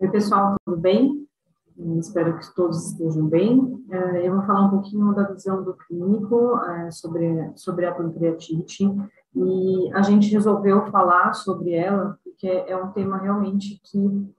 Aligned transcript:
Oi, 0.00 0.08
pessoal, 0.12 0.54
tudo 0.64 0.76
bem? 0.76 1.26
Espero 1.98 2.38
que 2.38 2.54
todos 2.54 2.92
estejam 2.92 3.26
bem. 3.26 3.84
É, 3.90 4.28
eu 4.28 4.36
vou 4.36 4.46
falar 4.46 4.66
um 4.66 4.70
pouquinho 4.70 5.12
da 5.12 5.24
visão 5.24 5.64
do 5.64 5.74
clínico 5.74 6.56
é, 6.56 6.90
sobre, 6.92 7.50
sobre 7.56 7.84
a 7.84 7.92
pancreatite 7.92 8.84
e 9.34 9.92
a 9.92 10.02
gente 10.02 10.30
resolveu 10.30 10.86
falar 10.92 11.32
sobre 11.32 11.72
ela 11.72 12.16
porque 12.22 12.46
é 12.46 12.76
um 12.76 12.92
tema 12.92 13.18
realmente 13.18 13.80
que 13.82 14.32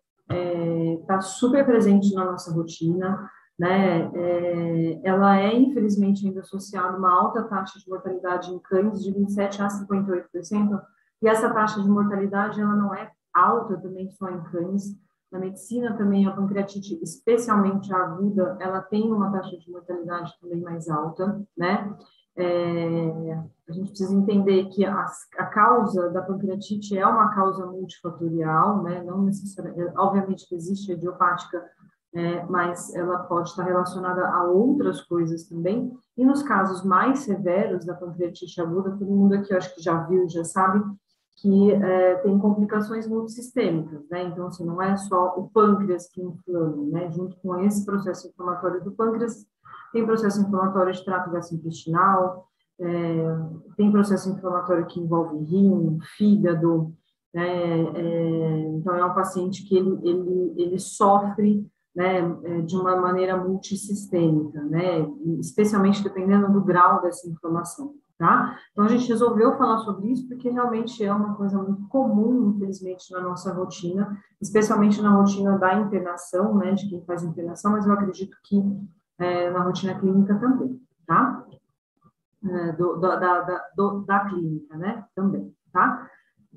está 1.01 1.15
é, 1.15 1.21
super 1.21 1.65
presente 1.65 2.13
na 2.13 2.23
nossa 2.23 2.53
rotina, 2.53 3.29
né? 3.59 4.09
É, 4.15 5.01
ela 5.03 5.41
é, 5.41 5.53
infelizmente, 5.53 6.25
ainda 6.25 6.39
associada 6.39 6.95
a 6.95 6.97
uma 6.97 7.11
alta 7.11 7.43
taxa 7.43 7.77
de 7.77 7.89
mortalidade 7.89 8.49
em 8.49 8.59
cães 8.59 9.03
de 9.03 9.11
27% 9.11 9.59
a 9.59 9.67
58%, 9.67 10.81
e 11.21 11.27
essa 11.27 11.53
taxa 11.53 11.83
de 11.83 11.89
mortalidade 11.89 12.61
ela 12.61 12.77
não 12.77 12.95
é 12.95 13.11
alta 13.33 13.77
também 13.77 14.09
só 14.11 14.29
em 14.29 14.41
cães, 14.43 14.97
na 15.31 15.39
medicina 15.39 15.95
também 15.95 16.25
a 16.25 16.31
pancreatite, 16.31 16.99
especialmente 17.01 17.93
a 17.93 17.97
aguda, 17.97 18.57
ela 18.59 18.81
tem 18.81 19.11
uma 19.11 19.31
taxa 19.31 19.57
de 19.57 19.69
mortalidade 19.69 20.33
também 20.41 20.61
mais 20.61 20.89
alta, 20.89 21.41
né? 21.57 21.95
É, 22.35 23.43
a 23.67 23.71
gente 23.71 23.89
precisa 23.89 24.15
entender 24.15 24.65
que 24.69 24.85
a, 24.85 25.05
a, 25.37 25.45
causa 25.47 26.09
da 26.09 26.21
pancreatite 26.21 26.97
é 26.97 27.05
uma 27.05 27.33
causa 27.35 27.65
multifatorial, 27.65 28.81
né? 28.81 29.03
Não 29.03 29.23
necessariamente, 29.23 29.93
obviamente 29.97 30.47
que 30.47 30.55
existe 30.55 30.91
a 30.91 30.95
idiopática, 30.95 31.63
é, 32.13 32.43
mas 32.45 32.93
ela 32.95 33.19
pode 33.19 33.49
estar 33.49 33.63
relacionada 33.63 34.27
a 34.27 34.43
outras 34.45 35.01
coisas 35.01 35.43
também. 35.47 35.91
E 36.17 36.25
nos 36.25 36.41
casos 36.41 36.83
mais 36.83 37.19
severos 37.19 37.85
da 37.85 37.93
pancreatite 37.93 38.59
aguda, 38.61 38.97
todo 38.97 39.05
mundo 39.05 39.35
aqui 39.35 39.53
eu 39.53 39.57
acho 39.57 39.75
que 39.75 39.81
já 39.83 40.01
viu, 40.03 40.27
já 40.27 40.43
sabe, 40.43 40.83
que 41.41 41.71
é, 41.71 42.15
tem 42.15 42.37
complicações 42.37 43.07
multissistêmicas, 43.07 44.07
né? 44.09 44.23
Então, 44.23 44.47
assim, 44.47 44.65
não 44.65 44.81
é 44.81 44.95
só 44.97 45.35
o 45.37 45.49
pâncreas 45.49 46.09
que 46.09 46.21
inflama, 46.21 46.83
né? 46.91 47.11
Junto 47.11 47.37
com 47.37 47.57
esse 47.59 47.85
processo 47.85 48.27
inflamatório 48.27 48.83
do 48.83 48.91
pâncreas, 48.91 49.45
tem 49.93 50.05
processo 50.05 50.41
inflamatório 50.41 50.93
de 50.93 51.03
trato 51.03 51.31
gastrointestinal, 51.31 52.47
é, 52.79 53.23
tem 53.77 53.91
processo 53.91 54.29
inflamatório 54.29 54.85
que 54.85 54.99
envolve 54.99 55.37
rim, 55.45 55.97
fígado, 56.17 56.93
né? 57.33 57.47
É, 57.47 58.59
então, 58.75 58.95
é 58.95 59.05
um 59.05 59.13
paciente 59.13 59.63
que 59.63 59.77
ele, 59.77 59.97
ele, 60.03 60.53
ele 60.57 60.79
sofre 60.79 61.65
né, 61.99 62.19
é, 62.43 62.61
de 62.61 62.77
uma 62.77 62.95
maneira 62.95 63.35
multissistêmica, 63.35 64.63
né? 64.63 65.05
Especialmente 65.37 66.01
dependendo 66.01 66.49
do 66.49 66.61
grau 66.61 67.01
dessa 67.01 67.29
inflamação 67.29 67.93
tá? 68.19 68.59
Então, 68.71 68.83
a 68.83 68.87
gente 68.89 69.07
resolveu 69.07 69.57
falar 69.57 69.77
sobre 69.77 70.11
isso 70.11 70.27
porque 70.27 70.49
realmente 70.49 71.03
é 71.03 71.11
uma 71.11 71.35
coisa 71.35 71.57
muito 71.57 71.87
comum, 71.87 72.53
infelizmente, 72.53 73.09
na 73.13 73.21
nossa 73.21 73.53
rotina, 73.53 74.21
especialmente 74.41 75.01
na 75.01 75.11
rotina 75.11 75.57
da 75.57 75.75
internação, 75.75 76.53
né, 76.55 76.73
de 76.73 76.89
quem 76.89 77.01
faz 77.05 77.23
internação, 77.23 77.71
mas 77.71 77.87
eu 77.87 77.93
acredito 77.93 78.37
que 78.43 78.61
é, 79.17 79.49
na 79.49 79.63
rotina 79.63 79.97
clínica 79.97 80.37
também, 80.37 80.81
tá? 81.07 81.45
É, 82.43 82.71
do, 82.73 82.97
da, 82.97 83.15
da, 83.15 83.65
do, 83.75 84.01
da 84.01 84.25
clínica, 84.25 84.75
né, 84.75 85.05
também, 85.15 85.55
tá? 85.71 86.09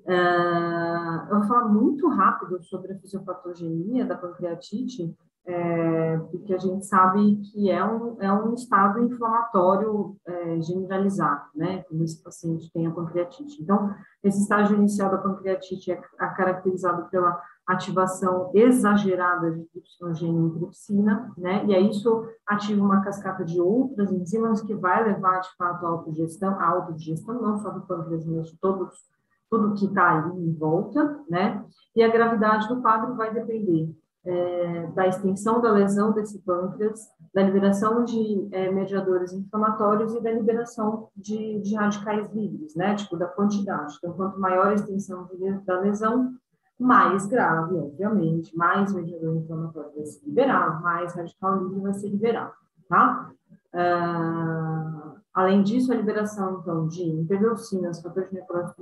É, 0.04 1.30
eu 1.30 1.38
vou 1.38 1.46
falar 1.46 1.68
muito 1.68 2.08
rápido 2.08 2.60
sobre 2.64 2.92
a 2.92 2.98
fisiopatogenia 2.98 4.04
da 4.04 4.16
pancreatite, 4.16 5.16
é, 5.44 6.18
porque 6.30 6.54
a 6.54 6.58
gente 6.58 6.86
sabe 6.86 7.36
que 7.36 7.70
é 7.70 7.84
um, 7.84 8.16
é 8.20 8.32
um 8.32 8.54
estado 8.54 9.00
inflamatório 9.00 10.16
é, 10.24 10.60
generalizado, 10.60 11.46
né, 11.54 11.82
quando 11.88 12.04
esse 12.04 12.22
paciente 12.22 12.70
tem 12.72 12.86
a 12.86 12.92
pancreatite. 12.92 13.60
Então, 13.60 13.92
esse 14.22 14.40
estágio 14.40 14.76
inicial 14.76 15.10
da 15.10 15.18
pancreatite 15.18 15.90
é, 15.90 15.96
caracterizado 16.36 17.08
pela 17.10 17.40
ativação 17.66 18.50
exagerada 18.54 19.50
de 19.50 19.64
tripsinogênio 19.64 20.48
e 20.48 20.58
tripsina, 20.58 21.32
né, 21.36 21.64
e 21.66 21.74
aí 21.74 21.90
isso 21.90 22.24
ativa 22.46 22.84
uma 22.84 23.02
cascata 23.02 23.44
de 23.44 23.60
outras 23.60 24.12
enzimas 24.12 24.62
que 24.62 24.74
vai 24.74 25.04
levar, 25.04 25.40
de 25.40 25.56
fato, 25.56 25.84
à 25.84 25.88
autodigestão, 25.88 26.60
à 26.60 26.68
autodigestão 26.68 27.40
não 27.40 27.58
só 27.58 27.70
do 27.70 27.82
pâncreas, 27.82 28.24
mas 28.26 28.48
de 28.48 28.58
todos, 28.58 28.94
tudo 29.50 29.74
que 29.74 29.86
está 29.86 30.18
ali 30.18 30.40
em 30.40 30.54
volta, 30.54 31.20
né, 31.28 31.64
e 31.96 32.02
a 32.02 32.08
gravidade 32.08 32.68
do 32.68 32.80
quadro 32.80 33.16
vai 33.16 33.34
depender 33.34 33.92
é, 34.24 34.86
da 34.94 35.08
extensão 35.08 35.60
da 35.60 35.72
lesão 35.72 36.12
desse 36.12 36.38
pâncreas, 36.40 37.08
da 37.34 37.42
liberação 37.42 38.04
de 38.04 38.48
é, 38.52 38.70
mediadores 38.70 39.32
inflamatórios 39.32 40.14
e 40.14 40.20
da 40.20 40.30
liberação 40.30 41.08
de, 41.16 41.60
de, 41.60 41.74
radicais 41.74 42.30
livres, 42.32 42.74
né, 42.76 42.94
tipo 42.94 43.16
da 43.16 43.26
quantidade. 43.26 43.96
Então, 43.98 44.12
quanto 44.12 44.38
maior 44.38 44.68
a 44.68 44.74
extensão 44.74 45.28
da 45.66 45.80
lesão, 45.80 46.34
mais 46.78 47.26
grave, 47.26 47.76
obviamente, 47.76 48.56
mais 48.56 48.92
mediador 48.92 49.36
inflamatório 49.36 49.92
vai 49.94 50.06
ser 50.06 50.24
liberado, 50.24 50.82
mais 50.82 51.14
radical 51.14 51.62
livre 51.62 51.80
vai 51.80 51.94
ser 51.94 52.08
liberado, 52.08 52.52
tá? 52.88 53.30
Uh, 53.72 55.20
além 55.32 55.62
disso, 55.62 55.92
a 55.92 55.96
liberação, 55.96 56.60
então, 56.60 56.86
de 56.88 57.04
interleucinas, 57.04 58.02
fator 58.02 58.24
de 58.24 58.34
necrose 58.34 58.74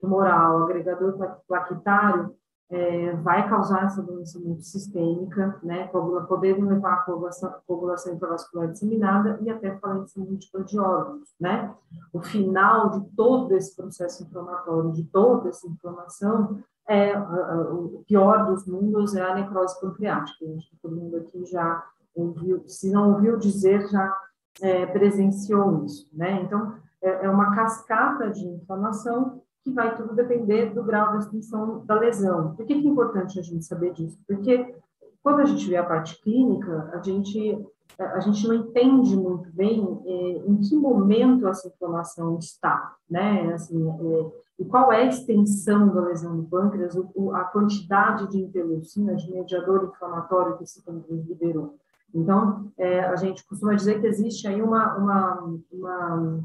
tumoral 0.00 0.64
agregador 0.64 1.16
plaquetário, 1.46 2.34
é, 2.72 3.14
vai 3.16 3.46
causar 3.50 3.84
essa 3.84 4.02
doença 4.02 4.38
multissistêmica, 4.40 5.58
né, 5.62 5.88
podendo 6.26 6.66
levar 6.66 6.94
a 6.94 7.02
coagulação, 7.02 7.54
coagulação 7.66 8.14
intravascular 8.14 8.68
disseminada 8.68 9.38
e 9.42 9.50
até 9.50 9.76
falência 9.76 10.18
múltipla 10.24 10.64
de 10.64 10.78
órgãos, 10.78 11.28
né. 11.38 11.70
O 12.14 12.22
final 12.22 12.88
de 12.88 13.10
todo 13.14 13.54
esse 13.54 13.76
processo 13.76 14.22
inflamatório, 14.22 14.90
de 14.92 15.04
toda 15.04 15.50
essa 15.50 15.68
inflamação, 15.68 16.62
é 16.88 17.16
o 17.16 18.02
pior 18.08 18.46
dos 18.46 18.66
mundos 18.66 19.14
é 19.14 19.22
a 19.22 19.34
necrose 19.34 19.78
pancreática. 19.80 20.44
Acho 20.56 20.70
que 20.70 20.76
todo 20.82 20.96
mundo 20.96 21.18
aqui 21.18 21.44
já 21.44 21.84
ouviu, 22.14 22.64
se 22.66 22.90
não 22.90 23.12
ouviu 23.12 23.36
dizer, 23.36 23.86
já 23.88 24.16
é, 24.62 24.86
presenciou 24.86 25.84
isso, 25.84 26.08
né. 26.10 26.40
Então, 26.40 26.74
é, 27.02 27.26
é 27.26 27.28
uma 27.28 27.54
cascata 27.54 28.30
de 28.30 28.46
inflamação 28.46 29.42
que 29.62 29.70
vai 29.70 29.96
tudo 29.96 30.14
depender 30.14 30.74
do 30.74 30.82
grau 30.82 31.12
da 31.12 31.18
extensão 31.18 31.84
da 31.86 31.94
lesão. 31.98 32.54
Por 32.54 32.66
que, 32.66 32.80
que 32.80 32.86
é 32.86 32.90
importante 32.90 33.38
a 33.38 33.42
gente 33.42 33.64
saber 33.64 33.92
disso? 33.92 34.18
Porque 34.26 34.74
quando 35.22 35.40
a 35.40 35.44
gente 35.44 35.68
vê 35.68 35.76
a 35.76 35.84
parte 35.84 36.20
clínica, 36.20 36.90
a 36.92 37.00
gente, 37.00 37.64
a 37.98 38.20
gente 38.20 38.46
não 38.46 38.54
entende 38.54 39.16
muito 39.16 39.50
bem 39.52 40.02
é, 40.04 40.42
em 40.46 40.56
que 40.56 40.76
momento 40.76 41.46
essa 41.46 41.68
inflamação 41.68 42.38
está, 42.38 42.96
né? 43.08 43.52
Assim, 43.54 43.88
é, 43.88 44.32
e 44.58 44.64
qual 44.64 44.92
é 44.92 45.02
a 45.02 45.06
extensão 45.06 45.94
da 45.94 46.00
lesão 46.02 46.36
do 46.36 46.44
pâncreas, 46.44 46.96
o, 47.14 47.34
a 47.34 47.44
quantidade 47.44 48.28
de 48.30 48.38
interleucina, 48.38 49.14
de 49.14 49.30
mediador 49.30 49.84
inflamatório 49.84 50.56
que 50.56 50.64
esse 50.64 50.82
pâncreas 50.82 51.24
liberou. 51.24 51.76
Então, 52.14 52.70
é, 52.76 53.00
a 53.00 53.16
gente 53.16 53.46
costuma 53.46 53.74
dizer 53.74 54.00
que 54.00 54.06
existe 54.06 54.46
aí 54.46 54.60
uma, 54.60 54.96
uma, 54.96 55.58
uma 55.72 56.44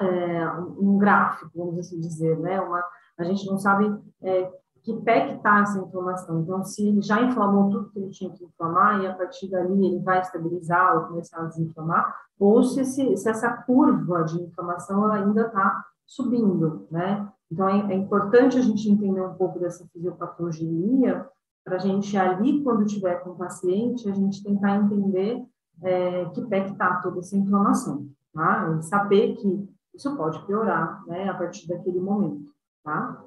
é, 0.00 0.50
um 0.78 0.98
gráfico, 0.98 1.50
vamos 1.54 1.78
assim 1.78 2.00
dizer, 2.00 2.38
né? 2.38 2.60
Uma, 2.60 2.82
a 3.18 3.24
gente 3.24 3.46
não 3.46 3.58
sabe 3.58 3.94
é, 4.22 4.50
que 4.82 4.94
pé 5.02 5.26
que 5.26 5.34
está 5.36 5.60
essa 5.60 5.78
inflamação. 5.78 6.40
Então, 6.40 6.64
se 6.64 6.88
ele 6.88 7.02
já 7.02 7.20
inflamou 7.22 7.70
tudo 7.70 7.90
que 7.90 7.98
ele 7.98 8.10
tinha 8.10 8.30
que 8.30 8.44
inflamar 8.44 9.00
e 9.00 9.06
a 9.06 9.14
partir 9.14 9.48
dali 9.48 9.86
ele 9.86 9.98
vai 10.00 10.20
estabilizar 10.20 10.96
ou 10.96 11.08
começar 11.08 11.40
a 11.40 11.44
desinflamar, 11.44 12.14
ou 12.38 12.62
se, 12.64 12.80
esse, 12.80 13.16
se 13.16 13.28
essa 13.28 13.50
curva 13.50 14.24
de 14.24 14.42
inflamação 14.42 15.04
ela 15.04 15.16
ainda 15.16 15.42
está 15.42 15.84
subindo, 16.06 16.86
né? 16.90 17.28
Então, 17.52 17.68
é, 17.68 17.92
é, 17.92 17.94
importante 17.94 18.58
a 18.58 18.62
gente 18.62 18.88
entender 18.88 19.20
um 19.20 19.34
pouco 19.34 19.58
dessa 19.58 19.86
fisiopatologia 19.92 21.26
para 21.64 21.76
a 21.76 21.78
gente 21.78 22.16
ali, 22.16 22.62
quando 22.62 22.86
tiver 22.86 23.16
com 23.16 23.30
o 23.30 23.36
paciente, 23.36 24.08
a 24.08 24.14
gente 24.14 24.42
tentar 24.42 24.76
entender 24.76 25.44
é, 25.82 26.24
que 26.26 26.42
pé 26.46 26.64
que 26.64 26.72
está 26.72 26.96
toda 26.96 27.20
essa 27.20 27.36
inflamação, 27.36 28.08
tá? 28.32 28.76
E 28.78 28.82
saber 28.82 29.36
que 29.36 29.68
isso 29.94 30.16
pode 30.16 30.44
piorar, 30.46 31.04
né, 31.06 31.28
a 31.28 31.34
partir 31.34 31.68
daquele 31.68 32.00
momento, 32.00 32.52
tá? 32.82 33.24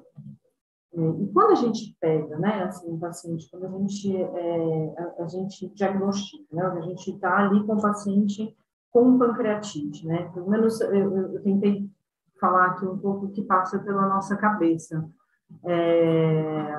É, 0.96 1.22
e 1.22 1.32
quando 1.32 1.50
a 1.50 1.56
gente 1.56 1.96
pega, 2.00 2.38
né, 2.38 2.62
assim, 2.62 2.90
um 2.90 2.98
paciente, 2.98 3.48
quando 3.50 3.66
a 3.66 3.78
gente, 3.78 4.16
é, 4.16 4.94
a, 4.96 5.24
a, 5.24 5.26
gente 5.26 5.68
diagnostica, 5.74 6.44
né, 6.52 6.62
a 6.64 6.80
gente 6.82 7.10
está 7.10 7.38
ali 7.38 7.66
com 7.66 7.74
o 7.74 7.82
paciente 7.82 8.56
com 8.92 9.18
pancreatite, 9.18 10.06
né, 10.06 10.30
pelo 10.32 10.48
menos 10.48 10.80
eu, 10.80 11.34
eu, 11.34 11.42
tentei 11.42 11.90
falar 12.40 12.66
aqui 12.66 12.86
um 12.86 12.96
pouco 12.96 13.26
o 13.26 13.30
que 13.32 13.42
passa 13.42 13.78
pela 13.80 14.08
nossa 14.08 14.36
cabeça. 14.36 15.04
É, 15.64 16.74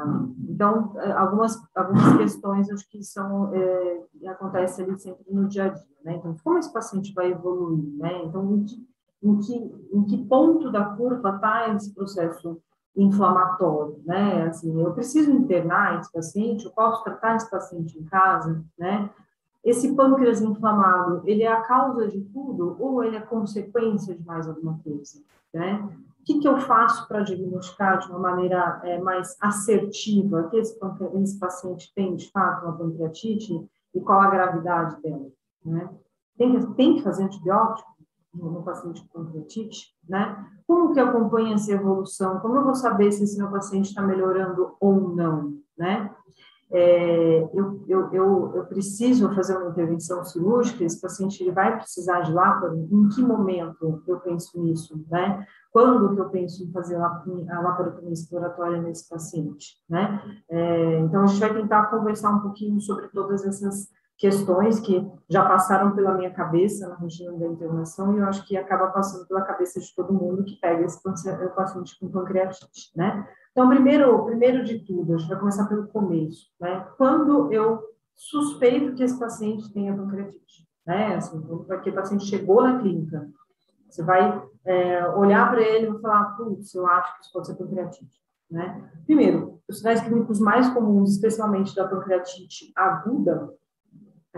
então, 0.50 0.94
é, 0.98 1.12
algumas, 1.12 1.62
algumas 1.76 2.18
questões 2.18 2.70
acho 2.72 2.90
que 2.90 3.04
são, 3.04 3.54
é, 3.54 4.28
acontecem 4.28 4.86
ali 4.86 4.98
sempre 4.98 5.26
no 5.30 5.48
dia 5.48 5.66
a 5.66 5.70
dia, 5.70 5.96
né, 6.06 6.16
então, 6.16 6.34
como 6.42 6.58
esse 6.58 6.72
paciente 6.72 7.14
vai 7.14 7.32
evoluir, 7.32 7.84
né, 7.98 8.24
então, 8.24 8.66
em 9.26 9.40
que, 9.40 9.54
em 9.92 10.04
que 10.04 10.26
ponto 10.26 10.72
da 10.72 10.86
curva 10.86 11.36
está 11.36 11.74
esse 11.74 11.94
processo 11.94 12.62
inflamatório, 12.96 14.00
né? 14.06 14.44
Assim, 14.44 14.80
eu 14.82 14.94
preciso 14.94 15.32
internar 15.32 16.00
esse 16.00 16.12
paciente, 16.12 16.66
eu 16.66 16.72
posso 16.72 17.04
tratar 17.04 17.36
esse 17.36 17.50
paciente 17.50 18.00
em 18.00 18.04
casa, 18.06 18.64
né? 18.78 19.10
Esse 19.64 19.96
pâncreas 19.96 20.42
inflamado, 20.42 21.24
ele 21.26 21.42
é 21.42 21.52
a 21.52 21.62
causa 21.62 22.08
de 22.08 22.22
tudo 22.22 22.78
ou 22.80 23.04
ele 23.04 23.16
é 23.16 23.22
consequência 23.22 24.16
de 24.16 24.24
mais 24.24 24.48
alguma 24.48 24.80
coisa, 24.84 25.20
né? 25.52 25.90
que, 26.26 26.40
que 26.40 26.48
eu 26.48 26.58
faço 26.58 27.08
para 27.08 27.22
diagnosticar 27.22 28.00
de 28.00 28.10
uma 28.10 28.18
maneira 28.18 28.82
é, 28.84 29.00
mais 29.00 29.38
assertiva 29.40 30.50
que 30.50 30.58
esse, 30.58 30.78
esse, 31.22 31.40
paciente 31.40 31.94
tem, 31.94 32.16
de 32.16 32.30
fato, 32.32 32.66
uma 32.66 32.76
pancreatite 32.76 33.70
e 33.94 34.02
qual 34.02 34.22
a 34.22 34.30
gravidade 34.30 35.00
dela, 35.02 35.28
né? 35.64 35.90
Tem, 36.36 36.74
tem 36.74 36.96
que 36.96 37.04
fazer 37.04 37.24
antibiótico 37.24 37.95
no 38.36 38.64
paciente 38.64 39.06
com 39.08 39.24
pancreatite, 39.24 39.96
né? 40.08 40.46
Como 40.68 40.94
que 40.94 41.00
acompanha 41.00 41.56
essa 41.56 41.72
evolução? 41.72 42.40
Como 42.40 42.58
eu 42.58 42.64
vou 42.64 42.76
saber 42.76 43.12
se 43.12 43.24
esse 43.24 43.38
meu 43.38 43.50
paciente 43.50 43.90
está 43.90 44.02
melhorando 44.02 44.76
ou 44.80 45.16
não, 45.16 45.54
né? 45.78 46.12
É, 46.72 47.48
eu, 47.54 47.84
eu, 47.88 48.12
eu, 48.12 48.52
eu, 48.56 48.66
preciso 48.66 49.34
fazer 49.36 49.56
uma 49.56 49.70
intervenção 49.70 50.24
cirúrgica, 50.24 50.84
esse 50.84 51.00
paciente 51.00 51.42
ele 51.42 51.52
vai 51.52 51.78
precisar 51.78 52.22
de 52.22 52.34
láparo, 52.34 52.88
em 52.92 53.08
que 53.10 53.22
momento 53.22 54.04
eu 54.08 54.20
penso 54.20 54.60
nisso, 54.60 55.00
né? 55.10 55.46
Quando 55.72 56.16
que 56.16 56.20
eu 56.20 56.30
penso 56.30 56.64
em 56.64 56.72
fazer 56.72 56.96
a 56.96 57.62
laparotomia 57.62 58.14
exploratória 58.14 58.82
nesse 58.82 59.08
paciente, 59.08 59.78
né? 59.88 60.20
É, 60.50 61.00
então, 61.00 61.24
a 61.24 61.28
gente 61.28 61.40
vai 61.40 61.54
tentar 61.54 61.86
conversar 61.86 62.32
um 62.32 62.40
pouquinho 62.40 62.82
sobre 62.82 63.10
todas 63.10 63.46
essas 63.46 63.88
questões 64.18 64.80
que 64.80 65.06
já 65.30 65.46
passaram 65.46 65.94
pela 65.94 66.14
minha 66.14 66.32
cabeça 66.32 66.88
na 66.88 66.96
rotina 66.96 67.34
da 67.34 67.48
internação 67.48 68.14
e 68.14 68.20
eu 68.20 68.26
acho 68.26 68.46
que 68.48 68.56
acaba 68.56 68.88
passando 68.88 69.28
pela 69.28 69.42
cabeça 69.42 69.80
de 69.80 69.94
todo 69.94 70.14
mundo 70.14 70.44
que 70.46 70.56
pega 70.56 70.86
esse 70.86 71.02
paciente 71.04 72.00
com 72.00 72.10
pancreatite, 72.10 72.92
né? 72.96 73.28
Então, 73.52 73.70
primeiro, 73.70 74.26
primeiro 74.26 74.64
de 74.64 74.80
tudo, 74.80 75.14
a 75.14 75.18
gente 75.18 75.30
vai 75.30 75.40
começar 75.40 75.66
pelo 75.66 75.88
começo, 75.88 76.50
né? 76.60 76.88
Quando 76.98 77.52
eu 77.52 77.84
suspeito 78.16 78.94
que 78.96 79.04
esse 79.04 79.20
paciente 79.20 79.72
tenha 79.74 79.96
pancreatite, 79.96 80.68
né? 80.86 81.16
Assim, 81.16 81.42
quando 81.42 81.72
aquele 81.72 81.96
paciente 81.96 82.26
chegou 82.26 82.64
na 82.64 82.80
clínica, 82.80 83.28
você 83.90 84.04
vai 84.04 84.42
é, 84.64 85.08
olhar 85.10 85.50
para 85.50 85.62
ele 85.62 85.90
e 85.90 86.02
falar, 86.02 86.36
putz, 86.38 86.74
eu 86.74 86.88
acho 86.88 87.16
que 87.16 87.24
isso 87.24 87.34
pode 87.34 87.48
ser 87.48 87.56
pancreatite, 87.56 88.22
né? 88.50 88.90
Primeiro, 89.06 89.62
os 89.68 89.80
sinais 89.80 90.02
clínicos 90.02 90.40
mais 90.40 90.70
comuns, 90.70 91.12
especialmente 91.12 91.76
da 91.76 91.88
pancreatite 91.88 92.72
aguda, 92.76 93.54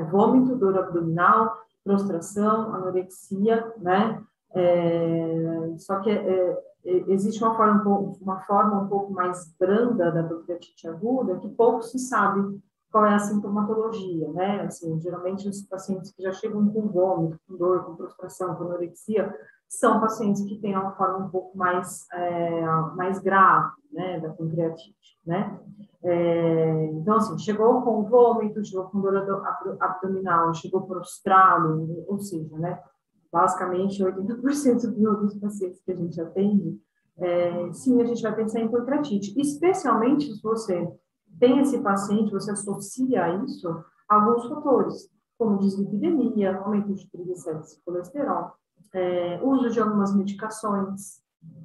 vômito, 0.03 0.55
dor 0.55 0.77
abdominal, 0.77 1.57
prostração, 1.83 2.73
anorexia, 2.73 3.73
né? 3.77 4.21
É, 4.53 5.75
só 5.77 5.99
que 5.99 6.09
é, 6.09 6.63
existe 6.83 7.43
uma 7.43 7.55
forma, 7.55 7.81
um 7.81 7.83
pouco, 7.83 8.23
uma 8.23 8.39
forma 8.41 8.81
um 8.81 8.87
pouco 8.87 9.13
mais 9.13 9.53
branda 9.59 10.11
da 10.11 10.23
pancreatite 10.23 10.87
aguda 10.87 11.37
que 11.37 11.49
pouco 11.49 11.83
se 11.83 11.99
sabe 11.99 12.59
qual 12.91 13.05
é 13.05 13.13
a 13.13 13.19
sintomatologia, 13.19 14.31
né? 14.31 14.61
Assim, 14.61 14.99
geralmente 15.01 15.47
os 15.47 15.61
pacientes 15.61 16.11
que 16.11 16.23
já 16.23 16.31
chegam 16.31 16.67
com 16.69 16.87
vômito, 16.87 17.39
com 17.47 17.57
dor, 17.57 17.83
com 17.83 17.95
prostração, 17.95 18.55
com 18.55 18.63
anorexia, 18.63 19.33
são 19.67 19.99
pacientes 19.99 20.43
que 20.45 20.57
têm 20.59 20.75
uma 20.75 20.93
forma 20.93 21.25
um 21.25 21.29
pouco 21.29 21.57
mais, 21.57 22.07
é, 22.13 22.61
mais 22.95 23.19
grave, 23.19 23.71
né, 23.91 24.19
da 24.19 24.29
pancreatite, 24.29 25.19
né? 25.25 25.59
É, 26.09 26.85
então, 26.93 27.17
assim, 27.17 27.37
chegou 27.37 27.81
com 27.81 28.03
vômito, 28.03 28.63
chegou 28.63 28.85
com 28.85 29.01
dor 29.01 29.17
abdominal, 29.81 30.53
chegou 30.53 30.83
prostrado, 30.83 32.05
ou 32.07 32.17
seja, 32.17 32.57
né, 32.57 32.81
basicamente 33.29 34.01
80% 34.01 34.87
dos 35.19 35.37
pacientes 35.37 35.81
que 35.83 35.91
a 35.91 35.95
gente 35.95 36.21
atende, 36.21 36.79
é, 37.17 37.73
sim, 37.73 38.01
a 38.01 38.05
gente 38.05 38.21
vai 38.21 38.33
pensar 38.33 38.61
em 38.61 38.69
pancreatite, 38.69 39.37
especialmente 39.37 40.33
se 40.33 40.41
você 40.41 40.89
tem 41.37 41.59
esse 41.59 41.77
paciente, 41.79 42.31
você 42.31 42.51
associa 42.51 43.25
a 43.25 43.43
isso 43.43 43.67
alguns 44.07 44.47
fatores, 44.47 45.09
como 45.37 45.59
dislipidemia, 45.59 46.55
aumento 46.55 46.93
de 46.93 47.05
triglicéridos 47.11 47.73
e 47.73 47.81
colesterol, 47.83 48.53
é, 48.93 49.41
uso 49.43 49.69
de 49.69 49.81
algumas 49.81 50.15
medicações, 50.15 51.21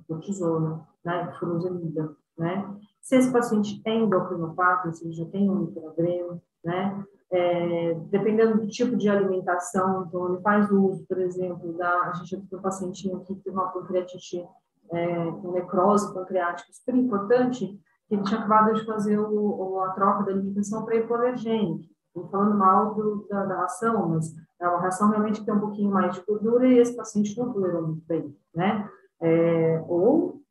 cortisona, 0.08 0.84
né, 1.04 1.32
furosemida, 1.38 2.16
né, 2.36 2.76
se 3.02 3.16
esse 3.16 3.32
paciente 3.32 3.82
é 3.84 3.94
endocrinopata, 3.94 4.92
se 4.92 5.04
ele 5.04 5.12
já 5.12 5.26
tem 5.26 5.50
um 5.50 5.64
intragreno, 5.64 6.40
né, 6.64 7.04
é, 7.30 7.94
dependendo 8.08 8.60
do 8.60 8.68
tipo 8.68 8.96
de 8.96 9.08
alimentação, 9.08 10.04
então 10.06 10.28
ele 10.28 10.42
faz 10.42 10.70
uso, 10.70 11.04
por 11.06 11.18
exemplo, 11.18 11.72
da, 11.72 12.02
a 12.02 12.12
gente 12.12 12.36
tem 12.36 12.58
um 12.58 12.62
pacientinho 12.62 13.16
aqui 13.16 13.34
que 13.34 13.42
tem 13.42 13.52
uma 13.52 13.68
pancreatite, 13.68 14.46
é, 14.92 15.30
com 15.32 15.52
necrose 15.52 16.12
pancreática 16.14 16.72
super 16.72 16.94
importante, 16.94 17.66
que 18.06 18.14
ele 18.14 18.22
tinha 18.22 18.38
acabado 18.38 18.74
de 18.74 18.84
fazer 18.84 19.18
o, 19.18 19.32
o, 19.32 19.80
a 19.80 19.90
troca 19.92 20.24
da 20.24 20.32
alimentação 20.32 20.84
para 20.84 20.96
hipoalergênico. 20.96 21.90
Estou 22.08 22.28
falando 22.28 22.58
mal 22.58 22.94
do, 22.94 23.26
da, 23.28 23.46
da, 23.46 23.56
ração, 23.56 24.10
mas 24.10 24.34
é 24.60 24.68
uma 24.68 24.80
ração 24.80 25.08
realmente 25.08 25.40
que 25.40 25.46
tem 25.46 25.54
um 25.54 25.60
pouquinho 25.60 25.90
mais 25.90 26.14
de 26.14 26.22
gordura 26.26 26.68
e 26.68 26.78
esse 26.78 26.94
paciente 26.94 27.36
não 27.38 27.50
tolerou 27.50 27.86
muito 27.86 28.06
bem, 28.06 28.36
né? 28.54 28.86
É, 29.18 29.82
ou 29.88 30.41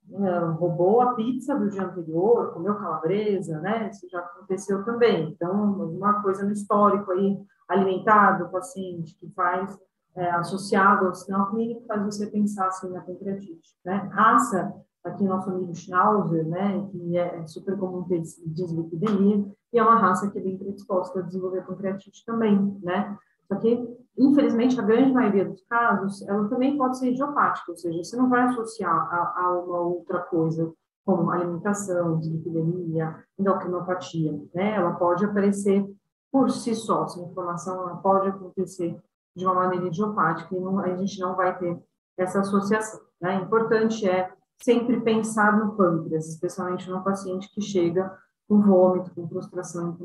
roubou 0.57 1.01
a 1.01 1.13
pizza 1.13 1.57
do 1.57 1.69
dia 1.69 1.83
anterior, 1.83 2.53
comeu 2.53 2.75
calabresa, 2.75 3.59
né? 3.59 3.89
Isso 3.89 4.07
já 4.09 4.19
aconteceu 4.19 4.83
também. 4.83 5.29
Então, 5.29 5.73
uma 5.73 6.21
coisa 6.21 6.43
no 6.43 6.51
histórico 6.51 7.11
aí 7.11 7.39
alimentar 7.67 8.33
do 8.33 8.49
paciente 8.49 9.15
que 9.15 9.29
faz 9.31 9.77
é, 10.15 10.29
associado 10.31 11.07
ao 11.07 11.15
sinal 11.15 11.49
clínico 11.49 11.85
faz 11.87 12.03
você 12.03 12.27
pensar 12.27 12.67
assim 12.67 12.89
na 12.89 13.01
pancreatite, 13.01 13.75
né? 13.85 14.09
Raça, 14.11 14.73
aqui 15.03 15.23
nosso 15.23 15.49
amigo 15.49 15.73
Schnauzer, 15.73 16.45
né? 16.47 16.87
Que 16.91 17.17
é 17.17 17.47
super 17.47 17.77
comum 17.77 18.03
ter 18.03 18.21
dislipidemia 18.45 19.45
e 19.73 19.79
é 19.79 19.83
uma 19.83 19.99
raça 19.99 20.29
que 20.29 20.37
é 20.37 20.41
bem 20.41 20.57
predisposta 20.57 21.19
a 21.19 21.23
desenvolver 21.23 21.65
pancreatite 21.65 22.25
também, 22.25 22.77
né? 22.83 23.17
Só 23.47 23.55
que, 23.55 23.87
infelizmente, 24.17 24.79
a 24.79 24.83
grande 24.83 25.11
maioria 25.11 25.45
dos 25.45 25.63
casos, 25.65 26.21
ela 26.27 26.47
também 26.47 26.77
pode 26.77 26.97
ser 26.97 27.11
idiopática, 27.11 27.71
ou 27.71 27.77
seja, 27.77 28.03
você 28.03 28.15
não 28.17 28.29
vai 28.29 28.43
associar 28.43 28.93
a, 28.93 29.41
a 29.41 29.59
uma 29.59 29.79
outra 29.79 30.19
coisa, 30.19 30.71
como 31.05 31.31
alimentação, 31.31 32.19
dislipidemia, 32.19 33.23
endocrinopatia, 33.37 34.39
né? 34.53 34.75
Ela 34.75 34.91
pode 34.91 35.25
aparecer 35.25 35.85
por 36.31 36.49
si 36.49 36.73
só, 36.75 37.03
essa 37.03 37.19
inflamação 37.19 37.81
ela 37.81 37.97
pode 37.97 38.29
acontecer 38.29 38.97
de 39.35 39.45
uma 39.45 39.55
maneira 39.55 39.87
idiopática 39.87 40.55
e 40.55 40.59
não, 40.59 40.79
a 40.79 40.95
gente 40.95 41.19
não 41.19 41.35
vai 41.35 41.57
ter 41.57 41.77
essa 42.17 42.41
associação, 42.41 43.01
né? 43.19 43.35
Importante 43.35 44.07
é 44.07 44.31
sempre 44.61 45.01
pensar 45.01 45.57
no 45.57 45.75
pâncreas, 45.75 46.27
especialmente 46.29 46.89
no 46.89 47.03
paciente 47.03 47.51
que 47.53 47.61
chega 47.61 48.15
com 48.47 48.61
vômito, 48.61 49.13
com 49.15 49.27
prostração 49.27 49.97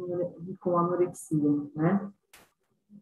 e 0.49 0.57
com 0.57 0.79
anorexia, 0.79 1.51
né? 1.75 2.11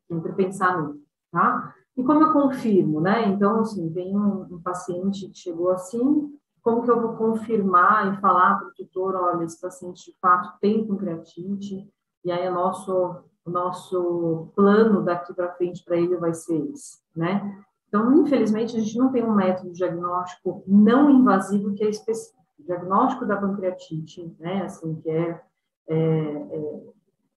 Sempre 0.07 0.33
pensar 0.33 0.83
nisso, 0.83 1.05
tá? 1.31 1.75
E 1.97 2.03
como 2.03 2.23
eu 2.23 2.33
confirmo, 2.33 3.01
né? 3.01 3.29
Então, 3.29 3.61
assim, 3.61 3.89
vem 3.91 4.17
um, 4.17 4.43
um, 4.51 4.61
paciente 4.61 5.29
que 5.29 5.39
chegou 5.39 5.71
assim, 5.71 6.33
como 6.61 6.83
que 6.83 6.91
eu 6.91 7.01
vou 7.01 7.15
confirmar 7.15 8.13
e 8.13 8.21
falar 8.21 8.59
para 8.59 8.69
o 8.69 8.75
tutor, 8.75 9.15
olha, 9.15 9.45
esse 9.45 9.61
paciente 9.61 10.11
de 10.11 10.19
fato 10.19 10.59
tem 10.61 10.87
pancreatite, 10.87 11.89
e 12.25 12.33
aí 12.33 12.49
o 12.49 12.55
nosso, 12.55 13.17
nosso 13.47 14.49
plano 14.57 15.03
daqui 15.03 15.33
para 15.35 15.53
frente 15.53 15.85
para 15.85 15.97
ele 15.97 16.17
vai 16.17 16.35
ser 16.35 16.59
esse, 16.71 16.99
né? 17.15 17.63
Então, 17.89 18.13
infelizmente, 18.15 18.77
a 18.77 18.81
gente 18.81 18.99
não 18.99 19.13
tem 19.13 19.23
um 19.23 19.35
método 19.35 19.73
diagnóstico 19.73 20.65
não 20.67 21.09
invasivo 21.11 21.75
que 21.75 21.85
é 21.85 21.89
específico. 21.89 22.43
O 22.59 22.65
diagnóstico 22.65 23.25
da 23.25 23.37
pancreatite, 23.37 24.35
né, 24.41 24.63
assim, 24.65 24.97
que 24.97 25.09
é, 25.11 25.41
é, 25.87 25.97
é 25.97 26.83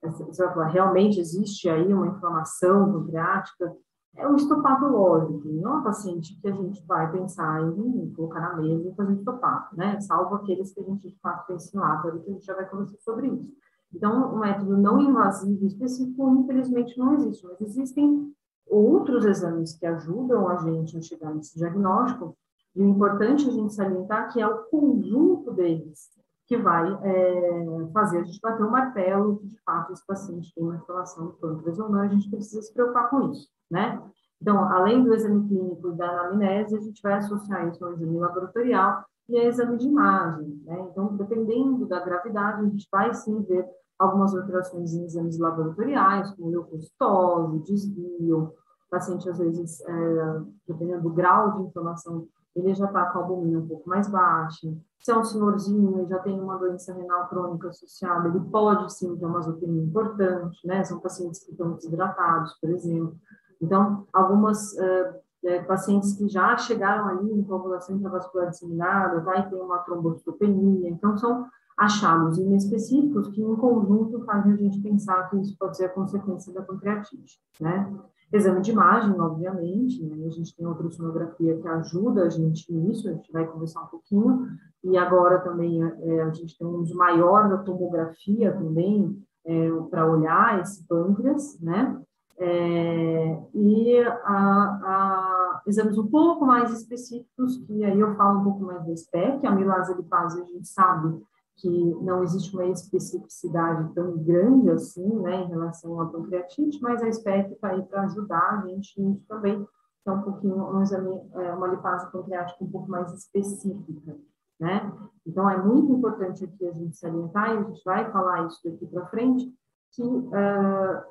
você 0.02 0.46
vai 0.46 0.54
falar, 0.54 0.68
realmente 0.68 1.20
existe 1.20 1.68
aí 1.70 1.92
uma 1.94 2.08
inflamação 2.08 2.92
pancreática, 2.92 3.76
é 4.16 4.28
um 4.28 4.36
histopatológico, 4.36 5.48
não 5.48 5.72
é 5.72 5.74
uma 5.76 5.84
paciente 5.84 6.40
que 6.40 6.48
a 6.48 6.52
gente 6.52 6.84
vai 6.86 7.12
pensar 7.12 7.62
em 7.62 8.12
colocar 8.16 8.40
na 8.40 8.58
mesa 8.58 8.90
e 8.90 8.96
fazer 8.96 9.14
estopato, 9.14 9.76
né? 9.76 10.00
Salvo 10.02 10.36
aqueles 10.36 10.74
que 10.74 10.80
a 10.80 10.84
gente 10.84 11.10
de 11.10 11.20
fato 11.20 11.48
pensa 11.48 11.76
em 11.76 11.80
láparo, 11.80 12.20
que 12.22 12.30
a 12.30 12.34
gente 12.34 12.46
já 12.46 12.56
vai 12.56 12.68
conversar 12.68 12.98
sobre 13.00 13.28
isso. 13.28 13.52
Então, 13.94 14.34
um 14.34 14.40
método 14.40 14.76
não 14.76 15.00
invasivo 15.00 15.66
específico, 15.66 16.30
infelizmente, 16.36 16.98
não 16.98 17.14
existe, 17.14 17.46
mas 17.46 17.62
existem 17.62 18.34
outros 18.66 19.24
exames 19.24 19.74
que 19.78 19.86
ajudam 19.86 20.50
a 20.50 20.58
gente 20.58 20.98
a 20.98 21.02
chegar 21.02 21.34
nesse 21.34 21.58
diagnóstico, 21.58 22.36
e 22.76 22.82
o 22.82 22.90
importante 22.90 23.46
é 23.46 23.50
a 23.50 23.54
gente 23.54 23.74
salientar 23.74 24.32
que 24.32 24.42
é 24.42 24.48
o 24.48 24.64
conjunto 24.64 25.52
deles 25.54 26.17
que 26.48 26.58
vai 26.58 26.98
é, 27.04 27.90
fazer 27.94 28.20
a 28.20 28.24
gente 28.24 28.40
bater 28.42 28.64
o 28.64 28.72
martelo 28.72 29.38
que, 29.38 29.48
de 29.48 29.60
fato, 29.64 29.92
esse 29.92 30.06
paciente 30.08 30.54
tem 30.56 30.64
uma 30.64 30.78
inflamação 30.78 31.26
do 31.28 31.34
pâncreas 31.34 31.78
ou 31.78 31.90
não, 31.90 32.00
a 32.00 32.08
gente 32.08 32.30
precisa 32.30 32.62
se 32.62 32.74
preocupar 32.74 33.10
com 33.10 33.32
isso, 33.32 33.50
né? 33.70 34.02
Então, 34.42 34.64
além 34.72 35.04
do 35.04 35.14
exame 35.14 35.48
clínico 35.48 35.90
e 35.90 35.96
da 35.96 36.10
anamnese, 36.10 36.78
a 36.78 36.80
gente 36.80 37.02
vai 37.02 37.14
associar 37.14 37.68
isso 37.68 37.84
ao 37.84 37.94
exame 37.94 38.18
laboratorial 38.18 39.04
e 39.28 39.38
ao 39.38 39.46
exame 39.46 39.78
de 39.78 39.88
imagem, 39.88 40.62
né? 40.66 40.88
Então, 40.90 41.18
dependendo 41.18 41.86
da 41.86 42.00
gravidade, 42.00 42.62
a 42.62 42.70
gente 42.70 42.88
vai 42.90 43.14
sim 43.14 43.42
ver 43.44 43.68
algumas 44.00 44.34
alterações 44.34 44.94
em 44.94 45.04
exames 45.04 45.38
laboratoriais, 45.38 46.32
como 46.36 46.50
leucocitose, 46.50 47.64
desvio, 47.64 48.54
paciente, 48.90 49.30
às 49.30 49.38
vezes, 49.38 49.82
é, 49.82 50.42
dependendo 50.66 51.02
do 51.02 51.10
grau 51.10 51.58
de 51.58 51.64
inflamação 51.64 52.28
ele 52.58 52.74
já 52.74 52.86
está 52.86 53.06
com 53.06 53.20
a 53.20 53.22
albumina 53.22 53.60
um 53.60 53.68
pouco 53.68 53.88
mais 53.90 54.08
baixa. 54.08 54.74
Se 55.00 55.12
é 55.12 55.18
um 55.18 55.24
senhorzinho 55.24 56.04
e 56.04 56.10
já 56.10 56.20
tem 56.20 56.40
uma 56.40 56.58
doença 56.58 56.94
renal 56.94 57.28
crônica 57.28 57.70
associada, 57.70 58.28
ele 58.28 58.40
pode 58.40 58.92
sim 58.94 59.16
ter 59.16 59.26
uma 59.26 59.40
azotenia 59.40 59.84
importante, 59.84 60.66
né? 60.66 60.84
São 60.84 61.00
pacientes 61.00 61.44
que 61.44 61.52
estão 61.52 61.74
desidratados, 61.74 62.54
por 62.60 62.70
exemplo. 62.70 63.16
Então, 63.62 64.06
algumas 64.12 64.74
uh, 64.74 65.16
é, 65.44 65.62
pacientes 65.62 66.14
que 66.14 66.28
já 66.28 66.58
chegaram 66.58 67.08
ali 67.08 67.32
em 67.32 67.44
coagulação 67.44 67.96
intravascular 67.96 68.50
disseminada, 68.50 69.22
vai 69.22 69.48
ter 69.48 69.56
uma 69.56 69.80
trombocitopenia, 69.80 70.90
então 70.90 71.18
são 71.18 71.48
achados 71.78 72.40
inespecíficos 72.40 73.28
que, 73.30 73.42
em 73.42 73.56
conjunto, 73.56 74.26
fazem 74.26 74.54
a 74.54 74.56
gente 74.56 74.82
pensar 74.82 75.30
que 75.30 75.38
isso 75.38 75.56
pode 75.58 75.78
ser 75.78 75.86
a 75.86 75.90
consequência 75.90 76.52
da 76.52 76.64
pancreatite, 76.64 77.40
né? 77.62 77.94
Exame 78.32 78.62
de 78.62 78.72
imagem, 78.72 79.20
obviamente, 79.20 80.04
né? 80.04 80.26
a 80.26 80.30
gente 80.30 80.56
tem 80.56 80.66
a 80.66 80.70
ultrassonografia 80.70 81.58
que 81.58 81.68
ajuda 81.68 82.24
a 82.24 82.30
gente 82.30 82.72
nisso, 82.74 83.08
a 83.08 83.14
gente 83.14 83.32
vai 83.32 83.48
conversar 83.48 83.84
um 83.84 83.88
pouquinho, 83.88 84.48
e 84.84 84.98
agora 84.98 85.40
também 85.40 85.82
é, 85.82 86.22
a 86.24 86.32
gente 86.32 86.58
tem 86.58 86.68
um 86.68 86.78
uso 86.78 86.96
maior 86.96 87.48
da 87.48 87.58
tomografia 87.60 88.52
também, 88.52 89.18
é, 89.46 89.70
para 89.90 90.06
olhar 90.06 90.60
esse 90.60 90.86
pâncreas, 90.86 91.58
né? 91.62 92.02
É, 92.40 93.40
e 93.56 94.00
a, 94.02 94.34
a, 94.34 95.62
exames 95.66 95.98
um 95.98 96.08
pouco 96.08 96.46
mais 96.46 96.72
específicos, 96.72 97.58
que 97.66 97.84
aí 97.84 98.00
eu 98.00 98.14
falo 98.16 98.42
um 98.42 98.44
pouco 98.44 98.64
mais 98.64 98.86
da 98.86 98.96
SPEC, 98.96 99.48
a 99.48 99.52
milase 99.52 99.96
lipase 99.96 100.42
a 100.42 100.46
gente 100.46 100.68
sabe 100.68 101.18
que 101.58 101.70
não 102.02 102.24
existe 102.24 102.54
uma 102.56 102.66
especificidade 102.66 103.94
tão 103.94 104.18
grande 104.18 104.70
assim, 104.70 105.08
né, 105.22 105.42
em 105.42 105.48
relação 105.48 106.00
à 106.00 106.06
pancreatite, 106.06 106.80
mas 106.82 107.02
a 107.02 107.12
SPEC 107.12 107.54
está 107.54 107.70
aí 107.70 107.82
para 107.84 108.04
ajudar 108.04 108.60
a 108.60 108.68
gente 108.68 109.02
nisso 109.02 109.26
também, 109.28 109.66
que 110.04 110.10
é 110.10 110.12
um 110.12 110.22
pouquinho, 110.22 110.56
um 110.56 110.82
exame, 110.82 111.20
é, 111.34 111.54
uma 111.54 111.68
lipase 111.68 112.12
pancreática 112.12 112.64
um 112.64 112.70
pouco 112.70 112.90
mais 112.90 113.12
específica, 113.12 114.18
né? 114.60 114.92
Então, 115.26 115.50
é 115.50 115.62
muito 115.62 115.92
importante 115.92 116.46
aqui 116.46 116.68
a 116.68 116.74
gente 116.74 116.96
salientar, 116.96 117.50
e 117.50 117.58
a 117.58 117.64
gente 117.64 117.84
vai 117.84 118.10
falar 118.12 118.48
isso 118.48 118.62
daqui 118.64 118.86
para 118.86 119.08
frente, 119.08 119.52
que 119.92 120.04
uh, 120.04 121.04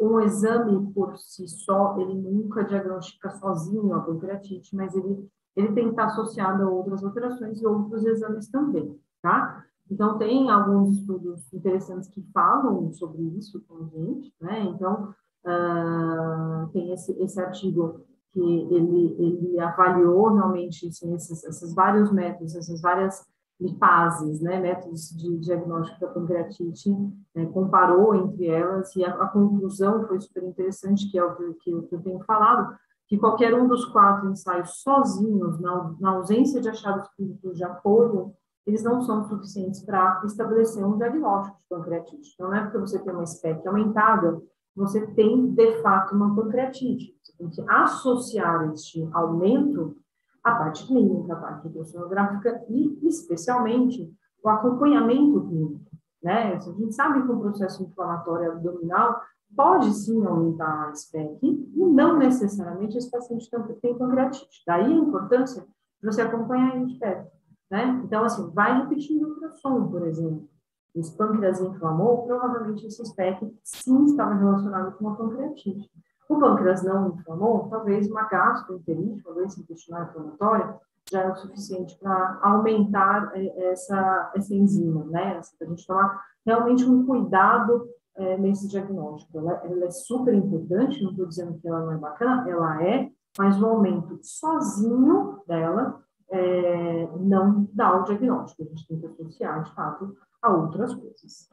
um 0.00 0.20
exame 0.20 0.92
por 0.92 1.16
si 1.16 1.48
só, 1.48 1.98
ele 1.98 2.14
nunca 2.14 2.64
diagnostica 2.64 3.30
sozinho 3.30 3.94
a 3.94 4.00
pancreatite, 4.00 4.74
mas 4.76 4.94
ele, 4.94 5.28
ele 5.56 5.72
tem 5.72 5.84
que 5.84 5.90
estar 5.90 6.04
associado 6.04 6.62
a 6.62 6.68
outras 6.68 7.02
alterações 7.02 7.60
e 7.60 7.66
outros 7.66 8.04
exames 8.04 8.48
também, 8.48 8.98
tá? 9.22 9.59
Então, 9.90 10.16
tem 10.18 10.48
alguns 10.50 10.98
estudos 10.98 11.52
interessantes 11.52 12.08
que 12.08 12.22
falam 12.32 12.92
sobre 12.92 13.22
isso 13.36 13.62
com 13.66 13.78
a 13.78 13.84
gente, 13.86 14.32
né? 14.40 14.60
Então, 14.60 15.12
uh, 15.44 16.68
tem 16.72 16.92
esse, 16.92 17.12
esse 17.20 17.40
artigo 17.40 18.00
que 18.32 18.40
ele, 18.40 19.16
ele 19.18 19.60
avaliou 19.60 20.32
realmente 20.34 20.86
assim, 20.86 21.12
esses, 21.14 21.42
esses 21.42 21.74
vários 21.74 22.12
métodos, 22.12 22.54
essas 22.54 22.80
várias 22.80 23.26
lipases, 23.60 24.40
né, 24.40 24.58
métodos 24.58 25.10
de 25.10 25.36
diagnóstico 25.38 26.00
da 26.00 26.08
pancreatite, 26.08 26.90
né, 27.34 27.44
comparou 27.46 28.14
entre 28.14 28.46
elas 28.46 28.94
e 28.96 29.04
a, 29.04 29.10
a, 29.10 29.28
conclusão 29.28 30.06
foi 30.06 30.18
super 30.20 30.44
interessante, 30.44 31.10
que 31.10 31.18
é 31.18 31.24
o 31.24 31.54
que, 31.54 31.82
que, 31.82 31.94
eu 31.94 32.00
tenho 32.00 32.20
falado, 32.20 32.74
que 33.06 33.18
qualquer 33.18 33.52
um 33.52 33.68
dos 33.68 33.84
quatro 33.86 34.30
ensaios 34.30 34.80
sozinhos, 34.80 35.60
na, 35.60 35.94
na 36.00 36.10
ausência 36.12 36.60
de 36.60 36.70
achados 36.70 37.06
clínicos 37.16 37.58
de 37.58 37.64
apoio, 37.64 38.32
eles 38.66 38.82
não 38.82 39.00
são 39.00 39.24
suficientes 39.24 39.82
para 39.82 40.22
estabelecer 40.24 40.84
um 40.84 40.96
diagnóstico 40.96 41.58
de 41.58 41.64
pancreatite. 41.68 42.32
Então, 42.34 42.48
não 42.48 42.56
é 42.56 42.62
porque 42.62 42.78
você 42.78 42.98
tem 42.98 43.12
uma 43.12 43.26
SPEC 43.26 43.66
aumentada, 43.66 44.40
você 44.76 45.06
tem, 45.08 45.50
de 45.52 45.82
fato, 45.82 46.14
uma 46.14 46.34
pancreatite. 46.34 47.16
Você 47.22 47.32
tem 47.36 47.48
que 47.48 47.62
associar 47.68 48.70
este 48.72 49.08
aumento 49.12 49.96
à 50.44 50.54
parte 50.54 50.86
clínica, 50.86 51.32
à 51.32 51.36
parte 51.36 51.66
ultrassonográfica 51.66 52.64
e, 52.68 52.98
especialmente, 53.06 54.12
o 54.42 54.48
acompanhamento 54.48 55.40
clínico. 55.46 55.90
Né? 56.22 56.54
A 56.54 56.58
gente 56.58 56.94
sabe 56.94 57.22
que 57.22 57.32
o 57.32 57.40
processo 57.40 57.82
inflamatório 57.82 58.52
abdominal 58.52 59.20
pode 59.56 59.92
sim 59.92 60.24
aumentar 60.24 60.88
a 60.88 60.94
SPEC 60.94 61.38
e 61.42 61.84
não 61.84 62.18
necessariamente 62.18 62.96
esse 62.96 63.10
paciente 63.10 63.50
tem 63.80 63.96
pancreatite. 63.96 64.62
Daí 64.66 64.84
a 64.84 64.96
importância 64.96 65.62
de 65.62 66.06
você 66.06 66.22
acompanhar 66.22 66.76
ele 66.76 66.86
de 66.86 66.98
perto. 66.98 67.39
Né? 67.70 68.02
Então, 68.04 68.24
assim, 68.24 68.50
vai 68.50 68.82
repetindo 68.82 69.24
o 69.24 69.28
ultrassom, 69.30 69.88
por 69.88 70.06
exemplo. 70.06 70.48
Esse 70.94 71.16
pâncreas 71.16 71.60
inflamou, 71.60 72.24
provavelmente 72.26 72.84
esse 72.84 73.04
SPEC 73.06 73.56
sim 73.62 74.06
estava 74.06 74.34
relacionado 74.34 74.96
com 74.96 75.06
uma 75.06 75.16
pancreatite. 75.16 75.88
O 76.28 76.38
pâncreas 76.38 76.82
não 76.82 77.10
inflamou, 77.10 77.68
talvez 77.68 78.10
uma 78.10 78.24
gastroenterite, 78.24 79.24
uma 79.24 79.34
doença 79.34 79.60
intestinal 79.60 80.04
inflamatória, 80.04 80.80
já 81.10 81.22
é 81.22 81.30
o 81.30 81.36
suficiente 81.36 81.96
para 81.98 82.38
aumentar 82.42 83.32
é, 83.34 83.72
essa, 83.72 84.32
essa 84.34 84.54
enzima, 84.54 85.04
né? 85.06 85.40
Para 85.58 85.66
a 85.66 85.70
gente 85.70 85.86
tomar 85.86 86.24
realmente 86.44 86.84
um 86.84 87.06
cuidado 87.06 87.88
é, 88.16 88.36
nesse 88.38 88.68
diagnóstico. 88.68 89.38
Ela, 89.38 89.52
ela, 89.64 89.84
é 89.84 89.90
super 89.90 90.34
importante, 90.34 91.02
não 91.02 91.10
estou 91.10 91.26
dizendo 91.26 91.58
que 91.58 91.68
ela 91.68 91.80
não 91.80 91.92
é 91.92 91.96
bacana, 91.96 92.48
ela 92.48 92.82
é, 92.84 93.10
mas 93.38 93.60
o 93.60 93.66
aumento 93.66 94.18
sozinho 94.22 95.40
dela 95.46 96.02
é, 96.30 97.08
não 97.18 97.68
dá 97.72 98.00
o 98.00 98.04
diagnóstico. 98.04 98.62
A 98.62 98.66
gente 98.66 98.86
tem 98.86 99.00
que 99.00 99.06
associar, 99.06 99.62
de 99.62 99.74
fato, 99.74 100.16
a 100.42 100.52
outras 100.52 100.94
coisas? 100.94 101.48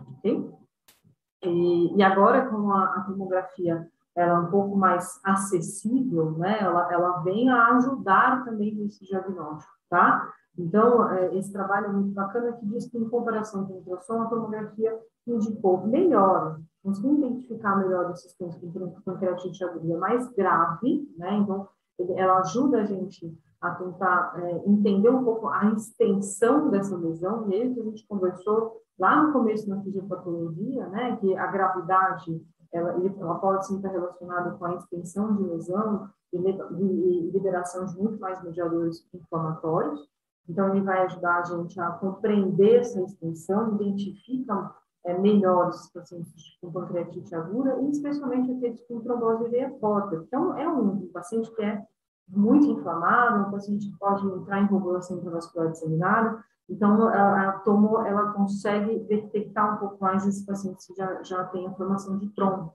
E, 1.43 1.95
e 1.95 2.03
agora, 2.03 2.47
com 2.47 2.71
a, 2.71 2.95
a, 2.95 3.01
tomografia 3.01 3.87
ela 4.15 4.33
é 4.33 4.39
um 4.39 4.49
pouco 4.49 4.75
mais 4.75 5.19
acessível, 5.23 6.31
né? 6.31 6.57
Ela, 6.59 6.91
ela 6.91 7.19
vem 7.19 7.49
a 7.49 7.75
ajudar 7.75 8.43
também 8.45 8.73
nesse 8.73 9.05
diagnóstico, 9.05 9.71
tá? 9.89 10.33
Então, 10.57 11.07
é, 11.11 11.35
esse 11.35 11.53
trabalho 11.53 11.85
é 11.85 11.93
muito 11.93 12.13
bacana 12.15 12.53
que 12.53 12.65
diz 12.65 12.89
que, 12.89 12.97
em 12.97 13.07
comparação 13.07 13.65
com 13.67 13.73
o 13.73 13.77
ultrassom, 13.77 14.23
a 14.23 14.25
tomografia 14.25 14.99
indicou 15.27 15.85
melhor, 15.85 16.59
conseguiu 16.83 17.13
identificar 17.13 17.75
melhor 17.75 18.09
esses 18.09 18.33
pontos 18.33 18.59
de 18.59 19.01
pancreatite 19.05 19.63
aguda 19.63 19.99
mais 19.99 20.27
grave, 20.33 21.07
né? 21.15 21.35
Então, 21.35 21.67
ela 22.15 22.39
ajuda 22.39 22.81
a 22.81 22.85
gente 22.85 23.37
a 23.61 23.71
tentar 23.71 24.33
é, 24.37 24.63
entender 24.67 25.09
um 25.09 25.23
pouco 25.23 25.47
a 25.47 25.71
extensão 25.71 26.69
dessa 26.69 26.95
lesão, 26.95 27.49
e 27.49 27.55
aí 27.55 27.73
que 27.73 27.79
a 27.79 27.83
gente 27.83 28.07
conversou 28.07 28.81
lá 28.99 29.23
no 29.23 29.33
começo 29.33 29.69
na 29.69 29.81
fisiopatologia, 29.81 30.87
né, 30.87 31.17
que 31.17 31.35
a 31.35 31.47
gravidade 31.47 32.41
ela, 32.71 32.95
ela 33.19 33.35
pode 33.35 33.65
sim 33.67 33.77
estar 33.77 33.89
relacionada 33.89 34.51
com 34.51 34.65
a 34.65 34.75
extensão 34.75 35.35
de 35.35 35.43
lesão 35.43 36.09
e, 36.33 36.37
e 36.37 37.31
liberação 37.31 37.85
de 37.85 37.97
muito 37.97 38.19
mais 38.19 38.43
mediadores 38.43 39.07
inflamatórios. 39.13 40.07
Então, 40.49 40.69
ele 40.69 40.81
vai 40.81 41.03
ajudar 41.03 41.39
a 41.39 41.43
gente 41.43 41.79
a 41.79 41.91
compreender 41.91 42.79
essa 42.79 43.01
extensão, 43.01 43.75
identifica 43.75 44.73
é, 45.05 45.17
melhor 45.17 45.69
os 45.69 45.89
pacientes 45.91 46.57
com 46.61 46.71
pancreatite 46.71 47.35
aguda, 47.35 47.79
e 47.81 47.89
especialmente 47.89 48.51
aqueles 48.51 48.81
com 48.87 49.01
trombose 49.01 49.49
veia 49.49 49.69
porta. 49.71 50.15
Então, 50.15 50.57
é 50.57 50.67
um 50.67 51.07
paciente 51.07 51.53
que 51.53 51.61
é 51.61 51.83
muito 52.29 52.67
inflamado, 52.67 53.47
um 53.47 53.51
paciente 53.51 53.89
que 53.89 53.97
pode 53.97 54.25
entrar 54.27 54.61
em 54.61 54.67
coagulação 54.67 55.17
intravascular 55.17 55.71
disseminada. 55.71 56.43
Então, 56.69 57.07
a, 57.07 57.49
a 57.49 57.51
tomo, 57.59 58.01
ela 58.05 58.33
consegue 58.33 58.99
detectar 59.07 59.75
um 59.75 59.77
pouco 59.77 59.97
mais 60.01 60.27
esse 60.27 60.45
paciente 60.45 60.85
que 60.85 60.95
já, 60.95 61.23
já 61.23 61.43
tem 61.45 61.65
inflamação 61.65 62.17
de 62.17 62.27
trombo. 62.29 62.73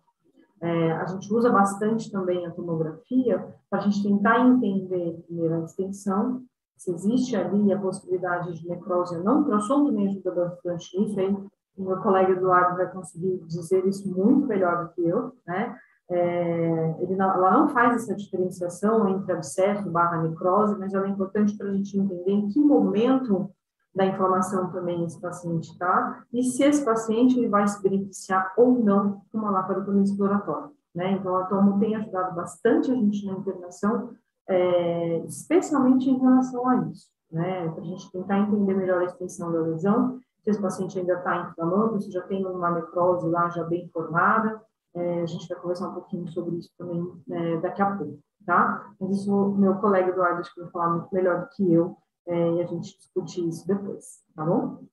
É, 0.60 0.92
a 0.92 1.04
gente 1.06 1.32
usa 1.32 1.50
bastante 1.50 2.10
também 2.10 2.46
a 2.46 2.50
tomografia 2.50 3.54
para 3.68 3.80
a 3.80 3.82
gente 3.82 4.02
tentar 4.02 4.46
entender 4.46 5.22
primeiro 5.26 5.56
a 5.56 5.64
extensão, 5.64 6.42
se 6.76 6.92
existe 6.92 7.36
ali 7.36 7.72
a 7.72 7.78
possibilidade 7.78 8.60
de 8.60 8.68
necrose 8.68 9.16
ou 9.16 9.24
não. 9.24 9.36
O 9.36 9.38
ultrassom 9.40 9.86
também 9.86 10.08
ajuda 10.08 10.30
bastante 10.30 11.20
aí 11.20 11.36
o 11.76 11.84
meu 11.84 11.96
colega 11.98 12.32
Eduardo 12.32 12.76
vai 12.76 12.90
conseguir 12.90 13.38
dizer 13.46 13.86
isso 13.86 14.08
muito 14.08 14.46
melhor 14.46 14.84
do 14.84 14.92
que 14.92 15.06
eu, 15.06 15.32
né? 15.46 15.76
É, 16.10 17.16
não, 17.16 17.34
ela 17.34 17.50
não 17.52 17.68
faz 17.68 17.94
essa 17.96 18.14
diferenciação 18.14 19.08
entre 19.08 19.32
abscesso 19.32 19.90
barra 19.90 20.22
necrose, 20.22 20.78
mas 20.78 20.92
ela 20.92 21.06
é 21.06 21.10
importante 21.10 21.56
para 21.56 21.68
a 21.68 21.72
gente 21.72 21.98
entender 21.98 22.32
em 22.32 22.48
que 22.48 22.60
momento 22.60 23.50
da 23.94 24.06
inflamação 24.06 24.70
também 24.70 25.04
esse 25.04 25.20
paciente 25.20 25.70
está 25.70 26.24
e 26.32 26.42
se 26.42 26.62
esse 26.62 26.84
paciente 26.84 27.38
ele 27.38 27.48
vai 27.48 27.66
se 27.68 27.82
beneficiar 27.82 28.52
ou 28.56 28.78
não 28.78 29.22
com 29.30 29.38
uma 29.38 29.50
laparotomia 29.50 30.02
exploratória. 30.02 30.70
Né? 30.94 31.12
Então, 31.12 31.36
a 31.36 31.44
tomo 31.44 31.78
tem 31.78 31.94
ajudado 31.94 32.34
bastante 32.34 32.90
a 32.90 32.94
gente 32.94 33.26
na 33.26 33.32
internação, 33.32 34.10
é, 34.48 35.18
especialmente 35.26 36.10
em 36.10 36.18
relação 36.18 36.68
a 36.68 36.76
isso, 36.88 37.08
né? 37.30 37.68
para 37.68 37.82
a 37.82 37.86
gente 37.86 38.10
tentar 38.10 38.38
entender 38.38 38.74
melhor 38.74 39.00
a 39.02 39.04
extensão 39.04 39.52
da 39.52 39.60
lesão, 39.60 40.18
se 40.42 40.50
esse 40.50 40.60
paciente 40.60 40.98
ainda 40.98 41.14
está 41.14 41.48
inflamando, 41.48 42.00
se 42.00 42.10
já 42.10 42.20
tem 42.22 42.44
uma 42.44 42.70
necrose 42.72 43.26
lá 43.28 43.48
já 43.50 43.62
bem 43.64 43.88
formada, 43.92 44.60
é, 44.94 45.22
a 45.22 45.26
gente 45.26 45.48
vai 45.48 45.58
conversar 45.58 45.88
um 45.88 45.94
pouquinho 45.94 46.28
sobre 46.28 46.56
isso 46.56 46.70
também 46.76 47.12
é, 47.30 47.56
daqui 47.58 47.80
a 47.82 47.96
pouco, 47.96 48.18
tá? 48.44 48.92
Mas 49.00 49.20
isso, 49.20 49.50
meu 49.52 49.76
colega 49.76 50.10
Eduardo, 50.10 50.40
acho 50.40 50.54
que 50.54 50.60
vai 50.60 50.70
falar 50.70 50.90
muito 50.90 51.08
melhor 51.12 51.40
do 51.40 51.48
que 51.50 51.72
eu, 51.72 51.96
é, 52.26 52.52
e 52.52 52.62
a 52.62 52.66
gente 52.66 52.96
discutir 52.98 53.48
isso 53.48 53.66
depois, 53.66 54.22
tá 54.34 54.44
bom? 54.44 54.84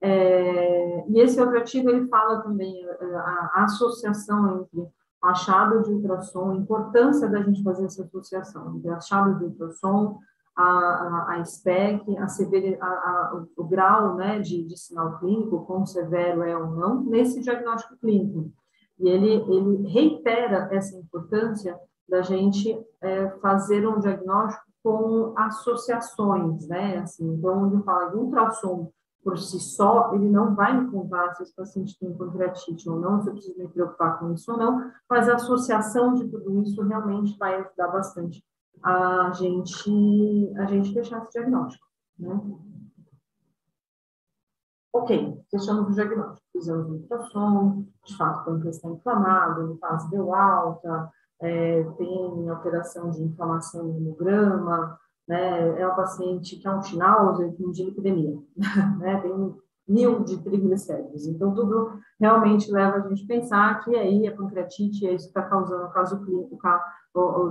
É, 0.00 1.08
e 1.08 1.20
esse 1.20 1.40
outro 1.40 1.56
artigo, 1.56 1.88
ele 1.88 2.06
fala 2.08 2.42
também 2.42 2.84
é, 2.84 3.14
a, 3.16 3.50
a 3.54 3.64
associação 3.64 4.60
entre 4.60 4.86
achado 5.22 5.82
de 5.82 5.90
ultrassom, 5.90 6.50
a 6.50 6.56
importância 6.56 7.28
da 7.28 7.42
gente 7.42 7.62
fazer 7.62 7.86
essa 7.86 8.04
associação 8.04 8.76
entre 8.76 8.90
achado 8.90 9.38
de 9.38 9.44
ultrassom, 9.44 10.18
a, 10.54 10.62
a, 10.62 11.34
a 11.34 11.44
SPEC, 11.44 12.16
a 12.18 12.28
severo, 12.28 12.78
a, 12.80 12.86
a, 12.86 13.44
o 13.56 13.64
grau 13.64 14.14
né, 14.16 14.38
de, 14.38 14.64
de 14.64 14.78
sinal 14.78 15.18
clínico, 15.18 15.66
quão 15.66 15.84
severo 15.84 16.42
é 16.42 16.56
ou 16.56 16.68
não, 16.68 17.02
nesse 17.04 17.40
diagnóstico 17.40 17.96
clínico. 17.98 18.50
E 18.98 19.08
ele, 19.08 19.32
ele 19.52 19.88
reitera 19.88 20.68
essa 20.72 20.96
importância 20.96 21.78
da 22.08 22.22
gente 22.22 22.78
é, 23.00 23.30
fazer 23.40 23.86
um 23.86 23.98
diagnóstico 23.98 24.64
com 24.82 25.34
associações, 25.36 26.68
né? 26.68 26.98
Assim, 26.98 27.28
então, 27.34 27.64
onde 27.64 27.82
fala 27.82 28.10
de 28.10 28.16
ultrassom 28.16 28.90
por 29.26 29.36
si 29.36 29.58
só, 29.58 30.14
ele 30.14 30.30
não 30.30 30.54
vai 30.54 30.80
me 30.80 30.88
contar 30.88 31.34
se 31.34 31.42
esse 31.42 31.52
paciente 31.52 31.98
tem 31.98 32.16
pancreatite 32.16 32.88
ou 32.88 33.00
não, 33.00 33.20
se 33.20 33.28
eu 33.28 33.32
preciso 33.32 33.58
me 33.58 33.66
preocupar 33.66 34.20
com 34.20 34.32
isso 34.32 34.52
ou 34.52 34.56
não, 34.56 34.92
mas 35.10 35.28
a 35.28 35.34
associação 35.34 36.14
de 36.14 36.28
tudo 36.28 36.62
isso 36.62 36.80
realmente 36.82 37.36
vai 37.36 37.56
ajudar 37.56 37.88
bastante 37.88 38.40
a 38.80 39.32
gente, 39.32 40.54
a 40.58 40.66
gente 40.66 40.92
fechar 40.92 41.20
esse 41.22 41.32
diagnóstico, 41.32 41.84
né? 42.16 42.40
Ok, 44.92 45.42
fechamos 45.50 45.88
o 45.88 45.92
diagnóstico, 45.92 46.45
o 46.68 46.92
ultrassom, 46.92 47.84
de 48.04 48.16
fato, 48.16 48.40
o 48.40 48.44
pâncreas 48.44 48.76
está 48.76 48.88
inflamado, 48.88 49.78
a 49.82 49.88
fase 49.88 50.10
deu 50.10 50.34
alta, 50.34 51.10
é, 51.40 51.82
tem 51.98 52.48
alteração 52.48 53.10
de 53.10 53.22
inflamação 53.22 53.84
no 53.84 53.96
hemograma, 53.96 54.98
né, 55.28 55.80
é 55.80 55.86
um 55.86 55.94
paciente 55.94 56.56
que 56.56 56.66
é 56.66 56.70
um 56.70 56.82
Schnauzer 56.82 57.54
com 57.56 57.70
lipidemia, 57.70 58.38
né, 58.98 59.20
tem 59.20 59.56
mil 59.88 60.24
de 60.24 60.38
triglicéridos. 60.38 61.26
Então, 61.26 61.54
tudo 61.54 61.98
realmente 62.18 62.70
leva 62.70 62.96
a 62.96 63.08
gente 63.08 63.24
a 63.24 63.28
pensar 63.28 63.84
que 63.84 63.94
aí 63.94 64.26
a 64.26 64.34
pancreatite 64.34 65.06
é 65.06 65.14
isso 65.14 65.26
que 65.26 65.38
está 65.38 65.42
causando 65.42 65.84
o 65.84 65.90
caso 65.90 66.24
clínico, 66.24 66.56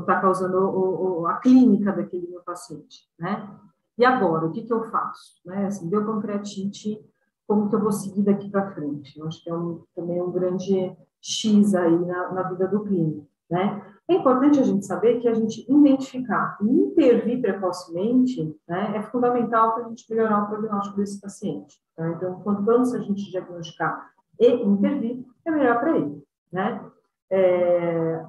está 0.02 0.20
causando 0.20 0.58
o, 0.58 1.22
o, 1.22 1.28
a 1.28 1.36
clínica 1.36 1.94
daquele 1.94 2.28
meu 2.28 2.42
paciente, 2.42 3.04
né? 3.18 3.50
E 3.98 4.04
agora, 4.04 4.46
o 4.46 4.52
que, 4.52 4.64
que 4.64 4.74
eu 4.74 4.84
faço? 4.84 5.36
Né? 5.46 5.68
Assim, 5.68 5.90
deu 5.90 6.06
pancreatite, 6.06 7.00
como 7.48 7.70
que 7.70 7.76
eu 7.76 7.82
vou 7.82 7.92
seguir 7.92 8.24
daqui 8.24 8.50
para 8.50 8.72
frente? 8.74 9.18
Eu 9.20 9.28
acho 9.28 9.44
que 9.44 9.50
é 9.50 9.56
um, 9.56 9.84
também 9.96 10.22
um 10.22 10.32
grande 10.32 10.96
X 11.22 11.74
aí 11.76 12.00
na, 12.06 12.34
na 12.34 12.44
vida 12.44 12.68
do 12.68 12.84
clínico. 12.84 13.28
Né? 13.50 13.82
É 14.08 14.14
importante 14.16 14.60
a 14.60 14.64
gente 14.64 14.86
saber 14.86 15.20
que 15.20 15.28
a 15.28 15.34
gente 15.34 15.66
identificar 15.72 16.58
e 16.62 16.66
intervir 16.66 17.42
precocemente 17.42 18.56
né, 18.68 18.98
é 18.98 19.02
fundamental 19.04 19.74
para 19.74 19.86
a 19.86 19.90
gente 19.90 20.06
melhorar 20.10 20.44
o 20.44 20.48
prognóstico 20.48 20.98
desse 20.98 21.20
paciente. 21.20 21.78
Tá? 21.96 22.10
Então, 22.10 22.42
quanto 22.42 22.70
antes 22.70 22.94
a 22.94 23.00
gente 23.00 23.32
diagnosticar 23.32 24.10
e 24.40 24.48
intervir, 24.48 25.24
é 25.46 25.52
melhor 25.52 25.80
para 25.80 25.98
ele. 25.98 26.24
Né? 26.52 26.86
É, 27.32 28.26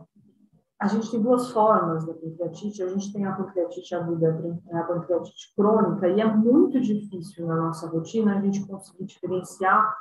a 0.78 0.88
gente 0.88 1.10
tem 1.10 1.22
duas 1.22 1.50
formas 1.50 2.04
da 2.04 2.12
pancreatite. 2.12 2.82
A 2.82 2.88
gente 2.88 3.12
tem 3.12 3.24
a 3.24 3.32
pancreatite 3.32 3.94
aguda, 3.94 4.60
a 4.72 4.82
pancreatite 4.82 5.54
crônica, 5.56 6.08
e 6.08 6.20
é 6.20 6.24
muito 6.24 6.80
difícil 6.80 7.46
na 7.46 7.56
nossa 7.56 7.86
rotina 7.88 8.36
a 8.36 8.40
gente 8.40 8.66
conseguir 8.66 9.06
diferenciar 9.06 9.94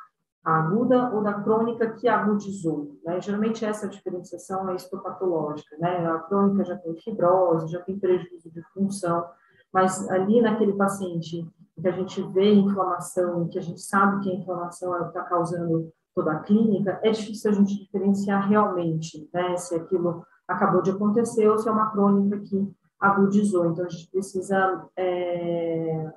a 0.43 0.59
aguda 0.59 1.11
ou 1.13 1.23
da 1.23 1.33
crônica 1.33 1.89
que 1.93 2.07
agudizou. 2.07 2.99
Né? 3.03 3.19
Geralmente 3.19 3.65
essa 3.65 3.87
diferenciação 3.87 4.69
é 4.69 4.75
histopatológica, 4.75 5.75
né? 5.79 6.05
A 6.07 6.19
crônica 6.19 6.63
já 6.65 6.77
tem 6.77 6.95
fibrose, 6.97 7.71
já 7.71 7.81
tem 7.81 7.97
prejuízo 7.97 8.51
de 8.51 8.61
função, 8.73 9.25
mas 9.73 10.07
ali 10.09 10.41
naquele 10.41 10.73
paciente 10.73 11.49
que 11.81 11.87
a 11.87 11.91
gente 11.91 12.21
vê 12.31 12.53
inflamação, 12.53 13.47
que 13.47 13.57
a 13.57 13.61
gente 13.61 13.81
sabe 13.81 14.23
que 14.23 14.31
a 14.31 14.35
inflamação 14.35 15.07
está 15.07 15.23
causando 15.23 15.91
toda 16.13 16.31
a 16.31 16.39
clínica, 16.39 16.99
é 17.03 17.11
difícil 17.11 17.51
a 17.51 17.53
gente 17.53 17.83
diferenciar 17.83 18.47
realmente, 18.47 19.27
né? 19.33 19.57
Se 19.57 19.73
aquilo 19.75 20.23
acabou 20.47 20.81
de 20.81 20.91
acontecer 20.91 21.47
ou 21.47 21.57
se 21.57 21.67
é 21.67 21.71
uma 21.71 21.91
crônica 21.91 22.39
que 22.39 22.71
agudizou. 22.99 23.65
Então 23.65 23.85
a 23.85 23.89
gente 23.89 24.09
precisa 24.09 24.87
é, 24.95 26.11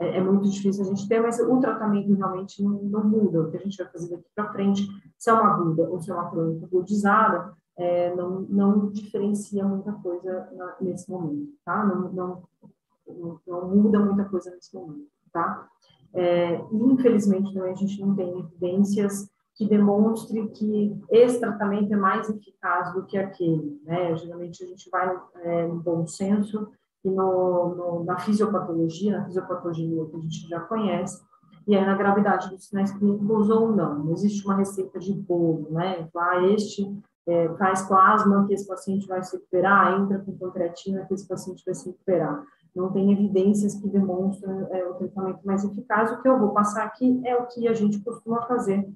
é, 0.00 0.18
é, 0.18 0.20
muito 0.20 0.48
difícil 0.48 0.84
a 0.84 0.86
gente 0.86 1.08
ter, 1.08 1.20
mas 1.20 1.40
o 1.40 1.60
tratamento 1.60 2.14
realmente 2.14 2.62
não, 2.62 2.82
não 2.82 3.04
muda. 3.04 3.42
O 3.42 3.50
que 3.50 3.56
a 3.56 3.60
gente 3.60 3.76
vai 3.76 3.90
fazer 3.90 4.10
daqui 4.10 4.28
para 4.34 4.52
frente, 4.52 4.86
se 5.18 5.28
é 5.28 5.32
uma 5.32 5.54
aguda 5.54 5.88
ou 5.88 6.00
se 6.00 6.10
é 6.10 6.14
uma 6.14 6.30
crônica 6.30 6.66
agudizada, 6.66 7.52
é, 7.76 8.14
não, 8.14 8.40
não 8.42 8.90
diferencia 8.90 9.64
muita 9.64 9.92
coisa 9.92 10.48
na, 10.52 10.76
nesse 10.80 11.10
momento, 11.10 11.52
tá? 11.64 11.84
Não, 11.84 12.12
não, 12.12 12.42
não, 13.46 13.68
muda 13.68 14.00
muita 14.00 14.24
coisa 14.24 14.50
nesse 14.50 14.74
momento, 14.74 15.08
tá? 15.32 15.68
É, 16.12 16.60
infelizmente, 16.72 17.52
também 17.52 17.72
a 17.72 17.76
gente 17.76 18.00
não 18.00 18.14
tem 18.16 18.38
evidências 18.38 19.30
que 19.58 19.68
demonstre 19.68 20.46
que 20.50 20.96
esse 21.10 21.40
tratamento 21.40 21.92
é 21.92 21.96
mais 21.96 22.30
eficaz 22.30 22.94
do 22.94 23.04
que 23.04 23.18
aquele, 23.18 23.82
né? 23.84 24.16
Geralmente 24.16 24.62
a 24.62 24.66
gente 24.68 24.88
vai 24.88 25.20
é, 25.42 25.66
no 25.66 25.80
bom 25.80 26.06
senso 26.06 26.68
e 27.04 27.10
no, 27.10 27.74
no, 27.74 28.04
na 28.04 28.20
fisiopatologia, 28.20 29.18
na 29.18 29.24
fisiopatologia 29.24 30.06
que 30.06 30.16
a 30.16 30.20
gente 30.20 30.48
já 30.48 30.60
conhece, 30.60 31.20
e 31.66 31.74
aí 31.76 31.84
na 31.84 31.96
gravidade 31.96 32.48
dos 32.50 32.68
sinais 32.68 32.92
clínicos 32.92 33.50
ou 33.50 33.74
não. 33.74 34.04
Não 34.04 34.12
existe 34.12 34.44
uma 34.44 34.54
receita 34.54 34.96
de 35.00 35.12
bolo, 35.12 35.66
né? 35.72 36.08
Ah, 36.16 36.40
este 36.52 36.86
é, 37.26 37.48
faz 37.56 37.82
plasma 37.82 38.46
que 38.46 38.54
esse 38.54 38.66
paciente 38.66 39.08
vai 39.08 39.24
se 39.24 39.36
recuperar, 39.36 40.00
entra 40.00 40.20
com 40.20 40.38
pancreatina 40.38 41.04
que 41.04 41.14
esse 41.14 41.26
paciente 41.26 41.64
vai 41.66 41.74
se 41.74 41.90
recuperar. 41.90 42.44
Não 42.76 42.92
tem 42.92 43.12
evidências 43.12 43.74
que 43.74 43.88
demonstram 43.88 44.68
é, 44.70 44.86
o 44.86 44.94
tratamento 44.94 45.44
mais 45.44 45.64
eficaz. 45.64 46.12
O 46.12 46.22
que 46.22 46.28
eu 46.28 46.38
vou 46.38 46.50
passar 46.50 46.84
aqui 46.84 47.20
é 47.26 47.36
o 47.36 47.46
que 47.46 47.66
a 47.66 47.74
gente 47.74 47.98
costuma 48.04 48.42
fazer 48.42 48.88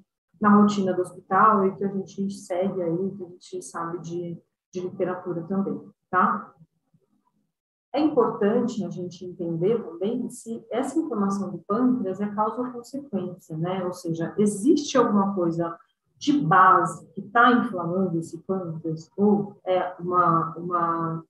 na 0.43 0.57
rotina 0.57 0.91
do 0.93 1.01
hospital 1.01 1.65
e 1.65 1.75
que 1.77 1.85
a 1.85 1.87
gente 1.87 2.29
segue 2.33 2.81
aí, 2.81 3.11
que 3.11 3.23
a 3.23 3.27
gente 3.29 3.61
sabe 3.61 3.97
de, 3.99 4.37
de 4.73 4.81
literatura 4.81 5.41
também, 5.43 5.81
tá? 6.11 6.53
É 7.93 8.01
importante 8.01 8.83
a 8.83 8.89
gente 8.89 9.23
entender 9.23 9.81
também 9.81 10.29
se 10.29 10.61
essa 10.69 10.99
inflamação 10.99 11.49
do 11.49 11.59
pâncreas 11.59 12.19
é 12.19 12.27
causa 12.27 12.61
ou 12.61 12.73
consequência, 12.73 13.55
né? 13.55 13.85
Ou 13.85 13.93
seja, 13.93 14.35
existe 14.37 14.97
alguma 14.97 15.33
coisa 15.33 15.79
de 16.17 16.33
base 16.41 17.07
que 17.13 17.21
está 17.21 17.49
inflamando 17.53 18.19
esse 18.19 18.37
pâncreas 18.39 19.09
ou 19.15 19.55
é 19.65 19.95
uma, 19.97 20.53
uma, 20.57 21.23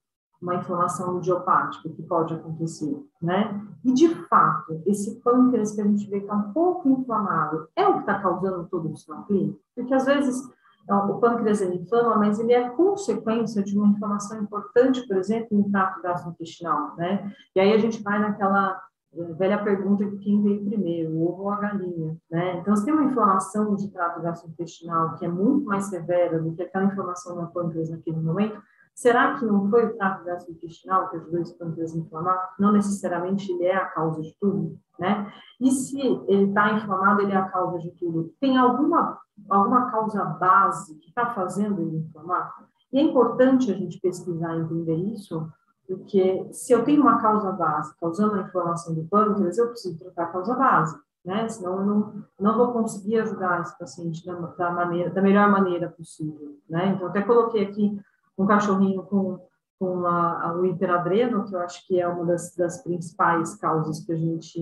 uma 0.44 0.56
inflamação 0.56 1.18
idiopática 1.18 1.90
que 1.90 2.04
pode 2.04 2.34
acontecer, 2.34 3.02
né? 3.22 3.62
E, 3.84 3.94
de 3.94 4.10
fato, 4.28 4.82
esse 4.86 5.20
pâncreas 5.22 5.72
que 5.72 5.82
a 5.82 5.86
gente 5.86 6.10
vê 6.10 6.20
que 6.20 6.26
está 6.26 6.36
um 6.36 6.52
pouco 6.52 6.90
inflamado 6.90 7.68
é 7.76 7.88
o 7.88 7.94
que 7.94 8.00
está 8.02 8.20
causando 8.20 8.68
todo 8.70 8.92
o 8.92 8.96
sinal 8.96 9.24
clínico? 9.24 9.60
Porque, 9.76 9.94
às 9.94 10.06
vezes, 10.06 10.44
então, 10.84 11.10
o 11.12 11.20
pâncreas 11.20 11.62
ele 11.62 11.78
inflama, 11.78 12.18
mas 12.18 12.40
ele 12.40 12.54
é 12.54 12.70
consequência 12.70 13.64
de 13.64 13.78
uma 13.78 13.88
inflamação 13.88 14.42
importante, 14.42 15.08
por 15.08 15.18
exemplo, 15.18 15.58
no 15.58 15.70
trato 15.72 16.02
gastrointestinal, 16.02 16.96
né? 16.98 17.32
E 17.56 17.60
aí 17.60 17.74
a 17.74 17.78
gente 17.78 18.04
vai 18.04 18.20
naquela 18.20 18.82
eh, 19.16 19.34
velha 19.34 19.64
pergunta 19.64 20.06
de 20.06 20.18
quem 20.18 20.44
veio 20.44 20.66
primeiro, 20.66 21.12
o 21.14 21.30
ovo 21.30 21.44
ou 21.44 21.50
a 21.52 21.60
galinha, 21.60 22.18
né? 22.30 22.58
Então, 22.58 22.76
se 22.76 22.84
tem 22.84 22.94
uma 22.94 23.06
inflamação 23.06 23.76
de 23.76 23.90
trato 23.92 24.22
gastrointestinal 24.22 25.16
que 25.16 25.26
é 25.26 25.30
muito 25.30 25.66
mais 25.66 25.86
severa 25.86 26.42
do 26.42 26.54
que 26.54 26.64
aquela 26.64 26.86
inflamação 26.86 27.42
no 27.42 27.48
pâncreas 27.48 27.90
naquele 27.90 28.20
momento, 28.20 28.62
será 28.94 29.38
que 29.38 29.46
não 29.46 29.70
foi 29.70 29.86
o 29.86 29.98
trato 29.98 30.24
gastrointestinal 30.24 31.10
que 31.10 31.18
ajudou 31.18 31.42
esse 31.42 31.58
pâncreas 31.58 31.94
a 31.94 31.98
inflamar? 31.98 32.54
Não 32.60 32.72
necessariamente 32.72 33.52
ele 33.52 33.66
é 33.66 33.76
a 33.76 33.86
causa 33.86 34.22
de 34.22 34.36
tudo, 34.40 34.78
né? 35.00 35.32
E 35.60 35.72
se 35.72 36.00
ele 36.28 36.50
está 36.50 36.74
inflamado, 36.74 37.22
ele 37.22 37.32
é 37.32 37.38
a 37.38 37.50
causa 37.50 37.80
de 37.80 37.92
tudo? 37.92 38.34
Tem 38.40 38.58
alguma 38.58 39.20
alguma 39.50 39.90
causa 39.90 40.24
base 40.24 40.96
que 41.00 41.10
está 41.10 41.34
fazendo 41.34 41.82
ele 41.82 41.98
inflamar? 41.98 42.54
E 42.92 43.00
é 43.00 43.02
importante 43.02 43.72
a 43.72 43.76
gente 43.76 44.00
pesquisar 44.00 44.56
e 44.56 44.62
entender 44.62 44.96
isso, 44.96 45.50
porque 45.88 46.48
se 46.52 46.72
eu 46.72 46.84
tenho 46.84 47.02
uma 47.02 47.20
causa 47.20 47.52
base 47.52 47.98
causando 48.00 48.36
a 48.36 48.42
inflamação 48.42 48.94
do 48.94 49.06
pâncreas, 49.06 49.58
eu 49.58 49.70
preciso 49.70 49.98
tratar 49.98 50.26
a 50.26 50.32
causa 50.32 50.56
base, 50.56 50.96
né? 51.26 51.50
Senão 51.50 51.80
eu 51.80 51.86
não, 51.86 52.24
não 52.40 52.58
vou 52.58 52.72
conseguir 52.72 53.20
ajudar 53.20 53.62
esse 53.62 53.78
paciente 53.78 54.24
da, 54.26 54.34
da, 54.36 54.72
maneira, 54.72 55.10
da 55.10 55.22
melhor 55.22 55.50
maneira 55.50 55.90
possível, 55.90 56.58
né? 56.70 56.90
Então, 56.90 57.08
até 57.08 57.22
coloquei 57.24 57.66
aqui 57.66 58.00
um 58.38 58.46
cachorrinho 58.46 59.04
com, 59.04 59.40
com 59.80 60.06
a, 60.06 60.44
a, 60.44 60.54
o 60.56 60.66
hiperadreno, 60.66 61.46
que 61.46 61.56
eu 61.56 61.60
acho 61.60 61.86
que 61.88 62.00
é 62.00 62.08
uma 62.08 62.26
das, 62.26 62.56
das 62.56 62.84
principais 62.84 63.56
causas 63.56 64.00
que 64.06 64.12
a 64.12 64.18
gente 64.18 64.60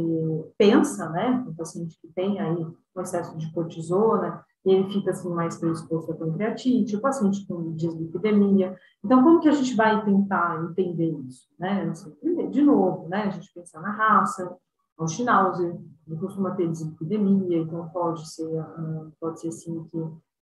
pensa, 0.57 1.09
né? 1.09 1.43
O 1.47 1.53
paciente 1.53 1.97
que 2.01 2.07
tem 2.09 2.39
aí 2.39 2.65
um 2.95 3.01
excesso 3.01 3.37
de 3.37 3.51
cortisona, 3.53 4.43
ele 4.63 4.89
fica 4.89 5.11
assim 5.11 5.29
mais 5.29 5.57
predisposto 5.57 6.11
a 6.11 6.15
pancreatite, 6.15 6.95
o 6.95 7.01
paciente 7.01 7.45
com 7.47 7.73
dislipidemia. 7.73 8.77
Então, 9.03 9.23
como 9.23 9.39
que 9.39 9.49
a 9.49 9.53
gente 9.53 9.75
vai 9.75 10.03
tentar 10.05 10.63
entender 10.63 11.11
isso? 11.27 11.47
Né? 11.59 11.89
Assim, 11.89 12.15
de 12.49 12.61
novo, 12.61 13.07
né? 13.09 13.23
a 13.23 13.29
gente 13.29 13.51
pensar 13.53 13.81
na 13.81 13.91
raça, 13.91 14.55
o 14.97 15.07
Schnauzer, 15.07 15.79
ele 16.07 16.19
costuma 16.19 16.51
ter 16.51 16.69
dislipidemia, 16.69 17.57
então 17.59 17.89
pode 17.89 18.29
ser, 18.29 18.59
ah, 18.59 19.07
pode 19.19 19.39
ser 19.39 19.51
sim 19.51 19.83
que 19.85 19.97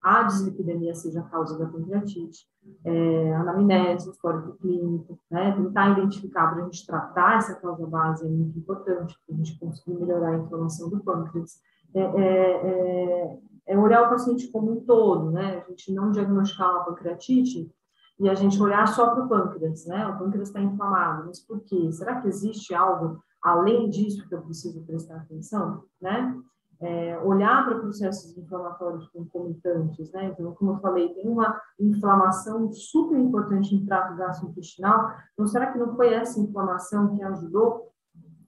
a 0.06 0.24
dislipidemia 0.24 0.94
seja 0.94 1.22
a 1.22 1.24
causa 1.24 1.58
da 1.58 1.66
pancreatite, 1.66 2.46
é, 2.84 3.36
anamnese, 3.36 4.10
histórico 4.10 4.58
clínico, 4.58 5.20
né? 5.32 5.52
tentar 5.56 5.98
identificar 5.98 6.54
para 6.54 6.62
a 6.62 6.66
gente 6.66 6.86
tratar 6.86 7.38
essa 7.38 7.56
causa 7.56 7.88
base 7.88 8.26
é 8.26 8.30
muito 8.30 8.58
importante, 8.60 9.18
para 9.26 9.36
a 9.36 9.38
gente 9.38 9.58
conseguir 9.60 9.96
melhorar 9.96 10.30
a 10.30 10.38
inflamação 10.38 10.90
do 10.90 11.04
pâncreas. 11.04 11.60
É, 11.94 12.02
é, 12.02 12.68
é 12.68 13.38
é 13.66 13.78
olhar 13.78 14.06
o 14.06 14.10
paciente 14.10 14.48
como 14.50 14.72
um 14.72 14.82
todo, 14.82 15.32
né? 15.32 15.64
A 15.66 15.70
gente 15.70 15.92
não 15.92 16.12
diagnosticar 16.12 16.72
uma 16.72 16.86
pancreatite 16.86 17.72
e 18.20 18.30
a 18.30 18.36
gente 18.36 18.62
olhar 18.62 18.88
só 18.88 19.10
para 19.14 19.26
o 19.26 19.28
pâncreas, 19.28 19.86
né? 19.88 20.06
O 20.08 20.20
pâncreas 20.20 20.50
está 20.50 20.62
inflamado, 20.62 21.26
mas 21.26 21.40
por 21.40 21.62
quê? 21.62 21.92
Será 21.92 22.22
que 22.22 22.28
existe 22.28 22.74
algo 22.74 23.20
além 23.42 23.90
disso 23.90 24.28
que 24.28 24.36
eu 24.36 24.42
preciso 24.42 24.84
prestar 24.84 25.18
atenção, 25.18 25.84
né? 26.00 26.36
É, 26.82 27.18
olhar 27.20 27.66
para 27.66 27.80
processos 27.80 28.38
inflamatórios 28.38 29.08
concomitantes, 29.10 30.12
né? 30.12 30.26
Então, 30.26 30.54
como 30.54 30.72
eu 30.72 30.80
falei, 30.80 31.14
tem 31.14 31.28
uma 31.28 31.60
inflamação 31.80 32.72
super 32.72 33.18
importante 33.18 33.76
no 33.76 33.86
trato 33.86 34.16
gastrointestinal. 34.18 35.12
Então, 35.34 35.48
será 35.48 35.72
que 35.72 35.80
não 35.80 35.96
foi 35.96 36.14
essa 36.14 36.40
inflamação 36.40 37.16
que 37.16 37.24
ajudou 37.24 37.92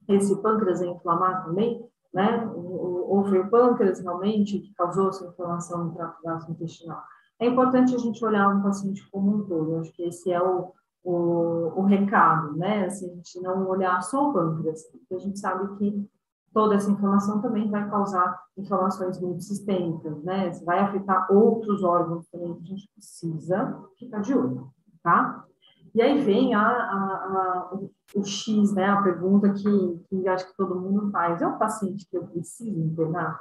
esse 0.08 0.36
pâncreas 0.42 0.82
a 0.82 0.88
inflamar 0.88 1.46
também? 1.46 1.86
Né? 2.14 2.46
Ou 2.56 3.24
foi 3.26 3.40
o 3.40 3.50
pâncreas 3.50 4.00
realmente 4.00 4.60
que 4.60 4.74
causou 4.74 5.10
essa 5.10 5.26
inflamação 5.26 5.86
no 5.86 5.94
trato 5.94 6.22
gastrointestinal? 6.24 7.02
É 7.40 7.48
importante 7.48 7.94
a 7.96 8.00
gente 8.00 8.24
olhar 8.26 8.50
um 8.50 8.64
paciente 8.64 9.08
como 9.12 9.36
um 9.36 9.44
todo. 9.46 9.74
Eu 9.74 9.80
acho 9.82 9.94
que 9.94 10.04
esse 10.04 10.32
é 10.32 10.42
o, 10.42 10.74
o, 11.04 11.74
o 11.80 11.84
recado, 11.84 12.58
né? 12.58 12.86
Assim, 12.86 13.12
a 13.12 13.16
gente 13.16 13.42
não 13.42 13.68
olhar 13.68 14.02
só 14.02 14.30
o 14.30 14.34
pâncreas, 14.34 14.84
porque 14.92 15.14
a 15.14 15.20
gente 15.20 15.40
sabe 15.40 15.78
que 15.78 16.10
toda 16.58 16.74
essa 16.74 16.90
inflamação 16.90 17.40
também 17.40 17.70
vai 17.70 17.88
causar 17.88 18.44
inflamações 18.58 19.22
muito 19.22 19.44
sistêmicas, 19.44 20.24
né? 20.24 20.50
Vai 20.66 20.80
afetar 20.80 21.32
outros 21.32 21.84
órgãos 21.84 22.28
também 22.32 22.56
que 22.56 22.64
a 22.64 22.66
gente 22.66 22.90
precisa 22.96 23.80
ficar 23.96 24.22
de 24.22 24.34
olho, 24.34 24.68
tá? 25.04 25.46
E 25.94 26.02
aí 26.02 26.20
vem 26.20 26.56
a, 26.56 26.68
a, 26.68 26.70
a, 26.72 27.76
o, 27.76 27.92
o, 28.16 28.24
X, 28.26 28.74
né? 28.74 28.86
A 28.86 29.04
pergunta 29.04 29.54
que, 29.54 30.00
que 30.10 30.28
acho 30.28 30.48
que 30.48 30.58
todo 30.58 30.82
mundo 30.82 31.12
faz: 31.12 31.44
é 31.44 31.48
o 31.48 31.60
paciente 31.60 32.08
que 32.10 32.18
eu 32.18 32.26
preciso 32.26 32.80
internar? 32.80 33.40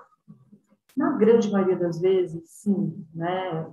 Na 0.94 1.12
grande 1.12 1.50
maioria 1.50 1.76
das 1.78 1.98
vezes, 1.98 2.42
sim, 2.50 3.02
né? 3.14 3.66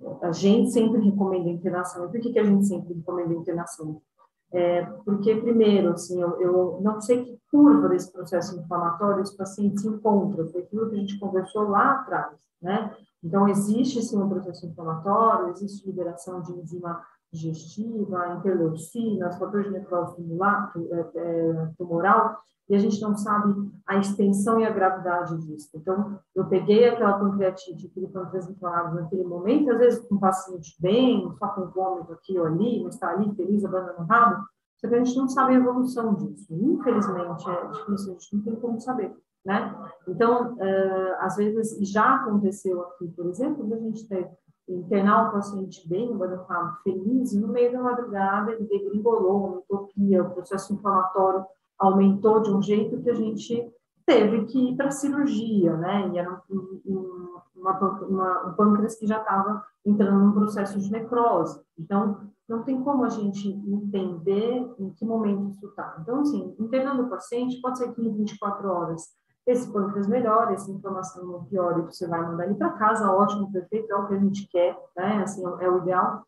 É, 0.00 0.22
a 0.22 0.30
gente 0.30 0.70
sempre 0.70 1.00
recomenda 1.00 1.48
internação. 1.48 2.04
E 2.04 2.12
por 2.12 2.20
que, 2.20 2.32
que 2.32 2.38
a 2.38 2.44
gente 2.44 2.64
sempre 2.64 2.94
recomenda 2.94 3.34
internação? 3.34 4.00
É, 4.52 4.82
porque, 5.04 5.34
primeiro, 5.36 5.92
assim, 5.92 6.20
eu, 6.20 6.40
eu, 6.40 6.80
não 6.82 7.00
sei 7.00 7.24
que 7.24 7.38
curva 7.50 7.88
desse 7.88 8.12
processo 8.12 8.58
inflamatório 8.58 9.22
esse 9.22 9.34
paciente 9.36 9.80
se 9.80 9.88
encontra, 9.88 10.46
foi 10.48 10.60
aquilo 10.60 10.90
que 10.90 10.96
a 10.96 10.98
gente 10.98 11.18
conversou 11.18 11.68
lá 11.68 11.92
atrás, 11.92 12.36
né? 12.60 12.94
Então, 13.24 13.48
existe, 13.48 14.02
sim, 14.02 14.18
um 14.18 14.28
processo 14.28 14.66
inflamatório, 14.66 15.50
existe 15.50 15.86
liberação 15.86 16.42
de 16.42 16.52
enzima 16.52 17.02
digestiva, 17.32 18.34
interleucinas, 18.36 19.38
fatores 19.38 19.66
de 19.66 19.72
necrose 19.72 20.16
tumoral, 21.78 22.38
e 22.72 22.74
a 22.74 22.78
gente 22.78 23.02
não 23.02 23.14
sabe 23.14 23.70
a 23.86 23.98
extensão 23.98 24.58
e 24.58 24.64
a 24.64 24.70
gravidade 24.70 25.36
disso. 25.42 25.68
Então, 25.74 26.18
eu 26.34 26.46
peguei 26.46 26.88
aquela 26.88 27.18
pancreatite, 27.18 27.86
aquele 27.86 28.08
pâncreas 28.08 28.48
inflamado 28.48 28.94
naquele 28.94 29.24
momento, 29.24 29.70
às 29.72 29.78
vezes 29.78 30.08
com 30.08 30.14
um 30.14 30.18
paciente 30.18 30.74
bem, 30.80 31.30
só 31.38 31.48
com 31.48 31.66
vômito 31.66 32.14
aqui 32.14 32.38
ou 32.38 32.46
ali, 32.46 32.82
mas 32.82 32.94
está 32.94 33.10
ali 33.10 33.30
feliz, 33.34 33.62
abandonando 33.62 34.00
o 34.00 34.06
rabo, 34.06 34.42
só 34.78 34.88
que 34.88 34.94
a 34.94 35.04
gente 35.04 35.14
não 35.18 35.28
sabe 35.28 35.52
a 35.52 35.58
evolução 35.58 36.14
disso. 36.14 36.46
Infelizmente, 36.50 37.50
é 37.50 37.66
difícil, 37.66 38.12
a 38.12 38.18
gente 38.18 38.36
não 38.36 38.42
tem 38.42 38.56
como 38.56 38.80
saber, 38.80 39.14
né? 39.44 39.76
Então, 40.08 40.54
uh, 40.54 41.14
às 41.18 41.36
vezes, 41.36 41.86
já 41.90 42.14
aconteceu 42.14 42.80
aqui, 42.80 43.06
por 43.08 43.26
exemplo, 43.26 43.70
a 43.70 43.78
gente 43.80 44.08
ter 44.08 44.30
internar 44.66 45.28
um 45.28 45.32
paciente 45.32 45.86
bem, 45.86 46.08
o 46.10 46.18
rabo 46.18 46.78
feliz, 46.82 47.34
e 47.34 47.38
no 47.38 47.48
meio 47.48 47.70
da 47.70 47.82
madrugada 47.82 48.52
ele 48.52 48.64
degringolou, 48.64 49.46
uma 49.46 49.58
utopia, 49.58 50.22
o 50.22 50.30
processo 50.30 50.72
inflamatório 50.72 51.44
aumentou 51.78 52.40
de 52.40 52.50
um 52.50 52.62
jeito 52.62 53.00
que 53.02 53.10
a 53.10 53.14
gente 53.14 53.72
teve 54.06 54.44
que 54.46 54.70
ir 54.70 54.76
para 54.76 54.90
cirurgia, 54.90 55.76
né? 55.76 56.10
E 56.12 56.18
era 56.18 56.42
um, 56.50 56.80
um, 56.86 57.40
uma, 57.56 57.78
uma, 57.78 58.48
um 58.48 58.54
pâncreas 58.54 58.96
que 58.96 59.06
já 59.06 59.18
estava 59.18 59.64
entrando 59.84 60.24
num 60.24 60.32
processo 60.32 60.78
de 60.78 60.90
necrose. 60.90 61.60
Então, 61.78 62.20
não 62.48 62.62
tem 62.62 62.82
como 62.82 63.04
a 63.04 63.08
gente 63.08 63.48
entender 63.48 64.74
em 64.78 64.90
que 64.90 65.04
momento 65.04 65.50
isso 65.50 65.66
está. 65.66 65.96
Então, 66.00 66.20
assim, 66.20 66.54
internando 66.58 67.04
o 67.04 67.10
paciente, 67.10 67.60
pode 67.60 67.78
ser 67.78 67.92
que 67.92 68.02
em 68.02 68.12
24 68.12 68.68
horas 68.68 69.02
esse 69.46 69.72
pâncreas 69.72 70.06
melhore, 70.06 70.54
essa 70.54 70.70
inflamação 70.70 71.26
não 71.26 71.44
piore, 71.44 71.82
você 71.82 72.06
vai 72.06 72.20
mandar 72.20 72.46
ele 72.46 72.54
para 72.54 72.70
casa, 72.74 73.10
ótimo, 73.10 73.50
perfeito, 73.50 73.92
é 73.92 73.96
o 73.96 74.06
que 74.06 74.14
a 74.14 74.18
gente 74.18 74.48
quer, 74.48 74.78
né? 74.96 75.22
Assim, 75.22 75.42
é 75.44 75.68
o 75.68 75.78
ideal. 75.78 76.24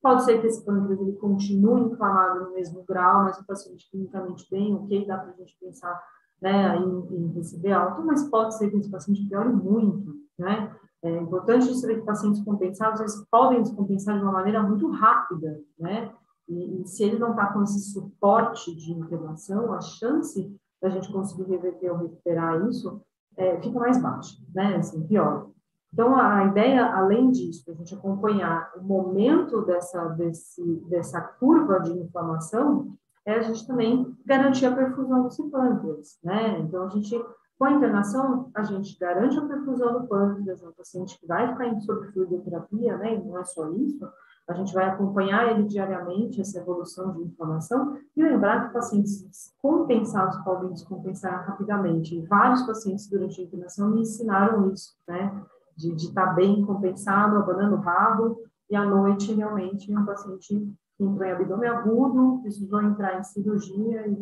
Pode 0.00 0.24
ser 0.24 0.40
que 0.40 0.46
esse 0.46 0.64
pâncreas 0.64 1.00
ele 1.00 1.14
continue 1.14 1.92
inflamado 1.92 2.44
no 2.44 2.52
mesmo 2.52 2.84
grau, 2.84 3.24
mas 3.24 3.38
o 3.38 3.46
paciente 3.46 3.88
clinicamente 3.90 4.46
bem, 4.50 4.74
ok, 4.74 5.06
dá 5.06 5.18
para 5.18 5.30
a 5.30 5.36
gente 5.36 5.56
pensar 5.60 6.00
né, 6.40 6.76
em, 6.76 7.16
em, 7.16 7.32
receber 7.32 7.72
alto, 7.72 8.04
mas 8.04 8.28
pode 8.28 8.56
ser 8.56 8.70
que 8.70 8.76
esse 8.76 8.90
paciente 8.90 9.28
piore 9.28 9.48
muito, 9.48 10.14
né? 10.38 10.72
É 11.02 11.16
importante 11.16 11.72
saber 11.74 12.00
que 12.00 12.06
pacientes 12.06 12.42
compensados, 12.44 13.00
eles 13.00 13.24
podem 13.30 13.62
descompensar 13.62 14.16
de 14.16 14.22
uma 14.22 14.32
maneira 14.32 14.62
muito 14.62 14.88
rápida, 14.90 15.60
né? 15.78 16.12
E, 16.48 16.82
e 16.82 16.86
se 16.86 17.04
ele 17.04 17.18
não 17.18 17.30
está 17.30 17.52
com 17.52 17.62
esse 17.62 17.92
suporte 17.92 18.74
de 18.74 18.92
internação, 18.92 19.72
a 19.72 19.80
chance 19.80 20.56
da 20.80 20.88
gente 20.88 21.12
conseguir 21.12 21.44
reverter 21.44 21.90
ou 21.90 21.98
recuperar 21.98 22.66
isso 22.68 23.00
é, 23.36 23.60
fica 23.60 23.78
mais 23.78 24.00
baixa, 24.00 24.36
né? 24.54 24.76
Assim, 24.76 25.06
pior. 25.06 25.50
Então, 25.92 26.14
a 26.16 26.44
ideia, 26.44 26.94
além 26.94 27.30
disso, 27.30 27.70
a 27.70 27.74
gente 27.74 27.94
acompanhar 27.94 28.72
o 28.76 28.82
momento 28.82 29.62
dessa, 29.62 30.06
desse, 30.08 30.62
dessa 30.88 31.20
curva 31.20 31.80
de 31.80 31.92
inflamação, 31.92 32.94
é 33.24 33.34
a 33.34 33.42
gente 33.42 33.66
também 33.66 34.16
garantir 34.24 34.66
a 34.66 34.74
perfusão 34.74 35.22
dos 35.22 35.36
pâncreas, 35.50 36.18
né? 36.22 36.58
Então, 36.60 36.84
a 36.84 36.88
gente, 36.88 37.18
com 37.58 37.64
a 37.64 37.72
internação, 37.72 38.50
a 38.54 38.62
gente 38.62 38.98
garante 38.98 39.38
a 39.38 39.46
perfusão 39.46 40.00
do 40.00 40.06
pâncreas, 40.06 40.62
é 40.62 40.68
um 40.68 40.72
paciente 40.72 41.18
que 41.18 41.26
vai 41.26 41.52
ficar 41.52 41.80
sob 41.80 42.12
fluidoterapia, 42.12 42.96
né? 42.96 43.14
E 43.14 43.24
não 43.24 43.38
é 43.38 43.44
só 43.44 43.70
isso, 43.72 44.06
a 44.48 44.54
gente 44.54 44.72
vai 44.72 44.86
acompanhar 44.86 45.50
ele 45.50 45.64
diariamente, 45.64 46.40
essa 46.40 46.58
evolução 46.58 47.12
de 47.12 47.22
inflamação, 47.22 47.98
e 48.16 48.22
lembrar 48.22 48.66
que 48.66 48.72
pacientes 48.72 49.54
compensados 49.60 50.38
podem 50.38 50.70
descompensar 50.70 51.46
rapidamente. 51.46 52.16
E 52.16 52.26
vários 52.26 52.62
pacientes 52.62 53.06
durante 53.08 53.40
a 53.40 53.44
internação 53.44 53.90
me 53.90 54.00
ensinaram 54.00 54.70
isso, 54.72 54.96
né? 55.06 55.44
De 55.78 56.06
estar 56.06 56.26
tá 56.26 56.32
bem 56.32 56.64
compensado, 56.64 57.36
abanando 57.36 57.76
o 57.76 57.80
rabo, 57.80 58.42
e 58.68 58.76
à 58.76 58.84
noite, 58.84 59.32
realmente, 59.32 59.94
um 59.94 60.04
paciente 60.04 60.76
entrou 61.00 61.24
em 61.24 61.32
abdômen 61.32 61.68
agudo, 61.68 62.40
precisou 62.42 62.82
entrar 62.82 63.18
em 63.18 63.24
cirurgia 63.24 64.06
e, 64.06 64.12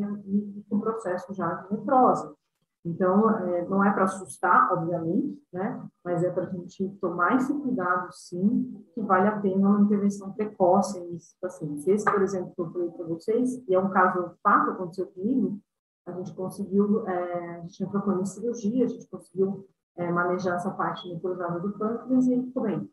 e 0.59 0.64
com 0.69 0.79
processo 0.79 1.33
já 1.33 1.55
de 1.55 1.75
necrose. 1.75 2.31
Então, 2.85 3.29
é, 3.31 3.66
não 3.69 3.83
é 3.83 3.90
para 3.90 4.05
assustar, 4.05 4.73
obviamente, 4.73 5.42
né? 5.53 5.85
Mas 6.05 6.23
é 6.23 6.31
para 6.31 6.45
a 6.45 6.51
gente 6.51 6.88
tomar 7.01 7.35
esse 7.35 7.53
cuidado, 7.53 8.12
sim, 8.12 8.81
que 8.95 9.01
vale 9.01 9.27
a 9.27 9.40
pena 9.40 9.69
uma 9.69 9.81
intervenção 9.81 10.33
precoce 10.33 11.01
nesses 11.01 11.35
pacientes. 11.40 11.85
Esse, 11.88 12.05
por 12.05 12.23
exemplo, 12.23 12.53
que 12.55 12.61
eu 12.61 12.71
falei 12.71 12.90
para 12.90 13.07
vocês, 13.07 13.61
e 13.66 13.75
é 13.75 13.81
um 13.81 13.90
caso 13.90 14.31
fato, 14.40 14.71
aconteceu 14.71 15.07
comigo, 15.07 15.59
a 16.07 16.12
gente 16.12 16.33
conseguiu, 16.35 17.05
é, 17.09 17.57
a 17.57 17.61
gente 17.62 17.83
entrou 17.83 18.03
com 18.03 18.25
cirurgia, 18.25 18.85
a 18.85 18.88
gente 18.88 19.09
conseguiu 19.09 19.66
é, 19.97 20.11
manejar 20.11 20.57
essa 20.57 20.71
parte 20.71 21.09
necrosada 21.09 21.59
do 21.61 21.73
pâncreas 21.73 22.27
e 22.27 22.33
ele 22.33 22.47
ficou 22.47 22.63
bem. 22.63 22.91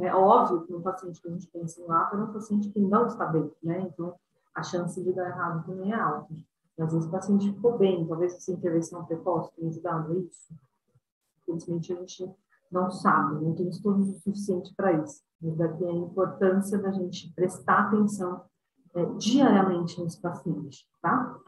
É 0.00 0.14
óbvio 0.14 0.62
que 0.62 0.74
um 0.74 0.80
paciente 0.80 1.20
que 1.20 1.28
a 1.28 1.30
gente 1.30 1.46
pensa 1.48 1.80
em 1.80 1.86
lápis 1.86 2.18
é 2.18 2.22
um 2.22 2.32
paciente 2.32 2.70
que 2.70 2.80
não 2.80 3.06
está 3.06 3.26
bem, 3.26 3.50
né? 3.62 3.80
Então, 3.80 4.14
a 4.54 4.62
chance 4.62 5.02
de 5.02 5.12
dar 5.12 5.28
errado 5.28 5.66
também 5.66 5.92
é 5.92 5.94
alta. 5.94 6.34
Às 6.78 6.92
vezes 6.92 7.08
o 7.08 7.10
paciente 7.10 7.52
ficou 7.52 7.76
bem, 7.76 8.06
talvez 8.06 8.34
essa 8.34 8.52
intervenção 8.52 9.04
precoce 9.04 9.54
tenha 9.54 9.68
ajudado 9.68 10.18
isso. 10.18 10.54
Infelizmente, 11.46 11.92
a 11.92 11.96
gente 11.96 12.34
não 12.70 12.90
sabe, 12.90 13.44
não 13.44 13.54
tem 13.54 13.68
estudos 13.68 14.08
o 14.08 14.14
suficiente 14.14 14.74
para 14.74 14.92
isso. 14.92 15.22
Daqui 15.40 15.84
a 15.84 15.92
importância 15.92 16.78
da 16.78 16.90
gente 16.90 17.30
prestar 17.34 17.88
atenção 17.88 18.42
é, 18.94 19.04
diariamente 19.16 20.00
nesse 20.00 20.20
paciente, 20.20 20.86
tá? 21.02 21.38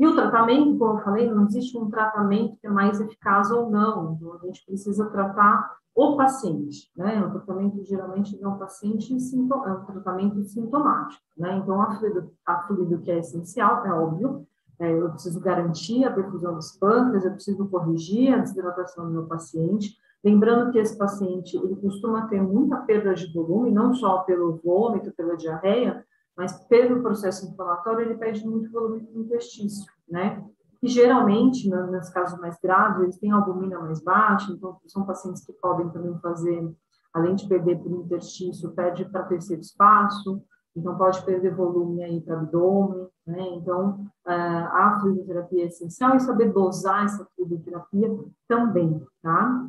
E 0.00 0.06
o 0.06 0.14
tratamento, 0.14 0.78
como 0.78 0.98
eu 0.98 1.04
falei, 1.04 1.30
não 1.30 1.44
existe 1.44 1.76
um 1.76 1.90
tratamento 1.90 2.56
que 2.56 2.66
é 2.66 2.70
mais 2.70 2.98
eficaz 2.98 3.50
ou 3.50 3.70
não. 3.70 4.14
Então, 4.14 4.32
a 4.32 4.38
gente 4.46 4.64
precisa 4.64 5.10
tratar 5.10 5.76
o 5.94 6.16
paciente, 6.16 6.90
né? 6.96 7.22
O 7.22 7.30
tratamento 7.30 7.84
geralmente 7.84 8.42
é 8.42 8.48
um 8.48 8.56
paciente 8.56 9.12
é 9.12 9.36
um 9.72 9.84
tratamento 9.84 10.42
sintomático, 10.42 11.22
né? 11.36 11.58
Então, 11.58 11.82
a 11.82 11.90
fluido, 11.98 12.32
a 12.46 12.62
fluido 12.62 12.98
que 13.00 13.10
é 13.10 13.18
essencial, 13.18 13.84
é 13.84 13.92
óbvio, 13.92 14.46
é, 14.78 14.90
eu 14.90 15.10
preciso 15.10 15.38
garantir 15.38 16.02
a 16.06 16.10
perfusão 16.10 16.54
dos 16.54 16.72
pâncreas, 16.78 17.26
eu 17.26 17.32
preciso 17.32 17.68
corrigir 17.68 18.32
a 18.32 18.38
desidratação 18.38 19.04
do 19.04 19.12
meu 19.12 19.26
paciente, 19.26 19.98
lembrando 20.24 20.72
que 20.72 20.78
esse 20.78 20.96
paciente, 20.96 21.58
ele 21.58 21.76
costuma 21.76 22.26
ter 22.26 22.40
muita 22.40 22.78
perda 22.78 23.14
de 23.14 23.30
volume, 23.34 23.70
não 23.70 23.92
só 23.92 24.20
pelo 24.20 24.58
vômito, 24.64 25.12
pela 25.12 25.36
diarreia, 25.36 26.02
mas 26.40 26.56
pelo 26.68 27.02
processo 27.02 27.46
inflamatório 27.46 28.00
ele 28.00 28.14
perde 28.14 28.42
muito 28.48 28.72
volume 28.72 29.06
intestino, 29.14 29.68
né? 30.08 30.42
E 30.82 30.88
geralmente, 30.88 31.68
nos 31.68 32.08
casos 32.08 32.40
mais 32.40 32.58
graves, 32.58 33.02
eles 33.02 33.18
têm 33.18 33.30
albumina 33.30 33.78
mais 33.78 34.02
baixa, 34.02 34.50
então 34.50 34.80
são 34.86 35.04
pacientes 35.04 35.44
que 35.44 35.52
podem 35.52 35.90
também 35.90 36.18
fazer, 36.20 36.74
além 37.12 37.34
de 37.34 37.46
perder 37.46 37.78
para 37.78 37.92
o 37.92 38.00
intestino, 38.00 38.72
perde 38.72 39.04
para 39.04 39.24
terceiro 39.24 39.60
espaço, 39.60 40.42
então 40.74 40.96
pode 40.96 41.22
perder 41.26 41.54
volume 41.54 42.02
aí 42.02 42.22
para 42.22 42.38
abdômen, 42.38 43.06
né? 43.26 43.42
Então, 43.56 44.06
a 44.24 44.98
fluidoterapia 44.98 45.64
é 45.64 45.66
essencial 45.66 46.16
e 46.16 46.20
saber 46.20 46.54
dosar 46.54 47.04
essa 47.04 47.28
fluidoterapia 47.36 48.18
também, 48.48 49.04
tá? 49.20 49.68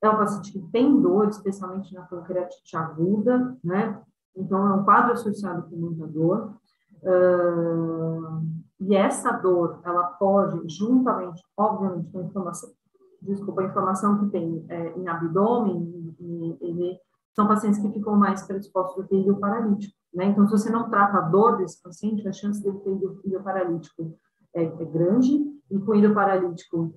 É 0.00 0.08
um 0.08 0.16
paciente 0.16 0.52
que 0.52 0.62
tem 0.70 1.00
dor, 1.00 1.26
especialmente 1.26 1.92
na 1.92 2.02
pancreatite 2.02 2.76
aguda, 2.76 3.56
né? 3.64 4.00
Então, 4.36 4.66
é 4.66 4.74
um 4.74 4.84
quadro 4.84 5.12
associado 5.12 5.68
com 5.68 5.76
muita 5.76 6.06
dor. 6.06 6.54
Uh, 7.02 8.42
e 8.80 8.94
essa 8.94 9.32
dor, 9.32 9.80
ela 9.84 10.04
pode, 10.04 10.68
juntamente, 10.68 11.42
obviamente, 11.56 12.10
com 12.10 12.18
a 12.18 12.22
inflamação, 12.22 12.70
desculpa, 13.22 13.62
a 13.62 13.66
inflamação 13.66 14.18
que 14.18 14.30
tem 14.30 14.64
é, 14.68 14.98
em 14.98 15.08
abdômen, 15.08 16.14
são 17.34 17.48
pacientes 17.48 17.80
que 17.80 17.90
ficam 17.90 18.16
mais 18.16 18.42
predispostos 18.42 19.04
a 19.04 19.08
ter 19.08 19.16
ilho 19.16 19.36
paralítico, 19.36 19.94
né? 20.14 20.26
Então, 20.26 20.46
se 20.46 20.52
você 20.52 20.70
não 20.70 20.88
trata 20.88 21.18
a 21.18 21.22
dor 21.22 21.56
desse 21.56 21.82
paciente, 21.82 22.26
a 22.28 22.32
chance 22.32 22.62
dele 22.62 22.78
ter 22.78 22.90
ilho 23.24 23.42
paralítico 23.42 24.16
é, 24.54 24.64
é 24.64 24.84
grande, 24.84 25.42
e 25.70 25.78
com 25.78 25.94
ilho 25.94 26.14
paralítico, 26.14 26.94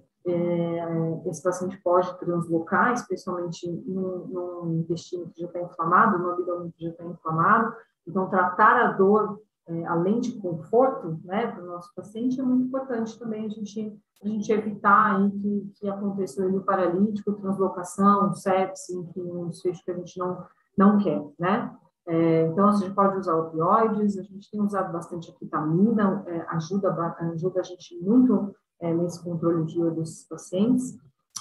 esse 1.26 1.42
paciente 1.42 1.80
pode 1.82 2.18
translocar, 2.20 2.94
especialmente 2.94 3.70
no, 3.86 4.28
no 4.28 4.74
intestino 4.80 5.30
que 5.30 5.42
já 5.42 5.48
está 5.48 5.62
inflamado, 5.62 6.18
no 6.18 6.32
abdômen 6.32 6.72
que 6.72 6.84
já 6.84 6.92
está 6.92 7.06
inflamado. 7.06 7.74
Então, 8.08 8.30
tratar 8.30 8.78
a 8.78 8.92
dor, 8.94 9.40
é, 9.68 9.86
além 9.86 10.20
de 10.20 10.34
conforto, 10.40 11.20
né, 11.24 11.48
para 11.48 11.64
o 11.64 11.68
nosso 11.68 11.94
paciente, 11.96 12.40
é 12.40 12.44
muito 12.44 12.68
importante 12.68 13.18
também 13.20 13.46
a 13.46 13.50
gente, 13.50 13.98
a 14.24 14.28
gente 14.28 14.52
evitar 14.52 15.16
aí 15.16 15.32
que, 15.32 15.72
que 15.76 15.90
aconteça 15.90 16.46
o 16.46 16.62
paralítico, 16.62 17.34
translocação, 17.34 18.34
sepsis, 18.34 18.96
enfim, 18.96 19.22
um 19.22 19.50
desfecho 19.50 19.84
que 19.84 19.92
a 19.92 19.96
gente 19.96 20.18
não, 20.18 20.46
não 20.78 20.98
quer, 20.98 21.22
né? 21.38 21.76
É, 22.08 22.48
então, 22.48 22.70
a 22.70 22.72
gente 22.74 22.94
pode 22.94 23.18
usar 23.18 23.36
opioides, 23.36 24.18
a 24.18 24.24
gente 24.24 24.50
tem 24.50 24.62
usado 24.62 24.94
bastante 24.94 25.30
a 25.30 25.38
vitamina, 25.38 26.24
é, 26.26 26.46
ajuda, 26.56 26.90
ajuda 27.34 27.60
a 27.60 27.64
gente 27.64 28.00
muito 28.02 28.56
é, 28.82 28.94
nesse 28.94 29.24
controle 29.24 29.66
de 29.66 29.76
dor 29.76 29.92
desses 29.92 30.28
pacientes. 30.28 30.98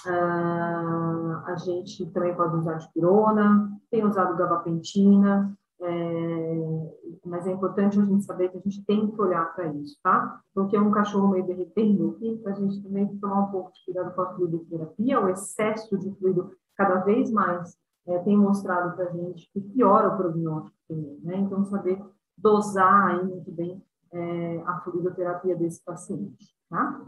Ah, 0.07 1.44
a 1.46 1.57
gente 1.57 2.07
também 2.12 2.35
pode 2.35 2.57
usar 2.57 2.75
dipirona, 2.75 3.70
tem 3.90 4.05
usado 4.05 4.37
gabapentina, 4.37 5.57
é, 5.81 7.16
mas 7.25 7.46
é 7.46 7.53
importante 7.53 7.99
a 7.99 8.05
gente 8.05 8.25
saber 8.25 8.49
que 8.49 8.57
a 8.57 8.61
gente 8.61 8.85
tem 8.85 9.11
que 9.11 9.20
olhar 9.20 9.55
para 9.55 9.66
isso, 9.66 9.99
tá? 10.03 10.40
Porque 10.55 10.79
um 10.79 10.90
cachorro 10.90 11.29
meio 11.29 11.46
derretendo 11.46 12.11
aqui, 12.11 12.40
a 12.46 12.53
gente 12.53 12.83
também 12.83 13.07
tem 13.07 13.14
que 13.14 13.20
tomar 13.20 13.40
um 13.40 13.51
pouco 13.51 13.72
de 13.72 13.85
cuidado 13.85 14.14
com 14.14 14.22
a 14.22 14.35
fluidoterapia, 14.35 15.20
o 15.20 15.29
excesso 15.29 15.99
de 15.99 16.11
fluido 16.18 16.53
cada 16.77 17.01
vez 17.01 17.31
mais 17.31 17.77
é, 18.07 18.18
tem 18.20 18.37
mostrado 18.37 18.94
para 18.94 19.07
a 19.07 19.12
gente 19.12 19.51
que 19.53 19.61
piora 19.61 20.14
o 20.14 20.16
prognóstico 20.16 20.77
também, 20.88 21.20
né? 21.22 21.37
Então, 21.38 21.64
saber 21.64 22.03
dosar 22.38 23.09
aí 23.09 23.25
muito 23.25 23.51
bem 23.51 23.83
é, 24.12 24.62
a 24.66 24.81
fluidoterapia 24.81 25.57
desse 25.57 25.83
paciente, 25.85 26.55
tá? 26.70 27.03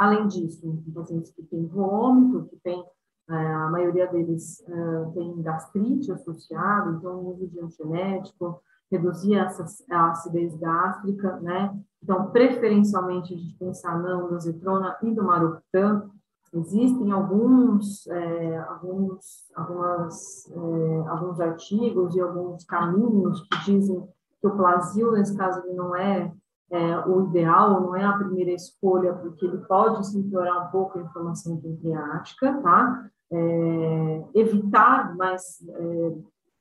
Além 0.00 0.26
disso, 0.28 0.82
pacientes 0.94 1.30
que 1.30 1.42
têm 1.42 1.66
vômito, 1.66 2.48
que 2.48 2.56
tem, 2.64 2.82
é, 3.28 3.34
a 3.34 3.68
maioria 3.68 4.06
deles 4.06 4.66
é, 4.66 5.04
tem 5.12 5.42
gastrite 5.42 6.10
associada, 6.10 6.92
então 6.92 7.16
o 7.16 7.34
uso 7.34 7.46
de 7.46 7.60
antigenético, 7.60 8.62
reduzir 8.90 9.34
essa, 9.34 9.66
a 9.90 10.10
acidez 10.12 10.56
gástrica, 10.56 11.38
né? 11.40 11.78
Então, 12.02 12.30
preferencialmente, 12.30 13.34
a 13.34 13.36
gente 13.36 13.58
pensar 13.58 14.02
não 14.02 14.30
no 14.30 14.40
Zetrona 14.40 14.96
e 15.02 15.10
no 15.10 15.24
Maructan, 15.24 16.10
Existem 16.52 17.12
alguns, 17.12 18.08
é, 18.08 18.58
alguns, 18.58 19.48
algumas, 19.54 20.50
é, 20.50 21.08
alguns 21.08 21.38
artigos 21.38 22.16
e 22.16 22.20
alguns 22.20 22.64
caminhos 22.64 23.42
que 23.42 23.64
dizem 23.66 24.02
que 24.40 24.48
o 24.48 24.56
plasio, 24.56 25.12
nesse 25.12 25.36
caso, 25.36 25.60
ele 25.64 25.76
não 25.76 25.94
é, 25.94 26.34
é, 26.70 26.98
o 27.06 27.26
ideal, 27.26 27.80
não 27.80 27.96
é 27.96 28.04
a 28.04 28.12
primeira 28.12 28.52
escolha, 28.52 29.12
porque 29.12 29.44
ele 29.44 29.58
pode 29.58 30.06
sim 30.06 30.28
piorar 30.28 30.68
um 30.68 30.70
pouco 30.70 30.98
a 30.98 31.02
inflamação 31.02 31.56
pancreática, 31.56 32.60
tá? 32.62 33.10
É, 33.32 34.24
evitar, 34.34 35.16
mas 35.16 35.60
é, 35.68 36.16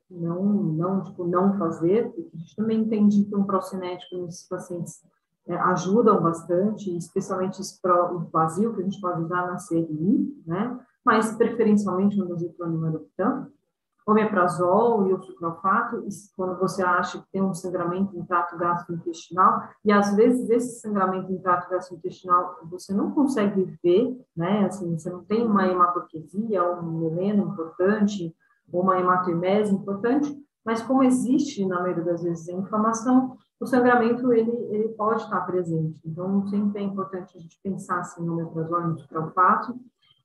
não, 0.09 0.43
não, 0.43 1.03
tipo, 1.03 1.25
não 1.25 1.57
fazer, 1.57 2.11
porque 2.11 2.31
a 2.33 2.37
gente 2.37 2.55
também 2.55 2.81
entende 2.81 3.23
que 3.23 3.35
um 3.35 3.43
procinético 3.43 4.17
nesses 4.17 4.47
pacientes 4.47 5.03
é, 5.47 5.55
ajudam 5.55 6.21
bastante, 6.21 6.95
especialmente 6.95 7.61
o 7.61 8.19
vazio 8.31 8.73
que 8.73 8.81
a 8.81 8.83
gente 8.83 8.99
pode 8.99 9.21
usar 9.21 9.47
na 9.47 9.57
CRI, 9.57 10.43
né? 10.45 10.79
Mas 11.05 11.35
preferencialmente 11.35 12.17
no 12.17 12.27
Dositrone 12.27 12.77
Maroptan. 12.77 13.47
Omeprazol 14.09 15.07
e 15.07 15.13
o 15.13 15.21
sucrofato, 15.21 16.03
quando 16.35 16.57
você 16.59 16.81
acha 16.81 17.19
que 17.19 17.31
tem 17.31 17.43
um 17.43 17.53
sangramento 17.53 18.17
em 18.17 18.25
trato 18.25 18.57
gastrointestinal, 18.57 19.61
e 19.85 19.91
às 19.91 20.15
vezes 20.15 20.49
esse 20.49 20.79
sangramento 20.79 21.31
em 21.31 21.37
trato 21.37 21.69
gastrointestinal 21.69 22.57
você 22.63 22.91
não 22.93 23.11
consegue 23.11 23.77
ver, 23.83 24.17
né? 24.35 24.65
Assim, 24.65 24.97
você 24.97 25.09
não 25.09 25.23
tem 25.23 25.45
uma 25.45 25.67
hematoquesia, 25.67 26.63
um 26.63 26.99
meleno 26.99 27.51
importante, 27.51 28.35
ou 28.71 28.81
uma 28.81 28.99
hematemese 28.99 29.73
importante, 29.73 30.35
mas 30.65 30.81
como 30.81 31.03
existe, 31.03 31.65
na 31.65 31.81
maioria 31.81 32.03
das 32.03 32.23
vezes, 32.23 32.49
a 32.49 32.53
inflamação, 32.53 33.37
o 33.59 33.65
sangramento 33.65 34.31
ele, 34.31 34.51
ele 34.69 34.89
pode 34.89 35.23
estar 35.23 35.41
presente. 35.41 35.99
Então, 36.05 36.45
sempre 36.47 36.81
é 36.81 36.83
importante 36.83 37.37
a 37.37 37.39
gente 37.39 37.59
pensar 37.63 37.99
assim, 37.99 38.23
no 38.23 38.33
omeprazol, 38.33 38.81
no 38.81 38.97
sucrofato, 38.97 39.75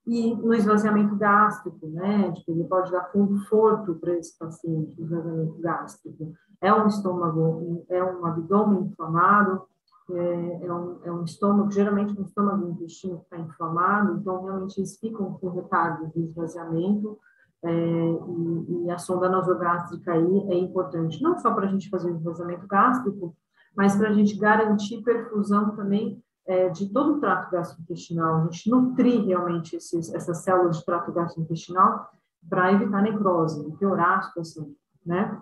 e 0.07 0.35
no 0.35 0.53
esvaziamento 0.53 1.17
gástrico, 1.17 1.87
né? 1.89 2.31
Tipo, 2.33 2.53
ele 2.53 2.65
pode 2.65 2.93
dar 2.93 3.11
conforto 3.11 3.95
para 3.95 4.15
esse 4.15 4.37
paciente, 4.39 5.01
o 5.01 5.05
esvaziamento 5.05 5.59
gástrico. 5.61 6.35
É 6.61 6.73
um 6.73 6.87
estômago, 6.87 7.85
é 7.89 8.03
um 8.03 8.27
abdômen 8.27 8.83
inflamado, 8.83 9.63
é, 10.11 10.67
é, 10.67 10.73
um, 10.73 10.99
é 11.05 11.11
um 11.11 11.25
estômago, 11.25 11.71
geralmente 11.71 12.19
um 12.19 12.25
estômago 12.25 12.69
intestino 12.69 13.19
que 13.19 13.25
está 13.25 13.39
inflamado, 13.39 14.19
então 14.19 14.45
realmente 14.45 14.79
eles 14.79 14.99
ficam 14.99 15.33
com 15.35 15.49
retardo 15.49 16.11
de 16.13 16.21
esvaziamento, 16.21 17.19
é, 17.63 17.71
e, 17.71 18.85
e, 18.85 18.91
a 18.91 18.99
sonda 18.99 19.27
nasogástrica 19.27 20.13
aí 20.13 20.47
é 20.51 20.59
importante, 20.59 21.23
não 21.23 21.39
só 21.39 21.55
para 21.55 21.67
a 21.67 21.71
gente 21.71 21.89
fazer 21.89 22.13
o 22.13 22.17
esvaziamento 22.17 22.67
gástrico, 22.67 23.35
mas 23.75 23.97
para 23.97 24.11
a 24.11 24.13
gente 24.13 24.37
garantir 24.37 25.03
perfusão 25.03 25.75
também 25.75 26.23
é, 26.47 26.69
de 26.69 26.89
todo 26.91 27.15
o 27.15 27.21
trato 27.21 27.51
gastrointestinal, 27.51 28.37
a 28.37 28.45
gente 28.45 28.71
nutrir 28.71 29.25
realmente 29.25 29.77
esses, 29.77 30.13
essas 30.13 30.39
células 30.39 30.79
de 30.79 30.85
trato 30.85 31.13
gastrointestinal 31.13 32.11
para 32.49 32.73
evitar 32.73 33.03
necrose, 33.03 33.73
piorar 33.79 34.19
a 34.19 34.23
situação, 34.23 34.75
né? 35.05 35.41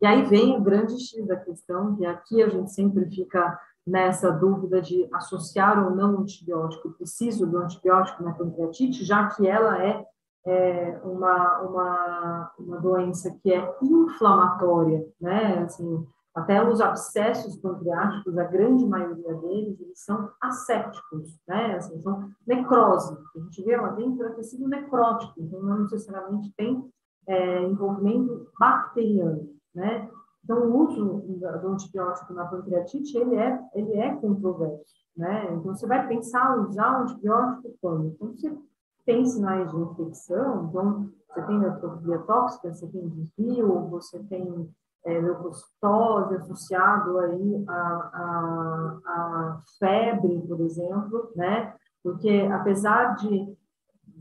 E 0.00 0.06
aí 0.06 0.22
vem 0.22 0.56
o 0.56 0.60
grande 0.60 0.98
X 1.00 1.26
da 1.26 1.36
questão, 1.36 1.96
que 1.96 2.06
aqui 2.06 2.42
a 2.42 2.48
gente 2.48 2.72
sempre 2.72 3.04
fica 3.10 3.58
nessa 3.86 4.30
dúvida 4.30 4.80
de 4.80 5.08
associar 5.12 5.82
ou 5.84 5.94
não 5.94 6.20
antibiótico, 6.20 6.92
preciso 6.92 7.46
do 7.46 7.58
antibiótico 7.58 8.22
na 8.22 8.32
pancreatite, 8.32 9.04
já 9.04 9.28
que 9.28 9.46
ela 9.46 9.82
é, 9.82 10.04
é 10.46 11.00
uma, 11.02 11.58
uma, 11.60 12.52
uma 12.58 12.80
doença 12.80 13.34
que 13.42 13.52
é 13.52 13.76
inflamatória, 13.82 15.06
né? 15.20 15.60
Assim, 15.60 16.06
até 16.38 16.66
os 16.66 16.80
abscessos 16.80 17.56
pancreáticos, 17.56 18.38
a 18.38 18.44
grande 18.44 18.86
maioria 18.86 19.34
deles, 19.34 19.80
eles 19.80 19.98
são 19.98 20.30
assépticos, 20.40 21.38
né? 21.46 21.76
Assim, 21.76 22.00
são 22.00 22.30
necrose. 22.46 23.16
A 23.34 23.38
gente 23.40 23.62
vê 23.62 23.76
lá 23.76 23.88
dentro 23.90 24.24
é 24.26 24.30
tecido 24.30 24.68
necrótico, 24.68 25.34
então 25.38 25.60
não 25.62 25.80
necessariamente 25.80 26.52
tem 26.56 26.88
é, 27.26 27.62
envolvimento 27.62 28.48
bacteriano, 28.58 29.48
né? 29.74 30.08
Então, 30.44 30.66
o 30.66 30.84
uso 30.84 31.22
do 31.26 31.68
antibiótico 31.68 32.32
na 32.32 32.46
pancreatite, 32.46 33.18
ele 33.18 33.36
é, 33.36 33.60
ele 33.74 33.92
é 33.94 34.14
controverso, 34.16 34.94
né? 35.16 35.52
Então, 35.52 35.74
você 35.74 35.86
vai 35.86 36.06
pensar 36.06 36.56
usar 36.58 37.00
o 37.00 37.02
antibiótico 37.02 37.74
quando? 37.80 38.16
Quando 38.18 38.38
você 38.38 38.56
tem 39.04 39.26
sinais 39.26 39.70
de 39.70 39.76
infecção, 39.76 40.68
então, 40.68 41.10
você 41.28 41.42
tem 41.42 41.58
neutropenia 41.58 42.18
tóxica, 42.20 42.72
você 42.72 42.86
tem 42.86 43.08
desvio, 43.08 43.88
você 43.88 44.18
tem 44.20 44.70
é, 45.04 45.18
leucocitose 45.20 46.36
associado 46.36 47.18
aí 47.18 47.64
a, 47.68 47.72
a, 47.72 48.98
a, 49.06 49.62
febre, 49.78 50.40
por 50.46 50.60
exemplo, 50.60 51.30
né? 51.34 51.74
Porque 52.02 52.48
apesar 52.52 53.16
de 53.16 53.56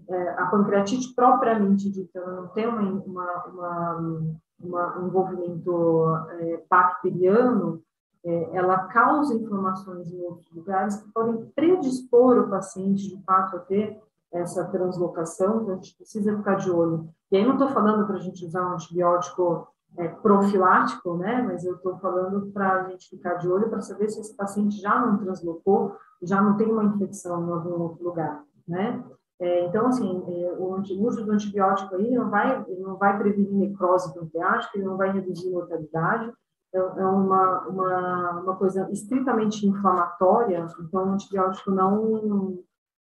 é, 0.10 0.30
a 0.30 0.46
pancreatite 0.48 1.14
propriamente 1.14 1.90
dita 1.92 2.26
não 2.26 2.48
ter 2.50 2.68
uma, 2.68 2.82
uma, 2.82 3.46
uma, 3.46 4.36
uma 4.60 5.00
um 5.00 5.08
envolvimento 5.08 6.06
é, 6.40 6.64
bacteriano, 6.70 7.82
é, 8.24 8.58
ela 8.58 8.88
causa 8.88 9.36
inflamações 9.36 10.12
em 10.12 10.22
outros 10.22 10.52
lugares 10.52 10.98
que 10.98 11.12
podem 11.12 11.46
predispor 11.56 12.40
o 12.40 12.50
paciente, 12.50 13.10
de 13.10 13.24
fato, 13.24 13.56
a 13.58 13.60
ter 13.60 14.02
essa 14.32 14.66
translocação, 14.66 15.62
então 15.62 15.74
a 15.74 15.78
gente 15.78 15.96
precisa 15.96 16.36
ficar 16.36 16.56
de 16.56 16.70
olho. 16.70 17.10
E 17.32 17.38
aí 17.38 17.46
não 17.46 17.54
estou 17.54 17.70
falando 17.70 18.06
para 18.06 18.18
a 18.18 18.20
gente 18.20 18.46
usar 18.46 18.68
um 18.68 18.74
antibiótico 18.74 19.68
é, 19.98 20.08
profilático, 20.08 21.18
né? 21.18 21.42
Mas 21.42 21.66
eu 21.66 21.76
estou 21.76 21.98
falando 21.98 22.52
para 22.52 22.82
a 22.82 22.90
gente 22.90 23.10
ficar 23.10 23.36
de 23.36 23.48
olho 23.48 23.70
para 23.70 23.82
saber 23.82 24.10
se 24.10 24.22
esse 24.22 24.36
paciente 24.36 24.80
já 24.80 25.00
não 25.00 25.18
translocou, 25.18 25.96
já 26.22 26.42
não 26.42 26.56
tem 26.56 26.72
uma 26.72 26.86
infecção 26.86 27.48
em 27.48 27.52
algum 27.52 27.82
outro 27.82 28.04
lugar, 28.04 28.44
né? 28.68 29.04
É, 29.40 29.66
então, 29.66 29.88
assim, 29.88 30.24
é, 30.28 30.54
o, 30.58 31.06
uso 31.06 31.24
do 31.24 31.32
antibiótico 31.32 31.96
aí 31.96 32.16
não 32.16 32.30
vai, 32.30 32.66
não 32.80 32.98
vai 32.98 33.18
prevenir 33.18 33.54
necrose 33.54 34.14
pancreática, 34.14 34.78
ele 34.78 34.88
não 34.88 34.98
vai 34.98 35.12
reduzir 35.12 35.52
mortalidade, 35.52 36.32
é, 36.74 36.78
é 36.78 37.06
uma, 37.06 37.68
uma, 37.68 38.32
uma 38.42 38.56
coisa 38.56 38.90
estritamente 38.92 39.68
inflamatória, 39.68 40.66
então 40.82 41.06
o 41.06 41.14
antibiótico 41.14 41.70
não, 41.70 42.60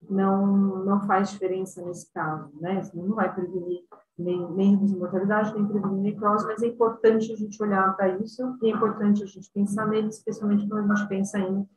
não, 0.09 0.47
não 0.85 1.01
faz 1.01 1.31
diferença 1.31 1.83
nesse 1.85 2.11
caso, 2.13 2.49
né? 2.61 2.81
Não 2.93 3.13
vai 3.13 3.33
prevenir 3.33 3.81
nem, 4.21 4.51
nem 4.51 4.71
reduzir 4.71 4.97
mortalidade, 4.97 5.53
nem 5.53 5.67
prevenir 5.67 6.01
necrose, 6.01 6.45
mas 6.45 6.61
é 6.61 6.67
importante 6.67 7.31
a 7.31 7.35
gente 7.35 7.61
olhar 7.61 7.95
para 7.95 8.09
isso 8.17 8.57
e 8.61 8.67
é 8.67 8.75
importante 8.75 9.23
a 9.23 9.27
gente 9.27 9.51
pensar 9.51 9.87
nele, 9.87 10.07
especialmente 10.07 10.67
quando 10.67 10.91
a 10.91 10.95
gente 10.95 11.07
pensa 11.07 11.39
em 11.39 11.67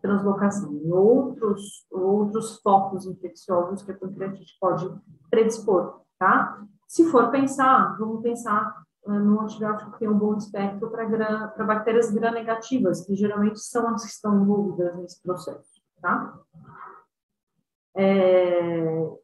translocação, 0.00 0.72
em 0.72 0.90
outros, 0.92 1.86
outros 1.90 2.60
focos 2.60 3.06
infecciosos 3.06 3.82
que 3.82 3.92
a 3.92 3.96
pancreatite 3.96 4.56
pode 4.60 4.88
predispor, 5.30 6.00
tá? 6.18 6.64
Se 6.86 7.04
for 7.10 7.30
pensar, 7.30 7.96
vamos 7.98 8.22
pensar 8.22 8.82
uh, 9.04 9.12
num 9.12 9.42
antibiótico 9.42 9.92
que 9.92 9.98
tem 9.98 10.08
um 10.08 10.18
bom 10.18 10.36
espectro 10.36 10.88
para 10.90 11.64
bactérias 11.64 12.10
gram-negativas, 12.10 13.04
que 13.04 13.14
geralmente 13.14 13.58
são 13.60 13.88
as 13.88 14.04
que 14.04 14.10
estão 14.10 14.40
envolvidas 14.40 14.96
nesse 14.96 15.22
processo, 15.22 15.82
tá? 16.00 16.38
É, 17.94 19.18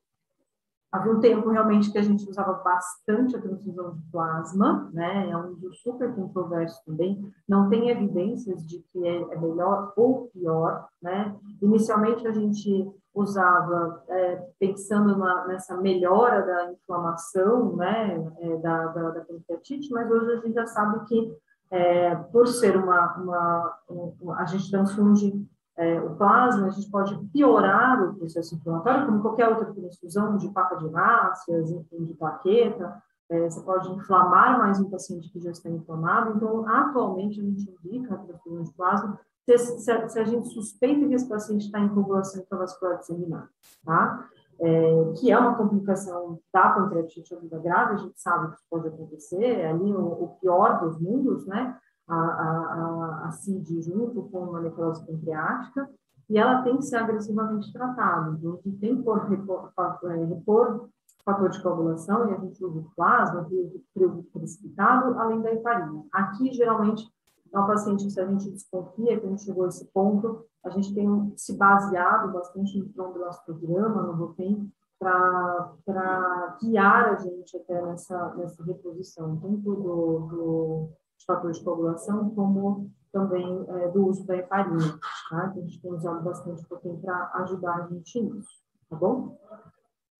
havia 0.95 1.13
um 1.13 1.19
tempo 1.19 1.51
realmente 1.51 1.91
que 1.91 1.99
a 1.99 2.03
gente 2.03 2.29
usava 2.31 2.53
bastante 2.53 3.35
a 3.35 3.41
transfusão 3.41 3.95
de 3.95 4.03
plasma, 4.13 4.89
né? 4.93 5.29
É 5.29 5.37
um 5.37 5.51
uso 5.51 5.73
super 5.75 6.15
controverso 6.15 6.81
também. 6.87 7.29
Não 7.49 7.69
tem 7.69 7.89
evidências 7.89 8.65
de 8.65 8.79
que 8.79 9.05
é, 9.05 9.23
é 9.33 9.41
melhor 9.41 9.93
ou 9.97 10.29
pior, 10.33 10.87
né? 11.03 11.35
Inicialmente 11.61 12.25
a 12.29 12.33
gente 12.33 12.89
usava 13.13 14.05
é, 14.09 14.37
pensando 14.61 15.19
na, 15.19 15.49
nessa 15.49 15.77
melhora 15.77 16.43
da 16.43 16.73
inflamação, 16.73 17.75
né? 17.75 18.33
É, 18.39 18.57
da, 18.59 18.87
da, 18.87 19.11
da 19.11 19.21
pancreatite, 19.23 19.91
mas 19.91 20.09
hoje 20.09 20.31
a 20.31 20.37
gente 20.37 20.55
já 20.55 20.67
sabe 20.67 21.05
que 21.07 21.37
é, 21.73 22.15
por 22.15 22.47
ser 22.47 22.77
uma, 22.77 23.17
uma, 23.17 23.79
uma 24.21 24.41
a 24.41 24.45
gente 24.45 24.71
transfunde 24.71 25.45
é, 25.77 26.01
o 26.01 26.15
plasma, 26.15 26.67
a 26.67 26.71
gente 26.71 26.91
pode 26.91 27.17
piorar 27.33 28.03
o 28.03 28.15
processo 28.15 28.55
inflamatório, 28.55 29.07
como 29.07 29.23
qualquer 29.23 29.49
outra 29.49 29.73
transfusão 29.73 30.37
de 30.37 30.49
papa 30.51 30.77
de 30.77 30.87
hemácias, 30.87 31.71
enfim, 31.71 32.05
de 32.05 32.15
plaqueta, 32.15 33.03
é, 33.29 33.49
você 33.49 33.61
pode 33.63 33.91
inflamar 33.91 34.59
mais 34.59 34.79
um 34.79 34.91
paciente 34.91 35.31
que 35.31 35.41
já 35.41 35.51
está 35.51 35.69
inflamado. 35.69 36.37
Então, 36.37 36.69
atualmente, 36.69 37.41
a 37.41 37.45
gente 37.45 37.77
indica 37.85 38.15
a 38.15 38.19
transfusão 38.19 38.63
de 38.63 38.73
plasma 38.73 39.19
se, 39.45 39.59
se, 39.59 40.09
se 40.09 40.19
a 40.19 40.25
gente 40.25 40.49
suspeita 40.49 41.07
que 41.07 41.15
esse 41.15 41.29
paciente 41.29 41.67
está 41.67 41.79
em 41.81 41.89
coagulação 41.89 42.41
intravascular 42.41 42.99
disseminada, 42.99 43.49
tá? 43.85 44.29
É, 44.61 45.13
que 45.17 45.33
é 45.33 45.39
uma 45.39 45.57
complicação 45.57 46.39
da 46.53 46.69
pancreatite 46.71 47.35
aguda 47.35 47.59
grave, 47.59 47.95
a 47.95 47.97
gente 47.97 48.21
sabe 48.21 48.49
que 48.49 48.55
isso 48.55 48.65
pode 48.71 48.87
acontecer, 48.87 49.45
é 49.45 49.69
ali 49.69 49.93
o, 49.93 50.07
o 50.07 50.29
pior 50.41 50.81
dos 50.81 50.99
mundos, 51.01 51.45
né? 51.47 51.77
A, 52.07 52.15
a, 52.15 53.23
a 53.27 53.31
CID 53.31 53.83
junto 53.83 54.23
com 54.25 54.41
uma 54.41 54.61
necrose 54.61 55.05
pancreática, 55.07 55.89
e 56.29 56.39
ela 56.39 56.63
tem 56.63 56.77
que 56.77 56.85
ser 56.85 56.97
agressivamente 56.97 57.73
tratada. 57.73 58.37
Então, 58.39 58.53
a 58.53 58.57
gente 58.57 58.79
tem 58.79 58.97
que 58.97 59.03
repor, 59.03 59.29
repor, 59.29 59.71
é, 60.05 60.25
repor 60.25 60.89
fator 61.25 61.49
de 61.49 61.63
coagulação, 61.63 62.29
e 62.29 62.35
a 62.35 62.39
gente 62.39 62.63
usa 62.63 62.81
o 62.81 62.91
plasma, 62.95 63.49
o 63.49 64.23
precipitado, 64.33 65.19
além 65.19 65.41
da 65.41 65.53
heparina. 65.53 66.05
Aqui, 66.13 66.53
geralmente, 66.53 67.09
é 67.53 67.59
um 67.59 67.67
paciente 67.67 68.05
que, 68.05 68.11
se 68.11 68.21
a 68.21 68.27
gente 68.27 68.51
desconfia 68.51 69.19
que 69.19 69.27
a 69.27 69.31
gente 69.31 69.43
chegou 69.43 69.65
a 69.65 69.69
esse 69.69 69.87
ponto, 69.87 70.45
a 70.65 70.71
gente 70.71 70.95
tem 70.95 71.33
se 71.37 71.57
baseado 71.57 72.33
bastante 72.33 72.79
no 72.79 72.89
tromboelastograma, 72.91 74.03
no 74.03 74.13
ROPEM, 74.13 74.71
para 74.99 76.59
guiar 76.61 77.09
a 77.11 77.15
gente 77.17 77.57
até 77.57 77.81
nessa, 77.83 78.35
nessa 78.35 78.63
reposição, 78.65 79.37
tanto 79.37 79.75
do, 79.75 80.19
do 80.29 80.89
de 81.25 81.27
fatores 81.27 81.59
de 81.59 81.65
coagulação, 81.65 82.31
como 82.31 82.91
também 83.11 83.65
é, 83.69 83.89
do 83.89 84.07
uso 84.07 84.27
da 84.27 84.37
heparina, 84.37 84.99
tá? 85.31 85.49
que 85.51 85.59
a 85.59 85.63
gente 85.63 85.81
tem 85.81 85.93
usado 85.93 86.23
bastante 86.23 86.65
para 86.67 87.31
ajudar 87.43 87.77
a 87.77 87.87
gente 87.87 88.21
nisso, 88.21 88.63
tá 88.91 88.97
bom? 88.97 89.39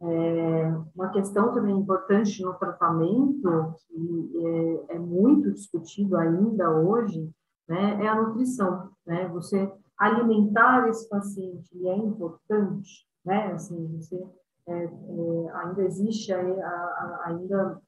É, 0.01 0.75
uma 0.95 1.09
questão 1.11 1.53
também 1.53 1.77
importante 1.77 2.43
no 2.43 2.55
tratamento, 2.55 3.75
que 3.87 4.87
é, 4.89 4.97
é 4.97 4.99
muito 4.99 5.53
discutido 5.53 6.17
ainda 6.17 6.71
hoje, 6.71 7.31
né, 7.69 8.05
é 8.05 8.09
a 8.09 8.23
nutrição, 8.23 8.91
né? 9.07 9.27
Você 9.29 9.73
alimentar 9.97 10.89
esse 10.89 11.09
paciente 11.09 11.87
é 11.87 11.97
importante, 11.97 13.07
né? 13.25 13.53
Assim, 13.53 13.97
você 13.97 14.23
ainda 14.67 15.83
existe 15.83 16.33
aí, 16.33 16.61
a, 16.61 16.69
a, 16.69 17.23
ainda 17.27 17.81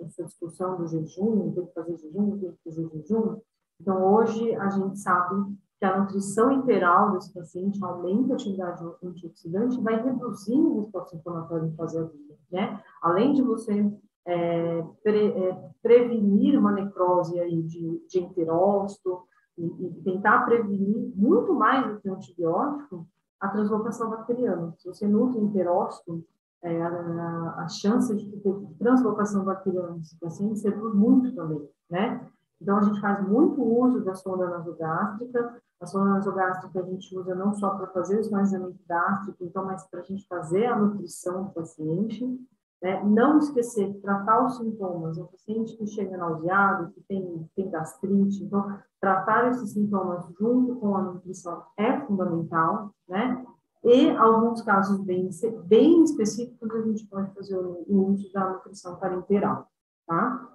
essa 0.00 0.24
discussão 0.24 0.76
do 0.76 0.86
jejum, 0.86 1.52
tem 1.52 1.66
que 1.66 1.74
fazer 1.74 1.96
jejum, 1.96 2.38
tem 2.38 2.52
que 2.52 2.58
fazer 2.64 2.88
jejum. 2.88 3.40
Então, 3.80 4.14
hoje, 4.14 4.54
a 4.56 4.68
gente 4.70 4.98
sabe 4.98 5.56
que 5.78 5.84
a 5.84 6.00
nutrição 6.00 6.50
integral 6.50 7.12
desse 7.12 7.32
paciente 7.32 7.82
aumenta 7.84 8.32
a 8.32 8.36
atividade 8.36 8.84
antioxidante 9.02 9.78
e 9.78 9.82
vai 9.82 10.02
reduzir 10.02 10.58
o 10.58 10.80
resposta 10.80 11.16
inflamatória 11.16 11.68
aguda, 11.78 12.10
né? 12.50 12.82
Além 13.02 13.34
de 13.34 13.42
você 13.42 13.92
é, 14.26 14.84
pre, 15.02 15.28
é, 15.28 15.70
prevenir 15.82 16.58
uma 16.58 16.72
necrose 16.72 17.38
aí 17.38 17.62
de, 17.62 18.02
de 18.08 18.18
enterócito 18.18 19.22
e, 19.58 19.66
e 19.66 20.02
tentar 20.02 20.46
prevenir 20.46 21.12
muito 21.14 21.54
mais 21.54 21.86
do 21.86 22.00
que 22.00 22.08
o 22.08 22.14
antibiótico, 22.14 23.06
a 23.46 23.50
translocação 23.50 24.10
bacteriana. 24.10 24.74
Se 24.78 24.88
você 24.88 25.06
nutre 25.06 25.40
enterócito, 25.40 26.24
é, 26.62 26.82
a, 26.82 27.54
a, 27.58 27.68
chance 27.68 28.14
de 28.14 28.26
ter 28.38 28.54
translocação 28.78 29.44
bacteriana 29.44 29.92
nesse 29.92 30.18
paciente 30.18 30.62
reduz 30.62 30.94
muito 30.94 31.34
também, 31.34 31.68
né? 31.90 32.26
Então, 32.60 32.78
a 32.78 32.82
gente 32.82 33.00
faz 33.00 33.26
muito 33.26 33.62
uso 33.62 34.02
da 34.02 34.14
sonda 34.14 34.48
nasogástrica. 34.48 35.60
A 35.78 35.86
sonda 35.86 36.10
nasogástrica 36.10 36.80
a 36.80 36.84
gente 36.84 37.16
usa 37.16 37.34
não 37.34 37.52
só 37.52 37.70
para 37.70 37.86
fazer 37.88 38.16
o 38.16 38.20
esvaziamento 38.20 38.78
gástrico, 38.88 39.44
então, 39.44 39.64
mas 39.66 39.86
para 39.86 40.00
a 40.00 40.02
gente 40.02 40.26
fazer 40.26 40.66
a 40.66 40.78
nutrição 40.78 41.44
do 41.44 41.50
paciente. 41.50 42.40
Né? 42.82 43.02
Não 43.04 43.38
esquecer 43.38 43.92
de 43.92 44.00
tratar 44.00 44.44
os 44.44 44.58
sintomas. 44.58 45.16
O 45.18 45.26
paciente 45.26 45.76
que 45.76 45.86
chega 45.86 46.16
nauseado, 46.16 46.92
que 46.92 47.00
tem, 47.02 47.48
tem 47.56 47.70
gastrite, 47.70 48.44
então, 48.44 48.78
tratar 49.00 49.50
esses 49.50 49.72
sintomas 49.72 50.26
junto 50.38 50.76
com 50.76 50.94
a 50.96 51.02
nutrição 51.02 51.64
é 51.76 52.00
fundamental, 52.00 52.90
né? 53.08 53.44
E 53.84 54.10
alguns 54.10 54.62
casos 54.62 55.00
bem, 55.04 55.30
bem 55.66 56.02
específicos 56.02 56.70
a 56.74 56.82
gente 56.82 57.06
pode 57.06 57.32
fazer 57.32 57.56
o 57.56 57.86
uso 57.88 58.32
da 58.32 58.54
nutrição 58.54 58.96
parenteral, 58.96 59.68
tá? 60.06 60.48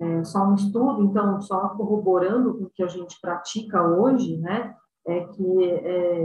É, 0.00 0.24
só 0.24 0.44
um 0.48 0.54
estudo, 0.54 1.04
então, 1.04 1.40
só 1.40 1.68
corroborando 1.70 2.54
com 2.54 2.64
o 2.64 2.70
que 2.70 2.82
a 2.82 2.88
gente 2.88 3.20
pratica 3.20 3.86
hoje, 3.86 4.38
né? 4.38 4.74
É 5.06 5.26
que 5.26 5.64
é, 5.64 6.18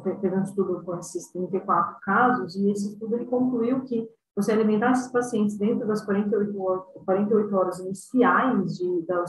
teve 0.00 0.36
um 0.36 0.42
estudo 0.42 0.82
com 0.84 0.96
esses 0.98 1.30
34 1.32 2.00
casos 2.00 2.56
e 2.56 2.70
esse 2.70 2.92
estudo 2.92 3.16
ele 3.16 3.26
concluiu 3.26 3.82
que 3.82 4.08
você 4.34 4.52
alimentar 4.52 4.92
esses 4.92 5.10
pacientes 5.10 5.58
dentro 5.58 5.86
das 5.86 6.04
48 6.04 6.62
horas, 6.62 6.84
48 7.04 7.56
horas 7.56 7.78
iniciais 7.80 8.78
de, 8.78 9.02
da, 9.02 9.24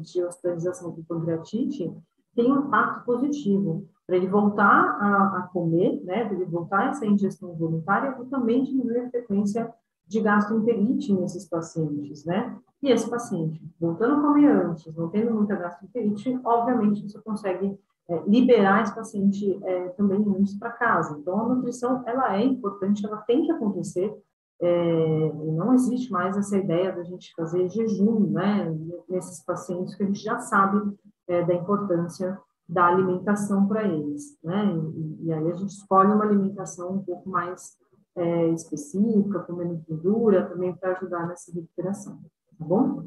de 0.00 0.24
hospitalização 0.24 0.92
com 0.92 1.02
pancreatite 1.02 1.92
tem 2.34 2.50
um 2.50 2.66
impacto 2.66 3.04
positivo 3.04 3.86
para 4.06 4.16
ele 4.16 4.28
voltar 4.28 4.64
a, 4.66 5.38
a 5.38 5.42
comer, 5.52 6.02
né, 6.04 6.24
para 6.24 6.34
ele 6.34 6.46
voltar 6.46 6.80
a 6.80 6.88
essa 6.90 7.06
ingestão 7.06 7.54
voluntária 7.54 8.16
e 8.20 8.26
também 8.26 8.64
diminuir 8.64 9.00
a 9.00 9.10
frequência 9.10 9.72
de 10.06 10.20
gastroenterite 10.20 11.12
nesses 11.12 11.48
pacientes, 11.48 12.24
né? 12.24 12.58
E 12.82 12.90
esse 12.90 13.08
paciente, 13.08 13.62
voltando 13.78 14.16
a 14.16 14.20
comer 14.20 14.50
antes, 14.50 14.92
não 14.96 15.08
tendo 15.08 15.32
muita 15.32 15.54
gastroenterite, 15.54 16.40
obviamente 16.42 17.08
você 17.08 17.20
consegue 17.20 17.78
é, 18.10 18.22
liberar 18.26 18.82
esse 18.82 18.94
paciente 18.94 19.58
é, 19.62 19.88
também 19.90 20.18
antes 20.36 20.58
para 20.58 20.70
casa. 20.70 21.16
Então, 21.16 21.40
a 21.40 21.54
nutrição, 21.54 22.02
ela 22.06 22.36
é 22.36 22.44
importante, 22.44 23.06
ela 23.06 23.18
tem 23.18 23.44
que 23.44 23.52
acontecer, 23.52 24.12
é, 24.60 25.32
não 25.32 25.72
existe 25.72 26.10
mais 26.10 26.36
essa 26.36 26.58
ideia 26.58 26.92
da 26.92 27.04
gente 27.04 27.32
fazer 27.36 27.68
jejum, 27.68 28.30
né, 28.30 28.76
nesses 29.08 29.44
pacientes 29.44 29.94
que 29.94 30.02
a 30.02 30.06
gente 30.06 30.20
já 30.20 30.38
sabe 30.40 30.92
é, 31.28 31.44
da 31.44 31.54
importância 31.54 32.36
da 32.68 32.86
alimentação 32.86 33.66
para 33.66 33.84
eles, 33.84 34.36
né, 34.42 34.74
e, 34.74 35.26
e, 35.26 35.32
aí 35.32 35.50
a 35.50 35.56
gente 35.56 35.70
escolhe 35.70 36.12
uma 36.12 36.24
alimentação 36.24 36.92
um 36.92 37.02
pouco 37.02 37.28
mais 37.28 37.78
é, 38.16 38.48
específica, 38.48 39.38
com 39.40 39.52
menos 39.52 39.80
gordura, 39.84 40.48
também 40.48 40.74
para 40.74 40.96
ajudar 40.96 41.28
nessa 41.28 41.52
recuperação, 41.52 42.18
tá 42.58 42.66
bom? 42.66 43.04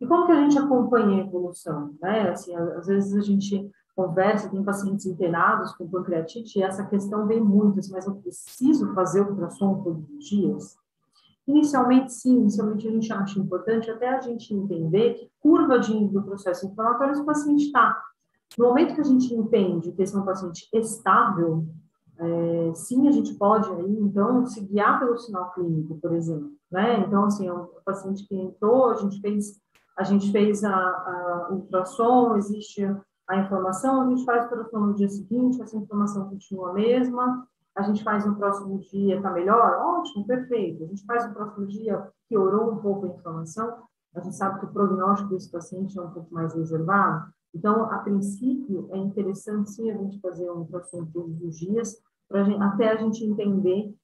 E 0.00 0.06
como 0.06 0.26
que 0.26 0.32
a 0.32 0.42
gente 0.42 0.58
acompanha 0.58 1.22
a 1.22 1.26
evolução, 1.26 1.94
né, 2.02 2.30
assim, 2.30 2.54
às 2.54 2.86
vezes 2.86 3.14
a 3.14 3.20
gente 3.20 3.70
conversa, 3.94 4.48
tem 4.48 4.62
pacientes 4.62 5.06
internados 5.06 5.72
com 5.74 5.88
pancreatite, 5.88 6.58
e 6.58 6.62
essa 6.62 6.84
questão 6.86 7.26
vem 7.26 7.40
muito, 7.40 7.78
assim, 7.78 7.92
mas 7.92 8.06
eu 8.06 8.14
preciso 8.16 8.92
fazer 8.94 9.20
ultrassom 9.20 9.82
todos 9.82 10.08
os 10.10 10.24
dias? 10.24 10.76
Inicialmente, 11.46 12.12
sim, 12.12 12.40
inicialmente 12.40 12.86
a 12.86 12.90
gente 12.90 13.12
acha 13.12 13.38
importante 13.38 13.90
até 13.90 14.08
a 14.08 14.20
gente 14.20 14.54
entender 14.54 15.14
que 15.14 15.30
curva 15.40 15.78
de, 15.78 16.06
do 16.08 16.22
processo 16.22 16.66
inflamatório 16.66 17.12
esse 17.12 17.24
paciente 17.24 17.66
está. 17.66 18.00
No 18.56 18.66
momento 18.66 18.94
que 18.94 19.00
a 19.00 19.04
gente 19.04 19.34
entende 19.34 19.92
que 19.92 20.02
esse 20.02 20.14
é 20.14 20.18
um 20.18 20.24
paciente 20.24 20.68
estável, 20.72 21.66
é, 22.18 22.72
sim, 22.74 23.08
a 23.08 23.10
gente 23.10 23.34
pode 23.34 23.68
aí, 23.70 23.98
então, 23.98 24.46
se 24.46 24.60
guiar 24.60 25.00
pelo 25.00 25.18
sinal 25.18 25.52
clínico, 25.52 25.98
por 25.98 26.14
exemplo, 26.14 26.50
né? 26.70 27.00
Então, 27.00 27.24
assim, 27.24 27.48
é 27.48 27.52
um 27.52 27.66
paciente 27.84 28.24
que 28.28 28.36
entrou, 28.36 28.90
a 28.90 28.94
gente 28.94 29.20
fez, 29.20 29.60
a 29.96 30.04
gente 30.04 30.30
fez 30.30 30.62
a, 30.62 30.72
a 30.72 31.48
ultrassom, 31.50 32.36
existe 32.36 32.86
a 33.28 33.38
inflamação, 33.38 34.02
a 34.02 34.08
gente 34.08 34.24
faz 34.24 34.44
ultrassom 34.44 34.78
no 34.80 34.94
dia 34.94 35.08
seguinte, 35.08 35.62
essa 35.62 35.76
inflamação 35.76 36.28
continua 36.28 36.70
a 36.70 36.72
mesma, 36.72 37.46
a 37.74 37.82
gente 37.82 38.02
faz 38.04 38.26
no 38.26 38.36
próximo 38.36 38.78
dia, 38.80 39.16
está 39.16 39.30
melhor? 39.30 39.78
Ótimo, 39.80 40.26
perfeito. 40.26 40.84
A 40.84 40.86
gente 40.86 41.04
faz 41.04 41.26
no 41.26 41.34
próximo 41.34 41.66
dia, 41.66 42.06
piorou 42.28 42.72
um 42.72 42.76
pouco 42.76 43.06
a 43.06 43.08
inflamação, 43.08 43.82
a 44.14 44.20
gente 44.20 44.36
sabe 44.36 44.60
que 44.60 44.66
o 44.66 44.72
prognóstico 44.72 45.30
desse 45.30 45.50
paciente 45.50 45.98
é 45.98 46.02
um 46.02 46.10
pouco 46.10 46.34
mais 46.34 46.54
reservado. 46.54 47.32
Então, 47.54 47.84
a 47.90 47.98
princípio, 47.98 48.88
é 48.92 48.98
interessante 48.98 49.70
sim 49.70 49.90
a 49.90 49.96
gente 49.96 50.20
fazer 50.20 50.50
um 50.50 50.58
ultrassom 50.58 51.06
todos 51.06 51.40
os 51.42 51.56
dias, 51.56 51.96
gente, 52.30 52.62
até 52.62 52.90
a 52.90 52.96
gente 52.96 53.24
entender 53.24 53.94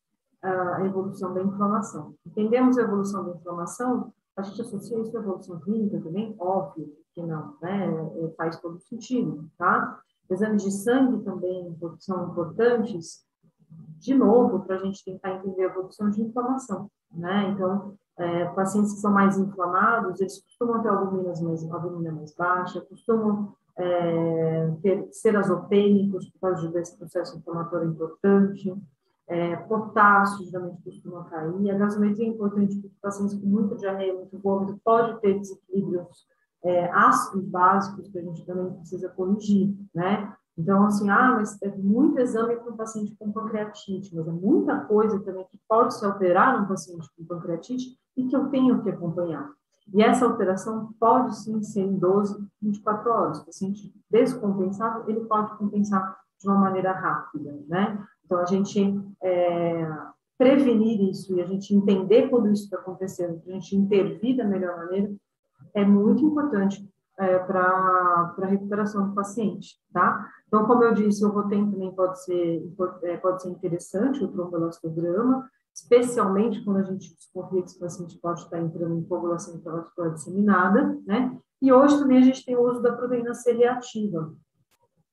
a 0.43 0.85
evolução 0.85 1.35
da 1.35 1.43
inflamação. 1.43 2.14
Entendemos 2.25 2.79
a 2.79 2.83
evolução 2.83 3.25
da 3.25 3.33
inflamação, 3.33 4.12
a 4.39 4.43
gente 4.43 4.61
associa 4.61 5.01
isso 5.01 5.16
à 5.16 5.20
evolução 5.20 5.59
clínica 5.59 6.01
também? 6.01 6.34
Óbvio 6.39 6.93
que 7.12 7.20
não, 7.22 7.57
né? 7.61 7.89
É, 8.22 8.28
faz 8.36 8.61
todo 8.61 8.78
sentido, 8.78 9.51
tá? 9.59 10.01
Exames 10.30 10.62
de 10.62 10.70
sangue 10.70 11.24
também 11.24 11.76
são 11.99 12.30
importantes, 12.30 13.26
de 13.99 14.14
novo, 14.14 14.61
para 14.61 14.76
a 14.76 14.78
gente 14.78 15.05
tentar 15.05 15.34
entender 15.34 15.62
a 15.62 15.70
evolução 15.70 16.09
de 16.09 16.22
inflamação, 16.22 16.89
né? 17.11 17.51
Então, 17.51 17.97
é, 18.16 18.45
pacientes 18.47 18.95
que 18.95 19.01
são 19.01 19.12
mais 19.12 19.36
inflamados, 19.39 20.20
eles 20.20 20.41
costumam 20.43 20.82
ter 20.82 20.89
albuminas 20.89 21.41
mais, 21.41 21.68
albumina 21.70 22.12
mais 22.12 22.32
baixa, 22.34 22.80
costumam 22.82 23.55
é, 23.76 24.70
ter, 24.82 25.09
ser 25.12 25.36
azotêmicos 25.36 26.28
por 26.30 26.41
causa 26.41 26.68
desse 26.68 26.97
processo 26.97 27.36
inflamatório 27.36 27.91
importante, 27.91 28.72
é, 29.29 29.57
potássio 29.57 30.47
geralmente 30.47 30.83
costuma 30.83 31.24
cair, 31.24 31.70
a 31.70 31.79
gasometria 31.79 32.26
é 32.26 32.31
importante 32.31 32.76
porque 32.76 32.97
pacientes 33.01 33.39
com 33.39 33.47
muita 33.47 33.76
diarreia, 33.76 34.14
muito 34.14 34.39
vômito, 34.39 34.81
pode 34.83 35.20
ter 35.20 35.39
desequilíbrios 35.39 36.26
é, 36.64 36.91
ácidos 36.91 37.45
básicos 37.45 38.09
que 38.09 38.18
a 38.18 38.22
gente 38.22 38.45
também 38.45 38.72
precisa 38.74 39.09
corrigir, 39.11 39.76
né? 39.95 40.35
Então, 40.57 40.85
assim, 40.85 41.09
ah, 41.09 41.37
mas 41.37 41.61
é 41.62 41.68
muito 41.68 42.18
exame 42.18 42.57
para 42.57 42.72
um 42.72 42.76
paciente 42.76 43.14
com 43.16 43.31
pancreatite, 43.31 44.14
mas 44.14 44.26
é 44.26 44.33
muita 44.33 44.81
coisa 44.81 45.20
também 45.20 45.47
que 45.49 45.59
pode 45.68 45.95
se 45.95 46.05
alterar 46.05 46.61
num 46.61 46.66
paciente 46.66 47.09
com 47.16 47.24
pancreatite 47.24 47.97
e 48.16 48.26
que 48.26 48.35
eu 48.35 48.49
tenho 48.49 48.83
que 48.83 48.91
acompanhar. 48.91 49.53
E 49.95 50.03
essa 50.03 50.26
alteração 50.26 50.93
pode 50.99 51.37
sim 51.37 51.62
ser 51.62 51.83
em 51.83 51.97
12, 51.97 52.45
24 52.61 53.11
horas. 53.11 53.39
O 53.39 53.47
paciente 53.47 53.95
descompensado, 54.11 55.09
ele 55.09 55.20
pode 55.20 55.57
compensar 55.57 56.18
de 56.41 56.49
uma 56.49 56.59
maneira 56.59 56.93
rápida, 56.93 57.57
né? 57.68 58.05
Então, 58.29 58.41
a 58.41 58.45
gente 58.45 58.95
é, 59.22 59.89
prevenir 60.37 61.01
isso 61.01 61.35
e 61.35 61.41
a 61.41 61.47
gente 61.47 61.74
entender 61.74 62.29
quando 62.29 62.53
isso 62.53 62.64
está 62.64 62.76
acontecendo, 62.76 63.41
a 63.47 63.51
gente 63.53 63.74
intervir 63.74 64.37
da 64.37 64.45
melhor 64.45 64.76
maneira, 64.76 65.11
é 65.72 65.83
muito 65.83 66.22
importante 66.26 66.87
é, 67.18 67.39
para 67.39 68.35
a 68.39 68.47
recuperação 68.47 69.09
do 69.09 69.14
paciente, 69.14 69.76
tá? 69.93 70.29
Então, 70.47 70.66
como 70.66 70.85
eu 70.85 70.93
disse, 70.93 71.24
o 71.24 71.31
ROTEM 71.31 71.70
também 71.70 71.91
pode 71.95 72.22
ser, 72.22 72.62
é, 73.05 73.16
pode 73.16 73.43
ser 73.43 73.49
interessante, 73.49 74.22
o 74.22 74.29
tromboelastograma, 74.29 75.49
especialmente 75.74 76.62
quando 76.64 76.79
a 76.79 76.83
gente 76.83 77.14
desconfia 77.14 77.62
que 77.62 77.68
esse 77.68 77.79
paciente 77.79 78.18
pode 78.18 78.43
estar 78.43 78.61
entrando 78.61 78.95
em 78.99 79.05
coagulação 79.05 79.57
intravascular 79.57 80.12
disseminada, 80.12 80.99
né? 81.07 81.35
E 81.62 81.72
hoje 81.72 81.99
também 81.99 82.18
a 82.18 82.22
gente 82.22 82.45
tem 82.45 82.57
o 82.57 82.68
uso 82.68 82.83
da 82.83 82.93
proteína 82.93 83.33
C 83.33 83.53
reativa, 83.53 84.35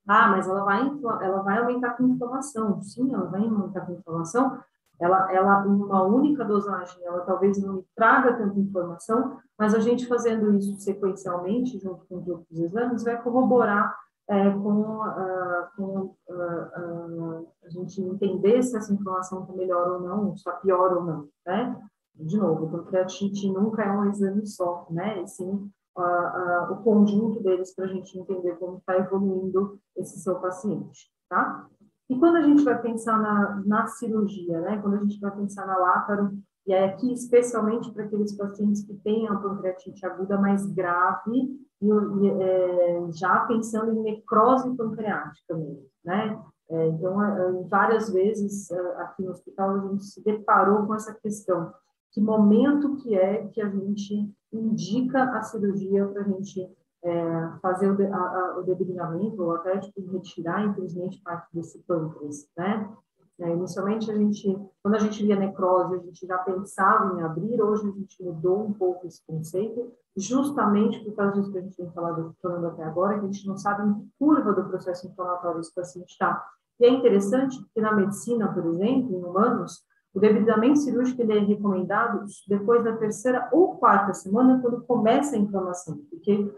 ah, 0.08 0.30
mas 0.30 0.48
ela 0.48 0.64
vai, 0.64 0.82
ela 1.22 1.42
vai 1.42 1.58
aumentar 1.58 1.92
com 1.92 2.08
inflamação. 2.08 2.82
Sim, 2.82 3.14
ela 3.14 3.26
vai 3.26 3.42
aumentar 3.42 3.82
com 3.82 3.94
inflamação. 3.94 4.60
Ela, 5.00 5.32
ela, 5.34 5.66
uma 5.66 6.04
única 6.04 6.46
dosagem, 6.46 7.04
ela 7.04 7.22
talvez 7.22 7.62
não 7.62 7.84
traga 7.96 8.34
tanta 8.34 8.58
informação, 8.58 9.38
mas 9.58 9.74
a 9.74 9.80
gente 9.80 10.08
fazendo 10.08 10.54
isso 10.56 10.80
sequencialmente, 10.80 11.80
junto 11.80 12.06
com 12.06 12.18
os 12.20 12.28
outros 12.28 12.60
exames, 12.60 13.04
vai 13.04 13.22
corroborar 13.22 13.94
é, 14.28 14.50
com, 14.52 15.02
uh, 15.02 15.68
com 15.76 16.16
uh, 16.30 16.34
uh, 16.34 17.48
a 17.64 17.70
gente 17.70 18.02
entender 18.02 18.64
se 18.64 18.78
essa 18.78 18.94
informação 18.94 19.42
está 19.42 19.54
melhor 19.54 19.88
ou 19.88 20.00
não, 20.00 20.34
está 20.34 20.54
pior 20.54 20.94
ou 20.98 21.04
não, 21.04 21.30
né? 21.46 21.78
De 22.16 22.38
novo, 22.38 22.70
porque 22.70 22.96
a 22.96 23.06
TIT 23.06 23.52
nunca 23.52 23.84
é 23.84 23.92
um 23.92 24.10
exame 24.10 24.48
só, 24.48 24.88
né? 24.90 25.22
E 25.22 25.28
sim 25.28 25.70
o 25.98 26.76
conjunto 26.84 27.42
deles 27.42 27.74
para 27.74 27.86
a 27.86 27.88
gente 27.88 28.20
entender 28.20 28.56
como 28.58 28.78
está 28.78 28.98
evoluindo 28.98 29.80
esse 29.96 30.20
seu 30.20 30.36
paciente, 30.36 31.10
tá? 31.30 31.68
E 32.10 32.18
quando 32.20 32.36
a 32.36 32.42
gente 32.42 32.64
vai 32.64 32.80
pensar 32.82 33.20
na, 33.20 33.64
na 33.66 33.88
cirurgia, 33.88 34.60
né? 34.62 34.78
Quando 34.82 34.96
a 34.96 35.00
gente 35.00 35.20
vai 35.20 35.32
pensar 35.32 35.66
na 35.66 35.78
látaro, 35.78 36.38
e 36.68 36.74
aqui 36.74 37.14
especialmente 37.14 37.92
para 37.92 38.06
aqueles 38.06 38.36
pacientes 38.36 38.84
que 38.84 38.94
têm 38.96 39.28
a 39.28 39.36
pancreatite 39.36 40.06
aguda 40.06 40.40
mais 40.40 40.66
grave, 40.74 41.60
e, 41.82 41.88
e 41.88 42.30
é, 42.42 43.08
já 43.12 43.46
pensando 43.46 43.92
em 43.92 44.04
necrose 44.04 44.76
pancreática 44.76 45.56
mesmo, 45.56 45.86
né? 46.04 46.42
É, 46.70 46.88
então, 46.88 47.24
é, 47.24 47.64
várias 47.70 48.12
vezes 48.12 48.72
é, 48.72 49.02
aqui 49.02 49.24
no 49.24 49.32
hospital 49.32 49.70
a 49.70 49.88
gente 49.88 50.04
se 50.04 50.24
deparou 50.24 50.86
com 50.86 50.96
essa 50.96 51.14
questão 51.14 51.72
que 52.12 52.22
momento 52.22 52.96
que 52.96 53.14
é 53.14 53.46
que 53.48 53.62
a 53.62 53.70
gente 53.70 54.34
indica 54.58 55.24
a 55.24 55.42
cirurgia 55.42 56.06
para 56.08 56.22
a 56.22 56.26
gente 56.26 56.70
é, 57.04 57.50
fazer 57.62 57.92
o, 57.92 57.96
de, 57.96 58.06
a, 58.06 58.58
o 58.58 59.44
ou 59.44 59.56
até 59.56 59.78
tipo, 59.80 60.02
retirar, 60.12 60.66
infelizmente, 60.66 61.22
parte 61.22 61.48
desse 61.54 61.80
pâncreas, 61.84 62.48
né? 62.58 62.90
É, 63.38 63.50
inicialmente, 63.50 64.10
a 64.10 64.16
gente, 64.16 64.58
quando 64.82 64.96
a 64.96 65.00
gente 65.00 65.22
via 65.22 65.36
necrose, 65.36 65.96
a 65.96 66.00
gente 66.00 66.26
já 66.26 66.38
pensava 66.38 67.20
em 67.20 67.22
abrir, 67.22 67.62
hoje 67.62 67.86
a 67.86 67.92
gente 67.92 68.24
mudou 68.24 68.66
um 68.66 68.72
pouco 68.72 69.06
esse 69.06 69.22
conceito, 69.26 69.92
justamente 70.16 71.04
por 71.04 71.14
causa 71.16 71.34
disso 71.34 71.52
que 71.52 71.58
a 71.58 71.62
gente 71.62 71.76
tem 71.76 71.92
falado, 71.92 72.34
falando 72.42 72.68
até 72.68 72.84
agora, 72.84 73.20
que 73.20 73.26
a 73.26 73.32
gente 73.32 73.46
não 73.46 73.58
sabe 73.58 73.90
em 73.90 73.94
que 73.94 74.10
curva 74.18 74.54
do 74.54 74.64
processo 74.64 75.06
inflamatório 75.08 75.60
esse 75.60 75.76
paciente 75.76 76.12
está. 76.12 76.46
E 76.80 76.86
é 76.86 76.90
interessante 76.90 77.62
que 77.74 77.82
na 77.82 77.94
medicina, 77.94 78.54
por 78.54 78.66
exemplo, 78.66 79.14
em 79.14 79.24
humanos, 79.24 79.84
o 80.16 80.20
debridamento 80.20 80.80
cirúrgico 80.80 81.22
ele 81.22 81.38
é 81.38 81.42
recomendado 81.42 82.26
depois 82.48 82.84
da 82.84 82.96
terceira 82.96 83.50
ou 83.52 83.76
quarta 83.76 84.14
semana, 84.14 84.60
quando 84.62 84.82
começa 84.84 85.36
a 85.36 85.40
inflamação, 85.40 85.98
porque 86.10 86.50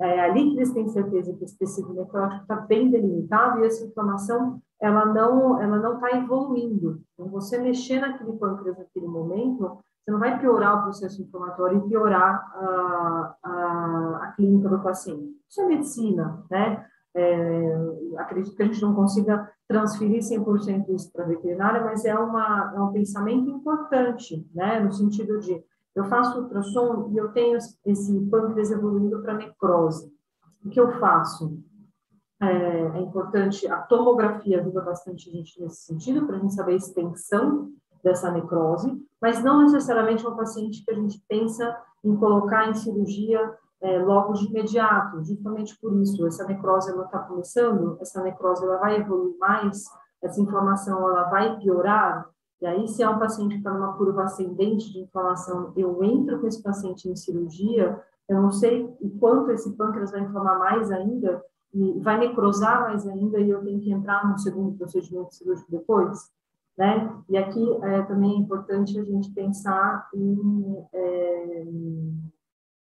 é 0.00 0.20
ali 0.20 0.50
que 0.50 0.56
eles 0.56 0.72
têm 0.72 0.88
certeza 0.88 1.32
que 1.32 1.44
esse 1.44 1.56
tecido 1.56 1.94
necrótico 1.94 2.42
está 2.42 2.56
bem 2.56 2.90
delimitado 2.90 3.60
e 3.60 3.66
essa 3.66 3.86
inflamação 3.86 4.60
ela 4.80 5.06
não 5.06 5.62
ela 5.62 5.78
não 5.78 5.94
está 5.94 6.18
evoluindo. 6.18 7.00
Então, 7.14 7.30
você 7.30 7.58
mexer 7.58 8.00
naquele 8.00 8.32
pâncreas 8.32 8.76
naquele 8.76 9.06
momento, 9.06 9.78
você 10.04 10.10
não 10.10 10.18
vai 10.18 10.38
piorar 10.38 10.80
o 10.80 10.82
processo 10.82 11.22
inflamatório 11.22 11.78
e 11.78 11.88
piorar 11.88 12.44
a, 12.54 13.36
a, 13.42 14.20
a 14.24 14.32
clínica 14.32 14.68
do 14.68 14.82
paciente. 14.82 15.30
Isso 15.48 15.62
é 15.62 15.66
medicina, 15.66 16.44
né? 16.50 16.84
É, 17.16 17.76
acredito 18.18 18.56
que 18.56 18.62
a 18.62 18.66
gente 18.66 18.82
não 18.82 18.94
consiga 18.94 19.48
transferir 19.68 20.20
100% 20.20 20.88
isso 20.90 21.12
para 21.12 21.24
a 21.24 21.28
veterinária, 21.28 21.84
mas 21.84 22.04
é, 22.04 22.14
uma, 22.14 22.72
é 22.74 22.80
um 22.80 22.92
pensamento 22.92 23.48
importante, 23.48 24.46
né, 24.54 24.80
no 24.80 24.92
sentido 24.92 25.38
de 25.38 25.62
eu 25.94 26.04
faço 26.04 26.40
ultrassom 26.40 27.10
e 27.12 27.16
eu 27.16 27.28
tenho 27.28 27.56
esse 27.56 28.20
pâncreas 28.26 28.70
evoluindo 28.70 29.22
para 29.22 29.34
necrose. 29.34 30.12
O 30.64 30.68
que 30.68 30.80
eu 30.80 30.90
faço? 30.98 31.56
É, 32.42 32.46
é, 32.46 33.00
importante, 33.00 33.66
a 33.68 33.80
tomografia 33.82 34.60
ajuda 34.60 34.80
bastante 34.80 35.30
a 35.30 35.32
gente 35.32 35.60
nesse 35.60 35.82
sentido, 35.82 36.26
para 36.26 36.36
a 36.36 36.38
gente 36.40 36.52
saber 36.52 36.72
a 36.72 36.76
extensão 36.76 37.70
dessa 38.02 38.30
necrose, 38.30 38.92
mas 39.22 39.42
não 39.42 39.62
necessariamente 39.62 40.26
é 40.26 40.28
um 40.28 40.36
paciente 40.36 40.84
que 40.84 40.90
a 40.90 40.94
gente 40.94 41.22
pensa 41.28 41.76
em 42.02 42.14
colocar 42.16 42.68
em 42.68 42.74
cirurgia 42.74 43.40
é, 43.82 43.98
logo 43.98 44.32
de 44.32 44.46
imediato, 44.46 45.22
justamente 45.24 45.78
por 45.80 45.94
isso, 46.00 46.26
essa 46.26 46.46
necrose 46.46 46.90
ela 46.90 47.04
está 47.04 47.18
começando, 47.18 47.98
essa 48.00 48.22
necrose 48.22 48.64
ela 48.64 48.78
vai 48.78 49.00
evoluir 49.00 49.36
mais, 49.38 49.84
essa 50.22 50.40
inflamação 50.40 50.98
ela 51.08 51.24
vai 51.24 51.58
piorar, 51.58 52.28
e 52.60 52.66
aí 52.66 52.88
se 52.88 53.02
é 53.02 53.08
um 53.08 53.18
paciente 53.18 53.52
que 53.52 53.58
está 53.58 53.72
numa 53.72 53.92
curva 53.94 54.24
ascendente 54.24 54.90
de 54.92 55.00
inflamação, 55.00 55.72
eu 55.76 56.02
entro 56.02 56.40
com 56.40 56.46
esse 56.46 56.62
paciente 56.62 57.08
em 57.08 57.16
cirurgia, 57.16 58.00
eu 58.28 58.40
não 58.40 58.50
sei 58.50 58.84
o 59.00 59.10
quanto 59.18 59.50
esse 59.50 59.70
pâncreas 59.76 60.12
vai 60.12 60.22
inflamar 60.22 60.58
mais 60.58 60.90
ainda, 60.90 61.44
e 61.74 62.00
vai 62.00 62.18
necrosar 62.18 62.82
mais 62.82 63.06
ainda, 63.06 63.38
e 63.40 63.50
eu 63.50 63.62
tenho 63.62 63.80
que 63.80 63.92
entrar 63.92 64.26
num 64.26 64.38
segundo 64.38 64.78
procedimento 64.78 65.34
cirúrgico 65.34 65.70
depois, 65.70 66.30
né? 66.78 67.12
E 67.28 67.36
aqui 67.36 67.78
é, 67.82 68.02
também 68.02 68.32
é 68.32 68.38
importante 68.38 68.98
a 68.98 69.04
gente 69.04 69.30
pensar 69.32 70.08
em, 70.14 70.86
é, 70.92 71.66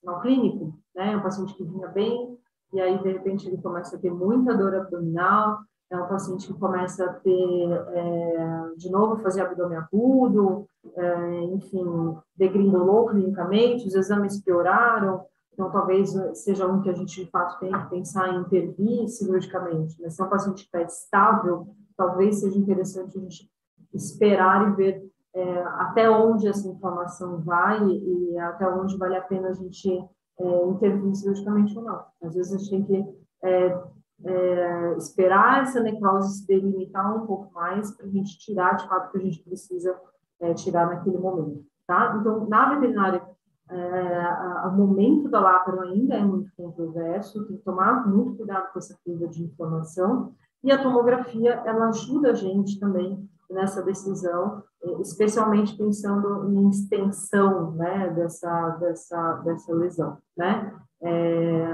no 0.03 0.21
clínico, 0.21 0.75
né? 0.95 1.17
Um 1.17 1.23
paciente 1.23 1.55
que 1.55 1.65
vinha 1.65 1.89
bem 1.89 2.39
e 2.73 2.81
aí 2.81 2.99
de 3.03 3.13
repente 3.13 3.47
ele 3.47 3.59
começa 3.59 3.97
a 3.97 3.99
ter 3.99 4.11
muita 4.11 4.57
dor 4.57 4.75
abdominal, 4.75 5.59
é 5.91 5.97
um 5.97 6.09
paciente 6.09 6.47
que 6.47 6.59
começa 6.59 7.05
a 7.05 7.13
ter 7.13 7.71
é, 7.71 8.71
de 8.77 8.91
novo 8.91 9.23
fazer 9.23 9.43
abdômen 9.43 9.77
agudo, 9.77 10.67
é, 10.97 11.43
enfim, 11.45 12.17
degringolou 12.35 13.09
clinicamente, 13.09 13.87
os 13.87 13.95
exames 13.95 14.43
pioraram, 14.43 15.23
então 15.53 15.71
talvez 15.71 16.15
seja 16.33 16.67
um 16.67 16.81
que 16.81 16.89
a 16.89 16.95
gente 16.95 17.23
de 17.23 17.31
fato 17.31 17.59
tem 17.61 17.71
que 17.71 17.91
pensar 17.91 18.33
em 18.33 18.41
intervir 18.41 19.07
cirurgicamente. 19.09 20.01
Mas 20.01 20.15
se 20.15 20.23
é 20.23 20.25
um 20.25 20.31
paciente 20.31 20.63
que 20.63 20.77
está 20.77 20.81
estável, 20.81 21.69
talvez 21.95 22.41
seja 22.41 22.59
interessante 22.59 23.19
a 23.19 23.21
gente 23.21 23.51
esperar 23.93 24.73
e 24.73 24.75
ver 24.75 25.12
é, 25.35 25.63
até 25.63 26.11
onde 26.11 26.47
essa 26.47 26.69
inflamação 26.69 27.41
vai 27.41 27.83
e, 27.87 28.39
até 28.39 28.69
onde 28.69 28.99
vale 28.99 29.17
a 29.17 29.23
pena 29.23 29.49
a 29.49 29.53
gente 29.53 29.91
é, 30.39 30.67
intervir 30.67 31.15
cirurgicamente 31.15 31.77
ou 31.77 31.85
não. 31.85 32.05
Às 32.23 32.35
vezes 32.35 32.53
a 32.53 32.59
gente 32.59 32.71
tem 32.71 32.85
que 32.85 33.23
é, 33.43 33.83
é, 34.25 34.95
esperar 34.97 35.63
essa 35.63 35.81
necrose 35.81 36.41
se 36.41 36.47
delimitar 36.47 37.17
um 37.17 37.27
pouco 37.27 37.53
mais 37.55 37.91
para 37.97 38.07
a 38.07 38.11
gente 38.11 38.39
tirar 38.39 38.77
de 38.77 38.87
fato 38.89 39.09
o 39.09 39.13
que 39.13 39.19
a 39.19 39.23
gente 39.23 39.43
precisa 39.43 39.99
é, 40.41 40.55
tirar 40.55 40.87
naquele 40.87 41.19
momento, 41.19 41.65
tá? 41.87 42.17
Então, 42.21 42.47
na 42.49 42.75
veterinária, 42.75 43.23
é, 43.71 44.69
o 44.69 44.73
momento 44.73 45.29
da 45.29 45.41
láparo 45.41 45.81
ainda 45.81 46.15
é 46.15 46.23
muito 46.23 46.51
controverso, 46.57 47.47
tem 47.47 47.57
que 47.57 47.65
tomar 47.65 48.07
muito 48.07 48.37
cuidado 48.37 48.73
com 48.73 48.79
essa 48.79 48.99
curva 49.05 49.27
de 49.29 49.45
inflamação, 49.45 50.35
e 50.63 50.71
a 50.71 50.81
tomografia, 50.81 51.63
ela 51.65 51.89
ajuda 51.89 52.31
a 52.31 52.35
gente 52.35 52.79
também 52.79 53.29
nessa 53.53 53.83
decisão, 53.83 54.63
especialmente 55.01 55.77
pensando 55.77 56.51
em 56.51 56.69
extensão, 56.71 57.73
né, 57.73 58.11
dessa, 58.11 58.71
dessa, 58.81 59.33
dessa 59.45 59.73
lesão, 59.75 60.19
né? 60.37 60.75
É, 61.05 61.65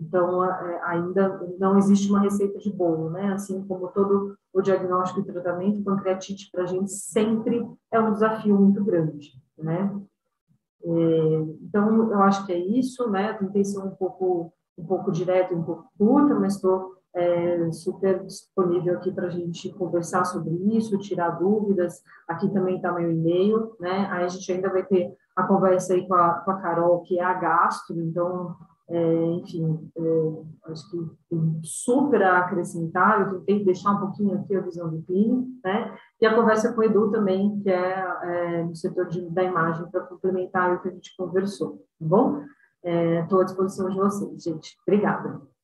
então, 0.00 0.44
é, 0.44 0.80
ainda 0.84 1.40
não 1.58 1.76
existe 1.76 2.08
uma 2.08 2.20
receita 2.20 2.58
de 2.58 2.72
bolo, 2.72 3.10
né? 3.10 3.32
Assim 3.32 3.60
como 3.66 3.88
todo 3.88 4.36
o 4.52 4.62
diagnóstico 4.62 5.20
e 5.20 5.24
tratamento, 5.24 5.82
pancreatite 5.82 6.48
para 6.52 6.62
a 6.62 6.66
gente 6.66 6.92
sempre 6.92 7.68
é 7.90 8.00
um 8.00 8.12
desafio 8.12 8.56
muito 8.56 8.82
grande, 8.84 9.32
né? 9.58 10.00
É, 10.84 10.88
então, 11.60 12.12
eu 12.12 12.22
acho 12.22 12.46
que 12.46 12.52
é 12.52 12.58
isso, 12.58 13.10
né? 13.10 13.32
Tentei 13.32 13.64
ser 13.64 13.80
um 13.80 13.90
pouco, 13.90 14.52
um 14.78 14.86
pouco 14.86 15.10
direto, 15.10 15.56
um 15.56 15.64
pouco 15.64 15.90
curta, 15.98 16.36
mas 16.36 16.54
estou 16.54 16.97
é, 17.18 17.72
super 17.72 18.24
disponível 18.24 18.94
aqui 18.94 19.10
para 19.10 19.26
a 19.26 19.30
gente 19.30 19.72
conversar 19.74 20.24
sobre 20.24 20.54
isso, 20.76 20.98
tirar 20.98 21.30
dúvidas. 21.30 22.00
Aqui 22.28 22.48
também 22.50 22.76
está 22.76 22.92
meu 22.92 23.10
e-mail, 23.10 23.74
né? 23.80 24.08
Aí 24.10 24.24
a 24.24 24.28
gente 24.28 24.50
ainda 24.52 24.70
vai 24.70 24.84
ter 24.84 25.12
a 25.34 25.42
conversa 25.42 25.94
aí 25.94 26.06
com 26.06 26.14
a, 26.14 26.34
com 26.34 26.50
a 26.52 26.60
Carol, 26.60 27.02
que 27.02 27.18
é 27.18 27.24
a 27.24 27.34
gastro, 27.34 28.00
então, 28.00 28.54
é, 28.88 29.24
enfim, 29.32 29.90
é, 29.96 30.70
acho 30.70 30.90
que 30.90 31.10
tem 31.28 31.60
super 31.64 32.22
a 32.22 32.38
acrescentar, 32.38 33.20
eu 33.20 33.40
tentei 33.40 33.64
deixar 33.64 33.92
um 33.92 34.00
pouquinho 34.00 34.38
aqui 34.38 34.54
a 34.54 34.60
visão 34.60 34.88
do 34.88 35.02
clínico, 35.02 35.48
né? 35.64 35.96
E 36.20 36.26
a 36.26 36.34
conversa 36.34 36.72
com 36.72 36.80
o 36.80 36.84
Edu 36.84 37.10
também, 37.10 37.60
que 37.60 37.70
é, 37.70 38.16
é 38.22 38.62
no 38.62 38.76
setor 38.76 39.06
de, 39.06 39.28
da 39.30 39.42
imagem, 39.42 39.90
para 39.90 40.02
complementar 40.02 40.74
o 40.74 40.82
que 40.82 40.88
a 40.88 40.92
gente 40.92 41.16
conversou, 41.16 41.78
tá 41.98 42.06
bom? 42.06 42.42
Estou 42.84 43.40
é, 43.40 43.42
à 43.42 43.44
disposição 43.44 43.88
de 43.90 43.96
vocês, 43.96 44.42
gente. 44.42 44.76
Obrigada. 44.86 45.57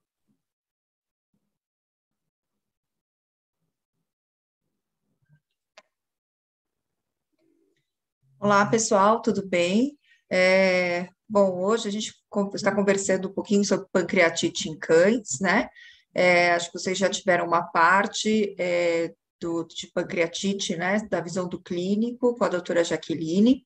Olá, 8.44 8.66
pessoal, 8.66 9.22
tudo 9.22 9.42
bem? 9.48 9.96
É, 10.30 11.08
bom, 11.26 11.64
hoje 11.64 11.88
a 11.88 11.90
gente 11.90 12.12
está 12.52 12.74
conversando 12.74 13.28
um 13.28 13.32
pouquinho 13.32 13.64
sobre 13.64 13.86
pancreatite 13.90 14.68
em 14.68 14.78
cães, 14.78 15.40
né? 15.40 15.66
É, 16.14 16.52
acho 16.52 16.70
que 16.70 16.78
vocês 16.78 16.98
já 16.98 17.08
tiveram 17.08 17.46
uma 17.46 17.62
parte 17.62 18.54
é, 18.58 19.14
do, 19.40 19.64
de 19.64 19.90
pancreatite, 19.94 20.76
né, 20.76 21.00
da 21.08 21.22
visão 21.22 21.48
do 21.48 21.58
clínico 21.58 22.36
com 22.36 22.44
a 22.44 22.50
doutora 22.50 22.84
Jaqueline. 22.84 23.64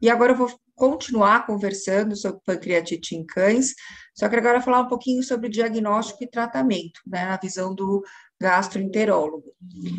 E 0.00 0.08
agora 0.08 0.30
eu 0.30 0.36
vou 0.36 0.56
continuar 0.76 1.44
conversando 1.44 2.14
sobre 2.14 2.40
pancreatite 2.46 3.16
em 3.16 3.26
cães, 3.26 3.74
só 4.14 4.28
que 4.28 4.36
agora 4.36 4.60
falar 4.60 4.82
um 4.82 4.88
pouquinho 4.88 5.24
sobre 5.24 5.48
diagnóstico 5.48 6.22
e 6.22 6.30
tratamento, 6.30 7.00
né, 7.04 7.26
na 7.26 7.38
visão 7.38 7.74
do 7.74 8.00
gastroenterólogo. 8.40 9.52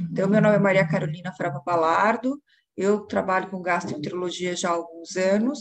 Então, 0.10 0.30
meu 0.30 0.42
nome 0.42 0.56
é 0.56 0.60
Maria 0.60 0.88
Carolina 0.88 1.34
Frava 1.36 1.62
Balardo, 1.66 2.42
eu 2.76 3.02
trabalho 3.02 3.50
com 3.50 3.62
gastroenterologia 3.62 4.56
já 4.56 4.70
há 4.70 4.74
alguns 4.74 5.16
anos. 5.16 5.60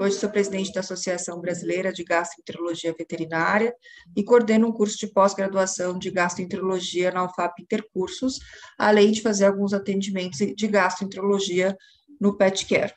Hoje 0.00 0.16
sou 0.16 0.30
presidente 0.30 0.72
da 0.72 0.80
Associação 0.80 1.40
Brasileira 1.40 1.92
de 1.92 2.04
Gastroenterologia 2.04 2.94
Veterinária 2.96 3.74
e 4.16 4.22
coordeno 4.22 4.68
um 4.68 4.72
curso 4.72 4.98
de 4.98 5.08
pós-graduação 5.08 5.98
de 5.98 6.10
gastroenterologia 6.10 7.10
na 7.10 7.24
UFAP 7.24 7.62
Intercursos, 7.62 8.38
além 8.78 9.10
de 9.10 9.22
fazer 9.22 9.46
alguns 9.46 9.72
atendimentos 9.72 10.38
de 10.38 10.68
gastroenterologia 10.68 11.76
no 12.20 12.36
Pet 12.36 12.66
Care. 12.66 12.94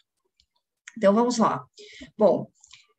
Então 0.95 1.14
vamos 1.14 1.38
lá. 1.38 1.64
Bom, 2.18 2.47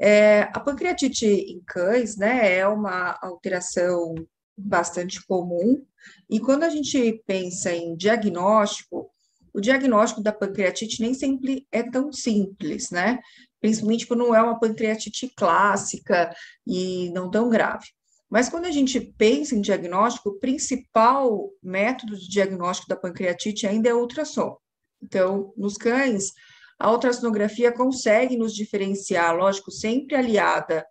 é, 0.01 0.43
a 0.55 0.61
pancreatite 0.61 1.27
em 1.27 1.61
cães, 1.67 2.17
né, 2.17 2.57
é 2.59 2.67
uma 2.67 3.19
alteração 3.21 4.15
bastante 4.57 5.25
comum. 5.25 5.85
E 6.29 6.41
quando 6.41 6.65
a 6.65 6.69
gente 6.69 7.23
pensa 7.27 7.73
em 7.73 7.97
diagnóstico, 7.97 9.11
o 9.59 9.61
diagnóstico 9.61 10.23
da 10.23 10.33
pancreatite 10.33 11.03
nem 11.03 11.13
sempre 11.13 11.67
é 11.73 11.83
tão 11.83 12.13
simples, 12.13 12.91
né? 12.91 13.19
Principalmente 13.61 14.07
quando 14.07 14.21
não 14.21 14.35
é 14.35 14.41
uma 14.41 14.59
pancreatite 14.59 15.33
clássica 15.37 16.33
e 16.65 17.11
não 17.11 17.29
tão 17.29 17.49
grave. 17.49 17.87
Mas 18.31 18.49
quando 18.49 18.67
a 18.67 18.71
gente 18.71 19.01
pensa 19.19 19.57
em 19.57 19.61
diagnóstico, 19.61 20.29
o 20.29 20.39
principal 20.39 21.51
método 21.61 22.17
de 22.17 22.29
diagnóstico 22.29 22.89
da 22.89 22.97
pancreatite 22.97 23.67
ainda 23.67 23.89
é 23.89 23.95
o 23.95 23.99
ultrassom. 23.99 24.57
Então, 25.03 25.53
nos 25.57 25.77
cães, 25.77 26.33
a 26.79 26.93
ultrassonografia 26.93 27.73
consegue 27.73 28.37
nos 28.37 28.55
diferenciar, 28.55 29.35
lógico, 29.35 29.73
sempre 29.73 30.15
aliada 30.15 30.87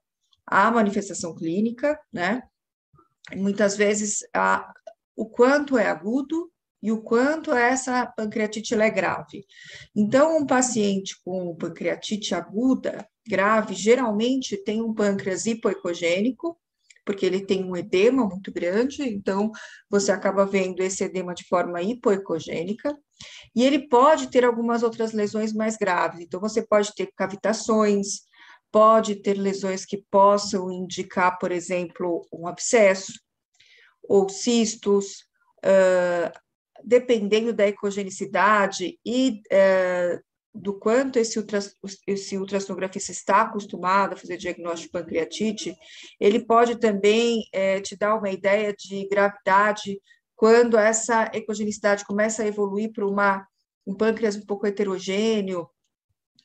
à 0.45 0.70
manifestação 0.70 1.34
clínica, 1.34 1.97
né? 2.11 2.43
Muitas 3.34 3.78
vezes, 3.78 4.20
a, 4.34 4.70
o 5.15 5.26
quanto 5.30 5.78
é 5.78 5.88
agudo 5.88 6.51
e 6.82 6.91
o 6.91 7.01
quanto 7.01 7.53
essa 7.53 8.05
pancreatite 8.05 8.75
é 8.75 8.89
grave. 8.89 9.45
Então, 9.95 10.38
um 10.38 10.45
paciente 10.45 11.19
com 11.23 11.55
pancreatite 11.55 12.36
aguda, 12.36 13.07
grave, 13.28 13.73
geralmente 13.73 14.57
tem 14.63 14.82
um 14.82 14.93
pâncreas 14.93 15.45
hipoecogênico, 15.45 16.57
porque 17.05 17.25
ele 17.25 17.45
tem 17.45 17.63
um 17.63 17.75
edema 17.75 18.25
muito 18.28 18.51
grande, 18.51 19.01
então 19.01 19.49
você 19.89 20.11
acaba 20.11 20.45
vendo 20.45 20.82
esse 20.82 21.03
edema 21.03 21.34
de 21.34 21.45
forma 21.45 21.82
hipoecogênica, 21.82 22.93
e 23.55 23.63
ele 23.63 23.88
pode 23.88 24.30
ter 24.30 24.43
algumas 24.43 24.84
outras 24.84 25.13
lesões 25.13 25.53
mais 25.53 25.78
graves, 25.78 26.19
então 26.19 26.39
você 26.39 26.61
pode 26.61 26.93
ter 26.93 27.09
cavitações, 27.15 28.28
pode 28.71 29.15
ter 29.21 29.36
lesões 29.36 29.86
que 29.86 30.03
possam 30.11 30.69
indicar, 30.69 31.39
por 31.39 31.51
exemplo, 31.51 32.28
um 32.32 32.45
abscesso, 32.45 33.13
ou 34.03 34.30
cistos, 34.30 35.25
dependendo 36.84 37.53
da 37.53 37.67
ecogenicidade 37.67 38.99
e 39.05 39.41
é, 39.51 40.19
do 40.53 40.73
quanto 40.73 41.17
esse, 41.17 41.38
ultra, 41.38 41.59
esse 42.07 42.38
ultrassonografista 42.38 43.11
está 43.11 43.41
acostumado 43.41 44.13
a 44.13 44.17
fazer 44.17 44.38
diagnóstico 44.38 44.97
de 44.97 45.03
pancreatite, 45.03 45.75
ele 46.19 46.45
pode 46.45 46.80
também 46.80 47.43
é, 47.53 47.80
te 47.80 47.95
dar 47.95 48.15
uma 48.15 48.30
ideia 48.30 48.73
de 48.73 49.07
gravidade 49.07 49.99
quando 50.36 50.78
essa 50.78 51.32
ecogenicidade 51.34 52.05
começa 52.05 52.43
a 52.43 52.47
evoluir 52.47 52.91
para 52.91 53.07
uma, 53.07 53.45
um 53.86 53.95
pâncreas 53.95 54.36
um 54.36 54.45
pouco 54.45 54.67
heterogêneo, 54.67 55.67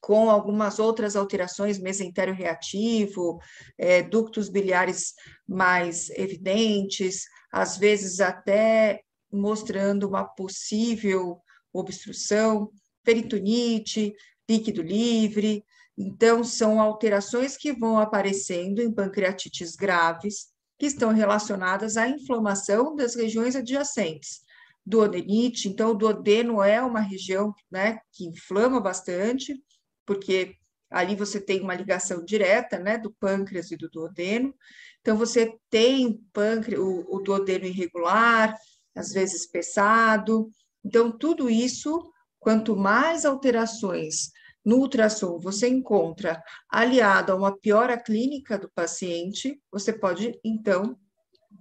com 0.01 0.29
algumas 0.29 0.79
outras 0.79 1.15
alterações, 1.15 1.79
mesentério 1.79 2.35
reativo, 2.35 3.39
é, 3.79 4.03
ductos 4.03 4.49
biliares 4.49 5.15
mais 5.47 6.11
evidentes, 6.11 7.23
às 7.53 7.77
vezes 7.79 8.19
até 8.19 9.01
mostrando 9.33 10.09
uma 10.09 10.25
possível 10.25 11.41
obstrução, 11.73 12.71
peritonite, 13.03 14.15
líquido 14.49 14.83
livre. 14.83 15.65
Então, 15.97 16.43
são 16.45 16.81
alterações 16.81 17.57
que 17.57 17.73
vão 17.73 17.99
aparecendo 17.99 18.81
em 18.81 18.93
pancreatites 18.93 19.75
graves, 19.75 20.53
que 20.79 20.87
estão 20.87 21.11
relacionadas 21.13 21.97
à 21.97 22.09
inflamação 22.09 22.95
das 22.95 23.15
regiões 23.15 23.55
adjacentes. 23.55 24.41
Duodenite, 24.85 25.69
então, 25.69 25.91
o 25.91 25.95
duodeno 25.95 26.63
é 26.63 26.83
uma 26.83 27.01
região 27.01 27.55
né, 27.71 28.01
que 28.13 28.27
inflama 28.27 28.81
bastante, 28.81 29.63
porque 30.05 30.57
ali 30.91 31.15
você 31.15 31.41
tem 31.41 31.61
uma 31.61 31.75
ligação 31.75 32.25
direta 32.25 32.79
né, 32.79 32.99
do 32.99 33.13
pâncreas 33.13 33.71
e 33.71 33.77
do 33.77 33.89
duodeno. 33.89 34.55
Então, 35.01 35.17
você 35.17 35.57
tem 35.71 36.21
pâncreas, 36.33 36.81
o, 36.81 37.07
o 37.09 37.21
duodeno 37.21 37.65
irregular, 37.65 38.57
às 38.95 39.13
vezes 39.13 39.47
pesado. 39.47 40.51
Então, 40.85 41.11
tudo 41.11 41.49
isso, 41.49 42.11
quanto 42.39 42.77
mais 42.77 43.25
alterações 43.25 44.31
no 44.65 44.77
ultrassom 44.77 45.39
você 45.39 45.69
encontra 45.69 46.43
aliado 46.69 47.33
a 47.33 47.37
uma 47.37 47.57
piora 47.57 48.01
clínica 48.01 48.59
do 48.59 48.71
paciente, 48.71 49.61
você 49.71 49.93
pode, 49.93 50.39
então, 50.45 50.97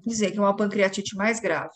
dizer 0.06 0.32
que 0.32 0.38
é 0.38 0.42
uma 0.42 0.56
pancreatite 0.56 1.16
mais 1.16 1.40
grave. 1.40 1.74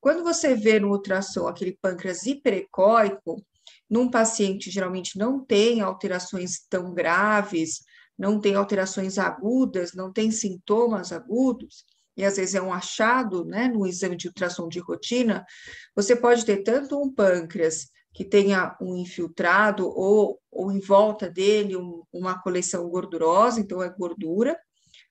Quando 0.00 0.22
você 0.22 0.54
vê 0.54 0.78
no 0.78 0.90
ultrassom 0.90 1.46
aquele 1.46 1.78
pâncreas 1.80 2.26
hiperecóico, 2.26 3.42
num 3.88 4.10
paciente 4.10 4.70
geralmente 4.70 5.18
não 5.18 5.44
tem 5.44 5.80
alterações 5.80 6.60
tão 6.68 6.92
graves, 6.92 7.80
não 8.16 8.40
tem 8.40 8.54
alterações 8.54 9.18
agudas, 9.18 9.92
não 9.94 10.12
tem 10.12 10.30
sintomas 10.30 11.12
agudos, 11.12 11.84
e 12.16 12.24
às 12.24 12.36
vezes 12.36 12.54
é 12.54 12.62
um 12.62 12.72
achado, 12.72 13.44
né, 13.44 13.68
no 13.68 13.86
exame 13.86 14.16
de 14.16 14.28
ultrassom 14.28 14.68
de 14.68 14.78
rotina, 14.78 15.44
você 15.94 16.14
pode 16.14 16.44
ter 16.44 16.62
tanto 16.62 17.00
um 17.00 17.12
pâncreas 17.12 17.88
que 18.12 18.24
tenha 18.24 18.76
um 18.80 18.96
infiltrado 18.96 19.88
ou, 19.88 20.40
ou 20.50 20.70
em 20.70 20.78
volta 20.78 21.28
dele 21.28 21.76
um, 21.76 22.02
uma 22.12 22.40
coleção 22.40 22.88
gordurosa, 22.88 23.60
então 23.60 23.82
é 23.82 23.88
gordura, 23.88 24.56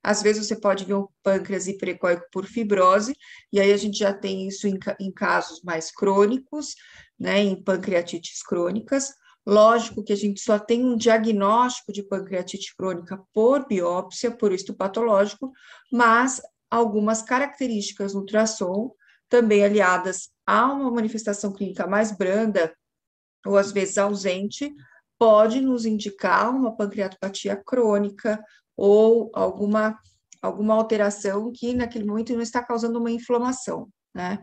Às 0.04 0.22
vezes 0.22 0.46
você 0.46 0.56
pode 0.60 0.84
ver 0.84 0.96
um 0.96 1.08
pâncreas 1.24 1.68
hiperecóico 1.68 2.26
por 2.32 2.46
fibrose, 2.46 3.16
e 3.52 3.60
aí 3.60 3.72
a 3.72 3.78
gente 3.78 3.98
já 3.98 4.14
tem 4.14 4.48
isso 4.48 4.68
em, 4.68 4.78
em 5.00 5.12
casos 5.12 5.62
mais 5.64 5.92
crônicos, 5.92 6.76
né, 7.18 7.40
em 7.40 7.62
pancreatites 7.62 8.44
crônicas. 8.44 9.14
Lógico 9.46 10.04
que 10.04 10.14
a 10.14 10.16
gente 10.16 10.42
só 10.42 10.60
tem 10.60 10.84
um 10.84 10.96
diagnóstico 10.96 11.92
de 11.94 12.04
pancreatite 12.04 12.76
crônica 12.76 13.22
por 13.34 13.68
biópsia, 13.68 14.32
por 14.32 14.52
histopatológico, 14.52 15.52
mas 15.92 16.42
algumas 16.74 17.22
características 17.22 18.16
no 18.16 18.22
ultrassom, 18.22 18.96
também 19.30 19.64
aliadas 19.64 20.32
a 20.44 20.66
uma 20.66 20.90
manifestação 20.90 21.54
clínica 21.54 21.86
mais 21.86 22.12
branda, 22.12 22.76
ou 23.46 23.58
às 23.58 23.72
vezes 23.72 24.00
ausente, 24.00 24.74
pode 25.20 25.62
nos 25.62 25.86
indicar 25.86 26.50
uma 26.50 26.76
pancreatopatia 26.76 27.56
crônica 27.56 28.44
ou 28.76 29.30
alguma, 29.36 30.00
alguma 30.42 30.74
alteração 30.74 31.52
que 31.52 31.76
naquele 31.76 32.06
momento 32.06 32.34
não 32.34 32.42
está 32.42 32.64
causando 32.64 33.00
uma 33.00 33.12
inflamação, 33.12 33.88
né? 34.14 34.40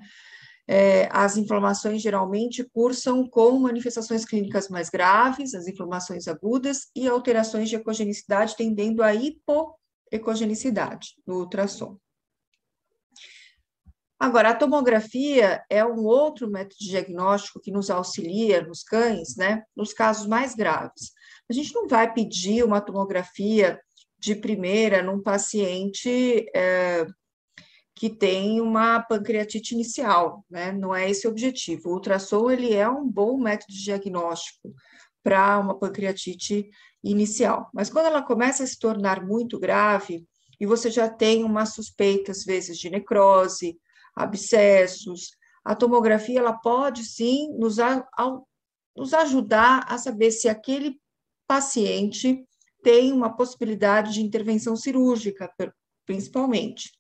É, 0.69 1.09
as 1.11 1.37
inflamações 1.37 2.01
geralmente 2.01 2.63
cursam 2.73 3.29
com 3.29 3.59
manifestações 3.59 4.25
clínicas 4.25 4.69
mais 4.69 4.89
graves, 4.89 5.53
as 5.53 5.67
inflamações 5.67 6.29
agudas 6.29 6.91
e 6.95 7.09
alterações 7.09 7.69
de 7.69 7.75
ecogenicidade 7.75 8.55
tendendo 8.57 9.03
a 9.03 9.13
hipoecogenicidade 9.13 11.17
no 11.27 11.41
ultrassom. 11.41 11.99
Agora, 14.21 14.51
a 14.51 14.55
tomografia 14.55 15.65
é 15.71 15.83
um 15.83 16.05
outro 16.05 16.51
método 16.51 16.77
diagnóstico 16.79 17.59
que 17.59 17.73
nos 17.73 17.89
auxilia 17.89 18.61
nos 18.61 18.83
cães, 18.83 19.35
né, 19.35 19.63
nos 19.75 19.95
casos 19.95 20.27
mais 20.27 20.55
graves. 20.55 21.13
A 21.49 21.55
gente 21.55 21.75
não 21.75 21.89
vai 21.89 22.13
pedir 22.13 22.63
uma 22.63 22.83
tomografia 22.83 23.81
de 24.19 24.35
primeira 24.35 25.03
num 25.03 25.23
paciente 25.23 26.45
é, 26.55 27.07
que 27.95 28.11
tem 28.11 28.61
uma 28.61 29.01
pancreatite 29.01 29.75
inicial, 29.75 30.45
né? 30.51 30.71
Não 30.71 30.95
é 30.95 31.11
esse 31.11 31.27
o 31.27 31.31
objetivo. 31.31 31.89
O 31.89 31.95
ultrassom 31.95 32.51
ele 32.51 32.75
é 32.75 32.89
um 32.89 33.09
bom 33.09 33.39
método 33.39 33.73
diagnóstico 33.73 34.75
para 35.23 35.59
uma 35.59 35.79
pancreatite 35.79 36.69
inicial, 37.03 37.71
mas 37.73 37.89
quando 37.89 38.07
ela 38.07 38.23
começa 38.23 38.63
a 38.63 38.67
se 38.67 38.79
tornar 38.79 39.25
muito 39.25 39.59
grave 39.59 40.27
e 40.61 40.67
você 40.67 40.91
já 40.91 41.09
tem 41.09 41.43
uma 41.43 41.65
suspeita 41.65 42.33
às 42.33 42.45
vezes 42.45 42.79
de 42.79 42.91
necrose, 42.91 43.80
abscessos, 44.15 45.31
a 45.65 45.75
tomografia 45.75 46.39
ela 46.39 46.55
pode 46.55 47.05
sim 47.05 47.53
nos, 47.59 47.79
a, 47.79 48.07
nos 48.97 49.13
ajudar 49.15 49.85
a 49.89 49.99
saber 49.99 50.31
se 50.31 50.49
aquele 50.49 50.99
paciente 51.47 52.45
tem 52.83 53.13
uma 53.13 53.37
possibilidade 53.37 54.15
de 54.15 54.23
intervenção 54.23 54.75
cirúrgica, 54.75 55.53
principalmente. 56.07 56.91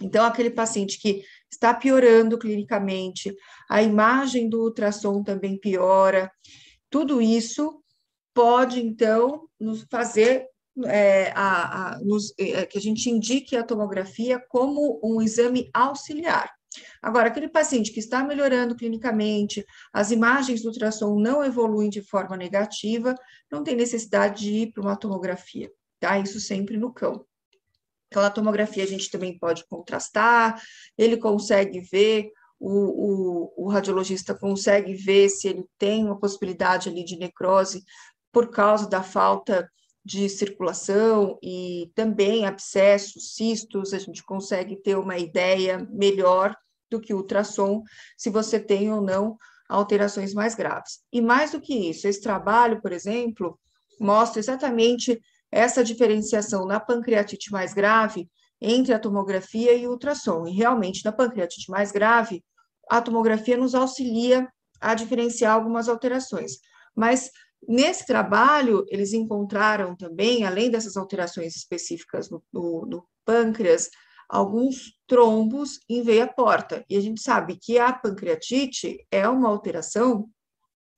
Então, 0.00 0.24
aquele 0.24 0.50
paciente 0.50 0.98
que 0.98 1.24
está 1.50 1.74
piorando 1.74 2.38
clinicamente, 2.38 3.34
a 3.68 3.82
imagem 3.82 4.48
do 4.48 4.62
ultrassom 4.62 5.22
também 5.22 5.58
piora, 5.58 6.30
tudo 6.88 7.20
isso 7.20 7.82
pode, 8.34 8.80
então, 8.80 9.48
nos 9.60 9.84
fazer 9.90 10.46
é, 10.86 11.32
a, 11.34 11.94
a, 11.94 11.98
nos, 12.00 12.32
é, 12.38 12.64
que 12.66 12.78
a 12.78 12.80
gente 12.80 13.10
indique 13.10 13.56
a 13.56 13.64
tomografia 13.64 14.42
como 14.48 15.00
um 15.02 15.20
exame 15.20 15.68
auxiliar. 15.72 16.50
Agora, 17.02 17.28
aquele 17.28 17.48
paciente 17.48 17.92
que 17.92 18.00
está 18.00 18.24
melhorando 18.24 18.74
clinicamente, 18.74 19.64
as 19.92 20.10
imagens 20.10 20.62
do 20.62 20.68
ultrassom 20.68 21.18
não 21.18 21.44
evoluem 21.44 21.90
de 21.90 22.02
forma 22.02 22.36
negativa, 22.36 23.14
não 23.50 23.62
tem 23.62 23.76
necessidade 23.76 24.42
de 24.42 24.52
ir 24.52 24.72
para 24.72 24.82
uma 24.82 24.96
tomografia, 24.96 25.70
tá? 26.00 26.18
Isso 26.18 26.40
sempre 26.40 26.78
no 26.78 26.92
cão. 26.92 27.26
Então, 28.08 28.22
a 28.22 28.30
tomografia 28.30 28.84
a 28.84 28.86
gente 28.86 29.10
também 29.10 29.38
pode 29.38 29.66
contrastar, 29.66 30.60
ele 30.96 31.16
consegue 31.16 31.80
ver, 31.80 32.30
o, 32.58 33.54
o, 33.56 33.64
o 33.64 33.68
radiologista 33.68 34.34
consegue 34.34 34.94
ver 34.94 35.28
se 35.28 35.48
ele 35.48 35.64
tem 35.78 36.04
uma 36.04 36.18
possibilidade 36.18 36.88
ali 36.88 37.04
de 37.04 37.18
necrose 37.18 37.82
por 38.30 38.50
causa 38.50 38.88
da 38.88 39.02
falta 39.02 39.68
de 40.04 40.28
circulação 40.28 41.38
e 41.42 41.90
também 41.94 42.44
abscessos, 42.44 43.34
cistos, 43.34 43.92
a 43.94 43.98
gente 43.98 44.22
consegue 44.24 44.76
ter 44.76 44.96
uma 44.96 45.16
ideia 45.16 45.86
melhor 45.90 46.56
do 46.90 47.00
que 47.00 47.14
o 47.14 47.18
ultrassom, 47.18 47.82
se 48.16 48.28
você 48.28 48.58
tem 48.58 48.92
ou 48.92 49.00
não 49.00 49.36
alterações 49.68 50.34
mais 50.34 50.54
graves. 50.54 51.00
E 51.12 51.20
mais 51.20 51.52
do 51.52 51.60
que 51.60 51.74
isso, 51.90 52.06
esse 52.06 52.20
trabalho, 52.20 52.82
por 52.82 52.92
exemplo, 52.92 53.58
mostra 53.98 54.40
exatamente 54.40 55.20
essa 55.50 55.84
diferenciação 55.84 56.66
na 56.66 56.80
pancreatite 56.80 57.50
mais 57.50 57.72
grave 57.72 58.28
entre 58.60 58.92
a 58.92 58.98
tomografia 58.98 59.72
e 59.74 59.86
o 59.86 59.90
ultrassom. 59.90 60.46
E 60.46 60.52
realmente, 60.52 61.04
na 61.04 61.12
pancreatite 61.12 61.70
mais 61.70 61.92
grave, 61.92 62.44
a 62.90 63.00
tomografia 63.00 63.56
nos 63.56 63.74
auxilia 63.74 64.48
a 64.80 64.94
diferenciar 64.94 65.54
algumas 65.54 65.88
alterações. 65.88 66.58
Mas 66.94 67.30
Nesse 67.66 68.04
trabalho, 68.06 68.84
eles 68.88 69.12
encontraram 69.12 69.94
também, 69.94 70.44
além 70.44 70.70
dessas 70.70 70.96
alterações 70.96 71.54
específicas 71.54 72.28
no, 72.28 72.42
no, 72.52 72.86
no 72.86 73.08
pâncreas, 73.24 73.88
alguns 74.28 74.96
trombos 75.06 75.78
em 75.88 76.02
veia 76.02 76.26
porta. 76.26 76.84
E 76.88 76.96
a 76.96 77.00
gente 77.00 77.20
sabe 77.20 77.58
que 77.60 77.78
a 77.78 77.92
pancreatite 77.92 79.06
é 79.10 79.28
uma 79.28 79.48
alteração, 79.48 80.28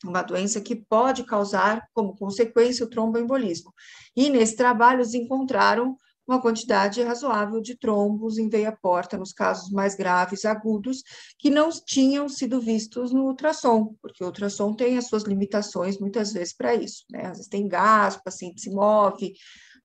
uma 0.04 0.22
doença 0.22 0.60
que 0.60 0.76
pode 0.76 1.24
causar, 1.24 1.82
como 1.92 2.16
consequência, 2.16 2.86
o 2.86 2.88
tromboembolismo. 2.88 3.72
E 4.16 4.30
nesse 4.30 4.56
trabalho, 4.56 4.98
eles 5.00 5.14
encontraram 5.14 5.96
uma 6.26 6.40
quantidade 6.40 7.02
razoável 7.02 7.60
de 7.60 7.76
trombos 7.76 8.38
em 8.38 8.48
veia 8.48 8.72
porta, 8.72 9.16
nos 9.16 9.32
casos 9.32 9.70
mais 9.70 9.94
graves, 9.94 10.44
agudos, 10.44 11.02
que 11.38 11.50
não 11.50 11.68
tinham 11.70 12.28
sido 12.28 12.60
vistos 12.60 13.12
no 13.12 13.24
ultrassom, 13.26 13.94
porque 14.00 14.22
o 14.22 14.26
ultrassom 14.26 14.74
tem 14.74 14.96
as 14.96 15.06
suas 15.06 15.24
limitações 15.24 15.98
muitas 15.98 16.32
vezes 16.32 16.54
para 16.54 16.74
isso, 16.74 17.04
né? 17.10 17.22
Às 17.26 17.36
vezes 17.36 17.48
tem 17.48 17.68
gás, 17.68 18.16
o 18.16 18.22
paciente 18.22 18.60
se 18.60 18.70
move, 18.70 19.34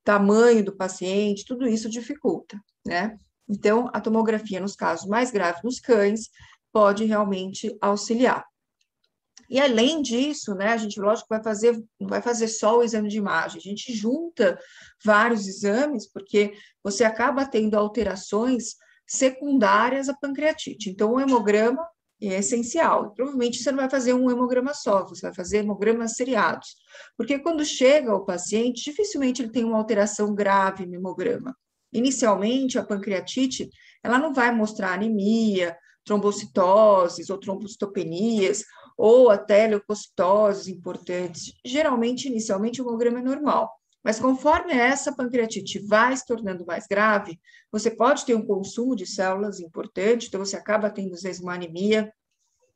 tamanho 0.04 0.64
do 0.64 0.76
paciente, 0.76 1.46
tudo 1.46 1.68
isso 1.68 1.90
dificulta, 1.90 2.60
né? 2.86 3.18
Então, 3.48 3.90
a 3.94 4.00
tomografia, 4.00 4.60
nos 4.60 4.76
casos 4.76 5.08
mais 5.08 5.32
graves 5.32 5.64
nos 5.64 5.80
cães, 5.80 6.30
pode 6.72 7.04
realmente 7.06 7.76
auxiliar. 7.82 8.46
E 9.50 9.60
além 9.60 10.02
disso, 10.02 10.54
né, 10.54 10.68
a 10.68 10.78
gente, 10.78 11.00
lógico, 11.00 11.28
vai 11.30 11.41
fazer, 11.41 11.82
não 12.00 12.08
vai 12.08 12.22
fazer 12.22 12.47
só 12.47 12.78
o 12.78 12.84
exame 12.84 13.10
de 13.10 13.18
imagem, 13.18 13.58
a 13.58 13.62
gente 13.62 13.91
junta 13.93 14.60
vários 15.04 15.47
exames, 15.47 16.08
porque 16.12 16.54
você 16.84 17.04
acaba 17.04 17.45
tendo 17.45 17.76
alterações 17.76 18.76
secundárias 19.08 20.08
à 20.08 20.14
pancreatite. 20.14 20.91
Então, 20.91 21.14
o 21.14 21.20
hemograma 21.20 21.84
é 22.22 22.38
essencial. 22.38 23.12
Provavelmente 23.16 23.58
você 23.58 23.72
não 23.72 23.80
vai 23.80 23.89
fazer 23.89 24.14
um 24.14 24.30
hemograma 24.30 24.74
só, 24.74 25.06
você 25.06 25.22
vai 25.22 25.34
fazer 25.34 25.60
hemogramas 25.60 26.16
seriados. 26.16 26.76
Porque 27.18 27.39
quando 27.39 27.66
chega 27.66 28.14
o 28.14 28.26
paciente, 28.26 28.84
dificilmente 28.84 29.41
ele 29.41 29.52
tem 29.52 29.64
uma 29.64 29.78
alteração 29.78 30.36
grave 30.36 30.86
no 30.86 30.95
hemograma. 30.95 31.56
Inicialmente, 31.91 32.78
a 32.78 32.84
pancreatite, 32.84 33.70
ela 34.04 34.20
não 34.20 34.32
vai 34.34 34.54
mostrar 34.54 34.93
anemia, 34.93 35.76
trombocitoses 36.04 37.30
ou 37.30 37.38
trombocitopenias, 37.38 38.64
ou 39.00 39.30
até 39.30 39.66
leucocitoses 39.66 40.68
importantes. 40.68 41.54
Geralmente, 41.66 42.28
inicialmente, 42.28 42.82
o 42.82 42.86
hemograma 42.86 43.20
é 43.20 43.24
normal. 43.24 43.72
Mas 44.04 44.20
conforme 44.20 44.74
essa 44.74 45.16
pancreatite 45.16 45.80
vai 45.80 46.16
se 46.18 46.26
tornando 46.26 46.66
mais 46.66 46.86
grave, 46.86 47.39
você 47.72 47.89
pode 47.89 48.26
ter 48.26 48.36
um 48.36 48.45
consumo 48.45 48.97
de 48.97 49.06
células 49.06 49.62
importante, 49.62 50.28
então 50.28 50.43
você 50.43 50.58
acaba 50.58 50.89
tendo, 50.89 51.14
às 51.14 51.22
vezes, 51.22 51.41
uma 51.41 51.54
anemia 51.54 52.12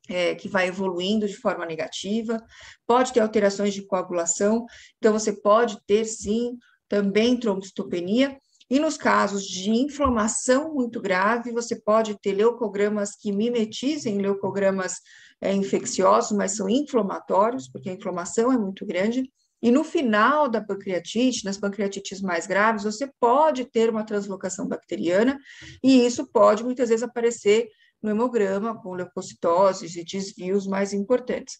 é, 0.07 0.33
que 0.33 0.47
vai 0.47 0.69
evoluindo 0.69 1.27
de 1.27 1.35
forma 1.35 1.65
negativa, 1.65 2.41
pode 2.87 3.11
ter 3.11 3.19
alterações 3.19 3.73
de 3.73 3.85
coagulação, 3.85 4.65
então 4.97 5.11
você 5.11 5.33
pode 5.33 5.77
ter, 5.85 6.05
sim, 6.05 6.57
também 6.87 7.37
trombocitopenia, 7.37 8.37
e 8.69 8.79
nos 8.79 8.95
casos 8.97 9.43
de 9.43 9.71
inflamação 9.71 10.73
muito 10.73 11.01
grave, 11.01 11.51
você 11.51 11.75
pode 11.75 12.17
ter 12.21 12.33
leucogramas 12.33 13.11
que 13.15 13.31
mimetizem 13.31 14.19
leucogramas 14.19 14.95
é, 15.43 15.53
infecciosos, 15.53 16.31
mas 16.31 16.55
são 16.55 16.69
inflamatórios, 16.69 17.67
porque 17.67 17.89
a 17.89 17.93
inflamação 17.93 18.49
é 18.49 18.57
muito 18.57 18.85
grande. 18.85 19.29
E 19.61 19.69
no 19.69 19.83
final 19.83 20.47
da 20.47 20.61
pancreatite, 20.61 21.43
nas 21.43 21.57
pancreatites 21.57 22.21
mais 22.21 22.47
graves, 22.47 22.85
você 22.85 23.11
pode 23.19 23.65
ter 23.65 23.89
uma 23.89 24.05
translocação 24.05 24.65
bacteriana, 24.65 25.37
e 25.83 26.05
isso 26.05 26.25
pode 26.31 26.63
muitas 26.63 26.87
vezes 26.87 27.03
aparecer 27.03 27.67
no 28.01 28.09
hemograma 28.09 28.81
com 28.81 28.93
leucocitoses 28.93 29.97
e 29.97 30.03
desvios 30.05 30.65
mais 30.65 30.93
importantes. 30.93 31.57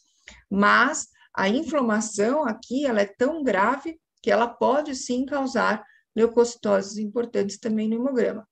Mas 0.49 1.07
a 1.35 1.49
inflamação 1.49 2.45
aqui 2.45 2.85
ela 2.85 3.01
é 3.01 3.05
tão 3.05 3.43
grave 3.43 3.99
que 4.21 4.31
ela 4.31 4.47
pode 4.47 4.95
sim 4.95 5.25
causar 5.25 5.83
leucocitoses 6.15 6.97
importantes 6.97 7.59
também 7.59 7.89
no 7.89 7.95
hemograma. 7.95 8.47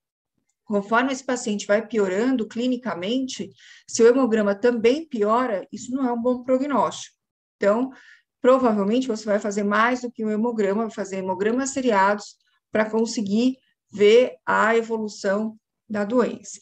Conforme 0.72 1.12
esse 1.12 1.26
paciente 1.26 1.68
vai 1.68 1.86
piorando 1.86 2.48
clinicamente, 2.48 3.50
se 3.86 4.02
o 4.02 4.08
hemograma 4.08 4.56
também 4.56 5.06
piora, 5.06 5.68
isso 5.70 5.92
não 5.92 6.08
é 6.08 6.14
um 6.14 6.22
bom 6.22 6.44
prognóstico. 6.44 7.14
Então, 7.58 7.92
provavelmente 8.42 9.06
você 9.06 9.26
vai 9.26 9.38
fazer 9.38 9.64
mais 9.64 10.00
do 10.00 10.10
que 10.10 10.24
um 10.24 10.32
hemograma, 10.32 10.84
vai 10.84 10.92
fazer 10.92 11.18
hemogramas 11.18 11.72
seriados 11.72 12.38
para 12.72 12.90
conseguir 12.90 13.58
ver 13.92 14.38
a 14.46 14.74
evolução 14.74 15.60
da 15.90 16.06
doença. 16.06 16.58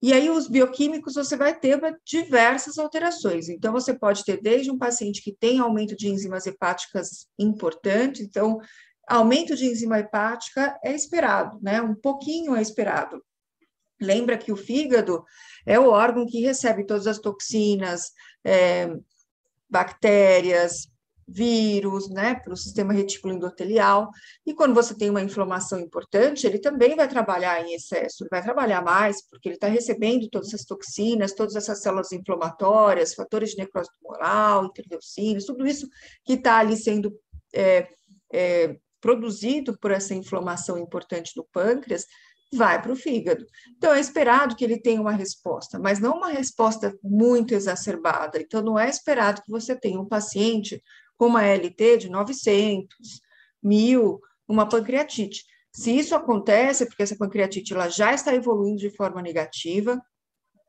E 0.00 0.14
aí, 0.14 0.30
os 0.30 0.48
bioquímicos, 0.48 1.16
você 1.16 1.36
vai 1.36 1.54
ter 1.54 1.78
diversas 2.02 2.78
alterações. 2.78 3.50
Então, 3.50 3.74
você 3.74 3.92
pode 3.92 4.24
ter 4.24 4.40
desde 4.40 4.70
um 4.70 4.78
paciente 4.78 5.22
que 5.22 5.36
tem 5.38 5.58
aumento 5.58 5.94
de 5.94 6.08
enzimas 6.08 6.46
hepáticas 6.46 7.26
importante, 7.38 8.22
então, 8.22 8.58
aumento 9.10 9.56
de 9.56 9.66
enzima 9.66 9.98
hepática 9.98 10.78
é 10.84 10.94
esperado, 10.94 11.58
né? 11.60 11.82
Um 11.82 11.94
pouquinho 11.94 12.54
é 12.54 12.62
esperado. 12.62 13.22
Lembra 14.00 14.38
que 14.38 14.52
o 14.52 14.56
fígado 14.56 15.24
é 15.66 15.78
o 15.78 15.88
órgão 15.90 16.24
que 16.24 16.40
recebe 16.40 16.86
todas 16.86 17.06
as 17.06 17.18
toxinas, 17.18 18.12
é, 18.44 18.88
bactérias, 19.68 20.88
vírus, 21.30 22.08
né, 22.10 22.34
para 22.34 22.52
o 22.52 22.56
sistema 22.56 22.92
retículo 22.92 23.34
endotelial. 23.34 24.10
E 24.44 24.54
quando 24.54 24.74
você 24.74 24.96
tem 24.96 25.10
uma 25.10 25.22
inflamação 25.22 25.78
importante, 25.78 26.46
ele 26.46 26.58
também 26.58 26.96
vai 26.96 27.06
trabalhar 27.06 27.62
em 27.62 27.74
excesso, 27.74 28.24
ele 28.24 28.30
vai 28.30 28.42
trabalhar 28.42 28.82
mais, 28.82 29.24
porque 29.28 29.48
ele 29.48 29.56
está 29.56 29.68
recebendo 29.68 30.28
todas 30.28 30.48
essas 30.48 30.64
toxinas, 30.64 31.32
todas 31.32 31.54
essas 31.54 31.82
células 31.82 32.10
inflamatórias, 32.10 33.14
fatores 33.14 33.50
de 33.50 33.58
necrose 33.58 33.90
tumoral, 34.00 34.64
interleucinas, 34.66 35.44
tudo 35.44 35.66
isso 35.66 35.88
que 36.24 36.34
está 36.34 36.58
ali 36.58 36.76
sendo 36.76 37.12
é, 37.54 37.88
é, 38.32 38.76
produzido 39.00 39.78
por 39.78 39.90
essa 39.90 40.14
inflamação 40.14 40.78
importante 40.78 41.32
do 41.34 41.44
pâncreas, 41.44 42.06
vai 42.52 42.80
para 42.82 42.92
o 42.92 42.96
fígado. 42.96 43.46
Então, 43.76 43.94
é 43.94 44.00
esperado 44.00 44.56
que 44.56 44.64
ele 44.64 44.80
tenha 44.80 45.00
uma 45.00 45.12
resposta, 45.12 45.78
mas 45.78 46.00
não 46.00 46.16
uma 46.16 46.28
resposta 46.28 46.96
muito 47.02 47.54
exacerbada. 47.54 48.40
Então, 48.40 48.62
não 48.62 48.78
é 48.78 48.88
esperado 48.88 49.42
que 49.42 49.50
você 49.50 49.76
tenha 49.76 50.00
um 50.00 50.08
paciente 50.08 50.82
com 51.16 51.26
uma 51.26 51.44
LT 51.44 51.98
de 51.98 52.08
900, 52.08 52.96
1000, 53.62 54.20
uma 54.48 54.68
pancreatite. 54.68 55.44
Se 55.72 55.96
isso 55.96 56.14
acontece, 56.14 56.82
é 56.82 56.86
porque 56.86 57.02
essa 57.02 57.16
pancreatite 57.16 57.72
ela 57.72 57.88
já 57.88 58.12
está 58.12 58.34
evoluindo 58.34 58.78
de 58.78 58.90
forma 58.90 59.22
negativa, 59.22 60.00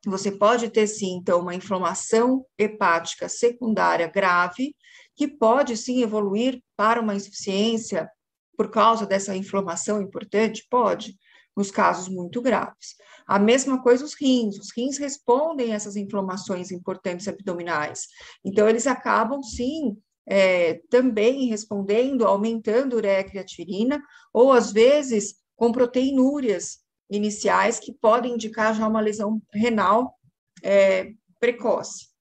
você 0.06 0.32
pode 0.32 0.70
ter 0.70 0.88
sim, 0.88 1.18
então, 1.18 1.42
uma 1.42 1.54
inflamação 1.54 2.46
hepática 2.58 3.30
secundária 3.30 4.08
grave, 4.08 4.76
que 5.16 5.28
pode 5.28 5.78
sim 5.78 6.02
evoluir 6.02 6.62
para 6.76 7.00
uma 7.00 7.14
insuficiência 7.14 8.10
por 8.56 8.70
causa 8.70 9.06
dessa 9.06 9.36
inflamação 9.36 10.02
importante? 10.02 10.66
Pode 10.70 11.16
nos 11.56 11.70
casos 11.70 12.08
muito 12.08 12.42
graves. 12.42 12.96
A 13.28 13.38
mesma 13.38 13.82
coisa 13.82 14.06
os 14.06 14.14
rins, 14.14 14.58
os 14.58 14.70
rins 14.76 14.98
respondem 14.98 15.72
a 15.72 15.76
essas 15.76 15.96
inflamações 15.96 16.72
importantes 16.72 17.28
abdominais. 17.28 18.08
Então, 18.44 18.68
eles 18.68 18.88
acabam, 18.88 19.42
sim, 19.44 19.98
é, 20.26 20.82
também 20.90 21.48
respondendo, 21.48 22.26
aumentando 22.26 22.96
ureia 22.96 23.24
creatinina, 23.24 24.02
ou 24.34 24.52
às 24.52 24.72
vezes 24.72 25.36
com 25.56 25.72
proteinúrias 25.72 26.80
iniciais 27.10 27.80
que 27.80 27.94
podem 27.94 28.34
indicar 28.34 28.74
já 28.74 28.88
uma 28.88 29.02
lesão 29.02 29.42
renal 29.54 30.18
é, 30.64 31.12
precoce. 31.40 32.12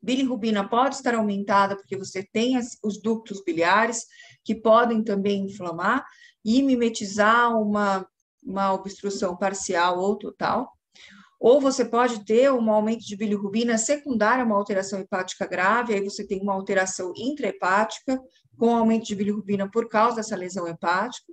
Bilirrubina 0.00 0.68
pode 0.68 0.94
estar 0.94 1.14
aumentada 1.14 1.76
porque 1.76 1.96
você 1.96 2.22
tem 2.22 2.56
as, 2.56 2.78
os 2.82 3.00
ductos 3.02 3.42
biliares 3.44 4.06
que 4.46 4.54
podem 4.54 5.04
também 5.04 5.42
inflamar 5.42 6.06
e 6.42 6.62
mimetizar 6.62 7.60
uma 7.60 8.06
uma 8.46 8.72
obstrução 8.72 9.36
parcial 9.36 9.98
ou 9.98 10.16
total, 10.16 10.70
ou 11.38 11.60
você 11.60 11.84
pode 11.84 12.24
ter 12.24 12.50
um 12.50 12.70
aumento 12.70 13.04
de 13.04 13.16
bilirrubina 13.16 13.76
secundária 13.76 14.42
a 14.42 14.46
uma 14.46 14.56
alteração 14.56 15.00
hepática 15.00 15.46
grave, 15.46 15.92
aí 15.92 16.02
você 16.02 16.26
tem 16.26 16.40
uma 16.40 16.54
alteração 16.54 17.12
intrahepática 17.16 18.18
com 18.56 18.74
aumento 18.74 19.04
de 19.04 19.14
bilirrubina 19.14 19.70
por 19.70 19.88
causa 19.88 20.16
dessa 20.16 20.36
lesão 20.36 20.66
hepática. 20.66 21.32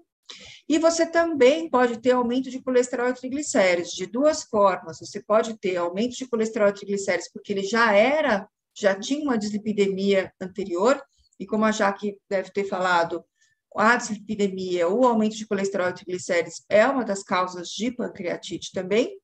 E 0.68 0.80
você 0.80 1.05
também 1.05 1.70
pode 1.70 2.01
ter 2.01 2.11
aumento 2.11 2.49
de 2.49 2.61
colesterol 2.61 3.09
e 3.09 3.14
triglicéridos 3.14 3.91
de 3.91 4.05
duas 4.05 4.43
formas. 4.43 4.99
Você 4.99 5.22
pode 5.22 5.57
ter 5.59 5.78
aumento 5.78 6.18
de 6.18 6.28
colesterol 6.28 6.70
e 6.70 6.74
triglicéridos 6.74 7.30
porque 7.32 7.53
ele 7.53 7.64
já 7.64 7.93
era, 7.93 8.47
já 8.76 8.95
tinha 8.95 9.24
uma 9.24 9.38
dislipidemia 9.38 10.34
anterior, 10.41 11.01
e 11.44 11.46
como 11.46 11.66
a 11.66 11.72
Jaque 11.72 12.18
deve 12.30 12.52
ter 12.52 12.64
falado, 12.64 13.24
a 13.76 13.96
dislipidemia, 13.96 14.88
o 14.88 15.06
aumento 15.06 15.36
de 15.36 15.46
colesterol 15.46 15.89
e 15.89 15.94
triglicérides 15.94 16.64
é 16.70 16.88
uma 16.88 17.04
das 17.04 17.24
causas 17.24 17.70
de 17.70 17.91
pancreatite 17.91 18.72
também, 18.72 19.18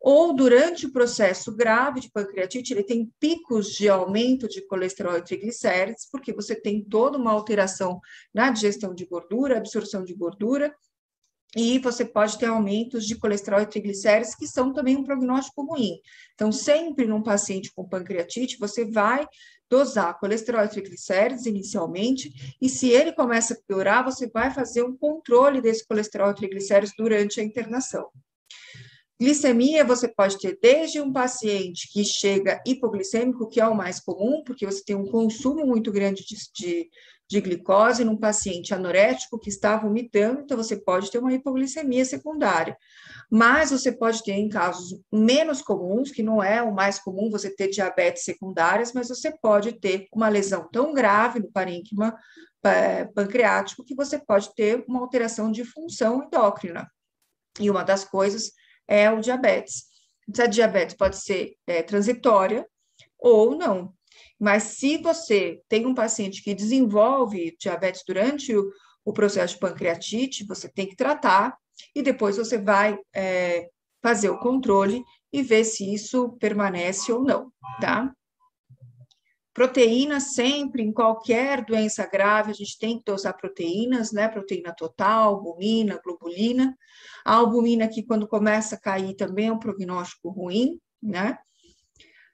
ou 0.00 0.34
durante 0.34 0.86
o 0.86 0.92
processo 0.92 1.54
grave 1.54 2.00
de 2.00 2.10
pancreatite, 2.10 2.72
ele 2.74 2.82
tem 2.82 3.10
picos 3.20 3.70
de 3.72 3.88
aumento 3.88 4.48
de 4.48 4.60
colesterol 4.66 5.16
e 5.16 5.22
triglicérides, 5.22 6.08
porque 6.10 6.32
você 6.32 6.56
tem 6.56 6.84
toda 6.84 7.16
uma 7.16 7.30
alteração 7.30 8.00
na 8.34 8.50
digestão 8.50 8.92
de 8.92 9.06
gordura, 9.06 9.56
absorção 9.56 10.04
de 10.04 10.12
gordura, 10.12 10.74
e 11.54 11.78
você 11.78 12.04
pode 12.04 12.36
ter 12.38 12.46
aumentos 12.46 13.06
de 13.06 13.14
colesterol 13.14 13.60
e 13.60 13.66
triglicérides, 13.66 14.34
que 14.34 14.46
são 14.46 14.72
também 14.72 14.96
um 14.96 15.04
prognóstico 15.04 15.64
ruim. 15.64 16.00
Então, 16.34 16.50
sempre 16.50 17.06
num 17.06 17.22
paciente 17.22 17.72
com 17.72 17.88
pancreatite, 17.88 18.58
você 18.58 18.84
vai 18.84 19.26
dosar 19.72 20.18
colesterol 20.20 20.62
e 20.66 20.68
triglicérides 20.68 21.46
inicialmente, 21.46 22.54
e 22.60 22.68
se 22.68 22.90
ele 22.90 23.10
começa 23.10 23.54
a 23.54 23.56
piorar, 23.66 24.04
você 24.04 24.28
vai 24.28 24.50
fazer 24.50 24.82
um 24.82 24.94
controle 24.94 25.62
desse 25.62 25.86
colesterol 25.88 26.30
e 26.30 26.34
triglicérides 26.34 26.94
durante 26.94 27.40
a 27.40 27.42
internação. 27.42 28.10
Glicemia 29.18 29.82
você 29.82 30.08
pode 30.08 30.38
ter 30.38 30.58
desde 30.60 31.00
um 31.00 31.10
paciente 31.10 31.88
que 31.90 32.04
chega 32.04 32.60
hipoglicêmico, 32.66 33.48
que 33.48 33.60
é 33.60 33.66
o 33.66 33.74
mais 33.74 33.98
comum, 33.98 34.42
porque 34.44 34.66
você 34.66 34.84
tem 34.84 34.94
um 34.94 35.06
consumo 35.06 35.64
muito 35.64 35.90
grande 35.90 36.22
de, 36.22 36.36
de, 36.52 36.90
de 37.32 37.40
glicose 37.40 38.04
num 38.04 38.16
paciente 38.16 38.74
anorético 38.74 39.38
que 39.38 39.48
está 39.48 39.74
vomitando, 39.74 40.42
então 40.42 40.54
você 40.54 40.76
pode 40.76 41.10
ter 41.10 41.18
uma 41.18 41.32
hipoglicemia 41.32 42.04
secundária. 42.04 42.76
Mas 43.30 43.70
você 43.70 43.90
pode 43.90 44.22
ter 44.22 44.32
em 44.32 44.50
casos 44.50 45.00
menos 45.10 45.62
comuns, 45.62 46.10
que 46.10 46.22
não 46.22 46.42
é 46.42 46.62
o 46.62 46.74
mais 46.74 46.98
comum 46.98 47.30
você 47.30 47.48
ter 47.48 47.68
diabetes 47.68 48.24
secundárias, 48.24 48.92
mas 48.92 49.08
você 49.08 49.32
pode 49.40 49.72
ter 49.80 50.06
uma 50.12 50.28
lesão 50.28 50.68
tão 50.70 50.92
grave 50.92 51.40
no 51.40 51.50
parênquima 51.50 52.14
é, 52.62 53.06
pancreático 53.06 53.82
que 53.82 53.94
você 53.94 54.18
pode 54.18 54.54
ter 54.54 54.84
uma 54.86 55.00
alteração 55.00 55.50
de 55.50 55.64
função 55.64 56.24
endócrina. 56.24 56.86
E 57.58 57.70
uma 57.70 57.82
das 57.82 58.04
coisas 58.04 58.52
é 58.86 59.10
o 59.10 59.20
diabetes. 59.20 59.84
Essa 60.30 60.46
diabetes 60.46 60.94
pode 60.94 61.16
ser 61.16 61.54
é, 61.66 61.82
transitória 61.82 62.66
ou 63.18 63.56
não. 63.56 63.94
Mas 64.42 64.64
se 64.64 64.98
você 64.98 65.62
tem 65.68 65.86
um 65.86 65.94
paciente 65.94 66.42
que 66.42 66.52
desenvolve 66.52 67.56
diabetes 67.60 68.02
durante 68.04 68.52
o, 68.52 68.72
o 69.04 69.12
processo 69.12 69.54
de 69.54 69.60
pancreatite, 69.60 70.44
você 70.44 70.68
tem 70.68 70.88
que 70.88 70.96
tratar 70.96 71.56
e 71.94 72.02
depois 72.02 72.38
você 72.38 72.58
vai 72.58 72.98
é, 73.14 73.68
fazer 74.02 74.30
o 74.30 74.40
controle 74.40 75.00
e 75.32 75.42
ver 75.42 75.62
se 75.62 75.94
isso 75.94 76.30
permanece 76.40 77.12
ou 77.12 77.22
não, 77.22 77.52
tá? 77.80 78.12
Proteína 79.54 80.18
sempre, 80.18 80.82
em 80.82 80.92
qualquer 80.92 81.64
doença 81.64 82.04
grave, 82.04 82.50
a 82.50 82.54
gente 82.54 82.76
tem 82.80 82.98
que 82.98 83.04
dosar 83.04 83.36
proteínas, 83.36 84.10
né? 84.10 84.26
Proteína 84.26 84.74
total, 84.74 85.36
albumina, 85.36 86.00
globulina. 86.04 86.76
A 87.24 87.34
albumina 87.34 87.86
que 87.86 88.02
quando 88.02 88.26
começa 88.26 88.74
a 88.74 88.80
cair 88.80 89.14
também 89.14 89.46
é 89.46 89.52
um 89.52 89.58
prognóstico 89.60 90.30
ruim, 90.30 90.80
né? 91.00 91.38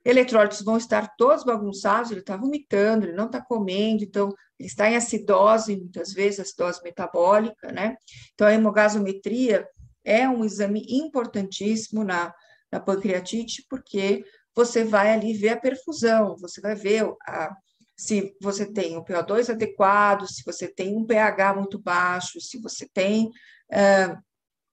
Eletrólitos 0.09 0.62
vão 0.62 0.78
estar 0.78 1.14
todos 1.18 1.44
bagunçados, 1.44 2.11
ele 2.11 2.20
está 2.20 2.34
vomitando, 2.34 3.04
ele 3.04 3.12
não 3.12 3.26
está 3.26 3.42
comendo, 3.42 4.02
então 4.02 4.32
ele 4.59 4.66
está 4.66 4.90
em 4.90 4.96
acidose, 4.96 5.76
muitas 5.76 6.14
vezes, 6.14 6.40
acidose 6.40 6.82
metabólica, 6.82 7.70
né? 7.70 7.94
Então 8.32 8.46
a 8.46 8.54
hemogasometria 8.54 9.68
é 10.02 10.26
um 10.26 10.46
exame 10.46 10.82
importantíssimo 10.88 12.04
na, 12.04 12.32
na 12.72 12.80
pancreatite, 12.80 13.66
porque 13.68 14.24
você 14.56 14.82
vai 14.82 15.12
ali 15.12 15.34
ver 15.34 15.50
a 15.50 15.61
perfusão, 15.61 16.38
você 16.38 16.59
vai 16.62 16.74
ver 16.74 17.04
a, 17.26 17.54
se 17.94 18.34
você 18.40 18.64
tem 18.64 18.96
um 18.96 19.04
PO2 19.04 19.50
adequado, 19.50 20.26
se 20.26 20.42
você 20.42 20.66
tem 20.66 20.96
um 20.96 21.04
pH 21.04 21.52
muito 21.52 21.78
baixo, 21.78 22.40
se 22.40 22.59
você 22.59 22.88
tem 22.94 23.26
uh, 23.26 24.18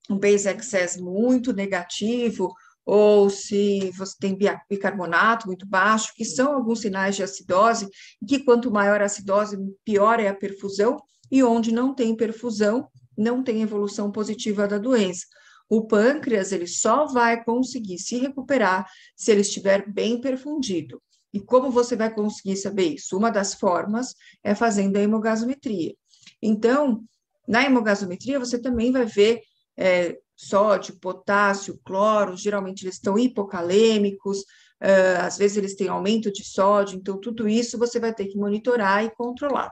um 0.09 0.17
base 0.17 0.47
excess 0.47 0.95
muito 0.95 1.51
negativo, 1.51 2.53
ou 2.85 3.29
se 3.29 3.91
você 3.97 4.15
tem 4.19 4.37
bicarbonato 4.69 5.47
muito 5.47 5.65
baixo, 5.65 6.13
que 6.15 6.23
são 6.23 6.53
alguns 6.53 6.81
sinais 6.81 7.15
de 7.15 7.23
acidose, 7.23 7.89
que 8.27 8.43
quanto 8.43 8.71
maior 8.71 9.01
a 9.01 9.05
acidose, 9.05 9.57
pior 9.83 10.19
é 10.19 10.27
a 10.27 10.35
perfusão, 10.35 10.97
e 11.31 11.43
onde 11.43 11.71
não 11.71 11.95
tem 11.95 12.15
perfusão, 12.15 12.87
não 13.17 13.43
tem 13.43 13.63
evolução 13.63 14.11
positiva 14.11 14.67
da 14.67 14.77
doença. 14.77 15.25
O 15.67 15.87
pâncreas 15.87 16.51
ele 16.51 16.67
só 16.67 17.07
vai 17.07 17.43
conseguir 17.43 17.97
se 17.97 18.17
recuperar 18.17 18.87
se 19.15 19.31
ele 19.31 19.41
estiver 19.41 19.91
bem 19.91 20.21
perfundido. 20.21 21.01
E 21.33 21.39
como 21.39 21.71
você 21.71 21.95
vai 21.95 22.13
conseguir 22.13 22.55
saber 22.55 22.93
isso? 22.93 23.17
Uma 23.17 23.31
das 23.31 23.55
formas 23.55 24.13
é 24.43 24.53
fazendo 24.53 24.97
a 24.97 25.01
hemogasometria. 25.01 25.95
Então, 26.41 27.03
na 27.47 27.63
hemogasometria, 27.63 28.39
você 28.39 28.59
também 28.59 28.91
vai 28.91 29.05
ver 29.05 29.41
é, 29.77 30.17
sódio, 30.35 30.99
potássio, 30.99 31.79
cloro, 31.85 32.35
geralmente 32.35 32.83
eles 32.83 32.95
estão 32.95 33.17
hipocalêmicos, 33.17 34.39
uh, 34.39 35.21
às 35.21 35.37
vezes 35.37 35.57
eles 35.57 35.75
têm 35.75 35.87
aumento 35.87 36.31
de 36.31 36.43
sódio, 36.43 36.97
então 36.97 37.19
tudo 37.19 37.47
isso 37.47 37.77
você 37.77 37.99
vai 37.99 38.13
ter 38.13 38.25
que 38.25 38.37
monitorar 38.37 39.03
e 39.03 39.09
controlar. 39.15 39.71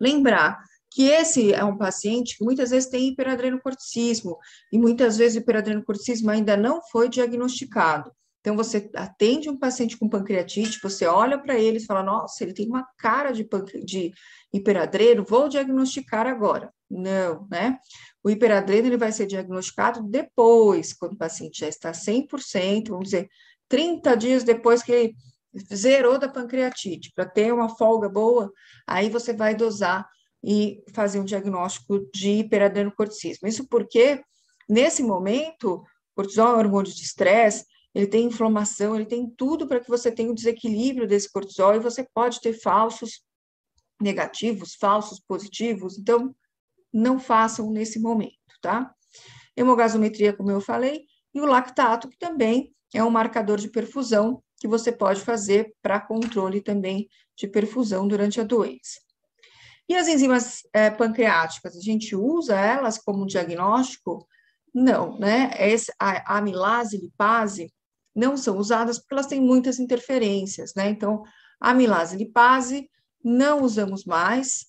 Lembrar 0.00 0.58
que 0.90 1.04
esse 1.04 1.52
é 1.52 1.62
um 1.64 1.76
paciente 1.76 2.38
que 2.38 2.44
muitas 2.44 2.70
vezes 2.70 2.88
tem 2.88 3.08
hiperadrenocorticismo, 3.08 4.38
e 4.72 4.78
muitas 4.78 5.18
vezes 5.18 5.36
o 5.36 5.40
hiperadrenocorticismo 5.40 6.30
ainda 6.30 6.56
não 6.56 6.80
foi 6.82 7.08
diagnosticado. 7.08 8.10
Então, 8.40 8.56
você 8.56 8.88
atende 8.94 9.50
um 9.50 9.58
paciente 9.58 9.98
com 9.98 10.08
pancreatite, 10.08 10.80
você 10.82 11.06
olha 11.06 11.38
para 11.38 11.58
ele 11.58 11.78
e 11.78 11.84
fala, 11.84 12.02
nossa, 12.02 12.42
ele 12.42 12.54
tem 12.54 12.66
uma 12.66 12.86
cara 12.96 13.30
de, 13.32 13.46
de 13.84 14.12
hiperadreno, 14.52 15.24
vou 15.28 15.48
diagnosticar 15.48 16.26
agora. 16.26 16.72
Não, 16.90 17.46
né? 17.50 17.78
O 18.24 18.30
hiperadreno 18.30 18.86
ele 18.86 18.96
vai 18.96 19.12
ser 19.12 19.26
diagnosticado 19.26 20.02
depois, 20.02 20.92
quando 20.94 21.12
o 21.12 21.18
paciente 21.18 21.60
já 21.60 21.68
está 21.68 21.92
100%, 21.92 22.88
vamos 22.88 23.04
dizer, 23.04 23.28
30 23.68 24.16
dias 24.16 24.44
depois 24.44 24.82
que 24.82 24.92
ele 24.92 25.16
zerou 25.74 26.18
da 26.18 26.28
pancreatite, 26.28 27.12
para 27.14 27.26
ter 27.26 27.52
uma 27.52 27.68
folga 27.68 28.08
boa, 28.08 28.50
aí 28.86 29.10
você 29.10 29.32
vai 29.32 29.54
dosar 29.54 30.08
e 30.42 30.82
fazer 30.94 31.20
um 31.20 31.24
diagnóstico 31.24 32.08
de 32.12 32.30
hiperadrenocorticismo. 32.30 33.48
Isso 33.48 33.66
porque, 33.68 34.22
nesse 34.68 35.02
momento, 35.02 35.82
cortisol 36.14 36.48
é 36.48 36.56
um 36.56 36.58
hormônio 36.58 36.92
de 36.92 37.02
estresse, 37.02 37.66
ele 37.94 38.06
tem 38.06 38.26
inflamação, 38.26 38.94
ele 38.94 39.06
tem 39.06 39.28
tudo 39.36 39.66
para 39.66 39.80
que 39.80 39.88
você 39.88 40.10
tenha 40.10 40.30
um 40.30 40.34
desequilíbrio 40.34 41.06
desse 41.06 41.30
cortisol 41.30 41.74
e 41.74 41.80
você 41.80 42.06
pode 42.14 42.40
ter 42.40 42.52
falsos 42.52 43.22
negativos, 44.00 44.74
falsos 44.74 45.20
positivos, 45.20 45.98
então 45.98 46.34
não 46.92 47.18
façam 47.18 47.70
nesse 47.70 48.00
momento, 48.00 48.34
tá? 48.60 48.92
Hemogasometria, 49.56 50.32
como 50.32 50.50
eu 50.50 50.60
falei, 50.60 51.04
e 51.34 51.40
o 51.40 51.46
lactato, 51.46 52.08
que 52.08 52.18
também 52.18 52.74
é 52.94 53.02
um 53.02 53.10
marcador 53.10 53.58
de 53.58 53.68
perfusão 53.68 54.42
que 54.56 54.66
você 54.66 54.90
pode 54.90 55.20
fazer 55.20 55.74
para 55.82 56.00
controle 56.00 56.60
também 56.60 57.08
de 57.36 57.46
perfusão 57.46 58.08
durante 58.08 58.40
a 58.40 58.44
doença. 58.44 59.00
E 59.88 59.96
as 59.96 60.06
enzimas 60.06 60.62
é, 60.72 60.90
pancreáticas, 60.90 61.76
a 61.76 61.80
gente 61.80 62.14
usa 62.14 62.54
elas 62.58 62.98
como 62.98 63.26
diagnóstico? 63.26 64.26
Não, 64.74 65.18
né? 65.18 65.50
Esse, 65.58 65.92
a, 65.98 66.36
amilase 66.36 66.98
lipase 66.98 67.72
não 68.14 68.36
são 68.36 68.58
usadas 68.58 68.98
porque 68.98 69.14
elas 69.14 69.26
têm 69.26 69.40
muitas 69.40 69.78
interferência, 69.78 70.64
né? 70.76 70.90
Então, 70.90 71.22
amilase 71.60 72.16
lipase 72.16 72.90
não 73.24 73.62
usamos 73.62 74.04
mais, 74.04 74.66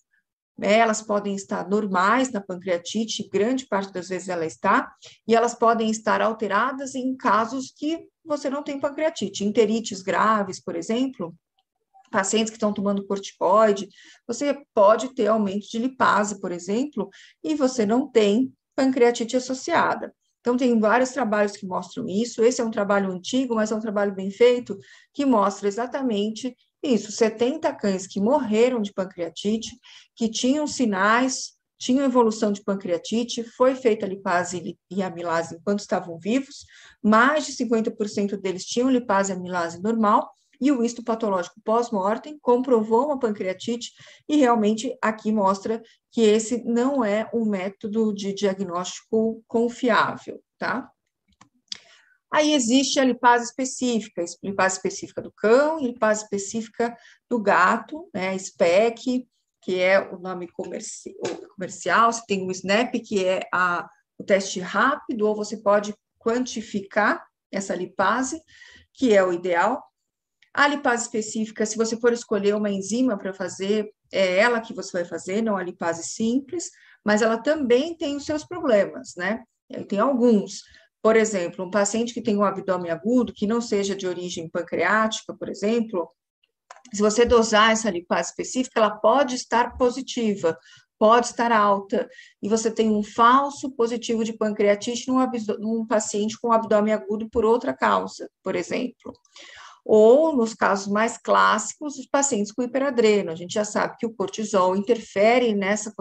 né? 0.59 0.77
elas 0.77 1.01
podem 1.01 1.35
estar 1.35 1.67
normais 1.67 2.31
na 2.31 2.41
pancreatite, 2.41 3.27
grande 3.31 3.65
parte 3.65 3.93
das 3.93 4.09
vezes 4.09 4.29
ela 4.29 4.45
está, 4.45 4.91
e 5.27 5.33
elas 5.33 5.55
podem 5.55 5.89
estar 5.89 6.21
alteradas 6.21 6.95
em 6.95 7.15
casos 7.15 7.71
que 7.75 8.05
você 8.23 8.49
não 8.49 8.61
tem 8.61 8.79
pancreatite, 8.79 9.43
enterites 9.43 10.01
graves, 10.01 10.59
por 10.59 10.75
exemplo, 10.75 11.33
pacientes 12.11 12.49
que 12.49 12.57
estão 12.57 12.73
tomando 12.73 13.05
corticoide, 13.05 13.87
você 14.27 14.61
pode 14.73 15.13
ter 15.15 15.27
aumento 15.27 15.67
de 15.69 15.79
lipase, 15.79 16.39
por 16.39 16.51
exemplo, 16.51 17.09
e 17.43 17.55
você 17.55 17.85
não 17.85 18.07
tem 18.07 18.53
pancreatite 18.75 19.37
associada. 19.37 20.13
Então, 20.41 20.55
tem 20.55 20.79
vários 20.79 21.09
trabalhos 21.11 21.57
que 21.57 21.67
mostram 21.67 22.07
isso. 22.07 22.41
Esse 22.41 22.61
é 22.61 22.63
um 22.63 22.71
trabalho 22.71 23.11
antigo, 23.11 23.55
mas 23.55 23.71
é 23.71 23.75
um 23.75 23.79
trabalho 23.79 24.15
bem 24.15 24.31
feito, 24.31 24.77
que 25.13 25.25
mostra 25.25 25.67
exatamente 25.67 26.55
isso. 26.81 27.11
70 27.11 27.73
cães 27.75 28.07
que 28.07 28.19
morreram 28.19 28.81
de 28.81 28.93
pancreatite, 28.93 29.77
que 30.15 30.29
tinham 30.29 30.65
sinais, 30.67 31.53
tinham 31.77 32.05
evolução 32.05 32.51
de 32.51 32.63
pancreatite, 32.63 33.43
foi 33.43 33.73
feita 33.73 34.05
lipase 34.05 34.77
e 34.91 35.01
amilase 35.01 35.55
enquanto 35.55 35.79
estavam 35.79 36.19
vivos, 36.19 36.65
mais 37.01 37.45
de 37.45 37.53
50% 37.53 38.37
deles 38.37 38.65
tinham 38.65 38.89
lipase 38.89 39.31
e 39.31 39.35
amilase 39.35 39.81
normal, 39.81 40.29
e 40.61 40.71
o 40.71 40.83
histopatológico 40.83 41.61
pós-mortem 41.63 42.37
comprovou 42.41 43.05
uma 43.05 43.17
pancreatite 43.17 43.93
e 44.27 44.35
realmente 44.35 44.93
aqui 45.01 45.31
mostra 45.31 45.81
que 46.11 46.21
esse 46.21 46.63
não 46.65 47.03
é 47.03 47.29
um 47.33 47.45
método 47.45 48.13
de 48.13 48.33
diagnóstico 48.33 49.41
confiável, 49.47 50.41
tá? 50.57 50.91
Aí 52.31 52.53
existe 52.53 52.99
a 52.99 53.03
lipase 53.03 53.45
específica, 53.45 54.23
lipase 54.43 54.75
específica 54.75 55.21
do 55.21 55.31
cão 55.31 55.79
e 55.79 55.87
lipase 55.87 56.23
específica 56.23 56.95
do 57.29 57.41
gato, 57.41 58.07
né, 58.13 58.37
SPEC, 58.37 59.27
que 59.61 59.79
é 59.79 59.99
o 59.99 60.19
nome 60.19 60.47
comerci 60.47 61.15
comercial, 61.55 62.11
você 62.11 62.21
tem 62.27 62.47
o 62.47 62.51
SNAP, 62.51 62.99
que 62.99 63.25
é 63.25 63.41
a, 63.53 63.89
o 64.17 64.23
teste 64.23 64.59
rápido, 64.59 65.27
ou 65.27 65.35
você 65.35 65.57
pode 65.57 65.93
quantificar 66.17 67.23
essa 67.51 67.75
lipase, 67.75 68.41
que 68.93 69.13
é 69.13 69.23
o 69.23 69.33
ideal, 69.33 69.83
a 70.53 70.67
lipase 70.67 71.03
específica, 71.03 71.65
se 71.65 71.77
você 71.77 71.97
for 71.97 72.11
escolher 72.11 72.55
uma 72.55 72.69
enzima 72.69 73.17
para 73.17 73.33
fazer, 73.33 73.89
é 74.11 74.37
ela 74.37 74.61
que 74.61 74.73
você 74.73 74.91
vai 74.91 75.05
fazer, 75.05 75.41
não 75.41 75.55
a 75.55 75.63
lipase 75.63 76.03
simples, 76.03 76.69
mas 77.05 77.21
ela 77.21 77.41
também 77.41 77.95
tem 77.95 78.15
os 78.15 78.25
seus 78.25 78.43
problemas, 78.43 79.13
né? 79.15 79.43
Tem 79.87 79.99
alguns. 79.99 80.63
Por 81.01 81.15
exemplo, 81.15 81.65
um 81.65 81.71
paciente 81.71 82.13
que 82.13 82.21
tem 82.21 82.37
um 82.37 82.43
abdômen 82.43 82.91
agudo, 82.91 83.33
que 83.33 83.47
não 83.47 83.61
seja 83.61 83.95
de 83.95 84.07
origem 84.07 84.49
pancreática, 84.49 85.33
por 85.33 85.47
exemplo, 85.47 86.09
se 86.93 87.01
você 87.01 87.25
dosar 87.25 87.71
essa 87.71 87.89
lipase 87.89 88.29
específica, 88.29 88.79
ela 88.79 88.91
pode 88.91 89.35
estar 89.35 89.77
positiva, 89.77 90.57
pode 90.97 91.27
estar 91.27 91.51
alta, 91.51 92.09
e 92.41 92.49
você 92.49 92.69
tem 92.69 92.89
um 92.89 93.01
falso 93.01 93.71
positivo 93.71 94.23
de 94.23 94.33
pancreatite 94.33 95.07
num, 95.07 95.25
num 95.59 95.87
paciente 95.87 96.37
com 96.39 96.51
abdômen 96.51 96.93
agudo 96.93 97.29
por 97.29 97.45
outra 97.45 97.73
causa, 97.73 98.29
por 98.43 98.55
exemplo 98.55 99.13
ou, 99.85 100.35
nos 100.35 100.53
casos 100.53 100.87
mais 100.87 101.17
clássicos, 101.17 101.97
os 101.97 102.05
pacientes 102.05 102.51
com 102.51 102.63
hiperadreno. 102.63 103.31
A 103.31 103.35
gente 103.35 103.53
já 103.53 103.65
sabe 103.65 103.95
que 103.97 104.05
o 104.05 104.13
cortisol 104.13 104.75
interfere 104.75 105.53
nessa 105.53 105.93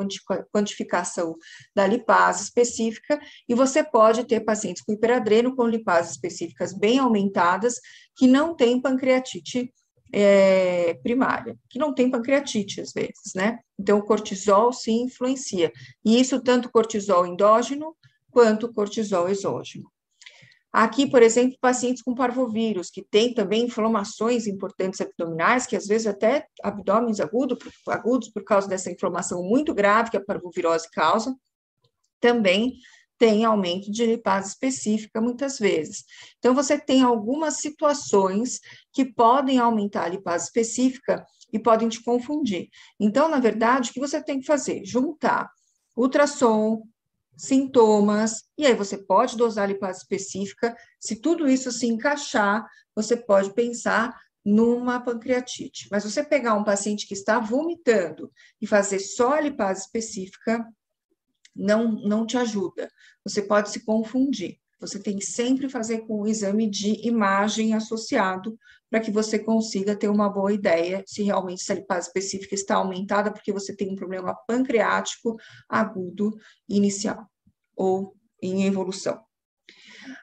quantificação 0.52 1.36
da 1.74 1.86
lipase 1.86 2.44
específica, 2.44 3.20
e 3.48 3.54
você 3.54 3.82
pode 3.82 4.24
ter 4.24 4.40
pacientes 4.40 4.82
com 4.82 4.92
hiperadreno 4.92 5.54
com 5.54 5.66
lipases 5.66 6.12
específicas 6.12 6.72
bem 6.72 6.98
aumentadas, 6.98 7.80
que 8.16 8.26
não 8.26 8.54
têm 8.54 8.80
pancreatite 8.80 9.72
é, 10.12 10.94
primária, 11.02 11.56
que 11.68 11.78
não 11.78 11.94
tem 11.94 12.10
pancreatite 12.10 12.80
às 12.80 12.92
vezes, 12.92 13.34
né? 13.34 13.58
Então, 13.78 13.98
o 13.98 14.02
cortisol 14.02 14.72
sim 14.72 15.02
influencia. 15.02 15.72
E 16.04 16.18
isso 16.20 16.40
tanto 16.40 16.70
cortisol 16.70 17.26
endógeno 17.26 17.94
quanto 18.30 18.72
cortisol 18.72 19.28
exógeno. 19.28 19.90
Aqui, 20.72 21.10
por 21.10 21.22
exemplo, 21.22 21.56
pacientes 21.60 22.02
com 22.02 22.14
parvovírus, 22.14 22.90
que 22.90 23.02
têm 23.02 23.32
também 23.32 23.64
inflamações 23.64 24.46
importantes 24.46 25.00
abdominais, 25.00 25.66
que 25.66 25.74
às 25.74 25.86
vezes 25.86 26.06
até 26.06 26.46
abdômenes 26.62 27.20
agudos, 27.20 27.58
agudos 27.88 28.28
por 28.28 28.44
causa 28.44 28.68
dessa 28.68 28.90
inflamação 28.90 29.42
muito 29.42 29.72
grave 29.72 30.10
que 30.10 30.16
a 30.16 30.24
parvovirose 30.24 30.90
causa, 30.90 31.34
também 32.20 32.74
tem 33.18 33.44
aumento 33.44 33.90
de 33.90 34.06
lipase 34.06 34.48
específica 34.48 35.20
muitas 35.20 35.58
vezes. 35.58 36.04
Então, 36.38 36.54
você 36.54 36.78
tem 36.78 37.02
algumas 37.02 37.56
situações 37.56 38.60
que 38.92 39.04
podem 39.04 39.58
aumentar 39.58 40.04
a 40.04 40.08
lipase 40.08 40.44
específica 40.44 41.26
e 41.52 41.58
podem 41.58 41.88
te 41.88 42.02
confundir. 42.02 42.68
Então, 43.00 43.28
na 43.28 43.40
verdade, 43.40 43.90
o 43.90 43.92
que 43.92 44.00
você 44.00 44.22
tem 44.22 44.38
que 44.38 44.46
fazer? 44.46 44.84
Juntar 44.84 45.50
ultrassom, 45.96 46.82
sintomas, 47.38 48.42
e 48.58 48.66
aí 48.66 48.74
você 48.74 48.98
pode 48.98 49.36
dosar 49.36 49.64
a 49.64 49.66
lipase 49.68 50.00
específica. 50.00 50.76
Se 50.98 51.16
tudo 51.16 51.48
isso 51.48 51.70
se 51.70 51.86
encaixar, 51.86 52.66
você 52.94 53.16
pode 53.16 53.54
pensar 53.54 54.18
numa 54.44 54.98
pancreatite. 55.00 55.86
Mas 55.90 56.02
você 56.02 56.24
pegar 56.24 56.54
um 56.54 56.64
paciente 56.64 57.06
que 57.06 57.14
está 57.14 57.38
vomitando 57.38 58.32
e 58.60 58.66
fazer 58.66 58.98
só 58.98 59.34
a 59.34 59.40
lipase 59.40 59.82
específica, 59.82 60.66
não, 61.54 61.92
não 61.92 62.26
te 62.26 62.36
ajuda. 62.36 62.90
Você 63.24 63.40
pode 63.40 63.70
se 63.70 63.84
confundir. 63.84 64.58
Você 64.80 64.98
tem 64.98 65.16
que 65.16 65.24
sempre 65.24 65.68
fazer 65.68 66.06
com 66.06 66.22
o 66.22 66.26
exame 66.26 66.68
de 66.68 67.06
imagem 67.06 67.74
associado 67.74 68.58
para 68.88 69.00
que 69.00 69.10
você 69.10 69.38
consiga 69.38 69.96
ter 69.96 70.08
uma 70.08 70.28
boa 70.28 70.52
ideia 70.52 71.02
se 71.06 71.22
realmente 71.22 71.62
essa 71.62 71.74
lipase 71.74 72.06
específica 72.06 72.54
está 72.54 72.76
aumentada 72.76 73.32
porque 73.32 73.52
você 73.52 73.74
tem 73.74 73.90
um 73.90 73.96
problema 73.96 74.34
pancreático 74.46 75.36
agudo 75.68 76.36
inicial 76.68 77.26
ou 77.76 78.14
em 78.42 78.66
evolução. 78.66 79.20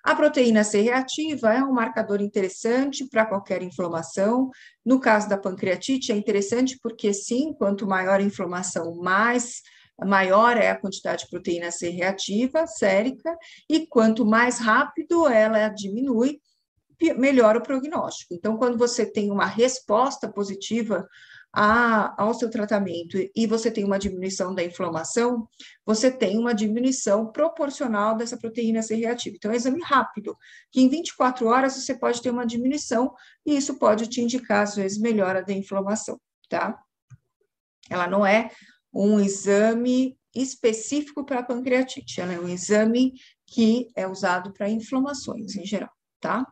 A 0.04 0.16
proteína 0.16 0.64
C 0.64 0.82
reativa 0.82 1.54
é 1.54 1.64
um 1.64 1.72
marcador 1.72 2.22
interessante 2.22 3.08
para 3.08 3.26
qualquer 3.26 3.62
inflamação. 3.62 4.50
No 4.84 5.00
caso 5.00 5.30
da 5.30 5.38
pancreatite, 5.38 6.12
é 6.12 6.16
interessante 6.16 6.78
porque, 6.82 7.14
sim, 7.14 7.54
quanto 7.54 7.88
maior 7.88 8.20
a 8.20 8.24
inflamação, 8.24 8.96
mais 8.96 9.62
maior 10.04 10.58
é 10.58 10.70
a 10.70 10.80
quantidade 10.80 11.24
de 11.24 11.30
proteína 11.30 11.72
C 11.72 11.90
reativa, 11.90 12.68
sérica, 12.68 13.36
e 13.70 13.88
quanto 13.88 14.26
mais 14.26 14.60
rápido 14.60 15.28
ela 15.28 15.70
diminui, 15.70 16.40
melhor 17.18 17.58
o 17.58 17.62
prognóstico. 17.62 18.34
Então, 18.34 18.58
quando 18.58 18.78
você 18.78 19.06
tem 19.06 19.32
uma 19.32 19.46
resposta 19.46 20.32
positiva 20.32 21.08
a, 21.54 22.22
ao 22.22 22.34
seu 22.34 22.50
tratamento 22.50 23.18
e 23.34 23.48
você 23.48 23.72
tem 23.72 23.86
uma 23.86 23.98
diminuição 23.98 24.54
da 24.54 24.64
inflamação, 24.64 25.48
você 25.86 26.12
tem 26.12 26.38
uma 26.38 26.54
diminuição 26.54 27.32
proporcional 27.32 28.16
dessa 28.16 28.38
proteína 28.38 28.82
C 28.82 28.96
reativa. 28.96 29.36
Então, 29.36 29.52
é 29.52 29.54
um 29.54 29.58
exame 29.58 29.82
rápido, 29.82 30.38
que 30.72 30.82
em 30.82 30.90
24 30.90 31.48
horas 31.48 31.76
você 31.76 31.98
pode 31.98 32.22
ter 32.22 32.30
uma 32.30 32.46
diminuição 32.46 33.14
e 33.46 33.56
isso 33.56 33.78
pode 33.80 34.08
te 34.08 34.22
indicar, 34.22 34.64
às 34.64 34.76
vezes, 34.76 34.98
melhora 34.98 35.44
da 35.44 35.54
inflamação, 35.54 36.20
tá? 36.50 36.78
Ela 37.90 38.08
não 38.08 38.26
é 38.26 38.50
um 38.96 39.20
exame 39.20 40.18
específico 40.34 41.26
para 41.26 41.44
pancreatite. 41.44 42.22
Ela 42.22 42.34
é 42.34 42.40
um 42.40 42.48
exame 42.48 43.14
que 43.46 43.90
é 43.96 44.08
usado 44.08 44.54
para 44.54 44.70
inflamações 44.70 45.56
em 45.56 45.66
geral, 45.66 45.92
tá? 46.20 46.48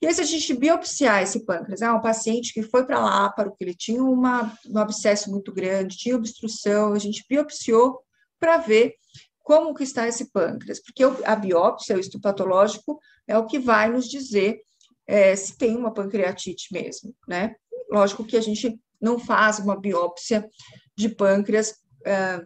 E 0.00 0.06
aí, 0.06 0.14
se 0.14 0.20
a 0.20 0.24
gente 0.24 0.54
biopsiar 0.54 1.22
esse 1.22 1.44
pâncreas, 1.44 1.82
é 1.82 1.90
um 1.90 2.00
paciente 2.00 2.52
que 2.52 2.62
foi 2.62 2.84
para 2.84 3.00
lá, 3.00 3.30
para 3.30 3.50
que 3.50 3.56
ele 3.60 3.74
tinha 3.74 4.02
uma, 4.02 4.56
um 4.66 4.78
abscesso 4.78 5.30
muito 5.30 5.52
grande, 5.52 5.96
tinha 5.96 6.16
obstrução, 6.16 6.92
a 6.92 6.98
gente 6.98 7.24
biopsiou 7.28 8.00
para 8.38 8.58
ver 8.58 8.94
como 9.40 9.74
que 9.74 9.82
está 9.82 10.06
esse 10.06 10.30
pâncreas, 10.30 10.80
porque 10.80 11.02
a 11.02 11.34
biópsia, 11.34 11.96
o 11.96 12.00
estudo 12.00 12.20
patológico, 12.20 13.00
é 13.26 13.36
o 13.36 13.46
que 13.46 13.58
vai 13.58 13.90
nos 13.90 14.08
dizer 14.08 14.60
é, 15.06 15.34
se 15.34 15.56
tem 15.56 15.74
uma 15.74 15.92
pancreatite 15.92 16.72
mesmo, 16.72 17.14
né? 17.26 17.54
Lógico 17.90 18.24
que 18.24 18.36
a 18.36 18.40
gente 18.40 18.78
não 19.00 19.18
faz 19.18 19.58
uma 19.58 19.78
biópsia 19.78 20.46
de 20.98 21.08
pâncreas 21.08 21.76
é, 22.04 22.42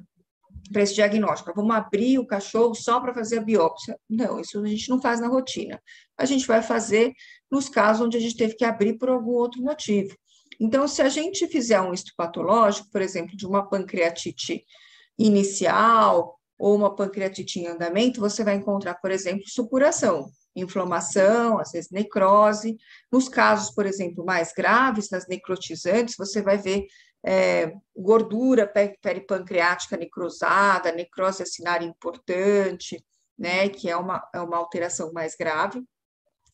para 0.70 0.82
esse 0.82 0.94
diagnóstico. 0.94 1.53
Vamos 1.57 1.74
abrir 1.74 2.18
o 2.18 2.26
cachorro 2.26 2.74
só 2.74 3.00
para 3.00 3.14
fazer 3.14 3.38
a 3.38 3.42
biópsia. 3.42 3.98
Não, 4.09 4.38
isso 4.38 4.61
a 4.61 4.66
gente 4.66 4.90
não 4.90 5.00
faz 5.00 5.20
na 5.20 5.26
rotina. 5.26 5.82
A 6.18 6.26
gente 6.26 6.46
vai 6.46 6.62
fazer 6.62 7.12
nos 7.50 7.68
casos 7.68 8.07
onde 8.07 8.16
a 8.16 8.20
gente 8.20 8.36
teve 8.36 8.55
que 8.55 8.64
abrir 8.64 8.98
por 8.98 9.09
algum 9.09 9.32
outro 9.32 9.62
motivo. 9.62 10.14
Então, 10.61 10.86
se 10.86 11.00
a 11.00 11.09
gente 11.09 11.48
fizer 11.48 11.80
um 11.80 11.94
estudo 11.94 12.14
patológico, 12.16 12.90
por 12.90 13.00
exemplo, 13.00 13.36
de 13.36 13.46
uma 13.46 13.68
pancreatite 13.68 14.64
inicial 15.18 16.38
ou 16.59 16.76
uma 16.76 16.94
pancreatite 16.94 17.59
em 17.59 17.66
andamento, 17.66 18.20
você 18.20 18.44
vai 18.44 18.55
encontrar, 18.55 18.94
por 18.94 19.11
exemplo, 19.11 19.48
supuração, 19.48 20.30
inflamação, 20.55 21.59
às 21.59 21.72
vezes 21.72 21.90
necrose. 21.90 22.76
Nos 23.11 23.28
casos, 23.28 23.74
por 23.74 23.86
exemplo, 23.86 24.24
mais 24.24 24.53
graves, 24.53 25.11
nas 25.11 25.26
necrotizantes, 25.26 26.14
você 26.16 26.42
vai 26.42 26.59
ver 26.59 26.86
é, 27.25 27.75
gordura 27.97 28.66
peripancreática 29.01 29.97
necrosada, 29.97 30.93
necrose 30.93 31.43
acinária 31.43 31.87
importante, 31.87 33.05
né, 33.39 33.68
que 33.68 33.89
é 33.89 33.97
uma, 33.97 34.29
é 34.35 34.41
uma 34.41 34.57
alteração 34.57 35.12
mais 35.12 35.35
grave. 35.35 35.83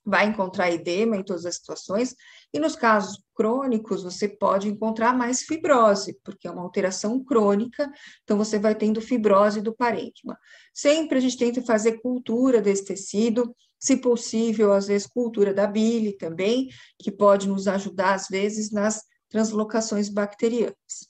Vai 0.04 0.26
encontrar 0.26 0.70
edema 0.70 1.16
em 1.16 1.22
todas 1.22 1.44
as 1.44 1.56
situações, 1.56 2.14
e 2.52 2.58
nos 2.58 2.74
casos 2.74 3.22
crônicos, 3.34 4.02
você 4.02 4.26
pode 4.26 4.68
encontrar 4.68 5.14
mais 5.14 5.42
fibrose, 5.42 6.18
porque 6.24 6.48
é 6.48 6.50
uma 6.50 6.62
alteração 6.62 7.22
crônica, 7.22 7.90
então 8.24 8.38
você 8.38 8.58
vai 8.58 8.74
tendo 8.74 9.02
fibrose 9.02 9.60
do 9.60 9.74
parênquima. 9.74 10.38
Sempre 10.72 11.18
a 11.18 11.20
gente 11.20 11.36
tenta 11.36 11.60
fazer 11.60 12.00
cultura 12.00 12.62
desse 12.62 12.86
tecido, 12.86 13.54
se 13.78 13.96
possível, 13.98 14.72
às 14.72 14.86
vezes, 14.86 15.06
cultura 15.06 15.52
da 15.52 15.66
bile 15.66 16.16
também, 16.16 16.68
que 16.98 17.12
pode 17.12 17.46
nos 17.46 17.68
ajudar, 17.68 18.14
às 18.14 18.28
vezes, 18.28 18.72
nas 18.72 19.02
translocações 19.28 20.08
bacterianas. 20.08 21.08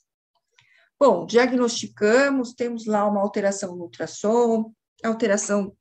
Bom, 0.99 1.25
diagnosticamos, 1.25 2.53
temos 2.53 2.85
lá 2.85 3.07
uma 3.07 3.21
alteração 3.21 3.75
no 3.75 3.83
ultrassom, 3.83 4.73
alteração 5.03 5.75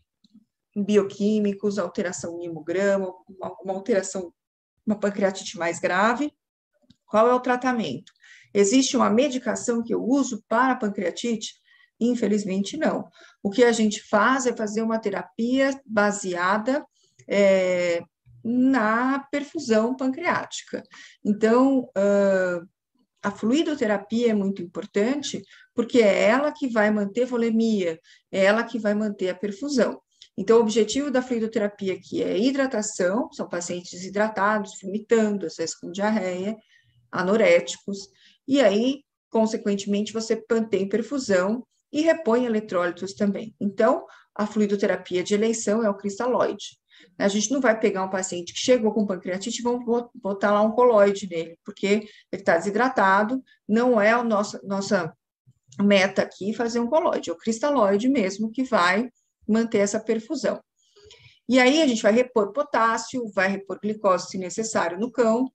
em 0.76 0.84
bioquímicos, 0.84 1.78
alteração 1.78 2.40
em 2.40 2.46
hemograma, 2.46 3.12
uma, 3.28 3.72
alteração, 3.72 4.32
uma 4.86 4.98
pancreatite 4.98 5.58
mais 5.58 5.80
grave. 5.80 6.32
Qual 7.04 7.28
é 7.28 7.34
o 7.34 7.40
tratamento? 7.40 8.12
Existe 8.54 8.96
uma 8.96 9.10
medicação 9.10 9.82
que 9.82 9.92
eu 9.92 10.02
uso 10.04 10.44
para 10.48 10.74
a 10.74 10.76
pancreatite? 10.76 11.54
Infelizmente, 12.00 12.76
não. 12.76 13.08
O 13.42 13.50
que 13.50 13.64
a 13.64 13.72
gente 13.72 14.00
faz 14.02 14.46
é 14.46 14.54
fazer 14.54 14.82
uma 14.82 15.00
terapia 15.00 15.80
baseada 15.84 16.86
é, 17.26 18.02
na 18.50 19.18
perfusão 19.30 19.94
pancreática. 19.94 20.82
Então, 21.22 21.90
a 23.22 23.30
fluidoterapia 23.30 24.30
é 24.30 24.34
muito 24.34 24.62
importante 24.62 25.42
porque 25.74 25.98
é 25.98 26.22
ela 26.24 26.50
que 26.50 26.68
vai 26.68 26.90
manter 26.90 27.26
volemia, 27.26 28.00
é 28.32 28.44
ela 28.44 28.64
que 28.64 28.78
vai 28.78 28.94
manter 28.94 29.28
a 29.28 29.34
perfusão. 29.34 30.00
Então, 30.36 30.56
o 30.56 30.60
objetivo 30.60 31.10
da 31.10 31.20
fluidoterapia 31.20 31.92
aqui 31.92 32.22
é 32.22 32.38
hidratação, 32.38 33.30
são 33.32 33.46
pacientes 33.46 33.90
desidratados, 33.90 34.78
vomitando, 34.80 35.44
às 35.44 35.56
vezes 35.56 35.74
com 35.74 35.90
diarreia, 35.90 36.56
anoréticos, 37.12 38.08
e 38.46 38.62
aí, 38.62 39.02
consequentemente, 39.28 40.12
você 40.12 40.42
mantém 40.50 40.88
perfusão 40.88 41.66
e 41.92 42.00
repõe 42.00 42.46
eletrólitos 42.46 43.14
também. 43.14 43.54
Então, 43.60 44.06
a 44.34 44.46
fluidoterapia 44.46 45.22
de 45.22 45.34
eleição 45.34 45.84
é 45.84 45.90
o 45.90 45.96
cristalóide. 45.96 46.78
A 47.18 47.28
gente 47.28 47.50
não 47.50 47.60
vai 47.60 47.78
pegar 47.78 48.04
um 48.04 48.10
paciente 48.10 48.52
que 48.52 48.60
chegou 48.60 48.92
com 48.92 49.06
pancreatite 49.06 49.60
e 49.60 49.62
vamos 49.62 49.84
botar 50.14 50.52
lá 50.52 50.62
um 50.62 50.70
coloide 50.70 51.28
nele, 51.28 51.58
porque 51.64 51.86
ele 51.86 52.08
está 52.32 52.56
desidratado, 52.56 53.42
não 53.68 54.00
é 54.00 54.12
a 54.12 54.22
nossa, 54.22 54.60
nossa 54.62 55.12
meta 55.80 56.22
aqui 56.22 56.54
fazer 56.54 56.80
um 56.80 56.86
coloide, 56.86 57.30
é 57.30 57.32
o 57.32 57.36
cristalóide 57.36 58.08
mesmo 58.08 58.50
que 58.50 58.62
vai 58.62 59.08
manter 59.46 59.78
essa 59.78 59.98
perfusão. 59.98 60.60
E 61.48 61.58
aí 61.58 61.80
a 61.80 61.86
gente 61.86 62.02
vai 62.02 62.12
repor 62.12 62.52
potássio, 62.52 63.30
vai 63.34 63.48
repor 63.48 63.78
glicose 63.80 64.28
se 64.28 64.36
necessário 64.36 64.98
no 64.98 65.10
cão, 65.10 65.50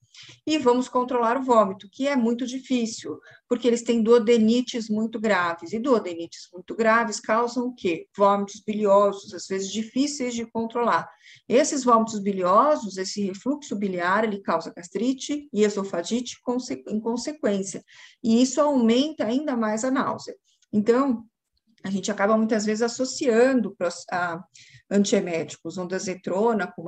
e 0.45 0.57
vamos 0.57 0.87
controlar 0.89 1.37
o 1.37 1.43
vômito, 1.43 1.89
que 1.91 2.07
é 2.07 2.15
muito 2.15 2.45
difícil, 2.47 3.19
porque 3.47 3.67
eles 3.67 3.83
têm 3.83 4.01
duodenites 4.01 4.89
muito 4.89 5.19
graves, 5.19 5.71
e 5.71 5.79
duodenites 5.79 6.49
muito 6.51 6.75
graves 6.75 7.19
causam 7.19 7.67
o 7.67 7.75
quê? 7.75 8.07
Vômitos 8.17 8.61
biliosos, 8.65 9.33
às 9.33 9.45
vezes 9.47 9.71
difíceis 9.71 10.33
de 10.33 10.45
controlar. 10.45 11.07
Esses 11.47 11.83
vômitos 11.83 12.19
biliosos, 12.19 12.97
esse 12.97 13.25
refluxo 13.25 13.75
biliar, 13.75 14.23
ele 14.23 14.41
causa 14.41 14.73
gastrite 14.75 15.47
e 15.53 15.63
esofagite 15.63 16.37
em 16.87 16.99
consequência, 16.99 17.83
e 18.23 18.41
isso 18.41 18.59
aumenta 18.59 19.25
ainda 19.25 19.55
mais 19.55 19.83
a 19.83 19.91
náusea. 19.91 20.35
Então, 20.71 21.23
a 21.83 21.89
gente 21.89 22.09
acaba 22.09 22.37
muitas 22.37 22.65
vezes 22.65 22.81
associando 22.81 23.75
a 24.11 24.41
antieméticos, 24.89 25.77
ondansetrona 25.77 26.67
com 26.67 26.83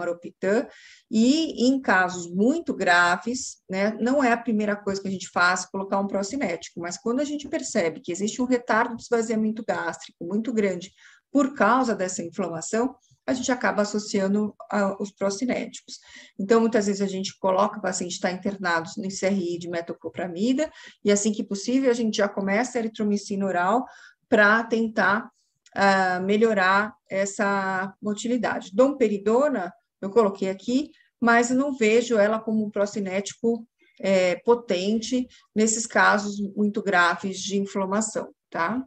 e 1.11 1.67
em 1.67 1.81
casos 1.81 2.31
muito 2.33 2.73
graves, 2.73 3.57
né, 3.69 3.97
não 3.99 4.23
é 4.23 4.31
a 4.31 4.37
primeira 4.37 4.75
coisa 4.75 5.01
que 5.01 5.07
a 5.07 5.11
gente 5.11 5.29
faz 5.29 5.65
colocar 5.65 5.99
um 5.99 6.07
procinético, 6.07 6.79
mas 6.79 6.97
quando 6.97 7.19
a 7.19 7.25
gente 7.25 7.47
percebe 7.47 7.99
que 7.99 8.11
existe 8.11 8.41
um 8.41 8.45
retardo 8.45 8.95
de 8.95 9.03
esvaziamento 9.03 9.63
gástrico 9.67 10.25
muito 10.25 10.53
grande 10.53 10.91
por 11.31 11.53
causa 11.53 11.93
dessa 11.93 12.23
inflamação, 12.23 12.95
a 13.27 13.33
gente 13.33 13.51
acaba 13.51 13.81
associando 13.81 14.55
a, 14.69 15.01
os 15.01 15.11
procinéticos. 15.11 15.99
Então, 16.39 16.61
muitas 16.61 16.85
vezes 16.85 17.01
a 17.01 17.07
gente 17.07 17.37
coloca 17.39 17.79
o 17.79 17.81
paciente 17.81 18.11
está 18.11 18.31
internado 18.31 18.89
no 18.97 19.07
CRI 19.09 19.57
de 19.57 19.67
metoclopramida, 19.67 20.71
e 21.03 21.11
assim 21.11 21.31
que 21.31 21.43
possível 21.43 21.89
a 21.89 21.93
gente 21.93 22.17
já 22.17 22.29
começa 22.29 22.77
a 22.77 22.81
eritromicina 22.81 23.45
oral 23.45 23.83
para 24.29 24.63
tentar 24.63 25.29
uh, 25.75 26.23
melhorar 26.23 26.95
essa 27.09 27.93
motilidade. 28.01 28.71
Domperidona, 28.73 29.73
eu 30.01 30.09
coloquei 30.09 30.49
aqui, 30.49 30.91
mas 31.19 31.49
não 31.49 31.75
vejo 31.75 32.17
ela 32.17 32.39
como 32.39 32.65
um 32.65 32.69
procinético 32.69 33.65
é, 33.99 34.35
potente 34.37 35.27
nesses 35.55 35.85
casos 35.85 36.39
muito 36.55 36.81
graves 36.81 37.39
de 37.39 37.57
inflamação, 37.57 38.33
tá? 38.49 38.83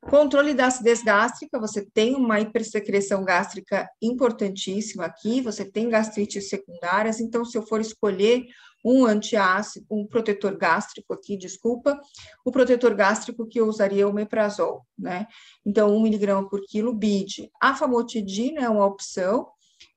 Controle 0.00 0.52
da 0.52 0.66
acidez 0.66 1.00
gástrica, 1.00 1.60
você 1.60 1.86
tem 1.94 2.16
uma 2.16 2.40
hipersecreção 2.40 3.24
gástrica 3.24 3.88
importantíssima 4.02 5.04
aqui, 5.04 5.40
você 5.40 5.64
tem 5.64 5.88
gastrites 5.88 6.48
secundárias, 6.48 7.20
então 7.20 7.44
se 7.44 7.56
eu 7.56 7.64
for 7.64 7.80
escolher 7.80 8.44
um 8.84 9.04
antiácido, 9.06 9.86
um 9.90 10.06
protetor 10.06 10.56
gástrico 10.56 11.12
aqui, 11.12 11.36
desculpa, 11.36 12.00
o 12.44 12.50
protetor 12.50 12.94
gástrico 12.94 13.46
que 13.46 13.60
eu 13.60 13.66
usaria 13.66 14.02
é 14.02 14.06
o 14.06 14.12
meprazol, 14.12 14.86
né? 14.98 15.26
Então, 15.64 15.94
1 15.94 16.02
miligrama 16.02 16.48
por 16.48 16.60
quilo 16.62 16.94
BID. 16.94 17.50
A 17.60 17.74
famotidina 17.74 18.62
é 18.62 18.68
uma 18.68 18.86
opção, 18.86 19.48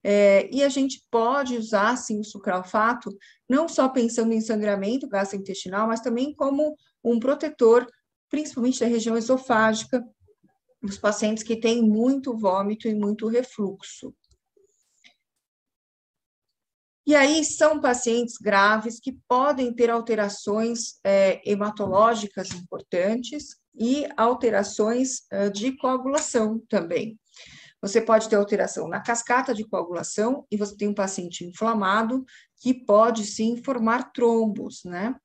é, 0.03 0.47
e 0.51 0.63
a 0.63 0.69
gente 0.69 1.01
pode 1.09 1.57
usar, 1.57 1.95
sim, 1.97 2.19
o 2.19 2.23
sucralfato, 2.23 3.09
não 3.49 3.67
só 3.67 3.89
pensando 3.89 4.33
em 4.33 4.41
sangramento 4.41 5.07
gastrointestinal, 5.07 5.88
mas 5.88 6.01
também 6.01 6.33
como 6.33 6.75
um 7.03 7.19
protetor 7.19 7.88
principalmente 8.29 8.79
da 8.79 8.88
região 8.88 9.17
esofágica, 9.17 10.05
dos 10.81 10.97
pacientes 10.97 11.43
que 11.43 11.55
têm 11.55 11.81
muito 11.81 12.38
vômito 12.38 12.88
e 12.88 12.93
muito 12.93 13.27
refluxo. 13.27 14.13
E 17.06 17.14
aí 17.14 17.45
são 17.45 17.80
pacientes 17.80 18.38
graves 18.38 18.99
que 18.99 19.18
podem 19.28 19.74
ter 19.74 19.91
alterações 19.91 20.99
é, 21.03 21.39
hematológicas 21.49 22.49
importantes 22.51 23.58
e 23.78 24.08
alterações 24.18 25.22
é, 25.32 25.49
de 25.49 25.78
coagulação 25.78 26.60
também. 26.68 27.20
Você 27.80 28.01
pode 28.01 28.28
ter 28.28 28.36
alteração 28.36 28.88
na 28.88 28.99
cascata 28.99 29.53
de 29.53 29.64
coagulação 29.64 30.47
e 30.49 30.58
você 30.58 30.76
tem 30.76 30.88
um 30.88 30.93
paciente 30.95 31.45
inflamado 31.45 32.26
que 32.58 32.74
pode 32.74 33.24
sim 33.26 33.62
formar 33.62 34.12
trombos, 34.12 34.82
né? 34.84 35.16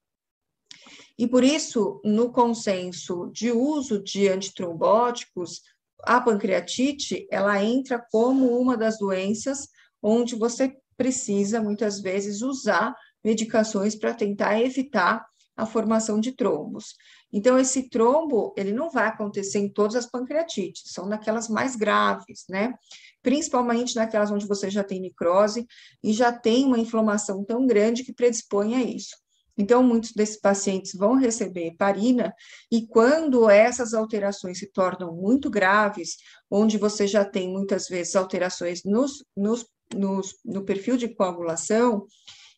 E 1.18 1.26
por 1.26 1.42
isso, 1.42 2.00
no 2.04 2.30
consenso 2.30 3.30
de 3.32 3.50
uso 3.50 4.02
de 4.02 4.28
antitrombóticos, 4.28 5.62
a 6.02 6.20
pancreatite, 6.20 7.26
ela 7.30 7.62
entra 7.62 8.04
como 8.10 8.58
uma 8.58 8.76
das 8.76 8.98
doenças 8.98 9.68
onde 10.02 10.34
você 10.34 10.74
precisa, 11.00 11.62
muitas 11.62 11.98
vezes, 11.98 12.42
usar 12.42 12.94
medicações 13.24 13.94
para 13.94 14.12
tentar 14.12 14.60
evitar 14.60 15.24
a 15.56 15.64
formação 15.64 16.20
de 16.20 16.32
trombos. 16.32 16.94
Então, 17.32 17.58
esse 17.58 17.88
trombo, 17.88 18.52
ele 18.54 18.70
não 18.70 18.90
vai 18.90 19.06
acontecer 19.06 19.60
em 19.60 19.72
todas 19.72 19.96
as 19.96 20.04
pancreatites, 20.04 20.92
são 20.92 21.06
naquelas 21.06 21.48
mais 21.48 21.74
graves, 21.74 22.44
né? 22.50 22.74
Principalmente 23.22 23.96
naquelas 23.96 24.30
onde 24.30 24.46
você 24.46 24.68
já 24.68 24.84
tem 24.84 25.00
necrose 25.00 25.66
e 26.04 26.12
já 26.12 26.30
tem 26.30 26.66
uma 26.66 26.78
inflamação 26.78 27.42
tão 27.46 27.66
grande 27.66 28.04
que 28.04 28.12
predispõe 28.12 28.74
a 28.74 28.82
isso. 28.82 29.16
Então, 29.56 29.82
muitos 29.82 30.12
desses 30.12 30.38
pacientes 30.38 30.92
vão 30.94 31.14
receber 31.14 31.68
heparina, 31.68 32.34
e 32.70 32.86
quando 32.86 33.48
essas 33.48 33.94
alterações 33.94 34.58
se 34.58 34.70
tornam 34.70 35.14
muito 35.14 35.48
graves, 35.48 36.16
onde 36.50 36.76
você 36.76 37.06
já 37.06 37.24
tem 37.24 37.50
muitas 37.50 37.88
vezes 37.88 38.16
alterações 38.16 38.82
nos, 38.84 39.24
nos, 39.34 39.64
nos, 39.94 40.36
no 40.44 40.64
perfil 40.64 40.96
de 40.96 41.08
coagulação, 41.08 42.06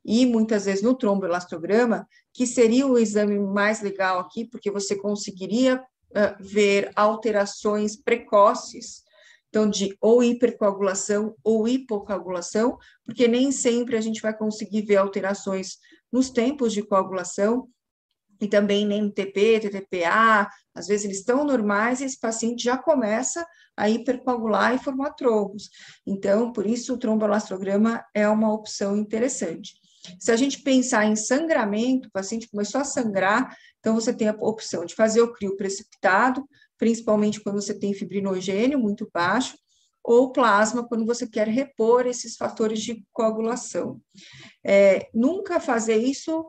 e 0.05 0.27
muitas 0.27 0.65
vezes 0.65 0.83
no 0.83 0.95
tromboelastograma, 0.95 2.07
que 2.33 2.47
seria 2.47 2.87
o 2.87 2.99
exame 2.99 3.39
mais 3.39 3.81
legal 3.81 4.19
aqui, 4.19 4.45
porque 4.45 4.71
você 4.71 4.97
conseguiria 4.97 5.77
uh, 5.81 6.43
ver 6.43 6.91
alterações 6.97 7.97
precoces, 7.97 9.03
então, 9.49 9.69
de 9.69 9.95
ou 10.01 10.23
hipercoagulação 10.23 11.37
ou 11.45 11.69
hipocoagulação, 11.69 12.79
porque 13.05 13.29
nem 13.29 13.53
sempre 13.53 13.97
a 13.97 14.01
gente 14.01 14.21
vai 14.21 14.37
conseguir 14.37 14.83
ver 14.83 14.97
alterações 14.97 15.77
nos 16.11 16.31
tempos 16.31 16.73
de 16.73 16.83
coagulação, 16.83 17.69
e 18.41 18.49
também 18.49 18.85
nem 18.85 19.09
TP, 19.09 19.61
TTPA, 19.61 20.51
às 20.75 20.87
vezes 20.87 21.05
eles 21.05 21.19
estão 21.19 21.45
normais 21.45 22.01
e 22.01 22.05
esse 22.05 22.19
paciente 22.19 22.65
já 22.65 22.77
começa 22.77 23.47
a 23.77 23.89
hipercoagular 23.89 24.75
e 24.75 24.79
formar 24.79 25.13
trombos. 25.13 25.69
Então, 26.07 26.53
por 26.53 26.67
isso 26.67 26.95
o 26.95 26.99
tromboelastrograma 26.99 28.05
é 28.15 28.29
uma 28.29 28.53
opção 28.53 28.97
interessante. 28.97 29.75
Se 30.19 30.33
a 30.33 30.37
gente 30.37 30.63
pensar 30.63 31.07
em 31.07 31.15
sangramento, 31.15 32.09
o 32.09 32.13
paciente 32.13 32.49
começou 32.49 32.81
a 32.81 32.85
sangrar, 32.85 33.57
então 33.79 33.95
você 33.95 34.13
tem 34.13 34.29
a 34.29 34.37
opção 34.41 34.85
de 34.85 34.95
fazer 34.95 35.21
o 35.21 35.33
crio 35.33 35.57
precipitado, 35.57 36.45
principalmente 36.77 37.41
quando 37.41 37.61
você 37.61 37.79
tem 37.79 37.95
fibrinogênio 37.95 38.79
muito 38.79 39.09
baixo, 39.13 39.57
ou 40.03 40.33
plasma 40.33 40.87
quando 40.87 41.07
você 41.07 41.27
quer 41.27 41.47
repor 41.47 42.07
esses 42.07 42.37
fatores 42.37 42.83
de 42.83 43.07
coagulação. 43.13 44.01
É, 44.65 45.09
nunca 45.15 45.61
fazer 45.61 45.97
isso 45.97 46.45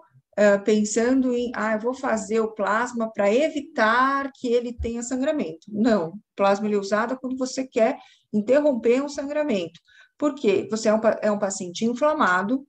Pensando 0.66 1.34
em, 1.34 1.52
ah, 1.56 1.74
eu 1.74 1.80
vou 1.80 1.94
fazer 1.94 2.40
o 2.40 2.54
plasma 2.54 3.12
para 3.12 3.34
evitar 3.34 4.32
que 4.34 4.48
ele 4.48 4.74
tenha 4.74 5.04
sangramento. 5.04 5.68
Não, 5.68 6.10
o 6.10 6.20
plasma 6.36 6.68
é 6.68 6.76
usado 6.76 7.18
quando 7.20 7.38
você 7.38 7.68
quer 7.68 7.98
interromper 8.34 9.04
um 9.04 9.10
sangramento. 9.10 9.80
Por 10.18 10.34
quê? 10.34 10.68
Você 10.72 10.90
é 10.90 10.94
um, 10.94 11.02
é 11.22 11.32
um 11.32 11.40
paciente 11.40 11.86
inflamado, 11.86 12.66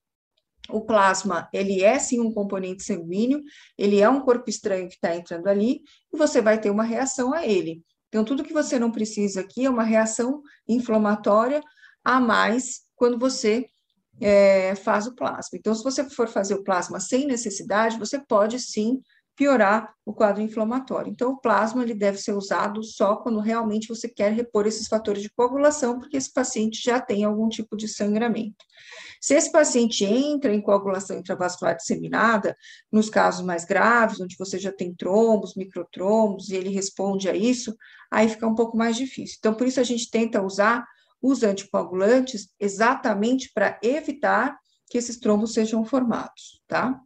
o 0.69 0.81
plasma, 0.81 1.49
ele 1.53 1.83
é 1.83 1.99
sim 1.99 2.21
um 2.21 2.33
componente 2.33 2.83
sanguíneo, 2.83 3.43
ele 3.77 4.01
é 4.01 4.09
um 4.09 4.21
corpo 4.21 4.49
estranho 4.49 4.89
que 4.89 4.95
está 4.95 5.15
entrando 5.15 5.47
ali, 5.47 5.83
e 6.13 6.17
você 6.17 6.41
vai 6.41 6.59
ter 6.59 6.71
uma 6.71 6.85
reação 6.85 7.35
a 7.35 7.47
ele. 7.47 7.83
Então, 8.09 8.25
tudo 8.25 8.45
que 8.45 8.53
você 8.53 8.79
não 8.79 8.91
precisa 8.91 9.41
aqui 9.41 9.67
é 9.67 9.71
uma 9.71 9.83
reação 9.83 10.41
inflamatória 10.69 11.61
a 12.03 12.21
mais 12.21 12.83
quando 12.95 13.19
você 13.19 13.67
é, 14.21 14.75
faz 14.77 15.07
o 15.07 15.15
plasma. 15.15 15.59
Então, 15.59 15.75
se 15.75 15.83
você 15.83 16.09
for 16.09 16.29
fazer 16.29 16.55
o 16.55 16.65
plasma 16.65 17.01
sem 17.01 17.27
necessidade, 17.27 17.99
você 17.99 18.19
pode 18.19 18.59
sim 18.61 19.01
piorar 19.37 19.93
o 20.07 20.13
quadro 20.13 20.43
inflamatório. 20.43 21.11
Então, 21.11 21.33
o 21.33 21.41
plasma 21.41 21.83
ele 21.83 21.95
deve 21.95 22.19
ser 22.19 22.33
usado 22.33 22.83
só 22.85 23.17
quando 23.17 23.41
realmente 23.41 23.89
você 23.89 24.09
quer 24.09 24.33
repor 24.33 24.67
esses 24.67 24.87
fatores 24.87 25.23
de 25.23 25.31
coagulação, 25.31 25.99
porque 25.99 26.17
esse 26.17 26.33
paciente 26.33 26.81
já 26.83 27.01
tem 27.01 27.25
algum 27.25 27.49
tipo 27.49 27.77
de 27.77 27.89
sangramento. 27.89 28.65
Se 29.21 29.35
esse 29.35 29.51
paciente 29.51 30.05
entra 30.05 30.55
em 30.55 30.61
coagulação 30.61 31.19
intravascular 31.19 31.77
disseminada, 31.77 32.57
nos 32.93 33.11
casos 33.11 33.45
mais 33.45 33.65
graves, 33.65 34.21
onde 34.21 34.37
você 34.39 34.59
já 34.59 34.71
tem 34.71 34.95
trombos, 34.95 35.57
microtrombos, 35.57 36.51
e 36.51 36.57
ele 36.57 36.69
responde 36.69 37.29
a 37.29 37.35
isso, 37.35 37.75
aí 38.13 38.29
fica 38.29 38.47
um 38.47 38.55
pouco 38.55 38.77
mais 38.77 38.97
difícil. 38.97 39.37
Então, 39.39 39.55
por 39.55 39.67
isso 39.67 39.81
a 39.81 39.85
gente 39.85 40.11
tenta 40.11 40.43
usar 40.43 40.87
os 41.25 41.43
anticoagulantes 41.43 42.51
exatamente 42.61 43.51
para 43.55 43.81
evitar 43.83 44.59
que 44.91 44.99
esses 44.99 45.19
trombos 45.19 45.55
sejam 45.55 45.83
formados, 45.83 46.63
tá? 46.69 47.01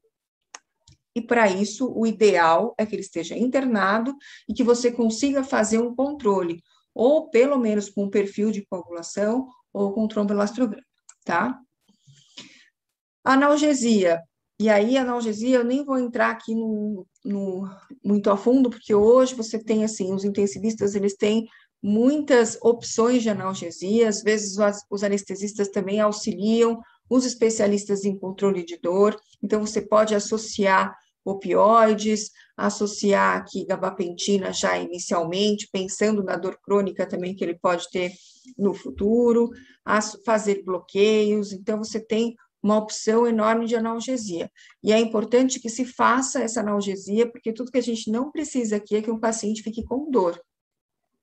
E 1.15 1.23
para 1.23 1.49
isso, 1.49 1.93
o 1.95 2.05
ideal 2.05 2.75
é 2.77 2.85
que 2.85 2.97
ele 2.97 3.03
esteja 3.03 3.39
internado 3.39 4.17
e 4.49 4.53
que 4.53 4.65
você 4.65 4.91
consiga 4.91 5.45
fazer 5.45 5.79
um 5.79 5.95
controle, 5.95 6.61
ou 6.93 7.31
pelo 7.31 7.57
menos 7.59 7.89
com 7.89 8.05
um 8.05 8.11
perfil 8.11 8.51
de 8.51 8.67
coagulação 8.67 9.49
ou 9.73 9.93
com 9.93 10.09
tromboelastrograma, 10.09 10.83
tá? 11.25 11.57
Analgesia. 13.25 14.21
E 14.61 14.69
aí, 14.69 14.99
analgesia, 14.99 15.59
eu 15.59 15.65
nem 15.65 15.85
vou 15.85 15.97
entrar 15.97 16.31
aqui 16.31 16.57
no, 16.57 17.07
no, 17.25 17.71
muito 18.05 18.29
a 18.31 18.37
fundo, 18.37 18.69
porque 18.69 18.93
hoje 18.93 19.37
você 19.37 19.63
tem, 19.63 19.85
assim, 19.85 20.13
os 20.13 20.25
intensivistas, 20.25 20.97
eles 20.97 21.15
têm 21.15 21.47
muitas 21.83 22.59
opções 22.61 23.23
de 23.23 23.31
analgesia, 23.31 24.09
às 24.09 24.23
vezes 24.23 24.57
os, 24.91 25.03
anestesistas 25.03 25.69
também 25.69 26.01
auxiliam 26.01 26.81
os 27.09 27.25
especialistas 27.25 28.05
em 28.05 28.19
controle 28.19 28.65
de 28.65 28.79
dor, 28.79 29.19
então 29.43 29.65
você 29.65 29.81
pode 29.81 30.15
associar 30.15 30.95
opioides, 31.25 32.31
associar 32.57 33.37
aqui 33.37 33.65
gabapentina 33.65 34.53
já 34.53 34.77
inicialmente, 34.79 35.69
pensando 35.73 36.23
na 36.23 36.37
dor 36.37 36.59
crônica 36.61 37.07
também 37.07 37.35
que 37.35 37.45
ele 37.45 37.59
pode 37.59 37.89
ter 37.91 38.13
no 38.57 38.75
futuro, 38.75 39.51
fazer 40.25 40.63
bloqueios, 40.65 41.53
então 41.53 41.79
você 41.79 42.01
tem 42.01 42.35
uma 42.63 42.77
opção 42.77 43.27
enorme 43.27 43.67
de 43.67 43.77
analgesia. 43.77 44.51
E 44.83 44.93
é 44.93 44.99
importante 44.99 45.61
que 45.61 45.69
se 45.69 45.85
faça 45.85 46.41
essa 46.43 46.61
analgesia, 46.61 47.31
porque 47.31 47.53
tudo 47.53 47.71
que 47.71 47.79
a 47.79 47.83
gente 47.83 48.11
não 48.11 48.33
precisa 48.33 48.77
aqui 48.77 48.97
é 48.97 49.03
que 49.03 49.11
um 49.11 49.21
paciente 49.21 49.63
fique 49.63 49.85
com 49.85 50.11
dor, 50.11 50.41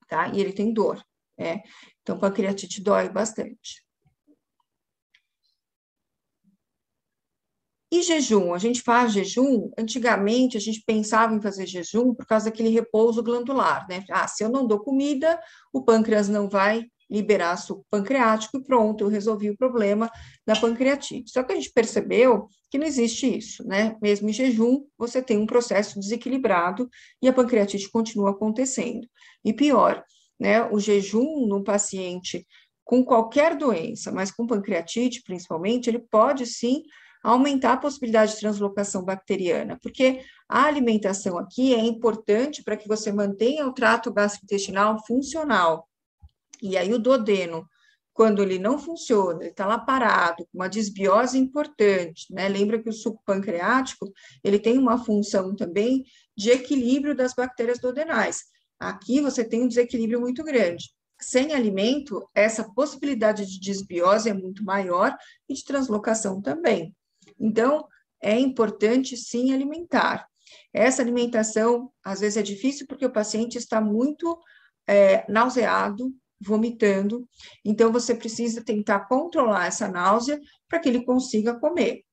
tá? 0.08 0.30
E 0.30 0.40
ele 0.40 0.54
tem 0.54 0.74
dor, 0.74 1.04
né? 1.38 1.62
Então, 2.02 2.20
pancreatite 2.20 2.82
dói 2.82 3.10
bastante. 3.10 3.86
E 7.92 8.02
jejum? 8.02 8.54
A 8.54 8.58
gente 8.58 8.82
faz 8.82 9.14
jejum? 9.14 9.72
Antigamente 9.78 10.58
a 10.58 10.60
gente 10.60 10.84
pensava 10.86 11.34
em 11.34 11.42
fazer 11.42 11.66
jejum 11.66 12.14
por 12.14 12.26
causa 12.26 12.46
daquele 12.46 12.70
repouso 12.70 13.24
glandular, 13.24 13.88
né? 13.88 14.04
Ah, 14.12 14.28
se 14.28 14.44
eu 14.44 14.50
não 14.50 14.68
dou 14.68 14.80
comida, 14.80 15.40
o 15.72 15.84
pâncreas 15.84 16.28
não 16.28 16.50
vai 16.50 16.86
liberar 17.10 17.58
suco 17.58 17.86
pancreático 17.90 18.58
e 18.58 18.64
pronto, 18.64 19.04
eu 19.04 19.08
resolvi 19.08 19.50
o 19.50 19.58
problema 19.58 20.10
da 20.46 20.56
pancreatite. 20.56 21.32
Só 21.32 21.44
que 21.44 21.54
a 21.54 21.56
gente 21.56 21.72
percebeu 21.72 22.48
que 22.70 22.78
não 22.78 22.86
existe 22.86 23.38
isso, 23.38 23.66
né? 23.66 23.96
Mesmo 24.02 24.30
em 24.30 24.34
jejum, 24.34 24.86
você 24.98 25.22
tem 25.22 25.38
um 25.38 25.46
processo 25.46 26.00
desequilibrado 26.00 26.90
e 27.22 27.28
a 27.28 27.34
pancreatite 27.34 27.90
continua 27.90 28.32
acontecendo. 28.32 29.08
E 29.44 29.54
pior, 29.54 30.04
né? 30.40 30.64
O 30.72 30.80
jejum 30.80 31.48
num 31.48 31.64
paciente 31.64 32.46
com 32.84 33.04
qualquer 33.04 33.56
doença, 33.56 34.12
mas 34.12 34.32
com 34.32 34.46
pancreatite 34.46 35.24
principalmente, 35.24 35.90
ele 35.90 36.00
pode 36.00 36.46
sim 36.46 36.84
aumentar 37.24 37.74
a 37.74 37.78
possibilidade 37.78 38.34
de 38.34 38.40
translocação 38.40 39.04
bacteriana, 39.04 39.80
porque 39.82 40.22
a 40.48 40.66
alimentação 40.66 41.40
aqui 41.40 41.74
é 41.74 41.80
importante 41.80 42.64
para 42.64 42.78
que 42.78 42.88
você 42.88 43.12
mantenha 43.12 43.66
o 43.66 43.74
trato 43.74 44.14
gastrointestinal 44.14 45.04
funcional. 45.08 45.88
E 46.62 46.78
aí 46.78 46.94
o 46.94 47.00
duodeno, 47.00 47.68
quando 48.14 48.42
ele 48.42 48.58
não 48.58 48.80
funciona, 48.80 49.42
ele 49.42 49.50
está 49.50 49.66
lá 49.66 49.78
parado, 49.78 50.48
uma 50.54 50.70
desbiose 50.70 51.38
importante, 51.38 52.34
né? 52.34 52.48
Lembra 52.48 52.82
que 52.82 52.90
o 52.90 52.94
suco 52.94 53.22
pancreático, 53.26 54.12
ele 54.44 54.58
tem 54.58 54.78
uma 54.78 54.98
função 54.98 55.56
também 55.56 56.04
de 56.36 56.50
equilíbrio 56.50 57.16
das 57.16 57.34
bactérias 57.34 57.80
duodenais. 57.80 58.44
Aqui 58.80 59.22
você 59.22 59.44
tem 59.44 59.64
um 59.64 59.68
desequilíbrio 59.68 60.20
muito 60.22 60.44
grande. 60.44 60.90
Sem 61.20 61.54
alimento, 61.54 62.26
essa 62.34 62.64
possibilidade 62.74 63.46
de 63.46 63.60
desbiose 63.60 64.30
é 64.30 64.34
muito 64.34 64.64
maior 64.64 65.16
e 65.48 65.54
de 65.54 65.64
translocação 65.64 66.42
também. 66.42 66.94
Então, 67.40 67.88
é 68.22 68.38
importante 68.40 69.16
sim 69.16 69.54
alimentar. 69.54 70.28
Essa 70.74 71.02
alimentação, 71.02 71.92
às 72.04 72.20
vezes, 72.20 72.38
é 72.38 72.42
difícil 72.42 72.86
porque 72.88 73.06
o 73.06 73.12
paciente 73.12 73.58
está 73.58 73.80
muito 73.80 74.38
é, 74.88 75.30
nauseado, 75.32 76.14
vomitando, 76.46 77.28
então 77.64 77.92
você 77.92 78.14
precisa 78.16 78.64
tentar 78.64 79.08
controlar 79.08 79.68
essa 79.68 79.88
náusea 79.88 80.40
para 80.68 80.80
que 80.80 80.90
ele 80.90 81.04
consiga 81.04 81.60
comer. 81.60 82.04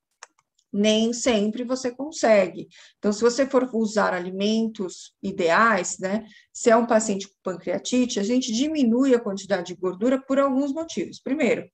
Nem 0.72 1.12
sempre 1.12 1.64
você 1.64 1.94
consegue. 1.94 2.66
Então, 2.98 3.12
se 3.12 3.20
você 3.20 3.46
for 3.46 3.68
usar 3.74 4.14
alimentos 4.14 5.12
ideais, 5.22 5.98
né? 5.98 6.24
Se 6.50 6.70
é 6.70 6.76
um 6.76 6.86
paciente 6.86 7.28
com 7.28 7.34
pancreatite, 7.42 8.18
a 8.18 8.22
gente 8.22 8.50
diminui 8.50 9.14
a 9.14 9.20
quantidade 9.20 9.66
de 9.66 9.74
gordura 9.74 10.18
por 10.20 10.38
alguns 10.38 10.72
motivos. 10.72 11.20
Primeiro, 11.20 11.68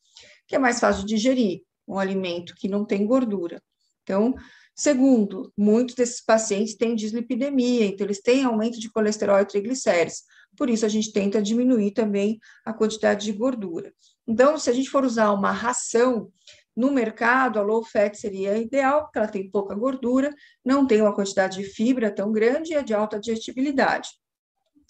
que 0.48 0.56
é 0.56 0.58
mais 0.58 0.80
fácil 0.80 1.06
digerir 1.06 1.62
um 1.86 1.96
alimento 1.96 2.54
que 2.56 2.66
não 2.66 2.84
tem 2.84 3.06
gordura. 3.06 3.62
Então, 4.02 4.34
segundo, 4.74 5.52
muitos 5.56 5.94
desses 5.94 6.24
pacientes 6.24 6.74
têm 6.74 6.96
dislipidemia, 6.96 7.86
então 7.86 8.06
eles 8.06 8.20
têm 8.20 8.44
aumento 8.44 8.80
de 8.80 8.90
colesterol 8.90 9.38
e 9.38 9.46
triglicéridos. 9.46 10.22
Por 10.58 10.68
isso, 10.68 10.84
a 10.84 10.88
gente 10.88 11.12
tenta 11.12 11.40
diminuir 11.40 11.92
também 11.92 12.38
a 12.66 12.72
quantidade 12.74 13.24
de 13.24 13.32
gordura. 13.32 13.92
Então, 14.26 14.58
se 14.58 14.68
a 14.68 14.72
gente 14.72 14.90
for 14.90 15.04
usar 15.04 15.32
uma 15.32 15.52
ração, 15.52 16.30
No 16.78 16.92
mercado, 16.92 17.58
a 17.58 17.62
low 17.62 17.84
fat 17.84 18.14
seria 18.14 18.56
ideal, 18.56 19.02
porque 19.02 19.18
ela 19.18 19.26
tem 19.26 19.50
pouca 19.50 19.74
gordura, 19.74 20.32
não 20.64 20.86
tem 20.86 21.02
uma 21.02 21.12
quantidade 21.12 21.58
de 21.58 21.64
fibra 21.64 22.08
tão 22.08 22.30
grande 22.30 22.70
e 22.72 22.76
é 22.76 22.84
de 22.84 22.94
alta 22.94 23.18
digestibilidade. 23.18 24.10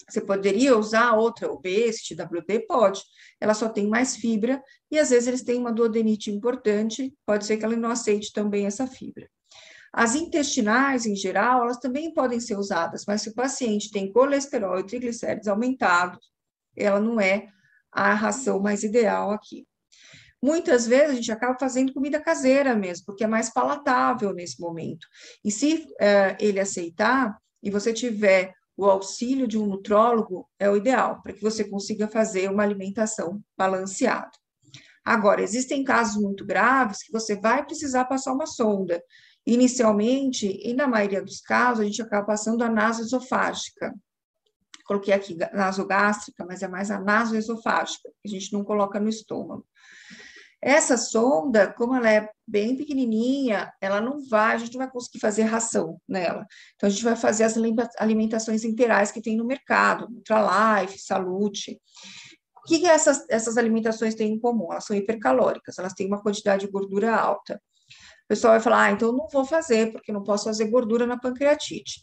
Você 0.07 0.21
poderia 0.21 0.77
usar 0.77 1.13
outra, 1.13 1.51
o 1.51 1.59
BST, 1.59 2.13
WD? 2.13 2.67
Pode. 2.67 3.01
Ela 3.41 3.55
só 3.55 3.67
tem 3.67 3.87
mais 3.87 4.15
fibra 4.15 4.61
e 4.91 4.99
às 4.99 5.09
vezes 5.09 5.27
eles 5.27 5.41
têm 5.43 5.57
uma 5.57 5.71
duodenite 5.73 6.29
importante, 6.29 7.11
pode 7.25 7.43
ser 7.43 7.57
que 7.57 7.65
ela 7.65 7.75
não 7.75 7.89
aceite 7.89 8.31
também 8.33 8.67
essa 8.67 8.85
fibra. 8.85 9.27
As 9.93 10.15
intestinais, 10.15 11.05
em 11.05 11.15
geral, 11.15 11.63
elas 11.63 11.77
também 11.77 12.13
podem 12.13 12.39
ser 12.39 12.57
usadas, 12.57 13.03
mas 13.07 13.21
se 13.21 13.29
o 13.29 13.33
paciente 13.33 13.91
tem 13.91 14.11
colesterol 14.11 14.79
e 14.79 14.85
triglicéridos 14.85 15.47
aumentados, 15.47 16.19
ela 16.75 16.99
não 16.99 17.19
é 17.19 17.47
a 17.91 18.13
ração 18.13 18.59
mais 18.59 18.83
ideal 18.83 19.31
aqui. 19.31 19.67
Muitas 20.41 20.87
vezes 20.87 21.09
a 21.09 21.15
gente 21.15 21.31
acaba 21.31 21.57
fazendo 21.59 21.93
comida 21.93 22.19
caseira 22.19 22.75
mesmo, 22.75 23.05
porque 23.05 23.23
é 23.23 23.27
mais 23.27 23.51
palatável 23.51 24.33
nesse 24.33 24.61
momento. 24.61 25.05
E 25.43 25.51
se 25.51 25.75
uh, 25.75 26.35
ele 26.39 26.59
aceitar 26.59 27.37
e 27.61 27.69
você 27.69 27.91
tiver 27.91 28.53
o 28.77 28.85
auxílio 28.85 29.45
de 29.45 29.57
um 29.57 29.65
nutrólogo, 29.65 30.49
é 30.57 30.69
o 30.69 30.77
ideal, 30.77 31.21
para 31.21 31.33
que 31.33 31.41
você 31.41 31.65
consiga 31.65 32.07
fazer 32.07 32.49
uma 32.49 32.63
alimentação 32.63 33.41
balanceada. 33.57 34.31
Agora, 35.03 35.41
existem 35.41 35.83
casos 35.83 36.21
muito 36.21 36.45
graves 36.45 37.03
que 37.03 37.11
você 37.11 37.35
vai 37.35 37.65
precisar 37.65 38.05
passar 38.05 38.31
uma 38.31 38.45
sonda. 38.45 39.03
Inicialmente, 39.45 40.59
e 40.63 40.73
na 40.73 40.87
maioria 40.87 41.21
dos 41.21 41.41
casos, 41.41 41.81
a 41.81 41.85
gente 41.85 42.01
acaba 42.01 42.25
passando 42.25 42.63
a 42.63 42.69
nasoesofágica. 42.69 43.93
Coloquei 44.85 45.13
aqui 45.13 45.37
nasogástrica, 45.53 46.45
mas 46.45 46.63
é 46.63 46.67
mais 46.67 46.89
a 46.91 46.99
nasoesofágica, 46.99 48.09
que 48.21 48.27
a 48.27 48.31
gente 48.39 48.51
não 48.53 48.63
coloca 48.63 48.99
no 48.99 49.09
estômago. 49.09 49.65
Essa 50.61 50.97
sonda, 50.97 51.71
como 51.71 51.95
ela 51.95 52.11
é 52.11 52.29
bem 52.45 52.75
pequenininha, 52.75 53.71
ela 53.79 54.01
não 54.01 54.19
vai, 54.27 54.55
a 54.55 54.57
gente 54.57 54.73
não 54.73 54.79
vai 54.79 54.91
conseguir 54.91 55.19
fazer 55.19 55.43
ração 55.43 56.01
nela. 56.07 56.45
Então, 56.75 56.87
a 56.87 56.89
gente 56.89 57.03
vai 57.03 57.15
fazer 57.15 57.45
as 57.45 57.55
alimentações 57.97 58.65
integrais 58.65 59.11
que 59.11 59.21
tem 59.21 59.37
no 59.37 59.45
mercado, 59.45 60.09
Nutralife, 60.09 60.99
Salute. 60.99 61.79
O 62.57 62.67
que, 62.67 62.79
que 62.79 62.87
essas, 62.87 63.25
essas 63.29 63.57
alimentações 63.57 64.15
têm 64.15 64.33
em 64.33 64.39
comum? 64.39 64.71
Elas 64.71 64.85
são 64.85 64.95
hipercalóricas, 64.95 65.79
elas 65.79 65.93
têm 65.93 66.07
uma 66.07 66.21
quantidade 66.21 66.65
de 66.65 66.71
gordura 66.71 67.15
alta. 67.15 67.61
Pessoal 68.29 68.53
vai 68.53 68.61
falar, 68.61 68.83
ah, 68.83 68.91
então 68.91 69.11
não 69.11 69.27
vou 69.27 69.43
fazer, 69.43 69.91
porque 69.91 70.11
não 70.11 70.23
posso 70.23 70.43
fazer 70.43 70.65
gordura 70.65 71.07
na 71.07 71.17
pancreatite. 71.17 71.99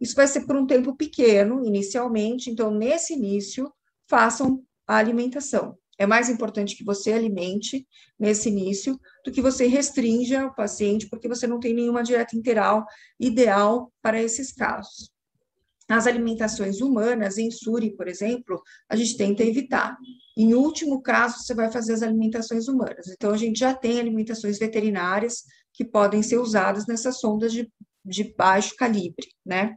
Isso 0.00 0.14
vai 0.14 0.28
ser 0.28 0.46
por 0.46 0.54
um 0.54 0.66
tempo 0.66 0.96
pequeno, 0.96 1.66
inicialmente, 1.66 2.48
então, 2.48 2.70
nesse 2.70 3.14
início, 3.14 3.72
façam 4.08 4.62
a 4.86 4.96
alimentação. 4.96 5.76
É 5.98 6.06
mais 6.06 6.28
importante 6.28 6.76
que 6.76 6.84
você 6.84 7.12
alimente 7.12 7.86
nesse 8.16 8.48
início 8.48 9.00
do 9.24 9.32
que 9.32 9.42
você 9.42 9.66
restrinja 9.66 10.46
o 10.46 10.54
paciente, 10.54 11.08
porque 11.08 11.28
você 11.28 11.44
não 11.44 11.58
tem 11.58 11.74
nenhuma 11.74 12.04
dieta 12.04 12.36
integral 12.36 12.84
ideal 13.18 13.92
para 14.00 14.22
esses 14.22 14.52
casos. 14.52 15.12
As 15.88 16.06
alimentações 16.06 16.80
humanas, 16.80 17.36
em 17.36 17.50
Suri, 17.50 17.94
por 17.96 18.08
exemplo, 18.08 18.62
a 18.88 18.96
gente 18.96 19.16
tenta 19.16 19.42
evitar. 19.42 19.96
Em 20.36 20.54
último 20.54 21.02
caso, 21.02 21.38
você 21.38 21.54
vai 21.54 21.70
fazer 21.70 21.92
as 21.92 22.02
alimentações 22.02 22.68
humanas. 22.68 23.08
Então, 23.08 23.32
a 23.32 23.36
gente 23.36 23.58
já 23.58 23.74
tem 23.74 24.00
alimentações 24.00 24.58
veterinárias 24.58 25.44
que 25.74 25.84
podem 25.84 26.22
ser 26.22 26.38
usadas 26.38 26.86
nessas 26.86 27.18
sondas 27.18 27.52
de, 27.52 27.70
de 28.04 28.32
baixo 28.34 28.74
calibre, 28.76 29.26
né? 29.44 29.74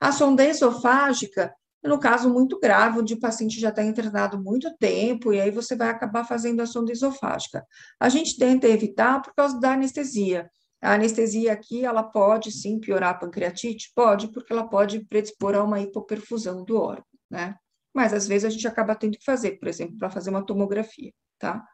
A 0.00 0.10
sonda 0.10 0.44
esofágica, 0.44 1.54
no 1.84 2.00
caso 2.00 2.32
muito 2.32 2.58
grave, 2.58 2.98
onde 2.98 3.14
o 3.14 3.20
paciente 3.20 3.60
já 3.60 3.68
está 3.68 3.84
internado 3.84 4.42
muito 4.42 4.74
tempo, 4.78 5.32
e 5.32 5.40
aí 5.40 5.50
você 5.50 5.76
vai 5.76 5.90
acabar 5.90 6.24
fazendo 6.24 6.60
a 6.60 6.66
sonda 6.66 6.90
esofágica. 6.90 7.64
A 8.00 8.08
gente 8.08 8.36
tenta 8.36 8.66
evitar 8.66 9.20
por 9.20 9.34
causa 9.34 9.60
da 9.60 9.72
anestesia. 9.72 10.50
A 10.80 10.94
anestesia 10.94 11.52
aqui, 11.52 11.84
ela 11.84 12.02
pode 12.02 12.50
sim 12.52 12.78
piorar 12.80 13.10
a 13.10 13.18
pancreatite? 13.18 13.92
Pode, 13.94 14.32
porque 14.32 14.52
ela 14.52 14.68
pode 14.68 15.04
predispor 15.06 15.54
a 15.54 15.62
uma 15.62 15.80
hipoperfusão 15.80 16.64
do 16.64 16.76
órgão, 16.76 17.04
né? 17.30 17.54
Mas 17.94 18.12
às 18.12 18.26
vezes 18.28 18.44
a 18.44 18.50
gente 18.50 18.66
acaba 18.66 18.94
tendo 18.94 19.18
que 19.18 19.24
fazer, 19.24 19.58
por 19.58 19.68
exemplo, 19.68 19.98
para 19.98 20.10
fazer 20.10 20.30
uma 20.30 20.44
tomografia, 20.44 21.12
tá? 21.38 21.64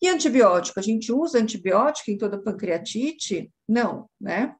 E 0.00 0.08
antibiótico? 0.08 0.78
A 0.78 0.82
gente 0.82 1.12
usa 1.12 1.38
antibiótico 1.38 2.10
em 2.10 2.18
toda 2.18 2.40
pancreatite? 2.40 3.50
Não, 3.68 4.08
né? 4.20 4.54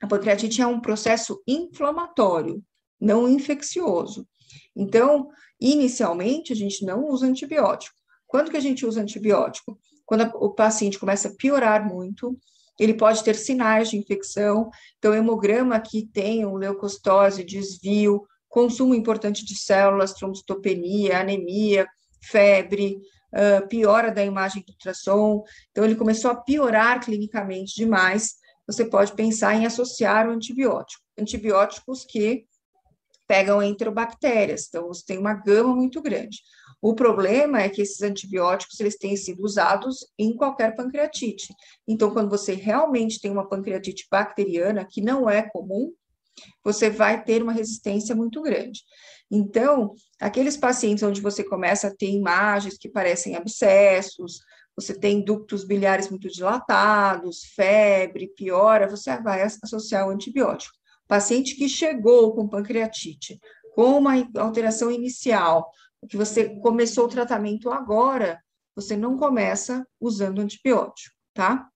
A 0.00 0.06
pancreatite 0.06 0.62
é 0.62 0.66
um 0.66 0.80
processo 0.80 1.42
inflamatório, 1.46 2.62
não 3.00 3.28
infeccioso. 3.28 4.26
Então, 4.74 5.28
inicialmente, 5.60 6.52
a 6.52 6.56
gente 6.56 6.84
não 6.84 7.08
usa 7.08 7.26
antibiótico. 7.26 7.96
Quando 8.26 8.50
que 8.50 8.56
a 8.56 8.60
gente 8.60 8.86
usa 8.86 9.02
antibiótico? 9.02 9.78
Quando 10.06 10.22
a, 10.22 10.32
o 10.36 10.50
paciente 10.54 10.98
começa 10.98 11.28
a 11.28 11.34
piorar 11.36 11.86
muito, 11.86 12.38
ele 12.78 12.94
pode 12.94 13.22
ter 13.22 13.34
sinais 13.34 13.90
de 13.90 13.98
infecção. 13.98 14.70
Então, 14.98 15.14
hemograma 15.14 15.78
que 15.80 16.06
tem 16.06 16.46
um 16.46 16.56
leucostose, 16.56 17.44
desvio, 17.44 18.26
consumo 18.48 18.94
importante 18.94 19.44
de 19.44 19.54
células, 19.54 20.14
trombocitopenia, 20.14 21.20
anemia, 21.20 21.86
febre, 22.22 22.98
uh, 23.32 23.66
piora 23.68 24.10
da 24.10 24.24
imagem 24.24 24.62
do 24.66 24.72
ultrassom. 24.72 25.42
Então, 25.70 25.84
ele 25.84 25.96
começou 25.96 26.30
a 26.30 26.36
piorar 26.36 27.04
clinicamente 27.04 27.74
demais. 27.74 28.36
Você 28.66 28.84
pode 28.84 29.12
pensar 29.14 29.54
em 29.54 29.66
associar 29.66 30.28
o 30.28 30.32
antibiótico. 30.32 31.02
Antibióticos 31.18 32.04
que 32.04 32.46
pegam 33.26 33.62
enterobactérias, 33.62 34.66
então 34.66 34.88
você 34.88 35.04
tem 35.06 35.16
uma 35.16 35.34
gama 35.34 35.72
muito 35.72 36.02
grande. 36.02 36.38
O 36.82 36.94
problema 36.94 37.60
é 37.60 37.68
que 37.68 37.82
esses 37.82 38.02
antibióticos 38.02 38.80
eles 38.80 38.96
têm 38.96 39.16
sido 39.16 39.44
usados 39.44 39.98
em 40.18 40.34
qualquer 40.34 40.74
pancreatite. 40.74 41.54
Então, 41.86 42.10
quando 42.10 42.30
você 42.30 42.54
realmente 42.54 43.20
tem 43.20 43.30
uma 43.30 43.48
pancreatite 43.48 44.06
bacteriana, 44.10 44.84
que 44.84 45.00
não 45.02 45.28
é 45.28 45.42
comum, 45.42 45.92
você 46.64 46.88
vai 46.88 47.22
ter 47.22 47.42
uma 47.42 47.52
resistência 47.52 48.14
muito 48.14 48.40
grande. 48.40 48.80
Então, 49.30 49.94
aqueles 50.20 50.56
pacientes 50.56 51.04
onde 51.04 51.20
você 51.20 51.44
começa 51.44 51.86
a 51.86 51.94
ter 51.94 52.10
imagens 52.10 52.76
que 52.76 52.88
parecem 52.88 53.36
abscessos, 53.36 54.40
você 54.74 54.98
tem 54.98 55.22
ductos 55.22 55.64
biliares 55.64 56.08
muito 56.08 56.28
dilatados, 56.28 57.44
febre, 57.54 58.32
piora, 58.34 58.88
você 58.88 59.20
vai 59.20 59.42
associar 59.42 60.06
o 60.06 60.10
antibiótico. 60.10 60.74
Paciente 61.06 61.54
que 61.54 61.68
chegou 61.68 62.34
com 62.34 62.48
pancreatite, 62.48 63.38
com 63.74 63.98
uma 63.98 64.14
alteração 64.36 64.90
inicial, 64.90 65.70
que 66.08 66.16
você 66.16 66.48
começou 66.60 67.04
o 67.04 67.08
tratamento 67.08 67.70
agora, 67.70 68.42
você 68.74 68.96
não 68.96 69.16
começa 69.16 69.86
usando 70.00 70.40
antibiótico, 70.40 71.14
tá? 71.34 71.68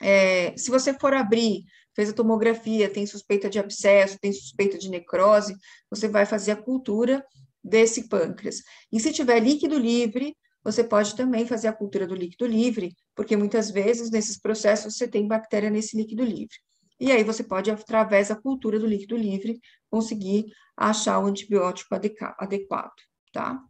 É, 0.00 0.56
se 0.56 0.70
você 0.70 0.94
for 0.94 1.12
abrir, 1.12 1.64
fez 1.96 2.10
a 2.10 2.12
tomografia, 2.12 2.92
tem 2.92 3.06
suspeita 3.06 3.48
de 3.48 3.58
abscesso, 3.58 4.18
tem 4.20 4.32
suspeita 4.32 4.76
de 4.76 4.90
necrose, 4.90 5.56
você 5.90 6.06
vai 6.06 6.26
fazer 6.26 6.52
a 6.52 6.62
cultura 6.62 7.24
desse 7.64 8.08
pâncreas. 8.08 8.62
E 8.92 9.00
se 9.00 9.12
tiver 9.12 9.40
líquido 9.40 9.78
livre, 9.78 10.36
você 10.62 10.84
pode 10.84 11.16
também 11.16 11.46
fazer 11.46 11.68
a 11.68 11.72
cultura 11.72 12.06
do 12.06 12.14
líquido 12.14 12.46
livre, 12.46 12.94
porque 13.14 13.36
muitas 13.36 13.70
vezes 13.70 14.10
nesses 14.10 14.38
processos 14.38 14.96
você 14.96 15.08
tem 15.08 15.26
bactéria 15.26 15.70
nesse 15.70 15.96
líquido 15.96 16.22
livre. 16.22 16.56
E 17.00 17.10
aí 17.10 17.24
você 17.24 17.42
pode, 17.42 17.70
através 17.70 18.28
da 18.28 18.36
cultura 18.36 18.78
do 18.78 18.86
líquido 18.86 19.16
livre, 19.16 19.60
conseguir 19.90 20.46
achar 20.76 21.18
o 21.18 21.26
antibiótico 21.26 21.94
adequado, 21.94 22.94
tá? 23.32 23.62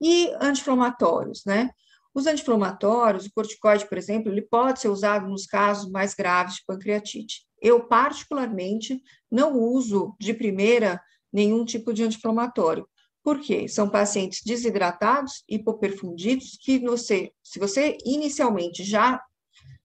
E 0.00 0.30
anti-inflamatórios, 0.40 1.42
né? 1.44 1.70
Os 2.16 2.26
anti-inflamatórios, 2.26 3.26
o 3.26 3.30
corticoide, 3.30 3.86
por 3.86 3.98
exemplo, 3.98 4.32
ele 4.32 4.40
pode 4.40 4.80
ser 4.80 4.88
usado 4.88 5.28
nos 5.28 5.44
casos 5.44 5.90
mais 5.90 6.14
graves 6.14 6.54
de 6.54 6.64
pancreatite. 6.66 7.44
Eu, 7.60 7.86
particularmente, 7.86 9.02
não 9.30 9.60
uso 9.60 10.16
de 10.18 10.32
primeira 10.32 10.98
nenhum 11.30 11.62
tipo 11.62 11.92
de 11.92 12.04
anti-inflamatório. 12.04 12.88
Por 13.22 13.38
quê? 13.38 13.68
São 13.68 13.90
pacientes 13.90 14.40
desidratados, 14.42 15.44
hipoperfundidos, 15.46 16.56
que 16.58 16.78
você, 16.78 17.32
se 17.44 17.58
você 17.58 17.98
inicialmente 18.02 18.82
já 18.82 19.22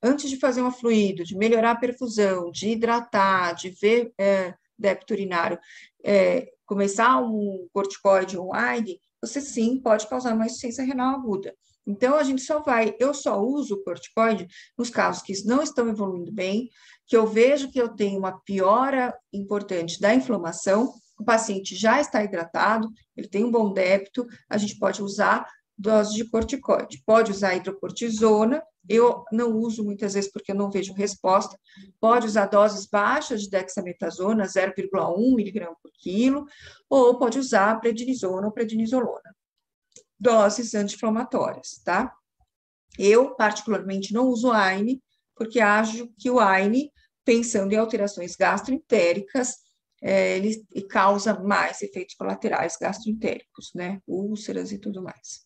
antes 0.01 0.29
de 0.29 0.37
fazer 0.37 0.61
um 0.61 0.71
fluido, 0.71 1.25
de 1.25 1.35
melhorar 1.35 1.71
a 1.71 1.79
perfusão, 1.79 2.49
de 2.49 2.69
hidratar, 2.69 3.55
de 3.55 3.71
ver 3.71 4.13
é, 4.17 4.53
débito 4.79 5.13
urinário, 5.13 5.59
é, 6.01 6.49
começar 6.65 7.21
um 7.21 7.67
corticoide 7.73 8.39
um 8.39 8.53
AIG, 8.53 9.01
você 9.21 9.41
sim 9.41 9.81
pode 9.81 10.07
causar 10.07 10.33
uma 10.33 10.45
insuficiência 10.45 10.85
renal 10.85 11.13
aguda. 11.13 11.53
Então, 11.85 12.15
a 12.15 12.23
gente 12.23 12.41
só 12.41 12.61
vai, 12.61 12.95
eu 12.99 13.13
só 13.13 13.41
uso 13.41 13.75
o 13.75 13.83
corticoide 13.83 14.47
nos 14.77 14.89
casos 14.89 15.23
que 15.23 15.33
não 15.45 15.61
estão 15.61 15.89
evoluindo 15.89 16.31
bem, 16.31 16.69
que 17.07 17.17
eu 17.17 17.25
vejo 17.25 17.71
que 17.71 17.81
eu 17.81 17.89
tenho 17.89 18.19
uma 18.19 18.39
piora 18.39 19.13
importante 19.33 19.99
da 19.99 20.13
inflamação, 20.13 20.93
o 21.19 21.23
paciente 21.23 21.75
já 21.75 21.99
está 21.99 22.23
hidratado, 22.23 22.89
ele 23.15 23.27
tem 23.27 23.43
um 23.43 23.51
bom 23.51 23.73
débito, 23.73 24.25
a 24.49 24.57
gente 24.57 24.77
pode 24.77 25.01
usar 25.03 25.45
dose 25.81 26.13
de 26.15 26.29
corticoide. 26.29 27.01
Pode 27.05 27.31
usar 27.31 27.55
hidrocortisona, 27.55 28.63
eu 28.87 29.23
não 29.31 29.57
uso 29.57 29.83
muitas 29.83 30.13
vezes 30.13 30.31
porque 30.31 30.51
eu 30.51 30.55
não 30.55 30.69
vejo 30.69 30.93
resposta. 30.93 31.57
Pode 31.99 32.27
usar 32.27 32.45
doses 32.45 32.85
baixas 32.85 33.41
de 33.41 33.49
dexametasona, 33.49 34.45
0,1 34.45 35.35
miligrama 35.35 35.75
por 35.81 35.91
quilo, 35.99 36.45
ou 36.89 37.17
pode 37.17 37.39
usar 37.39 37.79
prednisona 37.79 38.47
ou 38.47 38.53
prednisolona. 38.53 39.35
Doses 40.21 40.75
anti-inflamatórias, 40.75 41.81
tá? 41.83 42.13
Eu, 42.97 43.33
particularmente, 43.35 44.13
não 44.13 44.27
uso 44.27 44.51
AINE, 44.51 45.01
porque 45.35 45.59
acho 45.59 46.07
que 46.19 46.29
o 46.29 46.39
AINE, 46.39 46.91
pensando 47.25 47.73
em 47.73 47.77
alterações 47.77 48.35
gastroentéricas, 48.35 49.55
é, 50.01 50.37
ele 50.37 50.63
causa 50.89 51.39
mais 51.39 51.81
efeitos 51.81 52.15
colaterais 52.15 52.77
gastroentéricos, 52.79 53.71
né? 53.73 53.99
Úlceras 54.05 54.71
e 54.71 54.77
tudo 54.77 55.01
mais. 55.01 55.45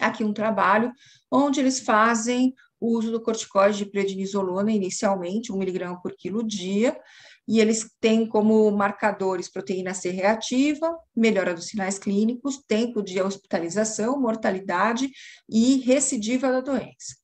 Aqui 0.00 0.22
um 0.22 0.32
trabalho 0.32 0.92
onde 1.30 1.58
eles 1.58 1.80
fazem 1.80 2.54
o 2.82 2.98
uso 2.98 3.12
do 3.12 3.22
corticoide 3.22 3.78
de 3.78 3.86
prednisolona 3.86 4.72
inicialmente, 4.72 5.52
1 5.52 5.56
miligrama 5.56 6.02
por 6.02 6.12
quilo 6.16 6.42
dia, 6.42 7.00
e 7.46 7.60
eles 7.60 7.88
têm 8.00 8.26
como 8.26 8.68
marcadores 8.72 9.48
proteína 9.48 9.94
C 9.94 10.10
reativa, 10.10 10.98
melhora 11.14 11.54
dos 11.54 11.68
sinais 11.68 11.96
clínicos, 11.96 12.58
tempo 12.66 13.00
de 13.00 13.22
hospitalização, 13.22 14.20
mortalidade 14.20 15.08
e 15.48 15.76
recidiva 15.76 16.50
da 16.50 16.60
doença. 16.60 17.16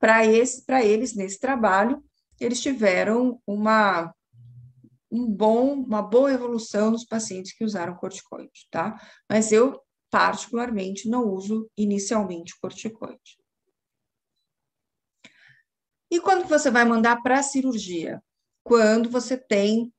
Para 0.00 0.26
eles, 0.26 1.14
nesse 1.14 1.38
trabalho, 1.38 2.02
eles 2.40 2.60
tiveram 2.60 3.40
uma, 3.46 4.12
um 5.08 5.28
bom, 5.28 5.74
uma 5.74 6.02
boa 6.02 6.32
evolução 6.32 6.90
nos 6.90 7.04
pacientes 7.04 7.52
que 7.52 7.64
usaram 7.64 7.94
corticoide, 7.94 8.66
tá? 8.68 9.00
Mas 9.30 9.52
eu, 9.52 9.80
particularmente, 10.10 11.08
não 11.08 11.28
uso 11.28 11.70
inicialmente 11.76 12.58
corticoide. 12.60 13.41
E 16.12 16.20
quando 16.20 16.46
você 16.46 16.70
vai 16.70 16.84
mandar 16.84 17.22
para 17.22 17.38
a 17.38 17.42
cirurgia? 17.42 18.22
Quando 18.62 19.08
você 19.08 19.34
tem 19.34 19.90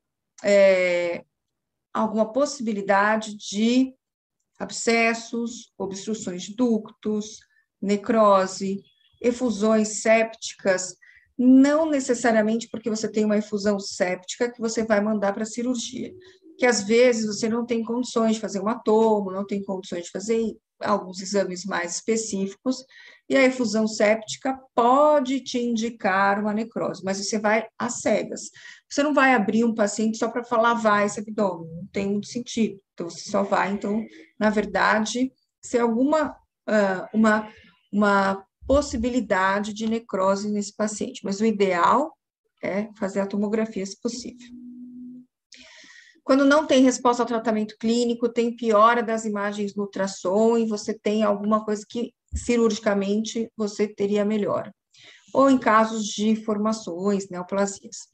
é, 0.44 1.26
alguma 1.91 2.31
possibilidade 2.31 3.35
de 3.35 3.95
abscessos, 4.60 5.73
obstruções 5.76 6.44
de 6.44 6.56
ductos, 6.56 7.40
necrose, 7.81 8.84
efusões 9.19 10.03
sépticas, 10.03 10.95
não 11.35 11.90
necessariamente 11.90 12.69
porque 12.69 12.91
você 12.91 13.10
tem 13.10 13.26
uma 13.26 13.40
efusão 13.40 13.80
séptica 13.80 14.52
que 14.52 14.61
você 14.61 14.85
vai 14.85 15.02
mandar 15.02 15.34
para 15.34 15.41
a 15.41 15.48
cirurgia, 15.48 16.14
que 16.60 16.68
às 16.68 16.84
vezes 16.84 17.26
você 17.26 17.49
não 17.49 17.65
tem 17.65 17.84
condições 17.84 18.35
de 18.35 18.41
fazer 18.41 18.61
um 18.61 18.80
tomo, 18.85 19.31
não 19.31 19.48
tem 19.48 19.64
condições 19.64 20.03
de 20.03 20.11
fazer 20.11 20.56
alguns 20.80 21.22
exames 21.22 21.65
mais 21.65 21.95
específicos, 21.95 22.85
e 23.30 23.36
a 23.38 23.44
efusão 23.44 23.88
séptica 23.88 24.60
pode 24.76 25.40
te 25.41 25.58
indicar 25.58 26.40
uma 26.40 26.54
necrose, 26.54 27.04
mas 27.04 27.18
você 27.18 27.40
vai 27.40 27.66
às 27.78 28.02
cegas. 28.02 28.50
Você 28.90 29.02
não 29.02 29.14
vai 29.14 29.34
abrir 29.34 29.64
um 29.64 29.74
paciente 29.74 30.18
só 30.18 30.30
para 30.30 30.44
falar 30.44 30.74
vai 30.76 31.06
esse 31.06 31.20
abdômen, 31.20 31.70
não 31.74 31.88
tem 31.88 32.10
muito 32.10 32.28
sentido. 32.28 32.80
Então, 32.94 33.10
você 33.10 33.30
só 33.30 33.44
vai, 33.44 33.72
então, 33.72 34.06
na 34.40 34.50
verdade, 34.50 35.32
ser 35.62 35.80
alguma 35.80 36.36
uh, 36.70 37.08
uma, 37.14 37.50
uma 37.91 38.45
possibilidade 38.68 39.74
de 39.74 39.90
necrose 39.90 40.52
nesse 40.52 40.76
paciente, 40.76 41.22
mas 41.24 41.40
o 41.40 41.45
ideal 41.45 42.16
é 42.64 42.90
fazer 42.98 43.20
a 43.20 43.28
tomografia 43.28 43.86
se 43.86 44.00
possível. 44.00 44.62
Quando 46.24 46.45
não 46.45 46.66
tem 46.66 46.82
resposta 46.82 47.22
ao 47.22 47.28
tratamento 47.28 47.78
clínico, 47.78 48.30
tem 48.30 48.56
piora 48.56 49.04
das 49.04 49.26
imagens 49.26 49.76
no 49.76 49.84
ultrassom 49.84 50.58
e 50.58 50.66
você 50.66 50.98
tem 50.98 51.24
alguma 51.24 51.66
coisa 51.66 51.86
que 51.88 52.14
cirurgicamente 52.34 53.52
você 53.58 53.88
teria 53.88 54.24
melhora. 54.24 54.74
Ou 55.34 55.50
em 55.50 55.58
casos 55.58 56.06
de 56.06 56.36
formações, 56.36 57.30
neoplasias. 57.30 58.08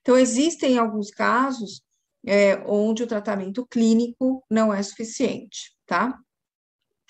Então, 0.00 0.18
existem 0.18 0.76
alguns 0.76 1.10
casos 1.10 1.82
é, 2.26 2.62
onde 2.66 3.02
o 3.02 3.06
tratamento 3.06 3.66
clínico 3.66 4.44
não 4.50 4.72
é 4.72 4.82
suficiente, 4.82 5.74
tá? 5.86 6.18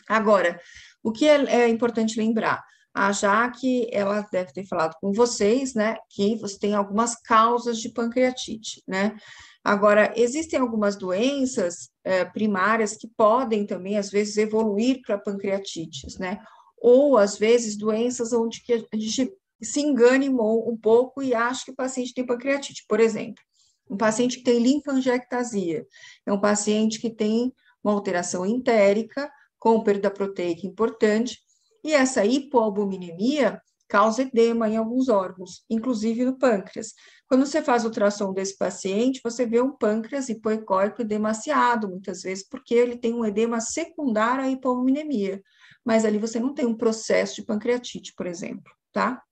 Agora, 0.08 0.60
o 1.02 1.12
que 1.12 1.26
é, 1.26 1.44
é 1.44 1.68
importante 1.68 2.18
lembrar? 2.18 2.62
A 2.94 3.10
Jaque, 3.10 3.88
ela 3.90 4.26
deve 4.30 4.52
ter 4.52 4.66
falado 4.66 4.94
com 5.00 5.12
vocês, 5.12 5.74
né, 5.74 5.96
que 6.10 6.36
você 6.36 6.58
tem 6.58 6.74
algumas 6.74 7.14
causas 7.14 7.78
de 7.78 7.88
pancreatite, 7.88 8.82
né? 8.86 9.16
Agora, 9.64 10.12
existem 10.16 10.58
algumas 10.58 10.96
doenças 10.96 11.88
é, 12.02 12.24
primárias 12.24 12.96
que 12.96 13.08
podem 13.16 13.64
também, 13.64 13.96
às 13.96 14.10
vezes, 14.10 14.36
evoluir 14.36 15.00
para 15.02 15.18
pancreatites, 15.18 16.18
né? 16.18 16.40
Ou, 16.78 17.16
às 17.16 17.38
vezes, 17.38 17.76
doenças 17.76 18.32
onde 18.32 18.60
a 18.92 18.96
gente 18.96 19.32
se 19.62 19.80
engane 19.80 20.28
um 20.28 20.76
pouco 20.76 21.22
e 21.22 21.32
acha 21.32 21.64
que 21.64 21.70
o 21.70 21.76
paciente 21.76 22.12
tem 22.12 22.26
pancreatite. 22.26 22.84
Por 22.88 22.98
exemplo, 22.98 23.42
um 23.88 23.96
paciente 23.96 24.38
que 24.38 24.44
tem 24.44 24.58
linfangiectasia, 24.58 25.86
é 26.26 26.32
um 26.32 26.40
paciente 26.40 27.00
que 27.00 27.10
tem 27.10 27.52
uma 27.84 27.92
alteração 27.92 28.44
entérica, 28.44 29.30
com 29.58 29.80
perda 29.82 30.10
proteica 30.10 30.66
importante, 30.66 31.38
e 31.84 31.92
essa 31.92 32.24
hipoalbuminemia 32.24 33.60
causa 33.92 34.22
edema 34.22 34.70
em 34.70 34.78
alguns 34.78 35.10
órgãos, 35.10 35.66
inclusive 35.68 36.24
no 36.24 36.38
pâncreas. 36.38 36.94
Quando 37.28 37.44
você 37.44 37.60
faz 37.60 37.84
ultrassom 37.84 38.32
desse 38.32 38.56
paciente, 38.56 39.20
você 39.22 39.44
vê 39.44 39.60
um 39.60 39.76
pâncreas 39.76 40.30
hipoecóico 40.30 41.02
edemaciado, 41.02 41.90
muitas 41.90 42.22
vezes, 42.22 42.48
porque 42.48 42.74
ele 42.74 42.96
tem 42.96 43.12
um 43.12 43.22
edema 43.22 43.60
secundário 43.60 44.44
à 44.44 44.48
hipoalbuminemia. 44.48 45.42
Mas 45.84 46.06
ali 46.06 46.16
você 46.16 46.40
não 46.40 46.54
tem 46.54 46.64
um 46.64 46.74
processo 46.74 47.34
de 47.34 47.44
pancreatite, 47.44 48.14
por 48.16 48.26
exemplo, 48.26 48.72
tá? 48.94 49.22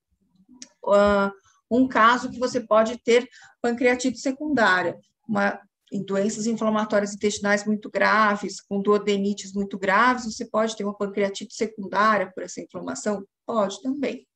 Uh, 0.85 1.33
um 1.71 1.89
caso 1.89 2.31
que 2.31 2.39
você 2.39 2.61
pode 2.61 2.99
ter 2.99 3.27
pancreatite 3.63 4.19
secundária, 4.19 4.95
uma 5.27 5.59
em 5.91 6.05
doenças 6.05 6.47
inflamatórias 6.47 7.15
intestinais 7.15 7.65
muito 7.65 7.91
graves, 7.91 8.61
com 8.61 8.83
duodenites 8.83 9.55
muito 9.55 9.79
graves, 9.79 10.27
você 10.27 10.45
pode 10.45 10.77
ter 10.77 10.85
uma 10.85 10.97
pancreatite 10.97 11.55
secundária 11.55 12.31
por 12.33 12.43
essa 12.43 12.61
inflamação? 12.61 13.25
Pode 13.47 13.81
também. 13.83 14.30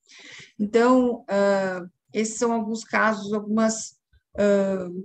Então, 0.58 1.22
uh, 1.22 1.90
esses 2.12 2.36
são 2.38 2.52
alguns 2.52 2.84
casos, 2.84 3.32
algumas, 3.32 3.96
uh, 4.36 5.00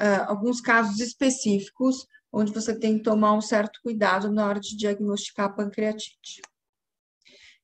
uh, 0.00 0.24
alguns 0.26 0.60
casos 0.60 1.00
específicos 1.00 2.06
onde 2.32 2.52
você 2.52 2.76
tem 2.76 2.98
que 2.98 3.04
tomar 3.04 3.32
um 3.34 3.40
certo 3.40 3.80
cuidado 3.82 4.32
na 4.32 4.46
hora 4.46 4.58
de 4.58 4.76
diagnosticar 4.76 5.46
a 5.46 5.52
pancreatite. 5.52 6.42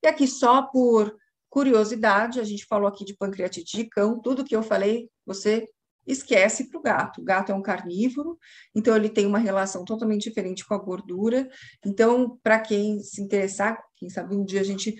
E 0.02 0.06
aqui, 0.06 0.28
só 0.28 0.62
por 0.62 1.14
curiosidade, 1.48 2.38
a 2.38 2.44
gente 2.44 2.64
falou 2.66 2.86
aqui 2.86 3.04
de 3.04 3.16
pancreatite 3.16 3.76
de 3.76 3.84
cão, 3.84 4.20
tudo 4.20 4.44
que 4.44 4.54
eu 4.54 4.62
falei, 4.62 5.10
você 5.26 5.66
esquece 6.10 6.68
para 6.68 6.78
o 6.78 6.82
gato. 6.82 7.20
O 7.20 7.24
gato 7.24 7.52
é 7.52 7.54
um 7.54 7.62
carnívoro, 7.62 8.38
então 8.74 8.96
ele 8.96 9.08
tem 9.08 9.26
uma 9.26 9.38
relação 9.38 9.84
totalmente 9.84 10.28
diferente 10.28 10.66
com 10.66 10.74
a 10.74 10.78
gordura. 10.78 11.48
Então, 11.84 12.38
para 12.42 12.58
quem 12.58 13.00
se 13.00 13.22
interessar, 13.22 13.82
quem 13.96 14.08
sabe 14.08 14.34
um 14.34 14.44
dia 14.44 14.60
a 14.60 14.64
gente 14.64 14.96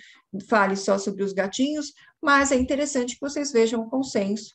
fale 0.49 0.77
só 0.77 0.99
sobre 0.99 1.23
os 1.23 1.33
gatinhos, 1.33 1.93
mas 2.23 2.53
é 2.53 2.57
interessante 2.57 3.15
que 3.15 3.21
vocês 3.21 3.53
vejam 3.53 3.83
o 3.83 3.91
consenso, 3.91 4.55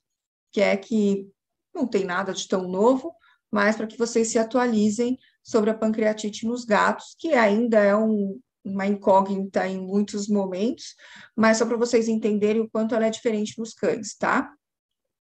que 0.52 0.62
é 0.62 0.78
que 0.78 1.28
não 1.74 1.88
tem 1.88 2.06
nada 2.06 2.34
de 2.34 2.48
tão 2.48 2.68
novo, 2.68 3.14
mas 3.52 3.76
para 3.76 3.88
que 3.88 3.98
vocês 3.98 4.30
se 4.30 4.40
atualizem 4.40 5.18
sobre 5.44 5.70
a 5.70 5.78
pancreatite 5.78 6.46
nos 6.46 6.66
gatos, 6.66 7.16
que 7.20 7.34
ainda 7.34 7.80
é 7.80 7.96
um, 7.96 8.40
uma 8.64 8.88
incógnita 8.88 9.68
em 9.68 9.80
muitos 9.80 10.28
momentos, 10.28 10.96
mas 11.36 11.58
só 11.58 11.66
para 11.66 11.78
vocês 11.78 12.08
entenderem 12.08 12.62
o 12.62 12.70
quanto 12.70 12.96
ela 12.96 13.06
é 13.06 13.10
diferente 13.10 13.60
nos 13.60 13.74
cães, 13.74 14.16
tá? 14.16 14.52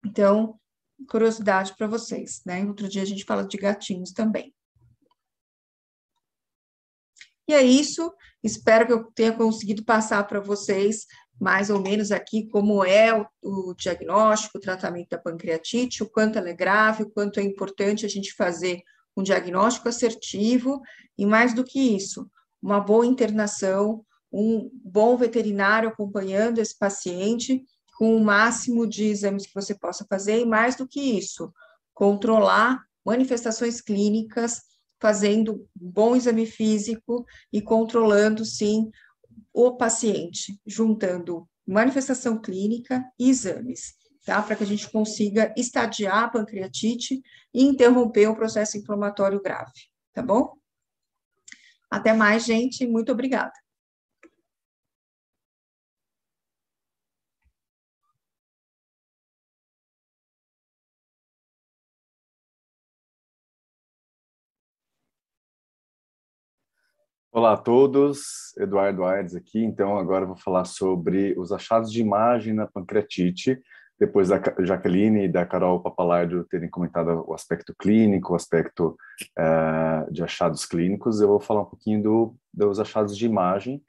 Então, 0.05 0.59
curiosidade 1.09 1.75
para 1.77 1.87
vocês, 1.87 2.41
né? 2.45 2.65
Outro 2.65 2.87
dia 2.87 3.01
a 3.01 3.05
gente 3.05 3.23
fala 3.25 3.45
de 3.45 3.57
gatinhos 3.57 4.11
também. 4.11 4.53
E 7.47 7.53
é 7.53 7.61
isso. 7.61 8.13
Espero 8.41 8.85
que 8.85 8.93
eu 8.93 9.03
tenha 9.11 9.33
conseguido 9.33 9.83
passar 9.83 10.25
para 10.27 10.39
vocês 10.39 11.05
mais 11.39 11.69
ou 11.69 11.81
menos 11.81 12.11
aqui 12.11 12.47
como 12.47 12.83
é 12.85 13.13
o, 13.13 13.27
o, 13.41 13.73
diagnóstico, 13.73 14.57
o 14.57 14.61
tratamento 14.61 15.09
da 15.09 15.17
pancreatite, 15.17 16.03
o 16.03 16.09
quanto 16.09 16.37
ela 16.37 16.49
é 16.49 16.53
grave, 16.53 17.03
o 17.03 17.09
quanto 17.09 17.39
é 17.39 17.43
importante 17.43 18.05
a 18.05 18.09
gente 18.09 18.33
fazer 18.33 18.81
um 19.15 19.23
diagnóstico 19.23 19.89
assertivo 19.89 20.81
e 21.17 21.25
mais 21.25 21.53
do 21.53 21.63
que 21.63 21.95
isso, 21.95 22.29
uma 22.61 22.79
boa 22.79 23.05
internação, 23.05 24.05
um 24.31 24.69
bom 24.83 25.15
veterinário 25.15 25.89
acompanhando 25.89 26.59
esse 26.59 26.77
paciente 26.77 27.63
com 27.97 28.15
o 28.15 28.23
máximo 28.23 28.87
de 28.87 29.05
exames 29.05 29.45
que 29.45 29.53
você 29.53 29.75
possa 29.75 30.05
fazer, 30.09 30.39
e 30.39 30.45
mais 30.45 30.75
do 30.75 30.87
que 30.87 30.99
isso, 30.99 31.53
controlar 31.93 32.81
manifestações 33.05 33.81
clínicas, 33.81 34.61
fazendo 34.99 35.67
bom 35.75 36.15
exame 36.15 36.45
físico 36.45 37.25
e 37.51 37.61
controlando, 37.61 38.45
sim, 38.45 38.89
o 39.53 39.75
paciente, 39.75 40.59
juntando 40.65 41.47
manifestação 41.67 42.39
clínica 42.39 43.03
e 43.19 43.29
exames, 43.29 43.95
tá? 44.25 44.41
Para 44.41 44.55
que 44.55 44.63
a 44.63 44.67
gente 44.67 44.89
consiga 44.89 45.53
estadiar 45.57 46.23
a 46.23 46.29
pancreatite 46.29 47.21
e 47.53 47.63
interromper 47.63 48.27
o 48.27 48.35
processo 48.35 48.77
inflamatório 48.77 49.41
grave, 49.41 49.71
tá 50.13 50.21
bom? 50.21 50.53
Até 51.91 52.11
mais, 52.11 52.43
gente. 52.43 52.87
Muito 52.87 53.11
obrigada. 53.11 53.62
Olá 67.43 67.55
a 67.55 67.57
todos, 67.57 68.55
Eduardo 68.57 69.03
Aires 69.03 69.35
aqui. 69.35 69.61
Então, 69.61 69.97
agora 69.97 70.25
vou 70.25 70.37
falar 70.37 70.63
sobre 70.63 71.37
os 71.37 71.51
achados 71.51 71.91
de 71.91 71.99
imagem 71.99 72.53
na 72.53 72.65
pancreatite, 72.65 73.59
depois 73.99 74.29
da 74.29 74.41
Jaqueline 74.59 75.25
e 75.25 75.27
da 75.27 75.45
Carol 75.45 75.81
Papalardo 75.81 76.45
terem 76.45 76.69
comentado 76.69 77.21
o 77.27 77.33
aspecto 77.33 77.75
clínico, 77.77 78.31
o 78.31 78.35
aspecto 78.37 78.95
uh, 79.37 80.09
de 80.09 80.23
achados 80.23 80.65
clínicos, 80.65 81.19
eu 81.19 81.27
vou 81.27 81.41
falar 81.41 81.63
um 81.63 81.65
pouquinho 81.65 82.01
do, 82.01 82.35
dos 82.53 82.79
achados 82.79 83.17
de 83.17 83.25
imagem, 83.25 83.83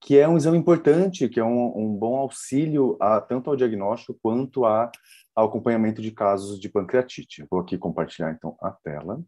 que 0.00 0.16
é 0.16 0.28
um 0.28 0.36
exame 0.36 0.58
importante, 0.58 1.28
que 1.28 1.40
é 1.40 1.44
um, 1.44 1.72
um 1.76 1.88
bom 1.88 2.16
auxílio 2.16 2.96
a, 3.00 3.20
tanto 3.20 3.50
ao 3.50 3.56
diagnóstico 3.56 4.16
quanto 4.22 4.64
a, 4.64 4.88
ao 5.34 5.48
acompanhamento 5.48 6.00
de 6.00 6.12
casos 6.12 6.60
de 6.60 6.68
pancreatite. 6.68 7.44
Vou 7.50 7.58
aqui 7.58 7.76
compartilhar, 7.76 8.30
então, 8.30 8.56
a 8.62 8.70
tela. 8.70 9.20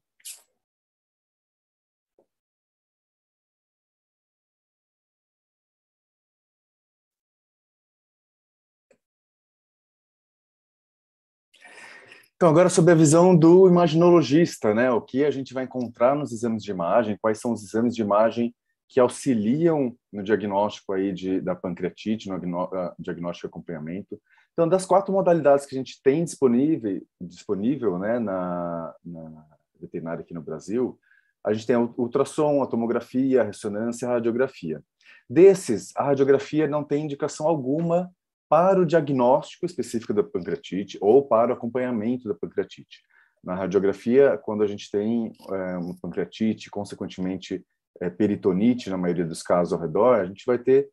Então, 12.43 12.51
agora 12.51 12.69
sobre 12.69 12.91
a 12.91 12.97
visão 12.97 13.37
do 13.37 13.69
imaginologista, 13.69 14.75
né? 14.75 14.91
O 14.91 15.01
que 15.01 15.25
a 15.25 15.31
gente 15.31 15.55
vai 15.55 15.63
encontrar 15.63 16.17
nos 16.17 16.33
exames 16.33 16.65
de 16.65 16.73
imagem, 16.73 17.17
quais 17.23 17.39
são 17.39 17.53
os 17.53 17.63
exames 17.63 17.95
de 17.95 18.03
imagem 18.03 18.53
que 18.89 18.99
auxiliam 18.99 19.95
no 20.13 20.25
diagnóstico 20.25 20.93
aí 20.93 21.13
de, 21.13 21.41
da 21.41 21.55
pancreatite, 21.55 22.29
no 22.29 22.65
uh, 22.65 22.93
diagnóstico 22.99 23.47
e 23.47 23.49
acompanhamento. 23.49 24.21
Então, 24.55 24.69
das 24.69 24.85
quatro 24.85 25.13
modalidades 25.13 25.67
que 25.67 25.77
a 25.77 25.79
gente 25.79 26.03
tem 26.03 26.25
disponível, 26.25 27.01
disponível 27.21 27.97
né, 27.97 28.19
na, 28.19 28.93
na 29.05 29.45
veterinária 29.81 30.23
aqui 30.23 30.35
no 30.35 30.43
Brasil, 30.43 30.99
a 31.45 31.53
gente 31.53 31.65
tem 31.65 31.77
a 31.77 31.89
ultrassom, 31.97 32.61
a 32.61 32.67
tomografia, 32.67 33.43
a 33.43 33.45
ressonância 33.45 34.05
e 34.05 34.09
a 34.09 34.13
radiografia. 34.15 34.83
Desses, 35.31 35.93
a 35.95 36.03
radiografia 36.03 36.67
não 36.67 36.83
tem 36.83 37.05
indicação 37.05 37.47
alguma 37.47 38.11
para 38.53 38.83
o 38.83 38.85
diagnóstico 38.85 39.65
específico 39.65 40.13
da 40.13 40.23
pancreatite 40.23 40.99
ou 41.01 41.27
para 41.27 41.53
o 41.53 41.55
acompanhamento 41.55 42.29
da 42.29 42.35
pancreatite. 42.35 43.01
Na 43.43 43.55
radiografia, 43.55 44.37
quando 44.37 44.63
a 44.63 44.67
gente 44.67 44.91
tem 44.91 45.33
é, 45.51 45.79
uma 45.79 45.97
pancreatite, 46.03 46.69
consequentemente 46.69 47.65
é, 47.99 48.11
peritonite, 48.11 48.91
na 48.91 48.99
maioria 48.99 49.25
dos 49.25 49.43
casos 49.43 49.73
ao 49.73 49.81
redor, 49.81 50.21
a 50.21 50.27
gente 50.27 50.45
vai 50.45 50.59
ter 50.59 50.91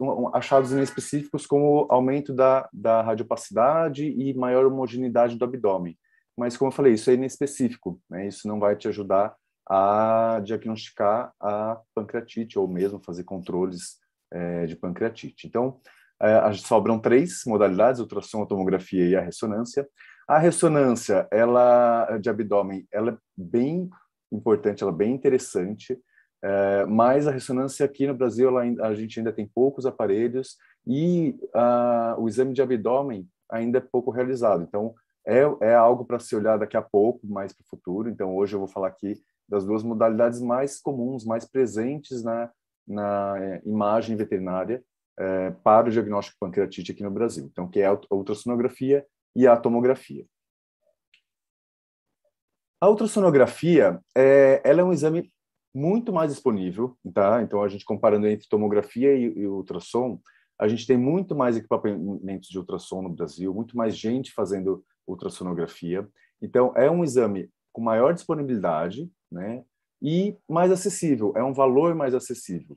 um, 0.00 0.34
achados 0.34 0.72
inespecíficos 0.72 1.46
como 1.46 1.86
aumento 1.88 2.34
da, 2.34 2.68
da 2.72 3.02
radiopacidade 3.02 4.04
e 4.04 4.34
maior 4.34 4.66
homogeneidade 4.66 5.36
do 5.36 5.44
abdômen. 5.44 5.96
Mas, 6.36 6.56
como 6.56 6.72
eu 6.72 6.74
falei, 6.74 6.94
isso 6.94 7.08
é 7.08 7.14
inespecífico, 7.14 8.00
né? 8.10 8.26
isso 8.26 8.48
não 8.48 8.58
vai 8.58 8.74
te 8.74 8.88
ajudar 8.88 9.32
a 9.64 10.40
diagnosticar 10.44 11.32
a 11.40 11.80
pancreatite 11.94 12.58
ou 12.58 12.66
mesmo 12.66 12.98
fazer 12.98 13.22
controles 13.22 14.00
é, 14.32 14.66
de 14.66 14.74
pancreatite. 14.74 15.46
Então, 15.46 15.80
é, 16.20 16.52
sobram 16.54 16.98
três 16.98 17.42
modalidades, 17.46 18.00
ultrassom, 18.00 18.42
a 18.42 18.46
tomografia 18.46 19.06
e 19.06 19.16
a 19.16 19.20
ressonância. 19.20 19.86
A 20.28 20.38
ressonância, 20.38 21.28
ela 21.30 22.18
de 22.18 22.28
abdômen, 22.28 22.86
ela 22.92 23.12
é 23.12 23.16
bem 23.36 23.88
importante, 24.32 24.82
ela 24.82 24.92
é 24.92 24.96
bem 24.96 25.12
interessante, 25.12 25.98
é, 26.42 26.84
mas 26.86 27.26
a 27.26 27.30
ressonância 27.30 27.86
aqui 27.86 28.06
no 28.06 28.14
Brasil, 28.14 28.48
ela, 28.48 28.88
a 28.88 28.94
gente 28.94 29.18
ainda 29.18 29.32
tem 29.32 29.46
poucos 29.46 29.86
aparelhos 29.86 30.56
e 30.86 31.36
o 32.18 32.28
exame 32.28 32.52
de 32.52 32.62
abdômen 32.62 33.28
ainda 33.50 33.78
é 33.78 33.80
pouco 33.80 34.10
realizado. 34.10 34.62
Então, 34.62 34.94
é, 35.26 35.42
é 35.60 35.74
algo 35.74 36.04
para 36.04 36.20
se 36.20 36.36
olhar 36.36 36.56
daqui 36.56 36.76
a 36.76 36.82
pouco, 36.82 37.26
mais 37.26 37.52
para 37.52 37.62
o 37.62 37.68
futuro. 37.68 38.08
Então, 38.08 38.36
hoje 38.36 38.54
eu 38.54 38.60
vou 38.60 38.68
falar 38.68 38.88
aqui 38.88 39.20
das 39.48 39.64
duas 39.64 39.82
modalidades 39.82 40.40
mais 40.40 40.80
comuns, 40.80 41.24
mais 41.24 41.44
presentes 41.44 42.22
na, 42.22 42.50
na 42.86 43.34
é, 43.38 43.62
imagem 43.64 44.16
veterinária, 44.16 44.82
é, 45.18 45.50
para 45.50 45.88
o 45.88 45.90
diagnóstico 45.90 46.34
de 46.34 46.40
pancreatite 46.40 46.92
aqui 46.92 47.02
no 47.02 47.10
Brasil. 47.10 47.46
Então, 47.50 47.68
que 47.68 47.80
é 47.80 47.86
a 47.86 47.98
ultrassonografia 48.10 49.06
e 49.34 49.46
a 49.46 49.56
tomografia. 49.56 50.24
A 52.80 52.88
ultrassonografia, 52.88 54.00
é, 54.14 54.60
ela 54.64 54.82
é 54.82 54.84
um 54.84 54.92
exame 54.92 55.32
muito 55.74 56.12
mais 56.12 56.32
disponível, 56.32 56.96
tá? 57.12 57.42
Então, 57.42 57.62
a 57.62 57.68
gente 57.68 57.84
comparando 57.84 58.26
entre 58.26 58.48
tomografia 58.48 59.14
e, 59.14 59.24
e 59.24 59.46
ultrassom, 59.46 60.20
a 60.58 60.68
gente 60.68 60.86
tem 60.86 60.96
muito 60.96 61.34
mais 61.34 61.56
equipamentos 61.56 62.48
de 62.48 62.58
ultrassom 62.58 63.02
no 63.02 63.10
Brasil, 63.10 63.52
muito 63.52 63.76
mais 63.76 63.96
gente 63.96 64.32
fazendo 64.32 64.84
ultrassonografia. 65.06 66.08
Então, 66.40 66.72
é 66.76 66.90
um 66.90 67.04
exame 67.04 67.50
com 67.72 67.82
maior 67.82 68.14
disponibilidade, 68.14 69.10
né? 69.30 69.64
E 70.00 70.36
mais 70.48 70.70
acessível, 70.70 71.32
é 71.36 71.42
um 71.42 71.52
valor 71.52 71.94
mais 71.94 72.14
acessível. 72.14 72.76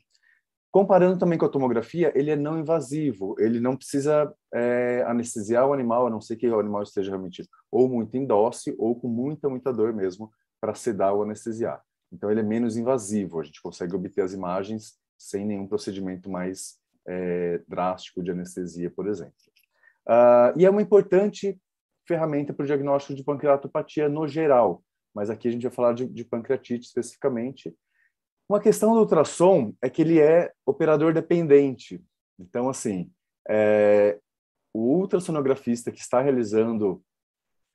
Comparando 0.72 1.18
também 1.18 1.38
com 1.38 1.46
a 1.46 1.50
tomografia, 1.50 2.12
ele 2.16 2.30
é 2.30 2.36
não 2.36 2.60
invasivo, 2.60 3.36
ele 3.40 3.60
não 3.60 3.76
precisa 3.76 4.32
é, 4.54 5.04
anestesiar 5.08 5.68
o 5.68 5.74
animal, 5.74 6.06
a 6.06 6.10
não 6.10 6.22
ser 6.22 6.36
que 6.36 6.48
o 6.48 6.60
animal 6.60 6.84
esteja 6.84 7.10
realmente 7.10 7.44
ou 7.72 7.90
muito 7.90 8.24
dose 8.28 8.76
ou 8.78 8.96
com 8.96 9.08
muita, 9.08 9.50
muita 9.50 9.74
dor 9.74 9.94
mesmo 9.94 10.32
para 10.62 10.76
sedar 10.76 11.14
ou 11.14 11.24
anestesiar. 11.24 11.82
Então, 12.12 12.30
ele 12.30 12.42
é 12.42 12.44
menos 12.44 12.78
invasivo, 12.78 13.40
a 13.40 13.44
gente 13.44 13.62
consegue 13.62 13.96
obter 13.96 14.22
as 14.22 14.34
imagens 14.34 15.00
sem 15.18 15.46
nenhum 15.46 15.68
procedimento 15.68 16.30
mais 16.30 16.78
é, 17.08 17.62
drástico 17.68 18.24
de 18.24 18.32
anestesia, 18.32 18.92
por 18.92 19.08
exemplo. 19.08 19.34
Uh, 20.08 20.58
e 20.58 20.66
é 20.66 20.70
uma 20.70 20.82
importante 20.82 21.60
ferramenta 22.08 22.54
para 22.54 22.64
o 22.64 22.68
diagnóstico 22.68 23.16
de 23.16 23.24
pancreatopatia 23.24 24.10
no 24.10 24.28
geral, 24.28 24.84
mas 25.14 25.30
aqui 25.30 25.48
a 25.48 25.52
gente 25.52 25.64
vai 25.64 25.72
falar 25.72 25.94
de, 25.94 26.08
de 26.08 26.24
pancreatite 26.24 26.88
especificamente, 26.88 27.76
uma 28.50 28.60
questão 28.60 28.94
do 28.94 29.02
ultrassom 29.02 29.74
é 29.80 29.90
que 29.90 30.02
ele 30.02 30.20
é 30.20 30.52
operador 30.66 31.14
dependente. 31.14 32.04
Então, 32.40 32.68
assim, 32.68 33.12
é, 33.48 34.20
o 34.74 34.98
ultrassonografista 34.98 35.92
que 35.92 36.00
está 36.00 36.20
realizando 36.20 37.04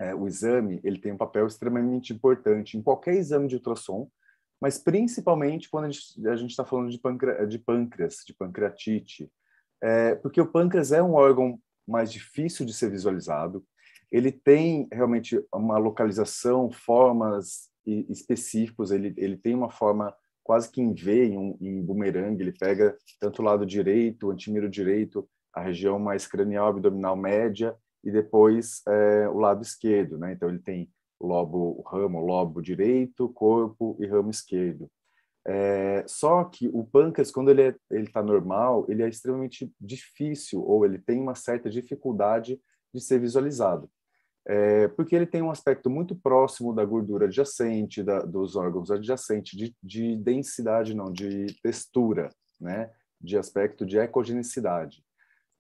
é, 0.01 0.13
o 0.13 0.27
exame, 0.27 0.81
ele 0.83 0.99
tem 0.99 1.13
um 1.13 1.17
papel 1.17 1.47
extremamente 1.47 2.13
importante 2.13 2.77
em 2.77 2.83
qualquer 2.83 3.15
exame 3.15 3.47
de 3.47 3.55
ultrassom, 3.55 4.11
mas 4.61 4.79
principalmente 4.79 5.71
quando 5.71 5.85
a 5.85 6.37
gente 6.37 6.51
está 6.51 6.65
falando 6.65 6.91
de, 6.91 7.01
de 7.49 7.59
pâncreas, 7.59 8.17
de 8.27 8.35
pancreatite, 8.35 9.31
é, 9.81 10.17
porque 10.17 10.41
o 10.41 10.51
pâncreas 10.51 10.91
é 10.91 11.03
um 11.03 11.15
órgão 11.15 11.61
mais 11.87 12.11
difícil 12.11 12.67
de 12.67 12.73
ser 12.73 12.91
visualizado, 12.91 13.65
ele 14.11 14.33
tem 14.33 14.89
realmente 14.91 15.41
uma 15.53 15.79
localização, 15.79 16.71
formas 16.71 17.69
específicos, 17.87 18.91
ele, 18.91 19.13
ele 19.17 19.37
tem 19.37 19.55
uma 19.55 19.71
forma 19.71 20.15
quase 20.45 20.71
que 20.71 20.81
em 20.81 20.93
V, 20.93 21.25
em, 21.25 21.39
um, 21.39 21.57
em 21.61 21.83
bumerangue, 21.83 22.43
ele 22.43 22.53
pega 22.53 22.97
tanto 23.19 23.41
o 23.41 23.45
lado 23.45 23.65
direito, 23.65 24.27
o 24.27 24.31
antimiro 24.31 24.69
direito, 24.69 25.27
a 25.53 25.63
região 25.63 25.99
mais 25.99 26.27
cranial, 26.27 26.69
abdominal 26.69 27.17
média, 27.17 27.75
e 28.05 28.11
depois 28.11 28.83
é, 28.87 29.29
o 29.29 29.39
lado 29.39 29.63
esquerdo, 29.63 30.19
né? 30.19 30.33
Então 30.33 30.51
ele 30.51 30.59
tem 30.59 30.91
o 31.19 31.27
lobo, 31.27 31.79
o 31.79 31.83
ramo, 31.83 32.19
o 32.19 32.27
lobo 32.27 32.61
direito, 32.61 33.29
corpo 33.31 33.97
e 33.99 34.07
ramo 34.07 34.31
esquerdo. 34.31 34.91
É, 35.47 36.05
só 36.07 36.45
que 36.45 36.69
o 36.69 36.85
pâncreas, 36.85 37.31
quando 37.31 37.51
ele 37.51 37.63
é, 37.63 37.75
está 37.93 38.23
normal, 38.23 38.85
ele 38.89 39.03
é 39.03 39.09
extremamente 39.09 39.73
difícil 39.81 40.63
ou 40.63 40.85
ele 40.85 40.99
tem 40.99 41.21
uma 41.21 41.35
certa 41.35 41.71
dificuldade 41.71 42.61
de 42.93 43.01
ser 43.01 43.19
visualizado 43.19 43.91
é, 44.47 44.89
porque 44.89 45.17
ele 45.17 45.27
tem 45.27 45.41
um 45.41 45.51
aspecto 45.51 45.89
muito 45.89 46.15
próximo 46.15 46.75
da 46.75 46.85
gordura 46.85 47.27
adjacente, 47.27 48.03
da, 48.03 48.21
dos 48.21 48.57
órgãos 48.57 48.91
adjacentes, 48.91 49.59
de, 49.59 49.75
de, 49.83 50.17
densidade, 50.17 50.95
não, 50.95 51.11
de 51.11 51.47
textura, 51.63 52.29
né? 52.61 52.91
de 53.21 53.39
aspecto 53.39 53.87
de 53.87 53.99
ecogenicidade. 53.99 55.03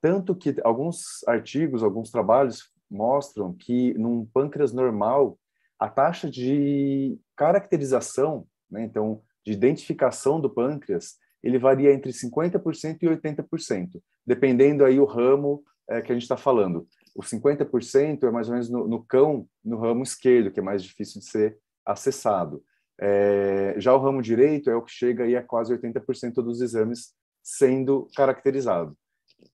Tanto 0.02 0.36
que 0.36 0.54
alguns 0.62 1.26
artigos, 1.26 1.82
alguns 1.82 2.10
trabalhos 2.10 2.70
mostram 2.90 3.54
que 3.54 3.94
num 3.94 4.26
pâncreas 4.26 4.72
normal, 4.72 5.38
a 5.78 5.88
taxa 5.88 6.30
de 6.30 7.18
caracterização, 7.34 8.46
né? 8.70 8.84
então, 8.84 9.22
de 9.46 9.52
identificação 9.52 10.38
do 10.38 10.50
pâncreas, 10.50 11.16
ele 11.42 11.58
varia 11.58 11.92
entre 11.92 12.12
50% 12.12 12.98
e 13.02 13.06
80%, 13.06 14.02
dependendo 14.26 14.84
aí 14.84 15.00
o 15.00 15.04
ramo 15.06 15.62
é, 15.88 16.02
que 16.02 16.12
a 16.12 16.14
gente 16.14 16.22
está 16.22 16.36
falando 16.36 16.86
os 17.14 17.30
50% 17.30 18.24
é 18.24 18.30
mais 18.30 18.48
ou 18.48 18.54
menos 18.54 18.68
no, 18.68 18.88
no, 18.88 19.04
cão, 19.04 19.46
no 19.64 19.78
ramo 19.78 20.02
esquerdo, 20.02 20.50
que 20.50 20.60
é 20.60 20.62
mais 20.62 20.82
difícil 20.82 21.20
de 21.20 21.26
ser 21.28 21.58
acessado. 21.86 22.62
É, 23.00 23.74
já 23.78 23.94
o 23.94 23.98
ramo 23.98 24.22
direito 24.22 24.70
é 24.70 24.74
o 24.74 24.82
que 24.82 24.90
chega 24.90 25.24
aí 25.24 25.36
a 25.36 25.42
quase 25.42 25.76
80% 25.76 26.34
dos 26.34 26.60
exames 26.60 27.12
sendo 27.42 28.08
caracterizado. 28.16 28.96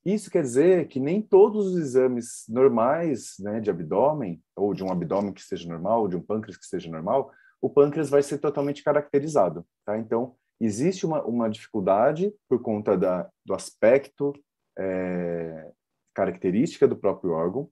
Isso 0.05 0.31
quer 0.31 0.43
dizer 0.43 0.89
que 0.89 1.01
nem 1.01 1.21
todos 1.21 1.67
os 1.67 1.77
exames 1.77 2.45
normais 2.49 3.35
né, 3.41 3.61
de 3.61 3.71
abdômen, 3.71 4.41
ou 4.57 4.73
de 4.73 4.85
um 4.85 4.91
abdômen 4.91 5.33
que 5.33 5.41
esteja 5.41 5.69
normal, 5.69 6.03
ou 6.03 6.09
de 6.09 6.17
um 6.17 6.23
pâncreas 6.23 6.57
que 6.57 6.65
esteja 6.65 6.91
normal, 6.91 7.33
o 7.61 7.69
pâncreas 7.69 8.09
vai 8.09 8.23
ser 8.23 8.39
totalmente 8.39 8.83
caracterizado. 8.83 9.67
Tá? 9.85 9.99
Então, 9.99 10.35
existe 10.61 11.05
uma, 11.05 11.23
uma 11.25 11.51
dificuldade 11.51 12.33
por 12.49 12.63
conta 12.63 12.97
da, 12.97 13.29
do 13.45 13.55
aspecto 13.55 14.33
é, 14.79 15.73
característica 16.21 16.87
do 16.87 16.97
próprio 16.97 17.33
órgão 17.33 17.71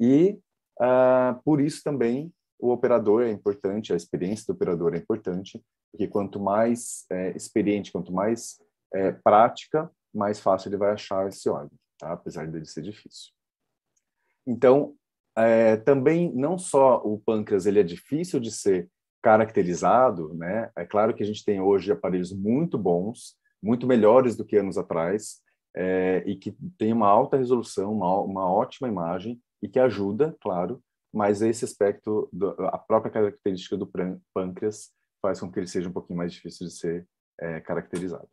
e 0.00 0.38
uh, 0.80 1.38
por 1.44 1.60
isso 1.60 1.82
também 1.84 2.32
o 2.58 2.70
operador 2.70 3.22
é 3.22 3.30
importante, 3.30 3.92
a 3.92 3.96
experiência 3.96 4.46
do 4.46 4.54
operador 4.56 4.94
é 4.94 4.98
importante, 4.98 5.62
porque 5.90 6.06
quanto 6.06 6.38
mais 6.38 7.04
é, 7.10 7.34
experiente, 7.36 7.90
quanto 7.90 8.12
mais 8.12 8.58
é, 8.94 9.12
prática, 9.12 9.90
mais 10.14 10.40
fácil 10.40 10.68
ele 10.68 10.76
vai 10.76 10.92
achar 10.92 11.26
esse 11.28 11.48
órgão, 11.48 11.76
tá? 11.98 12.12
apesar 12.12 12.46
dele 12.46 12.66
ser 12.66 12.82
difícil. 12.82 13.32
Então, 14.46 14.94
é, 15.36 15.76
também 15.76 16.32
não 16.34 16.58
só 16.58 17.00
o 17.02 17.18
pâncreas 17.18 17.64
ele 17.64 17.80
é 17.80 17.84
difícil 17.84 18.38
de 18.40 18.50
ser 18.50 18.90
caracterizado, 19.22 20.34
né? 20.34 20.70
É 20.76 20.84
claro 20.84 21.14
que 21.14 21.22
a 21.22 21.26
gente 21.26 21.44
tem 21.44 21.60
hoje 21.60 21.92
aparelhos 21.92 22.32
muito 22.32 22.76
bons, 22.78 23.36
muito 23.62 23.86
melhores 23.86 24.36
do 24.36 24.44
que 24.44 24.56
anos 24.56 24.76
atrás, 24.76 25.40
é, 25.74 26.22
e 26.26 26.36
que 26.36 26.52
tem 26.76 26.92
uma 26.92 27.08
alta 27.08 27.36
resolução, 27.36 27.92
uma, 27.92 28.20
uma 28.20 28.52
ótima 28.52 28.88
imagem 28.88 29.40
e 29.62 29.68
que 29.68 29.78
ajuda, 29.78 30.36
claro, 30.40 30.82
mas 31.12 31.42
esse 31.42 31.64
aspecto, 31.64 32.28
do, 32.32 32.50
a 32.66 32.78
própria 32.78 33.12
característica 33.12 33.76
do 33.76 33.90
pâncreas 34.34 34.90
faz 35.20 35.40
com 35.40 35.50
que 35.50 35.58
ele 35.58 35.66
seja 35.66 35.88
um 35.88 35.92
pouquinho 35.92 36.18
mais 36.18 36.32
difícil 36.32 36.66
de 36.66 36.72
ser 36.72 37.06
é, 37.38 37.60
caracterizado. 37.60 38.28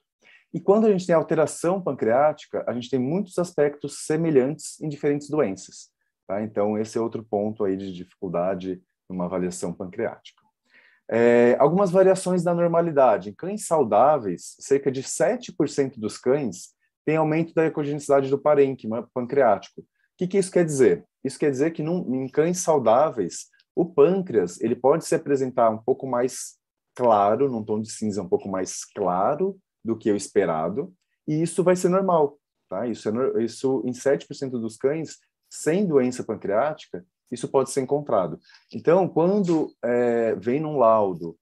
E 0.54 0.60
quando 0.60 0.88
a 0.88 0.92
gente 0.92 1.06
tem 1.06 1.16
alteração 1.16 1.82
pancreática, 1.82 2.64
a 2.68 2.74
gente 2.74 2.90
tem 2.90 3.00
muitos 3.00 3.38
aspectos 3.38 4.06
semelhantes 4.06 4.80
em 4.82 4.88
diferentes 4.88 5.30
doenças. 5.30 5.90
Tá? 6.26 6.42
Então, 6.42 6.78
esse 6.78 6.98
é 6.98 7.02
outro 7.02 7.24
ponto 7.24 7.66
aí 7.66 7.76
de 7.76 7.94
dificuldade 7.94 8.82
numa 9.10 9.26
avaliação 9.26 9.74
pancreática. 9.74 10.42
É, 11.10 11.56
algumas 11.60 11.90
variações 11.90 12.44
da 12.44 12.54
normalidade. 12.54 13.30
Em 13.30 13.34
cães 13.34 13.66
saudáveis, 13.66 14.56
cerca 14.60 14.92
de 14.92 15.04
7% 15.04 15.98
dos 15.98 16.18
cães 16.18 16.76
têm 17.08 17.16
aumento 17.16 17.54
da 17.54 17.66
ecogenicidade 17.66 18.30
do 18.30 18.38
parênquima 18.38 19.10
pancreático. 19.14 19.80
O 19.80 19.86
que, 20.18 20.28
que 20.28 20.38
isso 20.38 20.52
quer 20.52 20.66
dizer? 20.66 21.06
Isso 21.24 21.40
quer 21.40 21.50
dizer 21.50 21.72
que 21.72 21.82
num, 21.82 22.26
em 22.26 22.28
cães 22.28 22.60
saudáveis, 22.60 23.46
o 23.74 23.86
pâncreas 23.86 24.60
ele 24.60 24.76
pode 24.76 25.06
se 25.06 25.16
apresentar 25.16 25.70
um 25.70 25.78
pouco 25.78 26.06
mais 26.06 26.58
claro, 26.94 27.50
num 27.50 27.64
tom 27.64 27.80
de 27.80 27.90
cinza 27.90 28.22
um 28.22 28.28
pouco 28.28 28.50
mais 28.50 28.84
claro 28.84 29.58
do 29.86 29.98
que 29.98 30.12
o 30.12 30.18
esperado, 30.18 30.94
e 31.26 31.42
isso 31.42 31.64
vai 31.64 31.78
ser 31.78 31.88
normal. 31.88 32.38
Tá? 32.68 32.86
Isso, 32.86 33.08
é, 33.08 33.42
isso 33.42 33.82
em 33.86 33.94
7% 33.94 34.50
dos 34.50 34.76
cães 34.76 35.18
sem 35.50 35.88
doença 35.88 36.26
pancreática, 36.26 37.06
isso 37.32 37.48
pode 37.48 37.70
ser 37.72 37.80
encontrado. 37.80 38.38
Então, 38.74 39.08
quando 39.08 39.72
é, 39.82 40.36
vem 40.36 40.60
num 40.60 40.78
laudo 40.78 41.38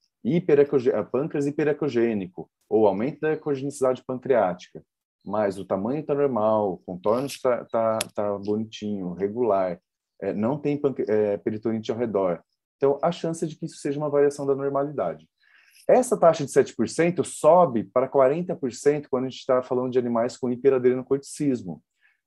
pâncreas 1.11 1.47
hiperecogênico 1.47 2.47
ou 2.69 2.85
aumento 2.85 3.19
da 3.21 3.33
ecogenicidade 3.33 4.03
pancreática, 4.05 4.83
mas 5.25 5.57
o 5.57 5.65
tamanho 5.65 6.01
está 6.01 6.13
normal, 6.13 6.73
o 6.73 6.77
contorno 6.77 7.25
está 7.25 7.65
tá, 7.65 7.99
tá 8.13 8.37
bonitinho, 8.37 9.13
regular, 9.13 9.79
é, 10.21 10.33
não 10.33 10.57
tem 10.57 10.79
é, 11.07 11.37
peritonite 11.37 11.91
ao 11.91 11.97
redor. 11.97 12.43
Então, 12.77 12.99
a 13.01 13.11
chance 13.11 13.45
de 13.47 13.55
que 13.55 13.65
isso 13.65 13.77
seja 13.77 13.99
uma 13.99 14.09
variação 14.09 14.45
da 14.45 14.55
normalidade. 14.55 15.27
Essa 15.87 16.17
taxa 16.17 16.45
de 16.45 16.51
7% 16.51 17.23
sobe 17.23 17.83
para 17.83 18.09
40% 18.09 19.07
quando 19.09 19.25
a 19.25 19.29
gente 19.29 19.39
está 19.39 19.61
falando 19.61 19.91
de 19.91 19.99
animais 19.99 20.35
com 20.35 20.51
hiperadrenocorticismo, 20.51 21.81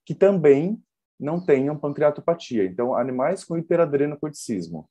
que 0.06 0.14
também 0.14 0.80
não 1.18 1.44
tenham 1.44 1.76
pancreatopatia. 1.76 2.64
Então, 2.64 2.94
animais 2.94 3.44
com 3.44 3.58
hiperadrenocorticismo, 3.58 4.88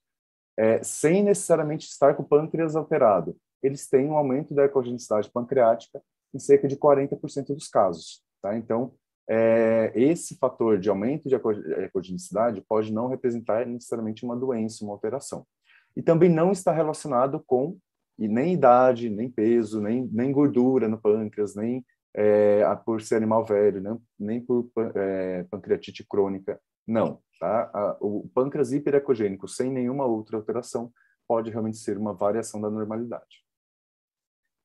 é, 0.57 0.83
sem 0.83 1.23
necessariamente 1.23 1.87
estar 1.87 2.15
com 2.15 2.23
o 2.23 2.27
pâncreas 2.27 2.75
alterado, 2.75 3.37
eles 3.63 3.87
têm 3.87 4.07
um 4.07 4.17
aumento 4.17 4.53
da 4.53 4.65
ecogenicidade 4.65 5.31
pancreática 5.31 6.01
em 6.37 6.39
cerca 6.39 6.67
de 6.67 6.77
40% 6.77 7.47
dos 7.47 7.67
casos. 7.67 8.23
Tá? 8.41 8.55
Então, 8.55 8.93
é, 9.29 9.91
esse 9.95 10.37
fator 10.37 10.79
de 10.79 10.89
aumento 10.89 11.27
de 11.27 11.35
ecogenicidade 11.35 12.61
pode 12.61 12.93
não 12.93 13.07
representar 13.07 13.65
necessariamente 13.65 14.23
uma 14.23 14.37
doença, 14.37 14.85
uma 14.85 14.93
alteração. 14.93 15.45
E 15.95 16.01
também 16.01 16.29
não 16.29 16.51
está 16.51 16.71
relacionado 16.71 17.43
com 17.45 17.77
nem 18.17 18.53
idade, 18.53 19.09
nem 19.09 19.29
peso, 19.29 19.81
nem, 19.81 20.07
nem 20.11 20.31
gordura 20.31 20.87
no 20.87 20.99
pâncreas, 20.99 21.55
nem 21.55 21.85
é, 22.15 22.63
por 22.85 23.01
ser 23.01 23.15
animal 23.15 23.45
velho, 23.45 23.81
não, 23.81 24.01
nem 24.17 24.39
por 24.39 24.71
é, 24.95 25.43
pancreatite 25.51 26.05
crônica, 26.07 26.59
não. 26.87 27.19
Tá? 27.39 27.69
A, 27.73 27.97
o 27.99 28.27
pâncreas 28.33 28.71
hiperecogênico 28.71 29.47
sem 29.47 29.69
nenhuma 29.71 30.05
outra 30.05 30.37
alteração 30.37 30.91
pode 31.27 31.51
realmente 31.51 31.77
ser 31.77 31.97
uma 31.97 32.13
variação 32.13 32.61
da 32.61 32.69
normalidade. 32.69 33.46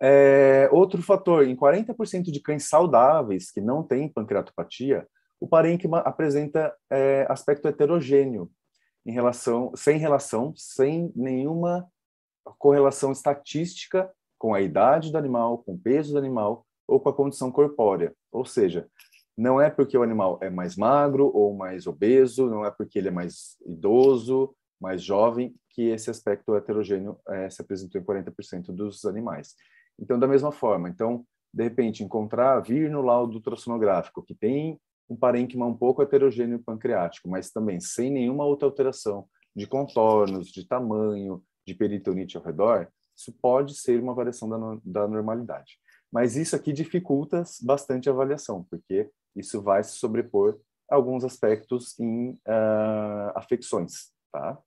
É, 0.05 0.69
outro 0.73 1.01
fator, 1.01 1.47
em 1.47 1.55
40% 1.55 2.33
de 2.33 2.41
cães 2.41 2.69
saudáveis 2.69 3.53
que 3.53 3.61
não 3.61 3.85
têm 3.85 4.09
pancreatopatia, 4.09 5.07
o 5.41 5.47
parênquima 5.47 6.01
apresenta 6.01 6.75
é, 6.91 7.25
aspecto 7.29 7.69
heterogêneo, 7.69 8.51
em 9.07 9.13
relação, 9.13 9.71
sem 9.77 9.99
relação, 9.99 10.53
sem 10.57 11.13
nenhuma 11.15 11.87
correlação 12.59 13.13
estatística 13.13 14.11
com 14.37 14.55
a 14.55 14.61
idade 14.61 15.13
do 15.13 15.19
animal, 15.19 15.59
com 15.59 15.75
o 15.75 15.79
peso 15.79 16.13
do 16.13 16.19
animal 16.19 16.67
ou 16.87 16.99
com 16.99 17.09
a 17.09 17.15
condição 17.15 17.53
corpórea. 17.53 18.13
Ou 18.33 18.45
seja, 18.45 18.89
não 19.37 19.61
é 19.61 19.71
porque 19.71 19.97
o 19.97 20.03
animal 20.03 20.39
é 20.43 20.51
mais 20.51 20.77
magro 20.77 21.31
ou 21.33 21.55
mais 21.55 21.87
obeso, 21.87 22.51
não 22.51 22.65
é 22.65 22.71
porque 22.73 22.99
ele 22.99 23.09
é 23.09 23.13
mais 23.13 23.57
idoso, 23.65 24.53
mais 24.81 25.01
jovem, 25.01 25.55
que 25.71 25.89
esse 25.91 26.11
aspecto 26.11 26.57
heterogêneo 26.57 27.19
é, 27.29 27.49
se 27.49 27.63
apresentou 27.63 28.01
em 28.01 28.05
40% 28.05 28.73
dos 28.73 29.05
animais. 29.05 29.55
Então, 30.03 30.19
da 30.19 30.27
mesma 30.27 30.51
forma, 30.51 30.89
então, 30.89 31.25
de 31.55 31.63
repente, 31.63 32.03
encontrar, 32.03 32.59
vir 32.59 32.91
no 32.91 33.03
laudo 33.03 33.37
ultrassonográfico 33.37 34.21
que 34.21 34.35
tem 34.35 34.77
um 35.09 35.15
parênquima 35.15 35.65
um 35.65 35.77
pouco 35.77 36.03
heterogêneo 36.03 36.59
pancreático, 36.59 37.29
mas 37.29 37.53
também 37.53 37.79
sem 37.79 38.11
nenhuma 38.11 38.45
outra 38.45 38.67
alteração 38.67 39.29
de 39.55 39.65
contornos, 39.65 40.49
de 40.49 40.67
tamanho, 40.67 41.41
de 41.65 41.73
peritonite 41.73 42.37
ao 42.37 42.43
redor, 42.43 42.89
isso 43.17 43.33
pode 43.41 43.77
ser 43.77 44.03
uma 44.03 44.13
variação 44.13 44.49
da, 44.49 44.59
da 44.85 45.07
normalidade. 45.07 45.79
Mas 46.11 46.35
isso 46.35 46.57
aqui 46.57 46.73
dificulta 46.73 47.45
bastante 47.63 48.09
a 48.09 48.13
avaliação, 48.13 48.67
porque 48.69 49.09
isso 49.37 49.63
vai 49.63 49.85
se 49.85 49.93
sobrepor 49.93 50.59
a 50.91 50.97
alguns 50.97 51.23
aspectos 51.23 51.99
em 52.01 52.31
uh, 52.31 53.33
afecções, 53.37 54.11
tá? 54.33 54.59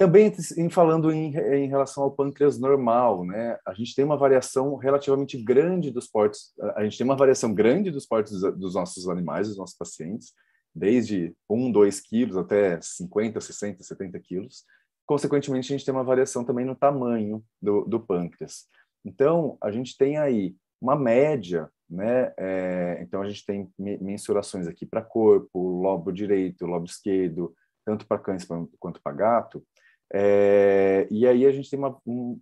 Também 0.00 0.32
em 0.56 0.70
falando 0.70 1.12
em, 1.12 1.36
em, 1.36 1.68
relação 1.68 2.02
ao 2.02 2.10
pâncreas 2.10 2.58
normal, 2.58 3.22
né? 3.22 3.58
A 3.66 3.74
gente 3.74 3.94
tem 3.94 4.02
uma 4.02 4.16
variação 4.16 4.76
relativamente 4.76 5.36
grande 5.36 5.90
dos 5.90 6.06
portes, 6.08 6.54
a 6.74 6.82
gente 6.82 6.96
tem 6.96 7.04
uma 7.04 7.18
variação 7.18 7.52
grande 7.52 7.90
dos 7.90 8.06
portes 8.06 8.40
dos, 8.40 8.74
nossos 8.74 9.06
animais, 9.10 9.48
dos 9.48 9.58
nossos 9.58 9.76
pacientes, 9.76 10.32
desde 10.74 11.36
1, 11.50 11.70
2 11.70 12.00
quilos 12.00 12.38
até 12.38 12.80
50, 12.80 13.42
60, 13.42 13.82
70 13.82 14.18
quilos. 14.20 14.64
Consequentemente, 15.04 15.70
a 15.70 15.76
gente 15.76 15.84
tem 15.84 15.92
uma 15.92 16.02
variação 16.02 16.46
também 16.46 16.64
no 16.64 16.74
tamanho 16.74 17.44
do, 17.60 17.84
do 17.84 18.00
pâncreas. 18.00 18.68
Então, 19.04 19.58
a 19.62 19.70
gente 19.70 19.98
tem 19.98 20.16
aí 20.16 20.56
uma 20.80 20.96
média, 20.96 21.68
né? 21.90 22.32
É, 22.38 23.00
então, 23.02 23.20
a 23.20 23.28
gente 23.28 23.44
tem 23.44 23.70
mensurações 23.76 24.66
aqui 24.66 24.86
para 24.86 25.02
corpo, 25.02 25.60
lobo 25.60 26.10
direito, 26.10 26.64
lobo 26.64 26.86
esquerdo, 26.86 27.54
tanto 27.84 28.06
para 28.06 28.18
cães 28.18 28.46
quanto 28.78 29.02
para 29.02 29.12
gato. 29.16 29.62
É, 30.12 31.06
e 31.10 31.26
aí 31.26 31.46
a 31.46 31.52
gente 31.52 31.70
tem 31.70 31.78
uma, 31.78 31.96
um, 32.06 32.40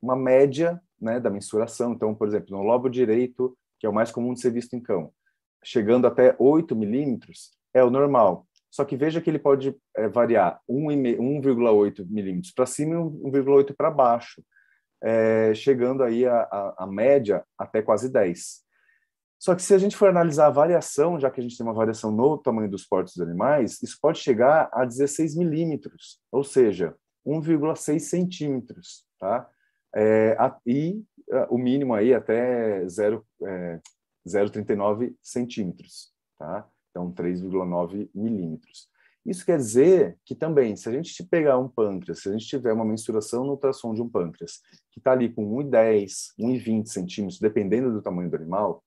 uma 0.00 0.16
média 0.16 0.80
né, 1.00 1.18
da 1.20 1.30
mensuração. 1.30 1.92
Então, 1.92 2.14
por 2.14 2.28
exemplo, 2.28 2.56
no 2.56 2.62
lobo 2.62 2.88
direito, 2.88 3.56
que 3.78 3.86
é 3.86 3.90
o 3.90 3.94
mais 3.94 4.10
comum 4.10 4.34
de 4.34 4.40
ser 4.40 4.52
visto 4.52 4.74
em 4.74 4.80
cão, 4.80 5.12
chegando 5.64 6.06
até 6.06 6.34
8 6.38 6.74
milímetros, 6.76 7.52
é 7.72 7.82
o 7.82 7.90
normal. 7.90 8.46
Só 8.70 8.84
que 8.84 8.96
veja 8.96 9.20
que 9.20 9.30
ele 9.30 9.38
pode 9.38 9.74
é, 9.96 10.08
variar 10.08 10.60
1,8 10.68 12.06
milímetros 12.08 12.52
para 12.52 12.66
cima 12.66 12.94
e 12.94 12.98
1,8 12.98 13.74
para 13.76 13.90
baixo 13.90 14.42
é, 15.02 15.54
chegando 15.54 16.02
aí 16.02 16.26
a, 16.26 16.40
a, 16.40 16.74
a, 16.78 16.86
média 16.86 17.44
até 17.56 17.82
quase 17.82 18.10
10. 18.10 18.62
Só 19.38 19.54
que 19.54 19.62
se 19.62 19.72
a 19.72 19.78
gente 19.78 19.96
for 19.96 20.08
analisar 20.08 20.46
a 20.46 20.50
variação, 20.50 21.20
já 21.20 21.30
que 21.30 21.40
a 21.40 21.42
gente 21.42 21.56
tem 21.56 21.64
uma 21.64 21.72
variação 21.72 22.10
no 22.10 22.36
tamanho 22.38 22.68
dos 22.68 22.84
portos 22.84 23.14
dos 23.14 23.26
animais, 23.26 23.80
isso 23.82 23.96
pode 24.00 24.18
chegar 24.18 24.68
a 24.72 24.84
16 24.84 25.36
milímetros, 25.36 26.20
ou 26.32 26.42
seja, 26.42 26.96
1,6 27.24 28.00
centímetros, 28.00 29.06
tá? 29.18 29.48
É, 29.94 30.36
a, 30.38 30.56
e 30.66 31.02
a, 31.30 31.46
o 31.50 31.58
mínimo 31.58 31.94
aí 31.94 32.12
até 32.12 32.84
0,39 32.86 35.06
é, 35.06 35.12
centímetros, 35.22 36.12
tá? 36.36 36.68
Então, 36.90 37.12
3,9 37.12 38.10
milímetros. 38.12 38.88
Isso 39.24 39.44
quer 39.44 39.58
dizer 39.58 40.18
que 40.24 40.34
também, 40.34 40.74
se 40.74 40.88
a 40.88 40.92
gente 40.92 41.22
pegar 41.24 41.58
um 41.58 41.68
pâncreas, 41.68 42.22
se 42.22 42.28
a 42.28 42.32
gente 42.32 42.46
tiver 42.46 42.72
uma 42.72 42.84
mensuração 42.84 43.44
no 43.44 43.52
ultrassom 43.52 43.94
de 43.94 44.00
um 44.00 44.08
pâncreas, 44.08 44.60
que 44.90 44.98
está 44.98 45.12
ali 45.12 45.28
com 45.28 45.44
1,10, 45.62 46.32
1,20 46.40 46.86
centímetros, 46.86 47.38
dependendo 47.38 47.92
do 47.92 48.02
tamanho 48.02 48.30
do 48.30 48.36
animal, 48.36 48.82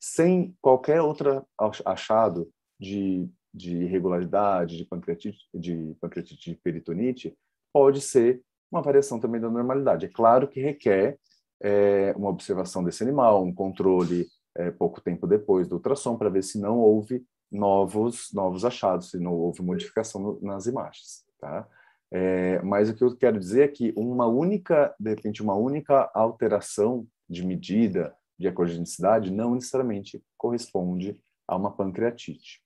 sem 0.00 0.54
qualquer 0.60 1.00
outro 1.00 1.46
achado 1.84 2.48
de, 2.78 3.28
de 3.52 3.76
irregularidade, 3.76 4.76
de 4.76 4.84
pancreatite, 4.84 5.38
de 5.54 5.96
pancreatite 6.00 6.50
de 6.50 6.56
peritonite, 6.56 7.36
pode 7.72 8.00
ser 8.00 8.42
uma 8.70 8.82
variação 8.82 9.18
também 9.18 9.40
da 9.40 9.50
normalidade. 9.50 10.06
É 10.06 10.08
claro 10.08 10.48
que 10.48 10.60
requer 10.60 11.18
é, 11.62 12.12
uma 12.16 12.30
observação 12.30 12.84
desse 12.84 13.02
animal, 13.02 13.44
um 13.44 13.54
controle 13.54 14.26
é, 14.56 14.70
pouco 14.70 15.00
tempo 15.00 15.26
depois 15.26 15.68
do 15.68 15.76
ultrassom, 15.76 16.16
para 16.16 16.30
ver 16.30 16.42
se 16.42 16.58
não 16.58 16.78
houve 16.78 17.24
novos 17.50 18.30
novos 18.32 18.64
achados, 18.64 19.10
se 19.10 19.18
não 19.18 19.32
houve 19.32 19.62
modificação 19.62 20.20
no, 20.20 20.40
nas 20.42 20.66
imagens, 20.66 21.24
tá? 21.38 21.66
É, 22.10 22.60
mas 22.62 22.88
o 22.88 22.94
que 22.94 23.02
eu 23.02 23.16
quero 23.16 23.38
dizer 23.38 23.64
é 23.64 23.68
que 23.68 23.92
uma 23.96 24.26
única, 24.26 24.94
de 24.98 25.10
repente, 25.10 25.42
uma 25.42 25.54
única 25.54 26.10
alteração 26.14 27.06
de 27.28 27.44
medida 27.44 28.14
de 28.38 28.48
ecogenicidade 28.48 29.30
não 29.30 29.54
necessariamente 29.54 30.22
corresponde 30.36 31.18
a 31.46 31.56
uma 31.56 31.70
pancreatite. 31.70 32.60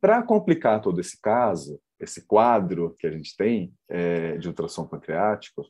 Para 0.00 0.22
complicar 0.22 0.80
todo 0.80 1.00
esse 1.00 1.20
caso, 1.20 1.80
esse 1.98 2.26
quadro 2.26 2.94
que 2.98 3.06
a 3.06 3.10
gente 3.10 3.36
tem 3.36 3.72
é, 3.88 4.36
de 4.36 4.48
ultrassom 4.48 4.86
pancreático, 4.86 5.64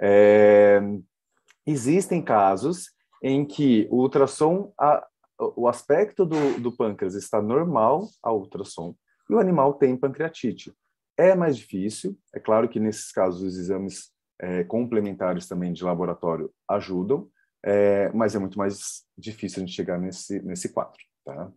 é, 0.00 0.80
existem 1.66 2.22
casos 2.22 2.90
em 3.22 3.44
que 3.44 3.86
o 3.90 4.02
ultrassom, 4.02 4.72
a, 4.78 5.06
o 5.56 5.68
aspecto 5.68 6.24
do, 6.24 6.60
do 6.60 6.72
pâncreas 6.72 7.14
está 7.14 7.42
normal 7.42 8.08
ao 8.22 8.38
ultrassom 8.38 8.94
e 9.28 9.34
o 9.34 9.38
animal 9.38 9.74
tem 9.74 9.96
pancreatite. 9.96 10.72
É 11.16 11.34
mais 11.34 11.56
difícil, 11.56 12.18
é 12.34 12.40
claro 12.40 12.68
que 12.68 12.80
nesses 12.80 13.12
casos 13.12 13.42
os 13.42 13.56
exames 13.56 14.10
é, 14.40 14.64
complementares 14.64 15.46
também 15.46 15.72
de 15.72 15.84
laboratório 15.84 16.50
ajudam, 16.68 17.28
é, 17.64 18.10
mas 18.12 18.34
é 18.34 18.38
muito 18.38 18.58
mais 18.58 19.04
difícil 19.16 19.62
a 19.62 19.66
gente 19.66 19.74
chegar 19.74 19.98
nesse, 19.98 20.40
nesse 20.42 20.68
quadro. 20.68 21.00
Tá? 21.24 21.50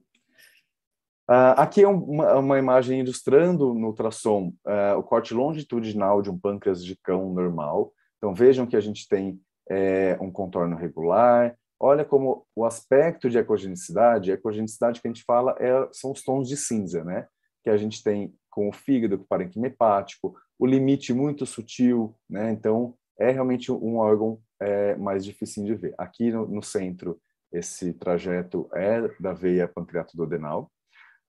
Uh, 1.30 1.54
aqui 1.58 1.84
é 1.84 1.88
uma, 1.88 2.36
uma, 2.36 2.58
imagem 2.58 3.02
ilustrando 3.02 3.74
no 3.74 3.88
ultrassom 3.88 4.54
uh, 4.66 4.98
o 4.98 5.04
corte 5.04 5.34
longitudinal 5.34 6.22
de 6.22 6.30
um 6.30 6.40
pâncreas 6.40 6.84
de 6.84 6.96
cão 6.96 7.34
normal. 7.34 7.92
Então 8.18 8.34
vejam 8.34 8.66
que 8.66 8.78
a 8.78 8.80
gente 8.80 9.06
tem 9.10 9.38
é, 9.70 10.18
um 10.22 10.32
contorno 10.32 10.78
regular. 10.78 11.54
Olha 11.78 12.06
como 12.06 12.48
o 12.56 12.64
aspecto 12.64 13.30
de 13.30 13.38
ecogenicidade, 13.38 14.32
a 14.32 14.36
ecogenicidade 14.36 15.02
que 15.02 15.08
a 15.08 15.12
gente 15.12 15.26
fala 15.26 15.56
é, 15.60 15.88
são 15.92 16.14
os 16.14 16.24
tons 16.24 16.48
de 16.48 16.56
cinza, 16.56 17.04
né? 17.04 17.28
Que 17.62 17.70
a 17.70 17.76
gente 17.76 18.02
tem 18.02 18.34
com 18.50 18.70
o 18.70 18.74
fígado, 18.74 19.18
com 19.18 19.26
o 19.26 19.28
parênquima 19.28 19.68
hepático, 19.68 20.34
o 20.58 20.66
limite 20.66 21.14
muito 21.14 21.46
sutil, 21.46 22.16
né? 22.30 22.52
Então 22.52 22.96
é 23.20 23.32
realmente 23.32 23.70
um 23.72 23.98
órgão 23.98 24.40
é, 24.60 24.96
mais 24.96 25.24
difícil 25.24 25.64
de 25.66 25.76
ver. 25.76 25.94
Aqui 25.98 26.32
no, 26.32 26.48
no 26.48 26.64
centro 26.64 27.20
esse 27.52 27.94
trajeto 27.94 28.70
é 28.74 29.08
da 29.20 29.34
veia 29.34 29.68
pancreatoduodenal. 29.68 30.72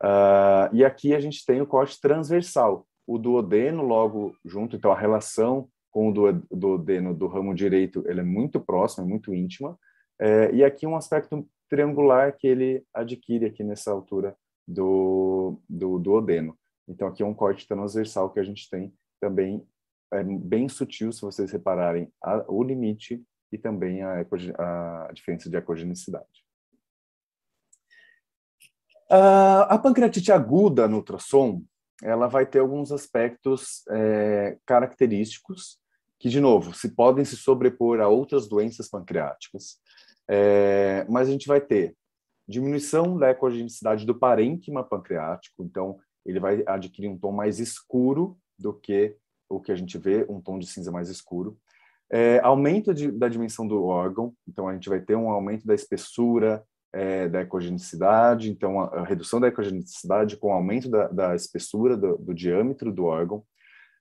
Uh, 0.02 0.70
e 0.72 0.84
aqui 0.84 1.14
a 1.14 1.20
gente 1.20 1.44
tem 1.44 1.60
o 1.60 1.66
corte 1.66 2.00
transversal, 2.00 2.86
o 3.06 3.18
duodeno 3.18 3.82
logo 3.82 4.34
junto, 4.44 4.76
então 4.76 4.92
a 4.92 4.98
relação 4.98 5.68
com 5.90 6.10
o 6.10 6.32
duodeno 6.50 7.14
do 7.14 7.26
ramo 7.26 7.54
direito 7.54 8.04
ele 8.06 8.20
é 8.20 8.24
muito 8.24 8.60
próximo, 8.60 9.04
é 9.04 9.08
muito 9.08 9.34
íntima, 9.34 9.76
é, 10.20 10.52
e 10.52 10.62
aqui 10.62 10.86
um 10.86 10.96
aspecto 10.96 11.48
triangular 11.68 12.36
que 12.36 12.46
ele 12.46 12.84
adquire 12.94 13.46
aqui 13.46 13.64
nessa 13.64 13.90
altura 13.90 14.36
do, 14.66 15.60
do 15.68 15.98
duodeno. 15.98 16.56
Então 16.86 17.08
aqui 17.08 17.22
é 17.22 17.26
um 17.26 17.34
corte 17.34 17.66
transversal 17.66 18.30
que 18.30 18.38
a 18.38 18.44
gente 18.44 18.68
tem 18.70 18.92
também 19.20 19.66
é 20.12 20.22
bem 20.22 20.68
sutil, 20.68 21.12
se 21.12 21.20
vocês 21.20 21.50
repararem, 21.52 22.12
a, 22.22 22.44
o 22.48 22.62
limite 22.62 23.22
e 23.52 23.58
também 23.58 24.02
a, 24.02 24.20
a 24.20 25.12
diferença 25.12 25.48
de 25.48 25.56
ecogenicidade. 25.56 26.46
Uh, 29.10 29.64
a 29.68 29.78
pancreatite 29.78 30.30
aguda 30.30 30.86
no 30.86 30.98
ultrassom, 30.98 31.62
ela 32.02 32.26
vai 32.26 32.44
ter 32.44 32.58
alguns 32.58 32.92
aspectos 32.92 33.82
é, 33.88 34.58
característicos 34.66 35.78
que, 36.18 36.28
de 36.28 36.40
novo, 36.40 36.74
se 36.74 36.90
podem 36.90 37.24
se 37.24 37.36
sobrepor 37.36 38.00
a 38.00 38.08
outras 38.08 38.48
doenças 38.48 38.88
pancreáticas, 38.88 39.80
é, 40.28 41.06
mas 41.08 41.28
a 41.28 41.32
gente 41.32 41.48
vai 41.48 41.60
ter 41.60 41.96
diminuição 42.46 43.16
da 43.18 43.30
ecogenicidade 43.30 44.06
do 44.06 44.14
parênquima 44.14 44.84
pancreático, 44.84 45.62
então 45.62 45.98
ele 46.24 46.38
vai 46.38 46.62
adquirir 46.66 47.08
um 47.08 47.18
tom 47.18 47.32
mais 47.32 47.58
escuro 47.58 48.38
do 48.58 48.72
que 48.72 49.16
o 49.48 49.60
que 49.60 49.72
a 49.72 49.76
gente 49.76 49.96
vê, 49.98 50.26
um 50.28 50.40
tom 50.40 50.58
de 50.58 50.66
cinza 50.66 50.90
mais 50.90 51.08
escuro. 51.08 51.56
É, 52.10 52.38
aumento 52.40 52.94
de, 52.94 53.10
da 53.10 53.28
dimensão 53.28 53.66
do 53.66 53.84
órgão, 53.84 54.32
então 54.46 54.66
a 54.66 54.72
gente 54.72 54.88
vai 54.88 55.00
ter 55.00 55.14
um 55.14 55.30
aumento 55.30 55.66
da 55.66 55.74
espessura, 55.74 56.64
é, 56.92 57.28
da 57.28 57.42
ecogenicidade, 57.42 58.50
então 58.50 58.80
a, 58.80 59.00
a, 59.00 59.04
redução 59.04 59.38
da 59.38 59.48
ecogenicidade 59.48 60.36
com 60.36 60.52
aumento 60.52 60.88
da, 60.88 61.08
da 61.08 61.34
espessura 61.34 61.96
do, 61.96 62.16
do, 62.16 62.34
diâmetro 62.34 62.90
do 62.90 63.04
órgão. 63.04 63.44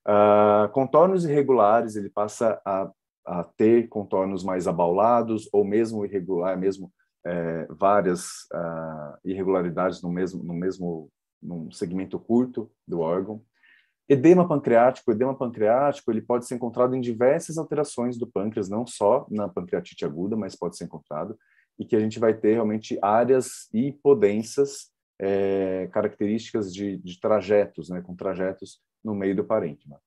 Uh, 0.07 0.69
contornos 0.71 1.25
irregulares, 1.25 1.97
ele 1.97 2.09
passa 2.09 2.61
a, 2.65 2.89
a, 3.25 3.43
ter 3.43 3.89
contornos 3.89 4.41
mais 4.41 4.67
abaulados 4.67 5.49
ou 5.51 5.65
mesmo 5.65 6.05
irregular, 6.05 6.57
mesmo 6.57 6.89
é, 7.25 7.67
várias 7.69 8.45
uh, 8.53 9.17
irregularidades 9.25 10.01
no 10.01 10.09
mesmo, 10.09 10.41
no 10.41 10.53
mesmo 10.53 11.09
num 11.41 11.69
segmento 11.71 12.17
curto 12.17 12.71
do 12.87 13.01
órgão. 13.01 13.41
Edema 14.09 14.47
pancreático, 14.47 15.11
edema 15.11 15.35
pancreático, 15.35 16.09
ele 16.09 16.21
pode 16.21 16.45
ser 16.47 16.55
encontrado 16.55 16.95
em 16.95 17.01
diversas 17.01 17.57
alterações 17.57 18.17
do 18.17 18.25
pâncreas, 18.25 18.69
não 18.69 18.87
só 18.87 19.27
na 19.29 19.49
pancreatite 19.49 20.05
aguda, 20.05 20.35
mas 20.35 20.55
pode 20.55 20.77
ser 20.77 20.85
encontrado 20.85 21.37
e 21.79 21.85
que 21.85 21.95
a 21.95 21.99
gente 21.99 22.19
vai 22.19 22.33
ter 22.33 22.53
realmente 22.53 22.97
áreas 23.01 23.69
hipodensas, 23.73 24.89
é, 25.19 25.89
características 25.91 26.73
de, 26.73 26.97
de, 26.97 27.19
trajetos, 27.19 27.89
né, 27.89 28.01
com 28.01 28.15
trajetos 28.15 28.79
no 29.03 29.13
meio 29.13 29.35
do 29.35 29.43
parênquima. 29.43 29.99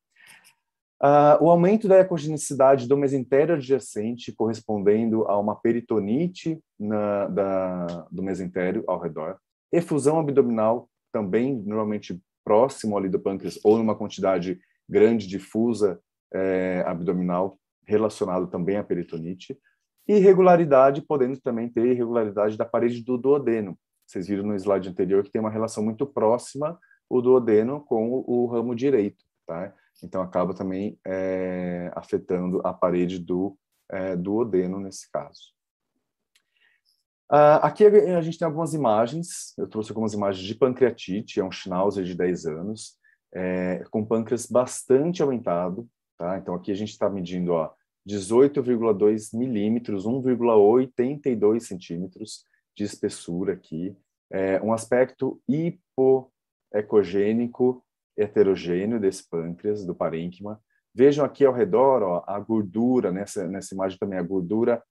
Uh, 1.02 1.44
o 1.44 1.50
aumento 1.50 1.88
da 1.88 1.98
ecogenicidade 1.98 2.86
do 2.86 2.96
mesentério 2.96 3.54
adjacente, 3.54 4.32
correspondendo 4.32 5.26
a 5.26 5.38
uma 5.38 5.56
peritonite 5.56 6.60
na, 6.78 7.26
da, 7.26 7.86
do 8.10 8.22
mesentério 8.22 8.84
ao 8.86 9.00
redor. 9.00 9.38
Efusão 9.72 10.18
abdominal, 10.18 10.90
também 11.10 11.54
normalmente 11.64 12.20
próximo 12.50 12.98
ali 12.98 13.08
do 13.08 13.20
pâncreas, 13.20 13.60
ou 13.62 13.78
numa 13.78 13.94
quantidade 13.94 14.58
grande 14.88 15.28
difusa 15.28 16.00
é, 16.34 16.82
abdominal, 16.84 17.56
relacionado 17.86 18.48
também 18.48 18.76
à 18.76 18.82
peritonite. 18.82 19.56
Irregularidade, 20.08 21.00
podendo 21.00 21.40
também 21.40 21.68
ter 21.68 21.86
irregularidade 21.86 22.58
da 22.58 22.64
parede 22.64 23.04
do 23.04 23.16
duodeno. 23.16 23.78
Vocês 24.04 24.26
viram 24.26 24.42
no 24.42 24.56
slide 24.56 24.88
anterior 24.88 25.22
que 25.22 25.30
tem 25.30 25.40
uma 25.40 25.48
relação 25.48 25.84
muito 25.84 26.04
próxima 26.04 26.76
o 27.08 27.22
duodeno 27.22 27.80
com 27.82 28.24
o, 28.26 28.46
ramo 28.46 28.74
direito, 28.74 29.24
tá? 29.46 29.72
Então 30.02 30.20
acaba 30.20 30.52
também 30.52 30.98
é, 31.06 31.88
afetando 31.94 32.60
a 32.64 32.72
parede 32.72 33.20
do 33.20 33.56
é, 33.88 34.16
duodeno 34.16 34.80
nesse 34.80 35.08
caso. 35.12 35.52
Uh, 37.30 37.62
aqui 37.62 37.86
a 37.86 38.20
gente 38.20 38.40
tem 38.40 38.46
algumas 38.46 38.74
imagens, 38.74 39.54
eu 39.56 39.68
trouxe 39.68 39.92
algumas 39.92 40.12
imagens 40.12 40.44
de 40.44 40.52
pancreatite, 40.52 41.38
é 41.38 41.44
um 41.44 41.52
Schnauzer 41.52 42.04
de 42.04 42.16
10 42.16 42.46
anos, 42.46 42.98
é, 43.32 43.84
com 43.88 44.04
pâncreas 44.04 44.46
bastante 44.46 45.22
aumentado, 45.22 45.88
tá? 46.18 46.36
Então 46.38 46.56
aqui 46.56 46.72
a 46.72 46.74
gente 46.74 46.90
está 46.90 47.08
medindo, 47.08 47.52
ó, 47.52 47.72
18,2 48.04 49.32
milímetros, 49.38 50.06
1,82 50.06 51.60
centímetros 51.60 52.44
de 52.76 52.82
espessura 52.82 53.52
aqui, 53.52 53.96
é, 54.28 54.60
um 54.60 54.72
aspecto 54.72 55.40
hipoecogênico 55.48 57.84
heterogêneo 58.16 58.98
desse 58.98 59.28
pâncreas, 59.28 59.86
do 59.86 59.94
parênquima. 59.94 60.60
Vejam 60.92 61.24
aqui 61.24 61.44
ao 61.44 61.54
redor 61.54 62.02
ó, 62.02 62.24
a 62.26 62.40
gordura, 62.40 63.12
nessa, 63.12 63.46
nessa 63.46 63.72
imagem 63.72 63.96
também, 63.98 64.18
a 64.18 64.22
gordura 64.22 64.82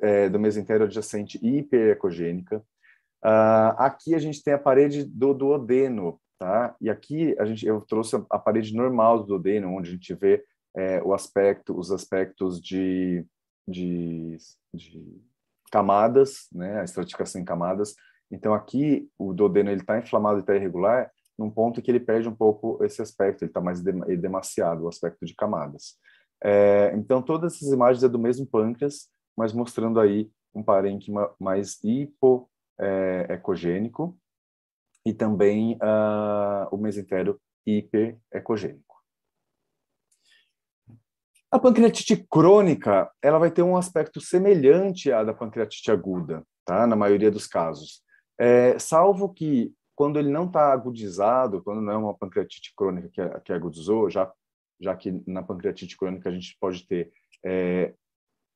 é, 0.00 0.28
do 0.28 0.38
mesentério 0.38 0.86
adjacente 0.86 1.38
hiperecogênica. 1.42 2.58
Uh, 3.24 3.74
aqui 3.78 4.14
a 4.14 4.18
gente 4.18 4.42
tem 4.42 4.54
a 4.54 4.58
parede 4.58 5.04
do 5.04 5.32
duodeno, 5.32 6.20
tá? 6.38 6.74
E 6.80 6.90
aqui 6.90 7.36
a 7.38 7.44
gente, 7.44 7.64
eu 7.64 7.80
trouxe 7.80 8.16
a, 8.28 8.38
parede 8.38 8.74
normal 8.74 9.20
do 9.20 9.26
duodeno, 9.26 9.68
onde 9.68 9.90
a 9.90 9.92
gente 9.92 10.12
vê 10.14 10.44
é, 10.76 11.00
o 11.02 11.14
aspecto, 11.14 11.78
os 11.78 11.92
aspectos 11.92 12.60
de, 12.60 13.24
de, 13.68 14.36
de, 14.74 15.22
camadas, 15.70 16.48
né, 16.52 16.80
a 16.80 16.84
estratificação 16.84 17.40
em 17.40 17.44
camadas. 17.44 17.94
Então 18.30 18.54
aqui 18.54 19.08
o 19.16 19.32
duodeno 19.32 19.70
ele 19.70 19.82
está 19.82 19.98
inflamado 19.98 20.38
e 20.38 20.40
está 20.40 20.56
irregular, 20.56 21.10
num 21.38 21.50
ponto 21.50 21.80
que 21.80 21.90
ele 21.90 22.00
perde 22.00 22.28
um 22.28 22.34
pouco 22.34 22.82
esse 22.84 23.00
aspecto, 23.00 23.44
ele 23.44 23.50
está 23.50 23.60
mais 23.60 23.80
demasiado, 23.80 24.82
o 24.82 24.88
aspecto 24.88 25.24
de 25.24 25.34
camadas. 25.34 25.96
É, 26.42 26.92
então 26.96 27.22
todas 27.22 27.54
essas 27.54 27.68
imagens 27.68 28.02
é 28.02 28.08
do 28.08 28.18
mesmo 28.18 28.46
pâncreas, 28.46 29.08
mas 29.36 29.52
mostrando 29.52 30.00
aí 30.00 30.30
um 30.54 30.62
parênquima 30.62 31.34
mais 31.38 31.78
hipoecogênico 31.82 34.18
é, 35.06 35.10
e 35.10 35.14
também 35.14 35.74
uh, 35.74 36.68
o 36.70 36.76
mesentério 36.76 37.40
hiperecogênico. 37.66 38.92
A 41.50 41.58
pancreatite 41.58 42.16
crônica, 42.30 43.10
ela 43.20 43.38
vai 43.38 43.50
ter 43.50 43.62
um 43.62 43.76
aspecto 43.76 44.20
semelhante 44.20 45.12
à 45.12 45.22
da 45.22 45.34
pancreatite 45.34 45.90
aguda, 45.90 46.42
tá? 46.64 46.86
Na 46.86 46.96
maioria 46.96 47.30
dos 47.30 47.46
casos. 47.46 48.02
É, 48.38 48.78
salvo 48.78 49.28
que 49.28 49.74
quando 49.94 50.18
ele 50.18 50.30
não 50.30 50.46
está 50.46 50.72
agudizado, 50.72 51.62
quando 51.62 51.82
não 51.82 51.92
é 51.92 51.96
uma 51.96 52.16
pancreatite 52.16 52.72
crônica 52.74 53.10
que, 53.10 53.40
que 53.40 53.52
agudizou, 53.52 54.08
já, 54.08 54.32
já 54.80 54.96
que 54.96 55.22
na 55.26 55.42
pancreatite 55.42 55.96
crônica 55.96 56.28
a 56.28 56.32
gente 56.32 56.56
pode 56.58 56.86
ter 56.86 57.12
é, 57.44 57.94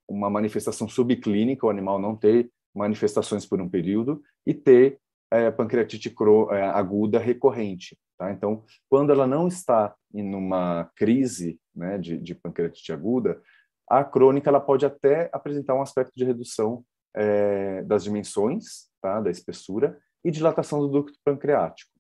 uma 0.08 0.30
manifestação 0.30 0.88
subclínica, 0.88 1.66
o 1.66 1.70
animal 1.70 1.98
não 1.98 2.16
ter 2.16 2.50
manifestações 2.74 3.46
por 3.46 3.60
um 3.60 3.68
período, 3.68 4.22
e 4.46 4.52
ter 4.52 4.98
é, 5.30 5.50
pancreatite 5.50 6.14
é, 6.50 6.62
aguda 6.62 7.18
recorrente. 7.18 7.98
Tá? 8.18 8.32
Então, 8.32 8.64
quando 8.88 9.12
ela 9.12 9.26
não 9.26 9.48
está 9.48 9.94
em 10.14 10.34
uma 10.34 10.90
crise 10.94 11.58
né, 11.74 11.98
de, 11.98 12.18
de 12.18 12.34
pancreatite 12.34 12.92
aguda, 12.92 13.40
a 13.88 14.04
crônica 14.04 14.48
ela 14.48 14.60
pode 14.60 14.84
até 14.84 15.30
apresentar 15.32 15.74
um 15.74 15.82
aspecto 15.82 16.12
de 16.16 16.24
redução 16.24 16.84
é, 17.14 17.82
das 17.82 18.04
dimensões, 18.04 18.88
tá, 19.00 19.20
da 19.20 19.30
espessura, 19.30 19.98
e 20.24 20.30
dilatação 20.30 20.80
do 20.80 20.88
ducto 20.88 21.18
pancreático. 21.24 21.92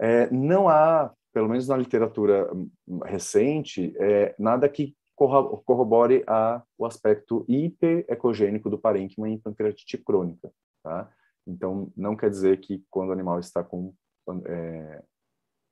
É, 0.00 0.28
não 0.30 0.68
há, 0.68 1.12
pelo 1.32 1.48
menos 1.48 1.68
na 1.68 1.76
literatura 1.76 2.50
recente, 3.04 3.94
é, 3.98 4.34
nada 4.38 4.68
que 4.68 4.96
corrobore 5.64 6.24
a, 6.26 6.62
o 6.78 6.86
aspecto 6.86 7.44
hiperecogênico 7.48 8.70
do 8.70 8.78
parênquima 8.78 9.28
em 9.28 9.38
pancreatite 9.38 9.98
crônica. 9.98 10.52
Tá? 10.82 11.10
Então, 11.46 11.92
não 11.96 12.16
quer 12.16 12.30
dizer 12.30 12.60
que 12.60 12.84
quando 12.90 13.10
o 13.10 13.12
animal 13.12 13.38
está 13.38 13.62
com 13.62 13.94
é, 14.46 15.02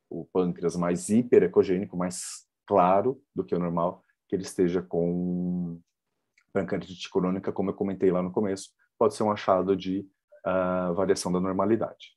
o 0.09 0.25
pâncreas 0.33 0.77
mais 0.77 1.09
hiperecogênico, 1.09 1.97
mais 1.97 2.47
claro 2.67 3.21
do 3.35 3.45
que 3.45 3.55
o 3.55 3.59
normal, 3.59 4.03
que 4.29 4.37
ele 4.37 4.43
esteja 4.43 4.83
com 4.83 5.81
pancreatite 6.53 7.11
crônica, 7.11 7.53
como 7.53 7.71
eu 7.71 7.75
comentei 7.75 8.11
lá 8.11 8.23
no 8.23 8.33
começo, 8.33 8.71
pode 8.99 9.15
ser 9.15 9.23
um 9.23 9.31
achado 9.31 9.77
de 9.77 10.07
uh, 10.47 10.95
variação 10.95 11.33
da 11.33 11.41
normalidade. 11.41 12.17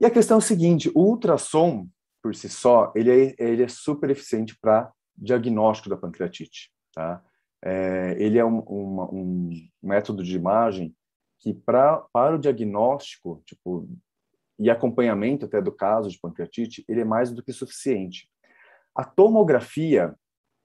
E 0.00 0.04
a 0.04 0.10
questão 0.10 0.36
é 0.36 0.38
o 0.38 0.42
seguinte, 0.42 0.90
o 0.94 1.00
ultrassom, 1.00 1.88
por 2.22 2.34
si 2.34 2.48
só, 2.48 2.92
ele 2.94 3.10
é, 3.10 3.34
ele 3.38 3.62
é 3.62 3.68
super 3.68 4.10
eficiente 4.10 4.56
para 4.60 4.92
diagnóstico 5.16 5.88
da 5.88 5.96
pancreatite. 5.96 6.70
Tá? 6.92 7.22
É, 7.64 8.16
ele 8.18 8.38
é 8.38 8.44
um, 8.44 8.58
um, 8.68 9.02
um, 9.02 9.68
método 9.82 10.22
de 10.22 10.36
imagem 10.36 10.94
que, 11.38 11.52
pra, 11.52 11.98
para 12.12 12.36
o 12.36 12.38
diagnóstico 12.38 13.42
tipo, 13.44 13.88
e 14.58 14.70
acompanhamento 14.70 15.46
até 15.46 15.60
do 15.60 15.72
caso 15.72 16.08
de 16.08 16.18
pancreatite, 16.18 16.84
ele 16.88 17.00
é 17.00 17.04
mais 17.04 17.30
do 17.30 17.42
que 17.42 17.52
suficiente. 17.52 18.28
A 18.94 19.04
tomografia, 19.04 20.14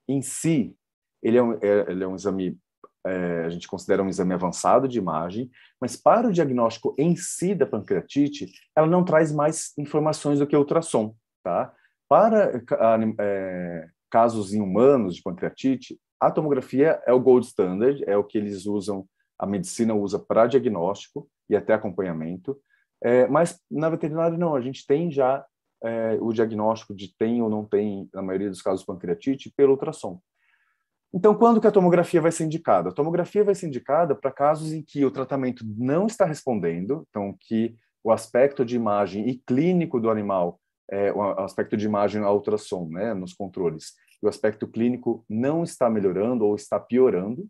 em 0.08 0.22
si, 0.22 0.74
ele 1.22 1.36
é 1.36 1.42
um, 1.42 1.52
é, 1.54 1.90
ele 1.90 2.02
é 2.02 2.06
um 2.06 2.14
exame, 2.14 2.58
é, 3.06 3.44
a 3.44 3.50
gente 3.50 3.68
considera 3.68 4.02
um 4.02 4.08
exame 4.08 4.32
avançado 4.32 4.88
de 4.88 4.98
imagem, 4.98 5.50
mas 5.80 5.96
para 5.96 6.28
o 6.28 6.32
diagnóstico 6.32 6.94
em 6.98 7.14
si 7.14 7.54
da 7.54 7.66
pancreatite, 7.66 8.50
ela 8.74 8.86
não 8.86 9.04
traz 9.04 9.32
mais 9.32 9.72
informações 9.78 10.38
do 10.38 10.46
que 10.46 10.56
o 10.56 10.60
ultrassom. 10.60 11.14
Tá? 11.42 11.74
Para 12.08 12.62
é, 13.20 13.88
casos 14.12 14.52
em 14.52 14.60
humanos 14.60 15.16
de 15.16 15.22
pancreatite, 15.22 15.98
a 16.20 16.30
tomografia 16.30 17.02
é 17.06 17.14
o 17.14 17.18
gold 17.18 17.46
standard, 17.46 18.04
é 18.06 18.14
o 18.14 18.22
que 18.22 18.36
eles 18.36 18.66
usam, 18.66 19.06
a 19.38 19.46
medicina 19.46 19.94
usa 19.94 20.18
para 20.18 20.46
diagnóstico 20.46 21.26
e 21.48 21.56
até 21.56 21.72
acompanhamento. 21.72 22.60
É, 23.02 23.26
mas 23.26 23.58
na 23.70 23.88
veterinária 23.88 24.36
não, 24.36 24.54
a 24.54 24.60
gente 24.60 24.86
tem 24.86 25.10
já 25.10 25.42
é, 25.82 26.18
o 26.20 26.30
diagnóstico 26.30 26.94
de 26.94 27.16
tem 27.16 27.40
ou 27.40 27.48
não 27.48 27.64
tem, 27.64 28.06
na 28.12 28.20
maioria 28.20 28.50
dos 28.50 28.60
casos, 28.60 28.84
pancreatite 28.84 29.50
pelo 29.56 29.72
ultrassom. 29.72 30.20
Então, 31.14 31.34
quando 31.34 31.60
que 31.60 31.66
a 31.66 31.72
tomografia 31.72 32.20
vai 32.20 32.30
ser 32.30 32.44
indicada? 32.44 32.90
A 32.90 32.94
tomografia 32.94 33.42
vai 33.42 33.54
ser 33.54 33.66
indicada 33.66 34.14
para 34.14 34.30
casos 34.30 34.72
em 34.72 34.82
que 34.82 35.04
o 35.06 35.10
tratamento 35.10 35.64
não 35.66 36.06
está 36.06 36.26
respondendo, 36.26 37.06
então 37.08 37.34
que 37.40 37.74
o 38.04 38.12
aspecto 38.12 38.62
de 38.62 38.76
imagem 38.76 39.26
e 39.26 39.38
clínico 39.38 39.98
do 39.98 40.10
animal 40.10 40.60
é, 40.92 41.10
o 41.10 41.22
aspecto 41.40 41.74
de 41.74 41.86
imagem 41.86 42.22
ao 42.22 42.34
ultrassom, 42.34 42.86
né, 42.90 43.14
nos 43.14 43.32
controles, 43.32 43.94
e 44.22 44.26
o 44.26 44.28
aspecto 44.28 44.68
clínico 44.68 45.24
não 45.28 45.62
está 45.62 45.90
melhorando 45.90 46.44
ou 46.44 46.54
está 46.54 46.78
piorando, 46.78 47.48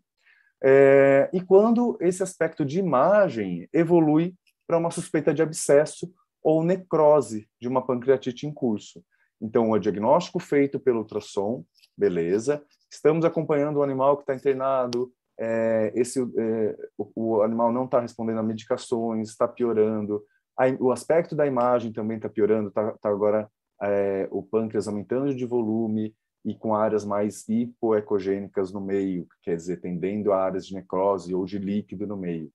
é, 0.63 1.29
e 1.33 1.41
quando 1.41 1.97
esse 1.99 2.23
aspecto 2.23 2.63
de 2.63 2.79
imagem 2.79 3.67
evolui 3.73 4.33
para 4.65 4.77
uma 4.77 4.91
suspeita 4.91 5.33
de 5.33 5.41
abscesso 5.41 6.11
ou 6.41 6.63
necrose 6.63 7.47
de 7.59 7.67
uma 7.67 7.85
pancreatite 7.85 8.47
em 8.47 8.53
curso. 8.53 9.03
Então, 9.41 9.71
o 9.71 9.79
diagnóstico 9.79 10.39
feito 10.39 10.79
pelo 10.79 10.99
ultrassom, 10.99 11.65
beleza. 11.97 12.63
Estamos 12.89 13.25
acompanhando 13.25 13.77
o 13.77 13.83
animal 13.83 14.15
que 14.15 14.23
está 14.23 14.33
internado, 14.33 15.11
é, 15.37 15.91
esse, 15.95 16.21
é, 16.21 16.77
o, 16.97 17.11
o, 17.15 17.41
animal 17.41 17.71
não 17.71 17.85
está 17.85 17.99
respondendo 17.99 18.39
a 18.39 18.43
medicações, 18.43 19.29
está 19.29 19.47
piorando, 19.47 20.23
a, 20.57 20.67
o 20.79 20.91
aspecto 20.91 21.35
da 21.35 21.45
imagem 21.45 21.91
também 21.91 22.17
está 22.17 22.29
piorando, 22.29 22.69
está 22.69 22.91
tá 22.93 23.09
agora 23.09 23.49
é, 23.81 24.27
o 24.31 24.43
pâncreas 24.43 24.87
aumentando 24.87 25.35
de 25.35 25.45
volume 25.45 26.15
e 26.45 26.53
com 26.53 26.75
áreas 26.75 27.05
mais 27.05 27.47
hipoecogênicas 27.47 28.71
no 28.71 28.81
meio, 28.81 29.27
quer 29.41 29.55
dizer, 29.55 29.79
tendendo 29.79 30.33
a 30.33 30.43
áreas 30.43 30.65
de 30.65 30.73
necrose 30.73 31.33
ou 31.33 31.45
de 31.45 31.57
líquido 31.57 32.05
no 32.05 32.17
meio. 32.17 32.51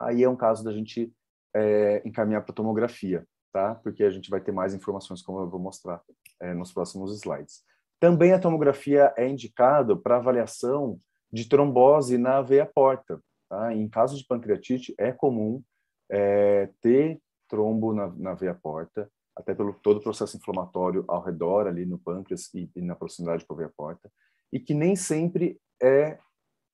Aí 0.00 0.22
é 0.22 0.28
um 0.28 0.36
caso 0.36 0.64
da 0.64 0.72
gente 0.72 1.12
é, 1.54 2.02
encaminhar 2.04 2.44
para 2.44 2.54
tomografia, 2.54 3.26
tá? 3.52 3.74
Porque 3.76 4.04
a 4.04 4.10
gente 4.10 4.30
vai 4.30 4.40
ter 4.40 4.52
mais 4.52 4.74
informações, 4.74 5.22
como 5.22 5.40
eu 5.40 5.48
vou 5.48 5.60
mostrar 5.60 6.02
é, 6.40 6.52
nos 6.54 6.72
próximos 6.72 7.16
slides. 7.16 7.62
Também 8.00 8.32
a 8.32 8.38
tomografia 8.38 9.12
é 9.16 9.28
indicada 9.28 9.96
para 9.96 10.16
avaliação 10.16 11.00
de 11.32 11.48
trombose 11.48 12.16
na 12.16 12.40
veia 12.40 12.66
porta. 12.66 13.20
Tá? 13.48 13.74
Em 13.74 13.88
caso 13.88 14.16
de 14.16 14.24
pancreatite, 14.24 14.94
é 14.98 15.10
comum 15.10 15.62
é, 16.10 16.70
ter 16.80 17.20
trombo 17.48 17.92
na, 17.92 18.08
na 18.08 18.34
veia 18.34 18.54
porta, 18.54 19.10
até 19.38 19.54
pelo 19.54 19.72
todo 19.72 19.98
o 19.98 20.02
processo 20.02 20.36
inflamatório 20.36 21.04
ao 21.06 21.22
redor 21.22 21.66
ali 21.68 21.86
no 21.86 21.98
pâncreas 21.98 22.52
e, 22.52 22.68
e 22.74 22.82
na 22.82 22.96
proximidade 22.96 23.46
com 23.46 23.54
a 23.54 23.56
veia 23.56 23.72
porta, 23.76 24.10
e 24.52 24.58
que 24.58 24.74
nem 24.74 24.96
sempre 24.96 25.60
é, 25.80 26.18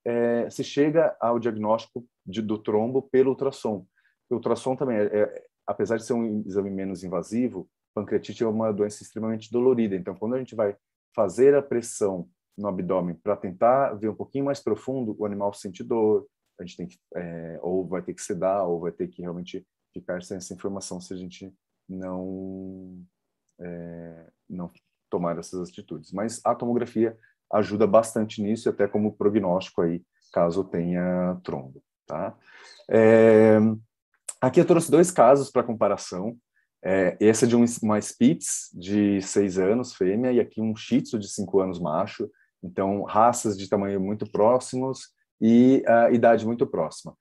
é 0.05 0.49
se 0.49 0.65
chega 0.65 1.15
ao 1.21 1.39
diagnóstico 1.39 2.07
de, 2.25 2.41
do 2.41 2.59
trombo 2.59 3.03
pelo 3.03 3.31
ultrassom. 3.31 3.87
O 4.31 4.37
ultrassom 4.37 4.75
também, 4.75 4.97
é, 4.97 5.05
é, 5.05 5.45
apesar 5.67 5.99
de 5.99 6.07
ser 6.07 6.15
um 6.15 6.43
exame 6.47 6.71
menos 6.71 7.05
invasivo, 7.05 7.69
pancreatite 7.95 8.43
é 8.43 8.47
uma 8.47 8.73
doença 8.73 9.03
extremamente 9.03 9.53
dolorida. 9.53 9.95
Então, 9.95 10.15
quando 10.15 10.35
a 10.35 10.39
gente 10.39 10.55
vai 10.55 10.77
fazer 11.15 11.55
a 11.55 11.63
pressão 11.63 12.29
no 12.57 12.69
abdômen 12.69 13.15
para 13.15 13.37
tentar 13.37 13.95
ver 13.95 14.09
um 14.09 14.15
pouquinho 14.15 14.47
mais 14.47 14.61
profundo, 14.61 15.15
o 15.19 15.27
animal 15.27 15.53
sente 15.53 15.85
dor, 15.85 16.27
a 16.59 16.65
gente 16.65 16.77
tem 16.77 16.87
que 16.87 16.99
é, 17.15 17.59
ou 17.63 17.87
vai 17.87 18.03
ter 18.03 18.15
que 18.15 18.23
sedar 18.23 18.67
ou 18.67 18.81
vai 18.81 18.93
ter 18.93 19.09
que 19.09 19.23
realmente 19.23 19.67
ficar 19.93 20.23
sem 20.23 20.37
essa 20.37 20.55
informação 20.55 21.01
se 21.01 21.13
a 21.13 21.17
gente 21.17 21.53
não 21.89 22.99
é, 23.61 24.27
não 24.49 24.71
tomar 25.11 25.39
essas 25.39 25.69
atitudes. 25.69 26.13
Mas 26.13 26.41
a 26.45 26.55
tomografia 26.55 27.17
ajuda 27.53 27.87
bastante 27.87 28.43
nisso, 28.43 28.69
até 28.69 28.89
como 28.89 29.13
prognóstico 29.13 29.83
aí, 29.83 30.03
caso 30.33 30.65
tenha 30.65 31.39
trombo, 31.45 31.83
tá? 32.07 32.35
É, 32.91 33.59
aqui 34.41 34.61
eu 34.61 34.65
trouxe 34.65 34.91
dois 34.91 35.11
casos 35.11 35.51
para 35.51 35.63
comparação. 35.63 36.37
É, 36.83 37.17
esse 37.21 37.45
é 37.45 37.49
de 37.49 37.57
um, 37.57 37.65
uma 37.83 38.01
Spitz 38.01 38.71
de 38.75 39.23
seis 39.23 39.59
anos, 39.59 39.95
fêmea, 39.95 40.33
e 40.33 40.41
aqui 40.41 40.61
um 40.61 40.75
Shih 40.77 41.03
Tzu 41.03 41.19
de 41.19 41.29
cinco 41.29 41.61
anos, 41.61 41.81
macho. 41.81 42.29
Então, 42.63 43.03
raças 43.03 43.57
de 43.57 43.69
tamanho 43.69 44.01
muito 44.01 44.31
próximos 44.31 45.15
e 45.41 45.83
a 45.87 46.11
idade 46.11 46.47
muito 46.47 46.67
próxima. 46.67 47.17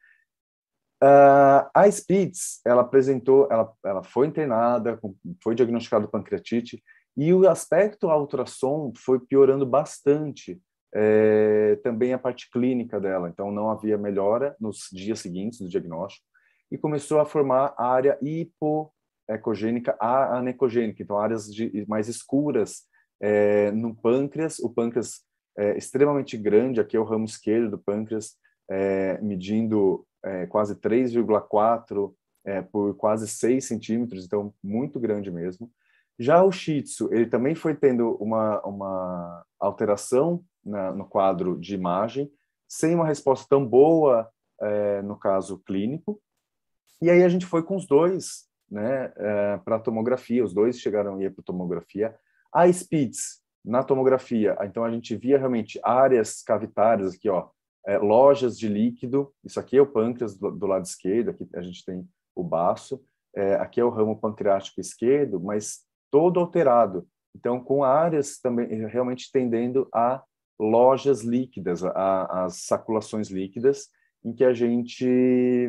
Uh, 1.03 1.67
a 1.73 1.85
Spitz, 1.91 2.61
ela 2.65 2.81
apresentou, 2.81 3.45
ela, 3.51 3.73
ela 3.83 4.03
foi 4.03 4.25
internada, 4.25 4.97
foi 5.43 5.53
diagnosticada 5.53 6.07
pancreatite 6.07 6.81
e 7.17 7.33
o 7.33 7.45
aspecto 7.49 8.07
ultrassom 8.07 8.93
foi 8.95 9.19
piorando 9.19 9.65
bastante, 9.65 10.61
é, 10.95 11.75
também 11.83 12.13
a 12.13 12.17
parte 12.17 12.49
clínica 12.49 13.01
dela. 13.01 13.27
Então, 13.27 13.51
não 13.51 13.69
havia 13.69 13.97
melhora 13.97 14.55
nos 14.61 14.87
dias 14.93 15.19
seguintes 15.19 15.59
do 15.59 15.67
diagnóstico 15.67 16.25
e 16.71 16.77
começou 16.77 17.19
a 17.19 17.25
formar 17.25 17.73
a 17.77 17.85
área 17.85 18.17
hipoecogênica 18.21 19.97
a 19.99 20.37
anecogênica, 20.37 21.03
então 21.03 21.19
áreas 21.19 21.53
de, 21.53 21.85
mais 21.85 22.07
escuras 22.07 22.83
é, 23.21 23.71
no 23.71 23.93
pâncreas. 23.93 24.57
O 24.59 24.69
pâncreas 24.69 25.19
é, 25.57 25.77
extremamente 25.77 26.37
grande, 26.37 26.79
aqui 26.79 26.95
é 26.95 26.99
o 26.99 27.03
ramo 27.03 27.25
esquerdo 27.25 27.71
do 27.71 27.77
pâncreas, 27.77 28.37
é, 28.71 29.19
medindo 29.21 30.07
é, 30.23 30.45
quase 30.45 30.75
3,4 30.75 32.13
é, 32.45 32.61
por 32.61 32.95
quase 32.95 33.27
6 33.27 33.65
centímetros, 33.65 34.25
então 34.25 34.53
muito 34.63 34.99
grande 34.99 35.31
mesmo. 35.31 35.71
Já 36.19 36.43
o 36.43 36.51
Shih 36.51 36.83
Tzu, 36.83 37.09
ele 37.11 37.25
também 37.25 37.55
foi 37.55 37.75
tendo 37.75 38.15
uma, 38.15 38.61
uma 38.61 39.45
alteração 39.59 40.43
na, 40.63 40.91
no 40.91 41.05
quadro 41.05 41.59
de 41.59 41.73
imagem, 41.73 42.31
sem 42.67 42.95
uma 42.95 43.05
resposta 43.05 43.47
tão 43.49 43.65
boa 43.65 44.29
é, 44.61 45.01
no 45.01 45.17
caso 45.17 45.59
clínico. 45.59 46.21
E 47.01 47.09
aí 47.09 47.23
a 47.23 47.29
gente 47.29 47.45
foi 47.45 47.63
com 47.63 47.75
os 47.75 47.87
dois 47.87 48.47
né, 48.69 49.11
é, 49.15 49.57
para 49.57 49.79
tomografia, 49.79 50.43
os 50.43 50.53
dois 50.53 50.79
chegaram 50.79 51.15
a 51.15 51.23
ir 51.23 51.33
para 51.33 51.43
tomografia. 51.43 52.15
A 52.51 52.67
Spitz, 52.71 53.41
na 53.63 53.83
tomografia, 53.83 54.57
então 54.63 54.83
a 54.83 54.91
gente 54.91 55.15
via 55.15 55.37
realmente 55.37 55.79
áreas 55.83 56.41
cavitárias 56.43 57.13
aqui, 57.13 57.29
ó, 57.29 57.49
é, 57.85 57.97
lojas 57.97 58.57
de 58.57 58.67
líquido. 58.67 59.33
Isso 59.43 59.59
aqui 59.59 59.77
é 59.77 59.81
o 59.81 59.87
pâncreas 59.87 60.37
do, 60.37 60.51
do, 60.51 60.65
lado 60.65 60.85
esquerdo, 60.85 61.29
aqui 61.29 61.47
a 61.53 61.61
gente 61.61 61.83
tem 61.85 62.07
o 62.35 62.43
baço. 62.43 63.03
É, 63.35 63.55
aqui 63.55 63.79
é 63.79 63.83
o 63.83 63.89
ramo 63.89 64.19
pancreático 64.19 64.79
esquerdo, 64.79 65.39
mas 65.39 65.81
todo 66.11 66.39
alterado. 66.39 67.07
Então, 67.35 67.59
com 67.59 67.83
áreas 67.83 68.39
também 68.39 68.67
realmente 68.87 69.31
tendendo 69.31 69.87
a 69.93 70.23
lojas 70.59 71.21
líquidas, 71.21 71.83
a, 71.83 72.45
as 72.45 72.57
saculações 72.65 73.29
líquidas, 73.29 73.87
em 74.23 74.33
que 74.33 74.45
a 74.45 74.53
gente 74.53 75.67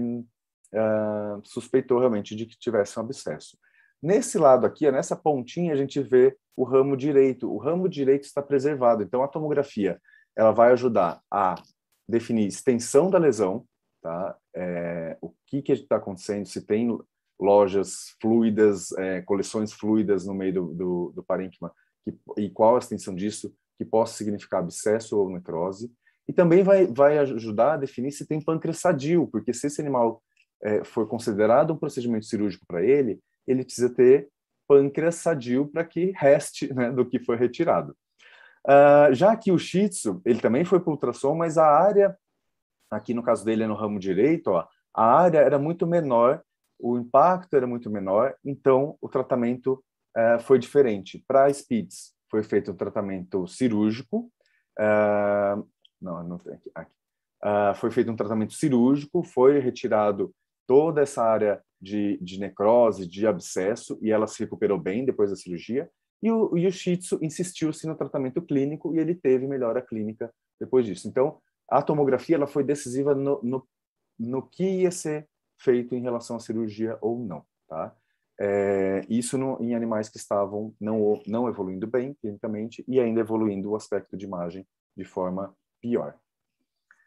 uh, 0.72 1.40
suspeitou 1.42 1.98
realmente 1.98 2.36
de 2.36 2.46
que 2.46 2.58
tivesse 2.58 2.98
um 2.98 3.02
abscesso. 3.02 3.58
Nesse 4.02 4.38
lado 4.38 4.66
aqui, 4.66 4.90
nessa 4.90 5.16
pontinha, 5.16 5.72
a 5.72 5.76
gente 5.76 6.00
vê 6.00 6.36
o 6.54 6.64
ramo 6.64 6.96
direito. 6.96 7.50
O 7.50 7.56
ramo 7.56 7.88
direito 7.88 8.24
está 8.24 8.42
preservado. 8.42 9.02
Então, 9.02 9.22
a 9.22 9.28
tomografia 9.28 10.00
ela 10.36 10.52
vai 10.52 10.72
ajudar 10.72 11.22
a 11.30 11.54
definir 12.08 12.46
extensão 12.46 13.10
da 13.10 13.18
lesão, 13.18 13.64
tá? 14.02 14.36
É, 14.54 15.16
o 15.20 15.32
que 15.46 15.62
que 15.62 15.72
está 15.72 15.96
acontecendo, 15.96 16.46
se 16.46 16.62
tem 16.62 16.96
lojas 17.40 18.14
fluidas, 18.20 18.92
é, 18.92 19.22
coleções 19.22 19.72
fluidas 19.72 20.26
no 20.26 20.34
meio 20.34 20.54
do, 20.54 20.74
do, 20.74 21.12
do 21.16 21.22
parênquima 21.22 21.72
que, 22.04 22.14
e 22.38 22.50
qual 22.50 22.76
a 22.76 22.78
extensão 22.78 23.14
disso, 23.14 23.54
que 23.76 23.84
possa 23.84 24.16
significar 24.16 24.60
abscesso 24.60 25.18
ou 25.18 25.30
necrose. 25.30 25.90
E 26.28 26.32
também 26.32 26.62
vai, 26.62 26.86
vai 26.86 27.18
ajudar 27.18 27.74
a 27.74 27.76
definir 27.76 28.12
se 28.12 28.26
tem 28.26 28.40
pâncreas 28.40 28.78
sadio, 28.78 29.26
porque 29.30 29.52
se 29.52 29.66
esse 29.66 29.80
animal 29.80 30.22
é, 30.62 30.84
for 30.84 31.06
considerado 31.06 31.72
um 31.72 31.78
procedimento 31.78 32.26
cirúrgico 32.26 32.64
para 32.66 32.84
ele, 32.84 33.20
ele 33.46 33.64
precisa 33.64 33.90
ter 33.90 34.28
pâncreas 34.66 35.16
sadio 35.16 35.66
para 35.66 35.84
que 35.84 36.12
reste 36.16 36.72
né, 36.72 36.90
do 36.90 37.04
que 37.04 37.18
foi 37.18 37.36
retirado. 37.36 37.94
Uh, 38.66 39.12
já 39.12 39.36
que 39.36 39.52
o 39.52 39.58
Shih 39.58 39.88
Tzu, 39.88 40.22
ele 40.24 40.40
também 40.40 40.64
foi 40.64 40.80
para 40.80 40.90
ultrassom, 40.90 41.34
mas 41.34 41.58
a 41.58 41.66
área, 41.66 42.16
aqui 42.90 43.12
no 43.12 43.22
caso 43.22 43.44
dele 43.44 43.64
é 43.64 43.66
no 43.66 43.74
ramo 43.74 43.98
direito, 43.98 44.48
ó, 44.48 44.66
a 44.94 45.04
área 45.04 45.38
era 45.38 45.58
muito 45.58 45.86
menor, 45.86 46.42
o 46.78 46.96
impacto 46.98 47.54
era 47.54 47.66
muito 47.66 47.90
menor, 47.90 48.34
então 48.44 48.96
o 49.00 49.08
tratamento 49.08 49.84
uh, 50.16 50.40
foi 50.40 50.58
diferente. 50.58 51.22
Para 51.28 51.44
a 51.44 51.52
Spitz, 51.52 52.14
foi 52.30 52.42
feito 52.42 52.72
um 52.72 52.76
tratamento 52.76 53.46
cirúrgico, 53.46 54.30
uh, 54.78 55.68
não, 56.00 56.24
não 56.24 56.38
tem 56.38 56.54
aqui, 56.54 56.70
aqui. 56.74 56.94
foi 57.76 57.90
feito 57.90 58.10
um 58.10 58.16
tratamento 58.16 58.54
cirúrgico, 58.54 59.22
foi 59.22 59.58
retirado 59.58 60.34
toda 60.66 61.02
essa 61.02 61.22
área 61.22 61.62
de, 61.80 62.18
de 62.22 62.40
necrose, 62.40 63.06
de 63.06 63.26
abscesso, 63.26 63.98
e 64.00 64.10
ela 64.10 64.26
se 64.26 64.40
recuperou 64.40 64.78
bem 64.78 65.04
depois 65.04 65.30
da 65.30 65.36
cirurgia, 65.36 65.90
e 66.24 66.32
o, 66.32 66.70
Tzu 66.70 67.18
insistiu-se 67.20 67.86
no 67.86 67.94
tratamento 67.94 68.40
clínico 68.40 68.94
e 68.94 68.98
ele 68.98 69.14
teve 69.14 69.46
melhora 69.46 69.82
clínica 69.82 70.32
depois 70.58 70.86
disso. 70.86 71.06
Então, 71.06 71.38
a 71.68 71.82
tomografia 71.82 72.36
ela 72.36 72.46
foi 72.46 72.64
decisiva 72.64 73.14
no, 73.14 73.40
no, 73.42 73.68
no 74.18 74.42
que 74.42 74.64
ia 74.64 74.90
ser 74.90 75.28
feito 75.60 75.94
em 75.94 76.00
relação 76.00 76.36
à 76.36 76.40
cirurgia 76.40 76.96
ou 77.02 77.18
não, 77.18 77.44
tá? 77.68 77.94
É, 78.40 79.04
isso 79.08 79.36
no, 79.36 79.62
em 79.62 79.74
animais 79.74 80.08
que 80.08 80.16
estavam 80.16 80.74
não, 80.80 81.22
não 81.26 81.46
evoluindo 81.46 81.86
bem 81.86 82.14
clinicamente 82.14 82.82
e 82.88 82.98
ainda 82.98 83.20
evoluindo 83.20 83.70
o 83.70 83.76
aspecto 83.76 84.16
de 84.16 84.24
imagem 84.24 84.66
de 84.96 85.04
forma 85.04 85.54
pior. 85.80 86.16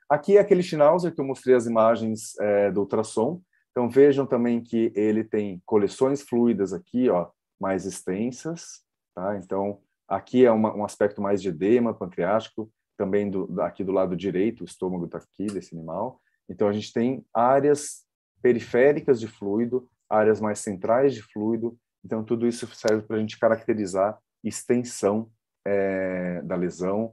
Aqui 0.08 0.38
é 0.38 0.40
aquele 0.40 0.62
Schnauzer 0.62 1.14
que 1.14 1.20
eu 1.20 1.26
mostrei 1.26 1.56
as 1.56 1.66
imagens 1.66 2.38
é, 2.40 2.72
do 2.72 2.82
ultrassom. 2.82 3.42
Então 3.72 3.90
vejam 3.90 4.28
também 4.28 4.62
que 4.62 4.94
ele 4.96 5.24
tem 5.24 5.62
coleções 5.66 6.22
fluidas 6.22 6.72
aqui, 6.72 7.10
ó, 7.10 7.30
mais 7.60 7.86
extensas, 7.86 8.87
Tá? 9.18 9.36
Então, 9.36 9.82
aqui 10.08 10.46
é 10.46 10.52
uma, 10.52 10.76
um 10.76 10.86
aspecto 10.86 11.20
mais 11.20 11.42
de 11.42 11.50
edema 11.50 11.92
pancreático, 11.92 12.72
também 12.96 13.32
do, 13.32 13.60
aqui 13.64 13.84
do 13.84 13.92
lado 13.92 14.16
direito, 14.16 14.62
o 14.62 14.66
estômago 14.66 15.06
está 15.06 15.18
aqui 15.18 15.48
desse 15.48 15.76
animal. 15.76 16.22
Então, 16.48 16.68
a 16.68 16.72
gente 16.72 16.94
tem 16.94 17.26
áreas 17.34 18.06
periféricas 18.44 19.20
de 19.20 19.28
fluido, 19.28 19.90
áreas 20.08 20.40
mais 20.40 20.60
centrais 20.60 21.16
de 21.16 21.24
fluido. 21.24 21.76
Então, 22.06 22.24
tudo 22.24 22.48
isso 22.48 22.68
serve 22.76 23.08
para 23.08 23.18
a 23.18 23.20
gente 23.20 23.40
caracterizar 23.40 24.20
extensão 24.44 25.32
é, 25.66 26.44
da 26.44 26.56
lesão, 26.56 27.12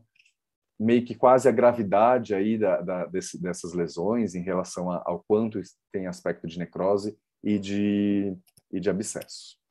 meio 0.79 1.07
que 1.07 1.15
quase 1.15 1.49
a 1.49 1.53
gravidade 1.53 2.35
aí 2.35 2.59
da, 2.59 2.83
da, 2.83 3.07
desse, 3.07 3.41
dessas 3.41 3.73
lesões 3.73 4.35
em 4.35 4.43
relação 4.43 4.91
a, 4.91 5.03
ao 5.07 5.25
quanto 5.27 5.59
tem 5.91 6.07
aspecto 6.07 6.47
de 6.47 6.59
necrose 6.59 7.17
e 7.43 7.59
de, 7.59 8.37
e 8.71 8.79
de 8.79 8.91
abscesso. 8.91 9.64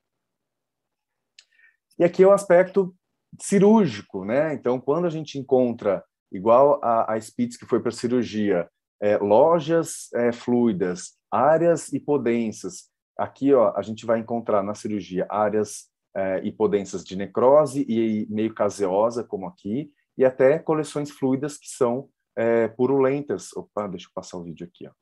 E 1.98 2.04
aqui 2.04 2.22
é 2.22 2.26
o 2.26 2.32
aspecto 2.32 2.94
cirúrgico, 3.40 4.24
né? 4.24 4.54
Então, 4.54 4.80
quando 4.80 5.06
a 5.06 5.10
gente 5.10 5.38
encontra, 5.38 6.04
igual 6.30 6.80
a, 6.82 7.12
a 7.12 7.20
Spitz 7.20 7.56
que 7.56 7.66
foi 7.66 7.80
para 7.80 7.90
cirurgia, 7.90 8.68
é, 9.00 9.16
lojas 9.18 10.12
é, 10.14 10.32
fluidas, 10.32 11.14
áreas 11.30 11.92
hipodensas, 11.92 12.90
aqui 13.16 13.52
ó, 13.52 13.72
a 13.76 13.82
gente 13.82 14.06
vai 14.06 14.18
encontrar 14.18 14.62
na 14.62 14.74
cirurgia 14.74 15.26
áreas 15.28 15.88
é, 16.16 16.44
hipodensas 16.44 17.04
de 17.04 17.16
necrose 17.16 17.84
e 17.88 18.26
meio 18.30 18.54
caseosa, 18.54 19.24
como 19.24 19.46
aqui, 19.46 19.92
e 20.16 20.24
até 20.24 20.58
coleções 20.58 21.10
fluidas 21.10 21.56
que 21.56 21.68
são 21.68 22.08
é, 22.36 22.68
purulentas. 22.68 23.52
Opa, 23.52 23.88
deixa 23.88 24.06
eu 24.06 24.12
passar 24.14 24.38
o 24.38 24.44
vídeo 24.44 24.66
aqui, 24.66 24.86
ó. 24.86 24.92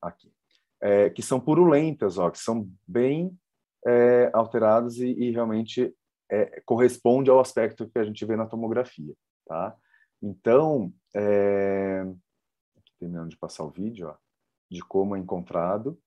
Aqui. 0.00 0.32
É, 0.80 1.10
que 1.10 1.22
são 1.22 1.38
purulentas, 1.38 2.18
ó, 2.18 2.28
que 2.30 2.38
são 2.38 2.68
bem 2.86 3.38
é, 3.86 4.30
alteradas 4.32 4.96
e, 4.96 5.06
e, 5.06 5.30
realmente 5.30 5.94
é, 6.32 6.62
corresponde 6.64 7.30
ao 7.30 7.38
aspecto 7.38 7.88
que 7.90 7.98
a 7.98 8.04
gente 8.04 8.24
vê 8.24 8.36
na 8.36 8.46
tomografia, 8.46 9.14
tá? 9.46 9.76
Então, 10.22 10.90
é, 11.14 12.04
terminando 12.98 13.28
de 13.28 13.36
passar 13.36 13.64
o 13.64 13.70
vídeo, 13.70 14.08
ó, 14.08 14.16
de 14.70 14.80
como 14.80 15.14
é 15.14 15.18
encontrado, 15.18 16.00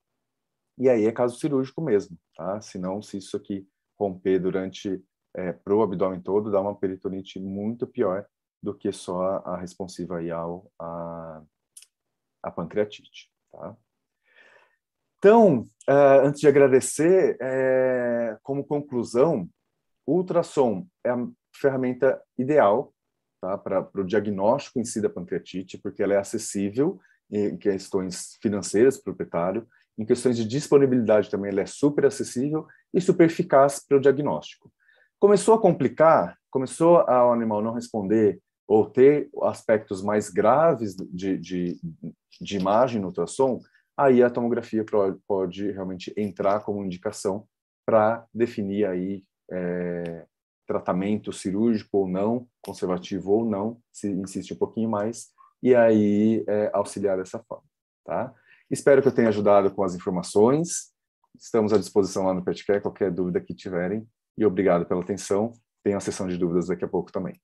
e 0.76 0.88
aí 0.88 1.06
é 1.06 1.12
caso 1.12 1.38
cirúrgico 1.38 1.80
mesmo, 1.80 2.18
tá? 2.34 2.60
Senão, 2.60 3.00
se 3.00 3.18
isso 3.18 3.36
aqui 3.36 3.68
romper 3.96 4.40
durante 4.40 5.00
é, 5.32 5.52
pro 5.52 5.82
abdômen 5.82 6.20
todo, 6.20 6.50
dá 6.50 6.60
uma 6.60 6.74
peritonite 6.74 7.38
muito 7.38 7.86
pior 7.86 8.26
do 8.60 8.74
que 8.74 8.90
só 8.90 9.42
a, 9.44 9.56
responsiva 9.56 10.18
aí 10.18 10.30
ao 10.30 10.68
a, 10.76 11.42
a 12.42 12.50
pancreatite, 12.50 13.30
tá? 13.52 13.76
Então, 15.18 15.60
uh, 15.88 16.20
antes 16.24 16.40
de 16.40 16.48
agradecer, 16.48 17.36
é, 17.40 18.38
como 18.42 18.64
conclusão, 18.64 19.48
ultrassom 20.06 20.86
é 21.04 21.10
a 21.10 21.26
ferramenta 21.54 22.22
ideal 22.38 22.92
tá, 23.40 23.56
para 23.58 23.88
o 23.94 24.04
diagnóstico 24.04 24.78
em 24.78 24.84
si 24.84 25.00
da 25.00 25.10
pancreatite, 25.10 25.78
porque 25.78 26.02
ela 26.02 26.14
é 26.14 26.18
acessível 26.18 27.00
em 27.30 27.56
questões 27.56 28.38
financeiras 28.40 28.98
proprietário, 28.98 29.66
em 29.98 30.04
questões 30.04 30.36
de 30.36 30.46
disponibilidade 30.46 31.30
também 31.30 31.50
ela 31.50 31.62
é 31.62 31.66
super 31.66 32.06
acessível 32.06 32.66
e 32.92 33.00
super 33.00 33.24
eficaz 33.24 33.84
para 33.84 33.96
o 33.96 34.00
diagnóstico. 34.00 34.70
Começou 35.18 35.54
a 35.54 35.60
complicar, 35.60 36.36
começou 36.50 36.98
o 36.98 37.32
animal 37.32 37.62
não 37.62 37.72
responder 37.72 38.40
ou 38.68 38.88
ter 38.88 39.30
aspectos 39.42 40.02
mais 40.02 40.28
graves 40.28 40.94
de, 40.94 41.38
de, 41.38 41.80
de 42.40 42.56
imagem 42.56 43.00
no 43.00 43.08
ultrassom, 43.08 43.60
aí 43.96 44.22
a 44.22 44.30
tomografia 44.30 44.84
pode 45.26 45.70
realmente 45.70 46.12
entrar 46.16 46.60
como 46.60 46.84
indicação 46.84 47.46
para 47.86 48.26
definir 48.34 48.84
aí 48.84 49.24
é, 49.50 50.26
tratamento 50.66 51.32
cirúrgico 51.32 51.98
ou 51.98 52.08
não, 52.08 52.46
conservativo 52.62 53.30
ou 53.32 53.44
não, 53.44 53.80
se 53.92 54.10
insiste 54.10 54.52
um 54.52 54.56
pouquinho 54.56 54.90
mais, 54.90 55.28
e 55.62 55.74
aí 55.74 56.44
é, 56.48 56.70
auxiliar 56.72 57.16
dessa 57.16 57.38
forma, 57.38 57.64
tá? 58.04 58.34
Espero 58.70 59.00
que 59.00 59.08
eu 59.08 59.14
tenha 59.14 59.28
ajudado 59.28 59.70
com 59.70 59.84
as 59.84 59.94
informações. 59.94 60.92
Estamos 61.38 61.72
à 61.72 61.78
disposição 61.78 62.26
lá 62.26 62.34
no 62.34 62.44
Petcare, 62.44 62.80
qualquer 62.80 63.12
dúvida 63.12 63.40
que 63.40 63.54
tiverem. 63.54 64.06
E 64.36 64.44
obrigado 64.44 64.84
pela 64.86 65.02
atenção. 65.02 65.52
Tem 65.84 65.94
a 65.94 66.00
sessão 66.00 66.26
de 66.26 66.36
dúvidas 66.36 66.66
daqui 66.66 66.84
a 66.84 66.88
pouco 66.88 67.12
também. 67.12 67.34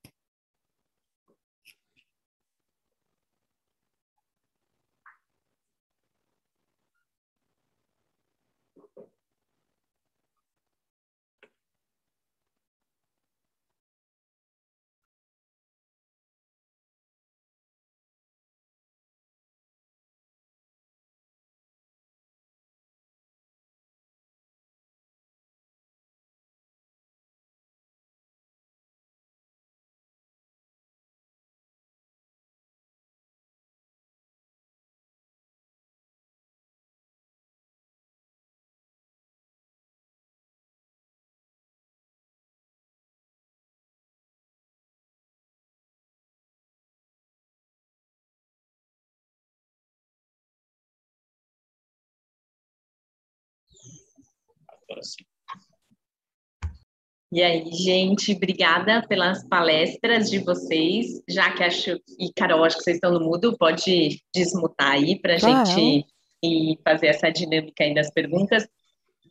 E 57.33 57.43
aí, 57.43 57.65
gente, 57.73 58.33
obrigada 58.33 59.03
pelas 59.09 59.43
palestras 59.49 60.29
de 60.31 60.39
vocês. 60.39 61.23
Já 61.27 61.51
que 61.51 61.65
acho, 61.65 61.99
e 62.19 62.31
Carol, 62.37 62.63
acho 62.63 62.77
que 62.77 62.85
vocês 62.85 62.97
estão 62.97 63.11
no 63.11 63.25
mudo, 63.25 63.57
pode 63.57 64.21
desmutar 64.35 64.93
aí 64.93 65.19
para 65.19 65.35
a 65.35 65.39
gente 65.39 66.05
e 66.45 66.79
fazer 66.85 67.07
essa 67.07 67.31
dinâmica 67.31 67.85
aí 67.85 67.95
das 67.95 68.11
perguntas. 68.11 68.69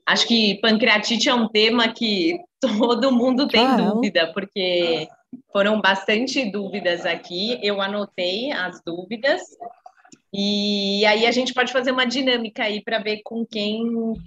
Acho 0.03 0.27
que 0.27 0.59
pancreatite 0.61 1.29
é 1.29 1.33
um 1.35 1.47
tema 1.47 1.93
que 1.93 2.39
todo 2.59 3.11
mundo 3.11 3.47
tem 3.47 3.63
claro. 3.63 3.93
dúvida, 3.93 4.33
porque 4.33 5.07
foram 5.51 5.79
bastante 5.79 6.49
dúvidas 6.49 7.05
aqui. 7.05 7.59
Eu 7.61 7.79
anotei 7.79 8.51
as 8.51 8.81
dúvidas 8.83 9.41
e 10.33 11.05
aí 11.05 11.25
a 11.25 11.31
gente 11.31 11.53
pode 11.53 11.73
fazer 11.73 11.91
uma 11.91 12.05
dinâmica 12.05 12.63
aí 12.63 12.81
para 12.81 12.99
ver 12.99 13.21
com 13.23 13.45
quem, 13.45 13.83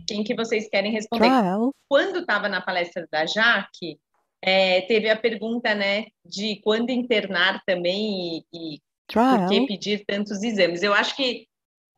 quem 0.06 0.22
que 0.22 0.34
vocês 0.34 0.68
querem 0.68 0.92
responder. 0.92 1.28
Claro. 1.28 1.74
Quando 1.88 2.20
estava 2.20 2.48
na 2.48 2.60
palestra 2.60 3.08
da 3.10 3.24
Jaque, 3.24 3.98
é, 4.42 4.82
teve 4.82 5.08
a 5.08 5.16
pergunta, 5.16 5.74
né, 5.74 6.06
de 6.24 6.60
quando 6.62 6.90
internar 6.90 7.62
também 7.66 8.44
e, 8.52 8.74
e 8.74 8.80
por 9.10 9.48
que 9.48 9.66
pedir 9.66 10.04
tantos 10.06 10.42
exames. 10.42 10.82
Eu 10.82 10.92
acho 10.92 11.16
que 11.16 11.46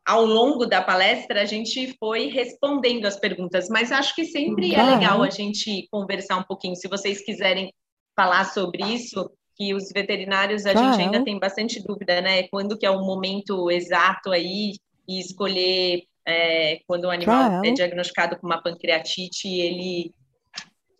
ao 0.05 0.23
longo 0.23 0.65
da 0.65 0.81
palestra 0.81 1.41
a 1.41 1.45
gente 1.45 1.93
foi 1.99 2.27
respondendo 2.27 3.05
as 3.05 3.19
perguntas, 3.19 3.67
mas 3.67 3.91
acho 3.91 4.15
que 4.15 4.23
sempre 4.23 4.73
é 4.73 4.81
legal 4.81 5.21
a 5.21 5.29
gente 5.29 5.85
conversar 5.91 6.37
um 6.37 6.43
pouquinho. 6.43 6.77
Se 6.77 6.87
vocês 6.87 7.21
quiserem 7.25 7.73
falar 8.15 8.45
sobre 8.45 8.81
isso, 8.85 9.29
que 9.57 9.73
os 9.73 9.89
veterinários 9.89 10.65
a 10.67 10.75
gente 10.75 11.01
ainda 11.01 11.23
tem 11.23 11.39
bastante 11.39 11.81
dúvida, 11.83 12.21
né? 12.21 12.47
Quando 12.49 12.77
que 12.77 12.85
é 12.85 12.91
o 12.91 13.03
momento 13.03 13.71
exato 13.71 14.31
aí 14.31 14.75
e 15.07 15.19
escolher 15.19 16.03
é, 16.25 16.79
quando 16.85 17.05
o 17.05 17.09
animal 17.09 17.65
é 17.65 17.71
diagnosticado 17.71 18.37
com 18.37 18.45
uma 18.45 18.61
pancreatite 18.61 19.47
ele 19.47 20.13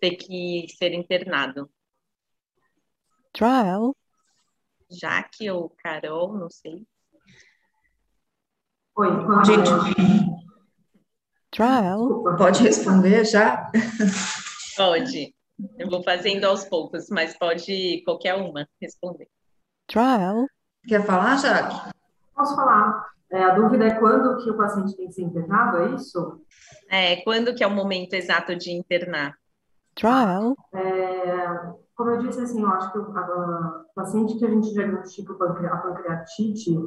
ter 0.01 0.15
que 0.15 0.65
ser 0.75 0.93
internado. 0.93 1.69
Trial. 3.31 3.95
Jaque 4.89 5.49
ou 5.51 5.69
Carol, 5.69 6.33
não 6.33 6.49
sei. 6.49 6.87
Oi, 8.95 9.09
gente. 9.45 9.69
Trial. 11.51 12.23
Pode 12.37 12.63
responder 12.63 13.23
já? 13.25 13.71
Pode. 14.75 15.36
Eu 15.77 15.89
vou 15.89 16.03
fazendo 16.03 16.45
aos 16.45 16.65
poucos, 16.65 17.09
mas 17.09 17.37
pode 17.37 18.01
qualquer 18.05 18.35
uma 18.35 18.67
responder. 18.81 19.27
Trial. 19.87 20.45
Quer 20.87 21.05
falar, 21.05 21.37
Jaque? 21.37 21.91
Posso 22.35 22.55
falar. 22.55 23.07
É, 23.31 23.43
a 23.43 23.55
dúvida 23.55 23.85
é 23.85 23.95
quando 23.95 24.37
que 24.43 24.49
o 24.49 24.57
paciente 24.57 24.95
tem 24.95 25.07
que 25.07 25.13
ser 25.13 25.23
internado, 25.23 25.77
é 25.77 25.95
isso? 25.95 26.41
É, 26.89 27.17
quando 27.23 27.53
que 27.53 27.63
é 27.63 27.67
o 27.67 27.75
momento 27.75 28.13
exato 28.13 28.55
de 28.55 28.71
internar? 28.71 29.35
Trial. 29.95 30.55
É, 30.73 31.71
como 31.95 32.11
eu 32.11 32.19
disse, 32.19 32.39
assim, 32.39 32.61
eu 32.61 32.69
acho 32.69 32.91
que 32.91 32.99
o, 32.99 33.17
a, 33.17 33.83
o 33.89 33.93
paciente 33.95 34.37
que 34.37 34.45
a 34.45 34.49
gente 34.49 34.71
diagnostica 34.71 35.33
a 35.33 35.77
pancreatite, 35.77 36.77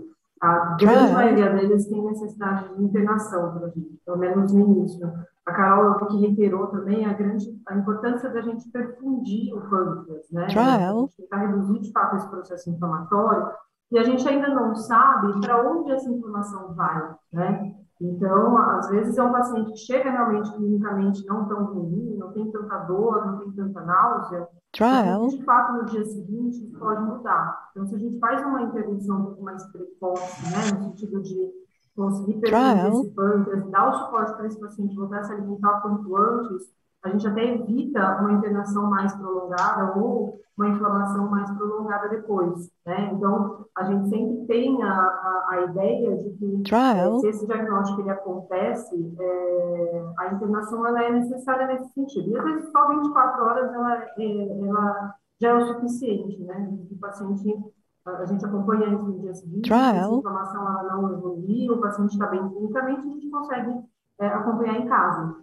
a 0.40 0.76
grande 0.78 1.12
maioria 1.12 1.50
deles 1.50 1.86
tem 1.88 2.02
necessidade 2.02 2.74
de 2.74 2.84
internação, 2.84 3.72
pelo 4.06 4.18
menos 4.18 4.52
no 4.52 4.60
início. 4.60 5.12
A 5.46 5.52
Carol 5.52 6.06
que 6.06 6.18
reiterou 6.18 6.66
também 6.68 7.06
a 7.06 7.12
grande 7.12 7.46
a 7.66 7.74
importância 7.74 8.28
da 8.28 8.40
gente 8.40 8.70
perfundir 8.70 9.54
o 9.54 9.60
pâncreas, 9.68 10.30
né? 10.30 10.46
Trial. 10.46 11.08
Tentar 11.16 11.36
reduzir 11.38 11.80
de 11.80 11.92
fato 11.92 12.16
esse 12.16 12.28
processo 12.28 12.70
inflamatório 12.70 13.50
e 13.90 13.98
a 13.98 14.02
gente 14.04 14.26
ainda 14.28 14.48
não 14.48 14.74
sabe 14.74 15.40
para 15.40 15.68
onde 15.68 15.90
essa 15.90 16.08
inflamação 16.08 16.74
vai, 16.74 17.14
né? 17.32 17.74
Então, 18.00 18.56
às 18.56 18.88
vezes 18.88 19.18
é 19.18 19.22
um 19.22 19.32
paciente 19.32 19.72
que 19.72 19.78
chega 19.78 20.10
realmente 20.10 20.50
clinicamente 20.52 21.26
não 21.26 21.46
tão 21.46 21.64
ruim, 21.66 22.16
não 22.16 22.32
tem 22.32 22.50
tanta 22.50 22.78
dor, 22.78 23.26
não 23.26 23.38
tem 23.40 23.52
tanta 23.52 23.80
náusea, 23.82 24.48
Trial. 24.72 25.28
de 25.28 25.44
fato 25.44 25.74
no 25.74 25.84
dia 25.84 26.04
seguinte 26.04 26.72
pode 26.78 27.02
mudar. 27.02 27.68
Então, 27.70 27.86
se 27.86 27.94
a 27.94 27.98
gente 27.98 28.18
faz 28.18 28.42
uma 28.42 28.62
intervenção 28.62 29.20
um 29.20 29.24
pouco 29.24 29.42
mais 29.42 29.62
precoce, 29.70 30.50
né, 30.50 30.78
no 30.78 30.84
sentido 30.84 31.20
de 31.20 31.52
conseguir 31.96 32.40
perder 32.40 32.88
esse 32.88 33.10
pâncreas, 33.10 33.70
dar 33.70 33.88
o 33.88 33.98
suporte 33.98 34.34
para 34.34 34.46
esse 34.46 34.60
paciente 34.60 34.96
voltar 34.96 35.20
a 35.20 35.24
se 35.24 35.32
alimentar 35.32 35.80
quanto 35.80 36.16
antes, 36.16 36.68
a 37.02 37.08
gente 37.08 37.26
até 37.26 37.54
evita 37.54 38.20
uma 38.20 38.32
internação 38.32 38.90
mais 38.90 39.14
prolongada 39.14 39.98
ou 39.98 40.38
uma 40.56 40.68
inflamação 40.68 41.30
mais 41.30 41.50
prolongada 41.52 42.08
depois, 42.10 42.70
né? 42.84 43.10
Então, 43.14 43.64
a 43.74 43.84
gente 43.84 44.10
sempre 44.10 44.46
tem 44.46 44.82
a, 44.82 44.92
a, 44.92 45.46
a 45.50 45.60
ideia 45.62 46.16
de 46.18 46.30
que 46.36 46.62
Trial. 46.64 47.20
se 47.20 47.28
esse 47.28 47.46
diagnóstico 47.46 48.02
ele 48.02 48.10
acontece, 48.10 49.16
é, 49.18 50.04
a 50.18 50.34
internação 50.34 50.86
ela 50.86 51.02
é 51.02 51.12
necessária 51.12 51.66
nesse 51.66 51.90
sentido. 51.94 52.30
E 52.30 52.36
às 52.36 52.44
vezes 52.44 52.70
só 52.70 52.88
24 52.88 53.42
horas 53.42 53.72
ela, 53.72 53.96
é, 54.18 54.68
ela 54.68 55.14
já 55.40 55.48
é 55.48 55.54
o 55.54 55.66
suficiente, 55.66 56.42
né? 56.44 56.78
O 56.90 56.98
paciente 56.98 57.56
a 58.06 58.24
gente 58.24 58.44
acompanha 58.44 58.94
isso 58.94 59.04
no 59.04 59.20
dia 59.20 59.34
seguinte, 59.34 59.68
Trial. 59.68 59.82
se 59.82 60.14
a 60.14 60.18
inflamação 60.18 60.62
ela 60.62 60.82
não 60.84 61.12
evoluiu, 61.12 61.74
o 61.74 61.80
paciente 61.80 62.12
está 62.12 62.26
bem 62.26 62.48
clinicamente, 62.48 63.00
a 63.00 63.10
gente 63.10 63.30
consegue 63.30 63.84
é, 64.20 64.26
acompanhar 64.26 64.80
em 64.80 64.88
casa. 64.88 65.36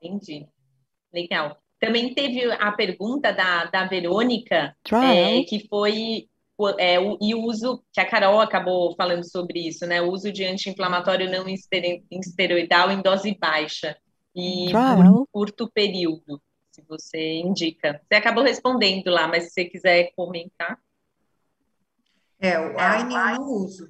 Entendi. 0.00 0.48
Legal. 1.12 1.56
Também 1.80 2.14
teve 2.14 2.44
a 2.52 2.72
pergunta 2.72 3.32
da, 3.32 3.64
da 3.66 3.86
Verônica, 3.86 4.74
é, 4.92 5.42
que 5.42 5.66
foi 5.68 6.28
é, 6.78 6.98
o, 6.98 7.18
e 7.20 7.34
o 7.34 7.42
uso, 7.42 7.82
que 7.92 8.00
a 8.00 8.08
Carol 8.08 8.40
acabou 8.40 8.94
falando 8.96 9.24
sobre 9.24 9.68
isso, 9.68 9.86
né? 9.86 10.00
O 10.00 10.10
uso 10.10 10.32
de 10.32 10.44
anti-inflamatório 10.44 11.30
não 11.30 11.46
esteroidal 11.48 12.90
em 12.90 13.02
dose 13.02 13.36
baixa 13.38 13.96
e 14.34 14.70
por 14.72 15.26
curto 15.32 15.70
período, 15.72 16.40
se 16.76 16.84
você 16.86 17.38
indica. 17.38 18.00
Você 18.06 18.14
acabou 18.14 18.44
respondendo 18.44 19.08
lá, 19.08 19.26
mas 19.26 19.44
se 19.44 19.50
você 19.50 19.64
quiser 19.64 20.12
comentar. 20.14 20.78
É, 22.38 22.60
o 22.60 22.78
AINE 22.78 23.14
eu 23.14 23.38
não 23.38 23.48
uso. 23.48 23.88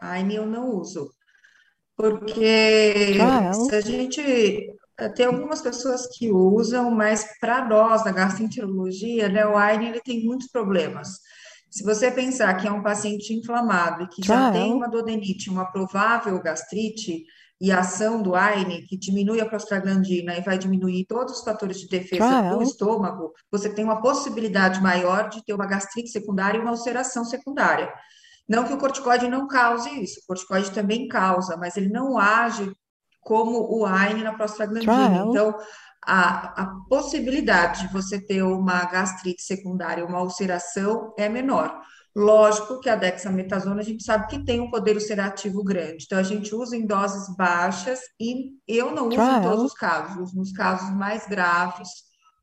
AINE 0.00 0.34
eu 0.36 0.46
não 0.46 0.70
uso. 0.70 1.12
Porque 1.94 3.14
se 3.52 3.74
a 3.74 3.80
gente 3.82 4.74
é, 4.98 5.08
tem 5.10 5.26
algumas 5.26 5.60
pessoas 5.60 6.06
que 6.16 6.32
usam, 6.32 6.90
mas 6.90 7.38
para 7.38 7.68
nós, 7.68 8.02
da 8.02 8.10
gastroenterologia, 8.10 9.28
né, 9.28 9.46
o 9.46 9.56
AINE 9.56 9.88
ele 9.88 10.00
tem 10.00 10.24
muitos 10.24 10.48
problemas. 10.48 11.20
Se 11.70 11.84
você 11.84 12.10
pensar 12.10 12.54
que 12.54 12.66
é 12.66 12.72
um 12.72 12.82
paciente 12.82 13.34
inflamado 13.34 14.04
e 14.04 14.08
que 14.08 14.26
já 14.26 14.50
tem 14.50 14.72
uma 14.72 14.88
dodenite, 14.88 15.50
uma 15.50 15.70
provável 15.70 16.40
gastrite, 16.40 17.24
e 17.60 17.70
a 17.70 17.80
ação 17.80 18.20
do 18.20 18.34
AINE, 18.34 18.82
que 18.82 18.96
diminui 18.96 19.40
a 19.40 19.46
prostaglandina 19.46 20.36
e 20.36 20.40
vai 20.40 20.58
diminuir 20.58 21.06
todos 21.06 21.38
os 21.38 21.44
fatores 21.44 21.78
de 21.80 21.88
defesa 21.88 22.50
do 22.50 22.62
estômago, 22.62 23.32
você 23.50 23.68
tem 23.68 23.84
uma 23.84 24.00
possibilidade 24.02 24.82
maior 24.82 25.28
de 25.28 25.44
ter 25.44 25.54
uma 25.54 25.66
gastrite 25.66 26.10
secundária 26.10 26.58
e 26.58 26.60
uma 26.60 26.72
ulceração 26.72 27.24
secundária. 27.24 27.92
Não 28.48 28.64
que 28.64 28.72
o 28.72 28.78
corticoide 28.78 29.28
não 29.28 29.46
cause 29.46 29.88
isso, 29.88 30.20
o 30.20 30.26
corticoide 30.26 30.70
também 30.72 31.08
causa, 31.08 31.56
mas 31.56 31.76
ele 31.76 31.88
não 31.88 32.18
age 32.18 32.70
como 33.20 33.58
o 33.74 33.86
AINE 33.86 34.22
na 34.22 34.34
prostaglandina. 34.34 35.24
Então, 35.28 35.56
a, 36.04 36.62
a 36.62 36.66
possibilidade 36.88 37.86
de 37.86 37.92
você 37.92 38.20
ter 38.20 38.42
uma 38.42 38.84
gastrite 38.84 39.42
secundária, 39.42 40.04
uma 40.04 40.20
ulceração, 40.20 41.14
é 41.16 41.28
menor. 41.28 41.80
Lógico 42.16 42.78
que 42.78 42.88
a 42.88 42.94
dexametasona 42.94 43.80
a 43.80 43.84
gente 43.84 44.04
sabe 44.04 44.28
que 44.28 44.44
tem 44.44 44.60
um 44.60 44.70
poder 44.70 44.94
ulcerativo 44.94 45.64
grande, 45.64 46.04
então 46.04 46.16
a 46.18 46.22
gente 46.22 46.54
usa 46.54 46.76
em 46.76 46.86
doses 46.86 47.34
baixas 47.36 47.98
e 48.20 48.52
eu 48.68 48.92
não 48.92 49.08
uso 49.08 49.20
em 49.20 49.42
todos 49.42 49.64
os 49.64 49.74
casos, 49.74 50.32
nos 50.32 50.52
casos 50.52 50.94
mais 50.94 51.26
graves, 51.26 51.88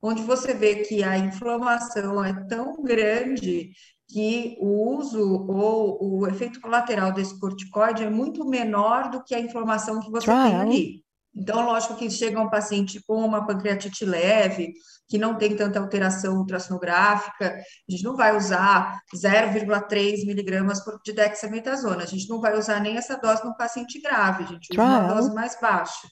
onde 0.01 0.21
você 0.23 0.53
vê 0.53 0.77
que 0.77 1.01
a 1.03 1.17
inflamação 1.17 2.23
é 2.23 2.33
tão 2.47 2.83
grande 2.83 3.71
que 4.09 4.57
o 4.59 4.97
uso 4.97 5.45
ou 5.47 6.19
o 6.19 6.27
efeito 6.27 6.59
colateral 6.59 7.13
desse 7.13 7.39
corticoide 7.39 8.03
é 8.03 8.09
muito 8.09 8.45
menor 8.45 9.09
do 9.09 9.23
que 9.23 9.33
a 9.33 9.39
inflamação 9.39 10.01
que 10.01 10.11
você 10.11 10.25
Trial. 10.25 10.43
tem 10.43 10.55
ali. 10.55 11.00
Então, 11.33 11.65
lógico 11.65 11.95
que 11.95 12.09
chega 12.09 12.41
um 12.41 12.49
paciente 12.49 13.01
com 13.07 13.15
uma 13.15 13.45
pancreatite 13.45 14.05
leve, 14.05 14.73
que 15.07 15.17
não 15.17 15.37
tem 15.37 15.55
tanta 15.55 15.79
alteração 15.79 16.37
ultrassonográfica, 16.37 17.55
a 17.55 17.91
gente 17.91 18.03
não 18.03 18.15
vai 18.15 18.35
usar 18.35 18.99
0,3 19.15 20.25
miligramas 20.25 20.81
de 21.05 21.13
dexametasona, 21.13 22.03
a 22.03 22.07
gente 22.07 22.27
não 22.29 22.41
vai 22.41 22.57
usar 22.57 22.79
nem 22.81 22.97
essa 22.97 23.17
dose 23.17 23.45
no 23.45 23.55
paciente 23.55 24.01
grave, 24.01 24.43
a 24.43 24.47
gente 24.47 24.67
usa 24.71 24.81
uma 24.81 25.13
dose 25.13 25.33
mais 25.33 25.57
baixa. 25.59 26.07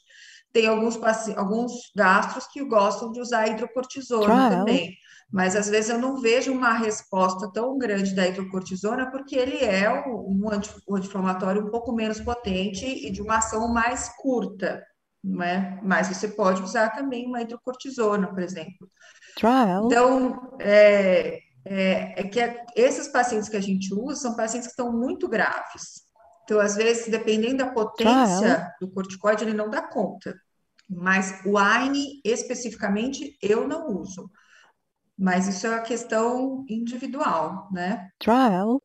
Tem 0.54 0.68
alguns, 0.68 0.98
alguns 1.36 1.72
gastros 1.96 2.48
que 2.48 2.64
gostam 2.64 3.12
de 3.12 3.20
usar 3.20 3.48
hidrocortisona 3.48 4.26
Trial. 4.26 4.50
também 4.50 4.96
mas 5.32 5.56
às 5.56 5.70
vezes 5.70 5.92
eu 5.92 6.00
não 6.00 6.20
vejo 6.20 6.52
uma 6.52 6.74
resposta 6.74 7.52
tão 7.52 7.78
grande 7.78 8.16
da 8.16 8.28
hidrocortisona 8.28 9.12
porque 9.12 9.36
ele 9.36 9.64
é 9.64 9.88
um, 10.08 10.50
anti-inflamatório 10.52 11.66
um 11.66 11.70
pouco 11.70 11.94
menos 11.94 12.20
potente 12.20 12.86
e 12.86 13.12
de 13.12 13.22
uma 13.22 13.38
ação 13.38 13.72
mais 13.72 14.10
curta, 14.18 14.84
não 15.24 15.44
é? 15.44 15.80
Mas 15.84 16.08
você 16.08 16.28
pode 16.28 16.62
usar 16.62 16.90
também 16.90 17.28
uma 17.28 17.42
hidrocortisona, 17.42 18.28
por 18.28 18.42
exemplo. 18.42 18.90
Trial. 19.36 19.86
Então, 19.86 20.58
é, 20.60 21.40
é, 21.66 22.22
é 22.22 22.24
que 22.24 22.40
esses 22.76 23.08
pacientes 23.08 23.50
que 23.50 23.58
a 23.58 23.62
gente 23.62 23.94
usa 23.94 24.22
são 24.22 24.36
pacientes 24.36 24.68
que 24.68 24.74
estão 24.74 24.92
muito 24.92 25.28
graves. 25.28 26.08
Então, 26.44 26.60
às 26.60 26.76
vezes, 26.76 27.08
dependendo 27.08 27.58
da 27.58 27.72
potência 27.72 28.56
Trial. 28.56 28.72
do 28.82 28.92
corticoide, 28.92 29.44
ele 29.44 29.54
não 29.54 29.70
dá 29.70 29.82
conta. 29.82 30.36
Mas 30.90 31.42
o 31.46 31.58
AINE, 31.58 32.20
especificamente, 32.26 33.38
eu 33.42 33.68
não 33.68 33.96
uso. 33.96 34.32
Mas 35.16 35.48
isso 35.48 35.68
é 35.68 35.70
uma 35.70 35.82
questão 35.82 36.66
individual, 36.68 37.70
né? 37.72 38.10
Trial. 38.18 38.79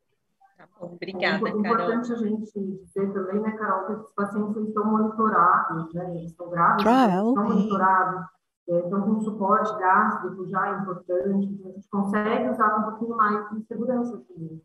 Obrigada, 0.92 1.48
é 1.48 1.52
importante 1.52 2.12
a 2.12 2.16
gente 2.16 2.52
dizer 2.52 3.12
também, 3.12 3.40
né, 3.40 3.52
Carol, 3.52 3.86
que 3.86 3.92
esses 3.92 4.14
pacientes 4.14 4.68
estão 4.68 4.84
monitorados, 4.84 5.92
né, 5.94 6.10
eles 6.10 6.30
estão 6.30 6.50
grávidos, 6.50 6.84
Trial. 6.84 7.28
estão 7.28 7.44
monitorados, 7.44 8.26
é, 8.68 8.78
estão 8.78 9.02
com 9.02 9.20
suporte 9.20 9.78
gástrico 9.78 10.48
já 10.48 10.68
é 10.68 10.80
importante, 10.80 11.46
então 11.46 11.70
a 11.70 11.74
gente 11.74 11.88
consegue 11.88 12.50
usar 12.50 12.78
um 12.78 12.82
pouquinho 12.90 13.16
mais 13.16 13.50
de 13.50 13.66
segurança 13.66 14.22
também. 14.28 14.62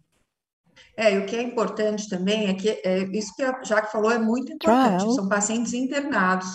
É, 0.95 1.13
e 1.13 1.17
o 1.19 1.25
que 1.25 1.35
é 1.35 1.41
importante 1.41 2.09
também 2.09 2.47
é 2.47 2.53
que 2.53 2.69
é, 2.69 3.03
isso 3.11 3.35
que 3.35 3.43
a 3.43 3.61
Jaque 3.63 3.91
falou 3.91 4.11
é 4.11 4.19
muito 4.19 4.53
importante. 4.53 4.97
Trial. 4.97 5.11
São 5.11 5.27
pacientes 5.27 5.73
internados 5.73 6.47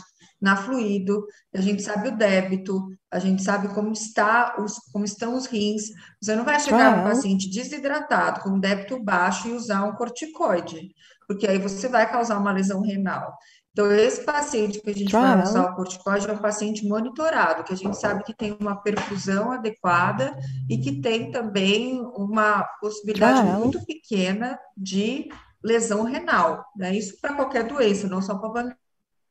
na 0.44 0.56
fluido, 0.56 1.26
a 1.54 1.60
gente 1.60 1.82
sabe 1.82 2.08
o 2.08 2.16
débito, 2.16 2.86
a 3.10 3.18
gente 3.18 3.42
sabe 3.42 3.68
como 3.68 3.90
está 3.92 4.56
os, 4.58 4.74
como 4.92 5.04
estão 5.04 5.34
os 5.34 5.46
rins. 5.46 5.84
Você 6.20 6.36
não 6.36 6.44
vai 6.44 6.60
chegar 6.60 6.90
no 6.90 7.02
Trial. 7.02 7.14
paciente 7.14 7.50
desidratado, 7.50 8.42
com 8.42 8.60
débito 8.60 9.02
baixo 9.02 9.48
e 9.48 9.52
usar 9.52 9.84
um 9.84 9.94
corticoide, 9.94 10.94
porque 11.26 11.46
aí 11.46 11.58
você 11.58 11.88
vai 11.88 12.08
causar 12.10 12.38
uma 12.38 12.52
lesão 12.52 12.82
renal. 12.82 13.36
Então, 13.72 13.90
esse 13.90 14.22
paciente 14.22 14.80
que 14.80 14.90
a 14.90 14.94
gente 14.94 15.10
vai 15.10 15.42
usar 15.42 15.64
o 15.64 15.74
corticoide 15.74 16.28
é 16.28 16.32
um 16.32 16.38
paciente 16.38 16.86
monitorado, 16.86 17.64
que 17.64 17.72
a 17.72 17.76
gente 17.76 17.96
sabe 17.96 18.22
que 18.22 18.32
tem 18.32 18.56
uma 18.60 18.76
perfusão 18.76 19.50
adequada 19.50 20.36
e 20.70 20.78
que 20.78 21.00
tem 21.00 21.32
também 21.32 22.00
uma 22.14 22.62
possibilidade 22.80 23.42
muito 23.42 23.84
pequena 23.84 24.56
de 24.76 25.28
lesão 25.64 26.04
renal, 26.04 26.64
né? 26.76 26.94
Isso 26.94 27.18
para 27.20 27.34
qualquer 27.34 27.64
doença, 27.66 28.06
não 28.06 28.22
só 28.22 28.36
para 28.36 28.76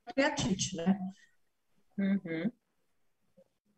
pancreatite, 0.06 0.76
né? 0.76 1.00
Uhum. 1.98 2.52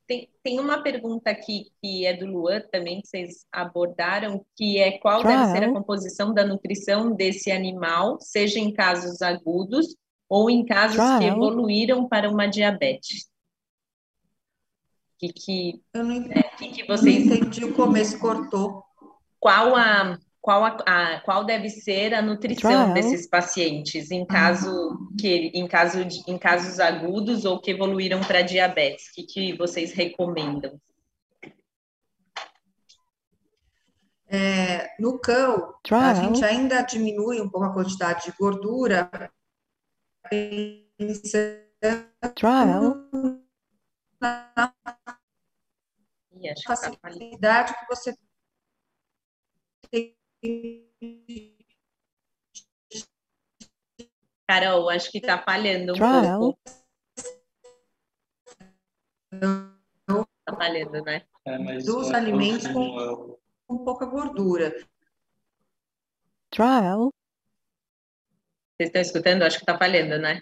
Tem, 0.07 0.29
tem 0.43 0.59
uma 0.59 0.83
pergunta 0.83 1.31
aqui 1.31 1.71
que 1.81 2.05
é 2.05 2.15
do 2.15 2.27
Luan 2.27 2.61
também, 2.71 3.01
que 3.01 3.07
vocês 3.07 3.45
abordaram, 3.51 4.45
que 4.55 4.77
é 4.77 4.99
qual 4.99 5.23
deve 5.23 5.45
ser 5.51 5.63
a 5.63 5.73
composição 5.73 6.31
da 6.31 6.45
nutrição 6.45 7.11
desse 7.11 7.51
animal, 7.51 8.19
seja 8.21 8.59
em 8.59 8.71
casos 8.71 9.21
agudos 9.23 9.95
ou 10.29 10.49
em 10.49 10.63
casos 10.63 11.01
que 11.17 11.25
evoluíram 11.25 12.07
para 12.07 12.29
uma 12.29 12.45
diabetes. 12.47 13.23
O 15.15 15.17
que, 15.17 15.33
que, 15.33 15.83
Eu 15.93 16.03
não 16.03 16.11
entendi, 16.13 16.39
é, 16.39 16.43
que, 16.55 16.67
que 16.69 16.85
vocês 16.85 17.25
entendi 17.25 17.65
o 17.65 17.73
começo, 17.73 18.19
cortou. 18.19 18.83
qual 19.39 19.75
a 19.75 20.19
qual 20.45 20.63
a, 20.63 20.77
a- 20.85 21.19
qual 21.21 21.43
deve 21.43 21.71
ser 21.71 22.13
a 22.13 22.21
nutrição 22.21 22.69
Trial. 22.69 22.93
desses 22.93 23.27
pacientes 23.27 24.11
em 24.11 24.23
caso 24.23 25.09
que 25.19 25.47
em 25.55 25.67
caso 25.67 26.05
de, 26.05 26.21
em 26.27 26.37
casos 26.37 26.79
agudos 26.79 27.45
ou 27.45 27.59
que 27.59 27.71
evoluíram 27.71 28.21
para 28.21 28.43
diabetes? 28.43 29.07
O 29.07 29.13
que, 29.15 29.23
que 29.23 29.57
vocês 29.57 29.91
recomendam? 29.93 30.79
É, 34.27 34.95
no 34.99 35.17
cão, 35.19 35.55
a 35.55 35.79
Trial. 35.81 36.15
gente 36.15 36.45
ainda 36.45 36.83
diminui 36.83 37.41
um 37.41 37.49
pouco 37.49 37.65
a 37.65 37.73
quantidade 37.73 38.25
de 38.25 38.37
gordura, 38.37 39.09
pensando 40.29 41.65
Trial. 42.35 43.09
na 44.21 44.71
facilidade 46.67 47.73
que 47.79 47.87
você 47.87 48.15
tem 49.89 50.15
Carol, 54.47 54.89
acho 54.89 55.11
que 55.11 55.17
está 55.17 55.41
falhando 55.41 55.93
um 55.93 55.95
Trial. 55.95 56.39
pouco. 56.39 56.59
Está 59.33 60.55
falhando, 60.55 61.03
né? 61.03 61.25
É, 61.45 61.77
dos 61.79 62.11
é, 62.11 62.15
alimentos 62.15 62.67
com, 62.67 63.39
com 63.67 63.83
pouca 63.83 64.05
gordura. 64.05 64.73
Trial. 66.51 67.11
Vocês 68.77 68.89
estão 68.89 69.01
escutando? 69.01 69.43
Acho 69.43 69.57
que 69.57 69.63
está 69.63 69.77
falhando, 69.77 70.19
né? 70.19 70.41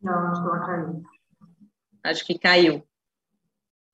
Não, 0.00 0.28
acho 0.28 0.42
que 0.42 0.48
ela 0.48 0.66
caiu. 0.66 1.02
Acho 2.04 2.24
que 2.26 2.38
caiu. 2.38 2.88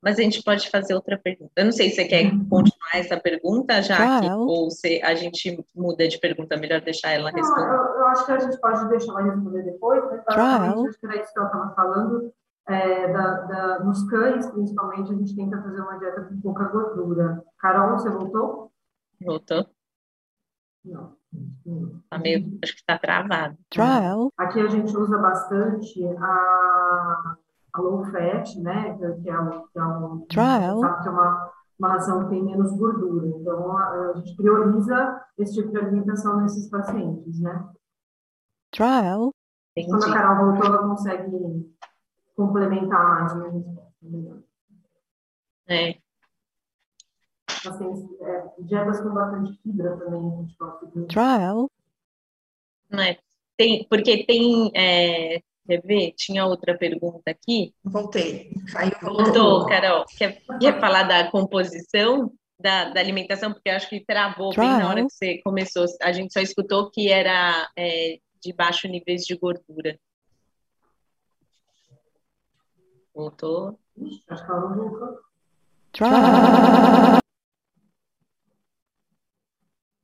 Mas 0.02 0.18
a 0.18 0.22
gente 0.22 0.42
pode 0.44 0.70
fazer 0.70 0.94
outra 0.94 1.18
pergunta. 1.18 1.50
Eu 1.56 1.64
não 1.64 1.72
sei 1.72 1.90
se 1.90 1.96
você 1.96 2.04
quer 2.04 2.30
continuar 2.48 2.94
essa 2.94 3.18
pergunta, 3.18 3.82
Jaque, 3.82 4.26
Claro. 4.26 4.40
ou 4.46 4.70
se 4.70 5.02
a 5.02 5.14
gente 5.14 5.64
muda 5.74 6.06
de 6.06 6.18
pergunta. 6.20 6.56
Melhor 6.56 6.80
deixar 6.80 7.10
ela 7.10 7.32
Não, 7.32 7.38
responder. 7.38 7.66
eu, 7.66 7.98
eu 8.00 8.06
acho 8.06 8.24
que 8.26 8.32
a 8.32 8.38
gente 8.38 8.60
pode 8.60 8.88
deixar 8.88 9.12
ela 9.12 9.22
responder 9.22 9.62
depois, 9.64 10.04
mas 10.04 10.24
basicamente, 10.24 10.88
acho 10.88 10.98
que 11.00 11.06
era 11.06 11.20
isso 11.22 11.32
que 11.32 11.38
ela 11.38 11.48
estava 11.48 11.74
falando. 11.74 12.32
é, 12.70 13.10
da, 13.12 13.34
da- 13.46 13.78
nos 13.80 14.02
cães, 14.10 14.46
principalmente, 14.50 15.10
a 15.10 15.14
gente 15.16 15.34
tenta 15.34 15.62
fazer 15.62 15.80
uma 15.80 15.98
dieta 15.98 16.20
com 16.24 16.38
pouca 16.42 16.64
gordura. 16.64 17.42
Carol, 17.58 17.98
você 17.98 18.10
voltou? 18.10 18.70
Voltou? 19.24 19.66
Não. 20.84 21.16
Tá 22.10 22.18
meio, 22.18 22.58
acho 22.62 22.74
que 22.74 22.80
está 22.80 22.98
travado. 22.98 23.56
Trial. 23.70 24.30
Aqui 24.36 24.60
a 24.60 24.68
gente 24.68 24.94
usa 24.96 25.16
bastante 25.18 26.04
a, 26.18 27.36
a 27.78 27.82
low 27.82 28.05
fat, 28.10 28.55
né? 28.60 28.96
Que 28.98 29.22
que 29.22 29.30
é 29.30 29.40
um, 29.40 29.50
que 29.68 29.78
é 29.78 29.84
um, 29.84 30.26
Trial. 30.28 30.80
sabe 30.80 31.02
que 31.02 31.09
é 31.09 31.10
uma, 31.10 31.52
uma 31.78 31.88
ração 31.88 32.24
que 32.24 32.30
tem 32.30 32.44
menos 32.44 32.76
gordura. 32.76 33.26
Então, 33.28 33.76
a, 33.76 34.10
a 34.10 34.12
gente 34.16 34.36
prioriza 34.36 35.20
esse 35.38 35.55
tipo 35.55 35.70
de 35.70 35.78
alimentação 35.78 36.40
nesses 36.40 36.68
pacientes, 36.68 37.40
né? 37.40 37.68
Trial. 38.72 39.32
Quando 39.74 39.94
a 40.05 40.09
Entendi. 40.09 40.12
Carol 40.12 40.46
voltou, 40.46 40.66
ela 40.66 40.88
consegue 40.88 41.76
complementar 42.34 43.09
mais 43.09 43.32
a 43.32 43.36
minha 43.36 43.50
resposta. 43.50 43.88
É, 45.68 45.98
Pacientes, 47.64 48.05
é, 48.20 48.44
dietas 48.60 49.00
com 49.00 49.10
bastante 49.10 49.59
fibra 49.62 49.96
também, 49.96 50.32
a 50.32 50.36
gente 50.36 50.56
gosta 50.59 50.86
de 50.86 51.06
Trial. 51.06 51.70
né? 52.90 53.16
Tem, 53.56 53.86
porque 53.88 54.24
tem, 54.24 54.70
é, 54.74 55.42
quer 55.69 55.82
ver? 55.82 56.12
Tinha 56.16 56.47
outra 56.47 56.77
pergunta 56.77 57.31
aqui. 57.31 57.74
Voltei. 57.85 58.51
Caiu, 58.73 58.93
Voltou, 59.03 59.66
Carol. 59.66 60.05
Quer, 60.16 60.40
quer 60.61 60.81
falar 60.81 61.03
da 61.03 61.31
composição 61.31 62.32
da, 62.59 62.90
da 62.90 63.01
alimentação? 63.01 63.53
Porque 63.53 63.69
eu 63.69 63.74
acho 63.77 63.89
que 63.89 64.01
travou 64.05 64.55
bem 64.55 64.66
na 64.69 64.89
hora 64.89 65.05
que 65.05 65.11
você 65.12 65.39
começou. 65.43 65.85
A 66.03 66.11
gente 66.12 66.32
só 66.32 66.40
escutou 66.40 66.90
que 66.90 67.11
era 67.12 67.70
é, 67.77 68.19
de 68.43 68.53
baixo 68.55 68.89
níveis 68.89 69.23
de 69.24 69.36
gordura. 69.36 69.99
Voltou. 73.15 73.78
Acho 74.31 74.45
que 74.47 74.51
ela 74.51 74.61
não 74.61 74.77
voltou. 74.90 75.19
Trial. 75.93 77.19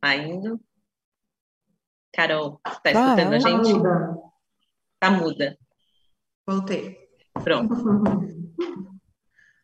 Tá 0.01 0.17
indo. 0.17 0.61
Carol, 2.13 2.61
tá 2.63 2.81
Carol. 2.83 3.03
escutando 3.17 3.35
a 3.35 3.39
Tá 3.41 3.49
gente? 3.49 4.34
Muda. 5.11 5.51
Tá 5.51 5.51
muda. 5.51 5.59
voltei. 6.47 6.97
Pronto. 7.43 7.75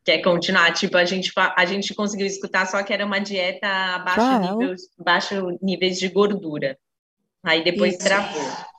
Quer 0.04 0.22
continuar? 0.22 0.72
Tipo, 0.72 0.96
a 0.96 1.04
gente, 1.04 1.30
a 1.36 1.64
gente 1.66 1.94
conseguiu 1.94 2.26
escutar, 2.26 2.66
só 2.66 2.82
que 2.82 2.92
era 2.92 3.04
uma 3.04 3.20
dieta 3.20 3.66
a 3.66 3.98
baixo, 3.98 4.56
níveis, 4.58 4.82
baixo 4.98 5.58
níveis 5.62 5.98
de 5.98 6.08
gordura. 6.08 6.76
Aí 7.44 7.62
depois 7.62 7.94
Isso. 7.94 8.04
travou. 8.04 8.70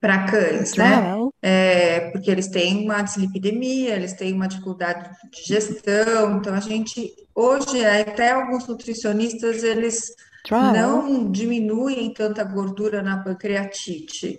Para 0.00 0.30
cães, 0.30 0.76
né? 0.76 1.16
É, 1.42 2.10
porque 2.12 2.30
eles 2.30 2.46
têm 2.46 2.84
uma 2.84 3.02
dislipidemia, 3.02 3.96
eles 3.96 4.12
têm 4.12 4.32
uma 4.32 4.46
dificuldade 4.46 5.10
de 5.10 5.40
digestão. 5.40 6.36
Então, 6.36 6.54
a 6.54 6.60
gente, 6.60 7.12
hoje, 7.34 7.84
até 7.84 8.30
alguns 8.30 8.68
nutricionistas, 8.68 9.64
eles 9.64 10.14
Trial. 10.44 10.72
não 10.72 11.30
diminuem 11.32 12.12
tanta 12.12 12.44
gordura 12.44 13.02
na 13.02 13.24
pancreatite, 13.24 14.38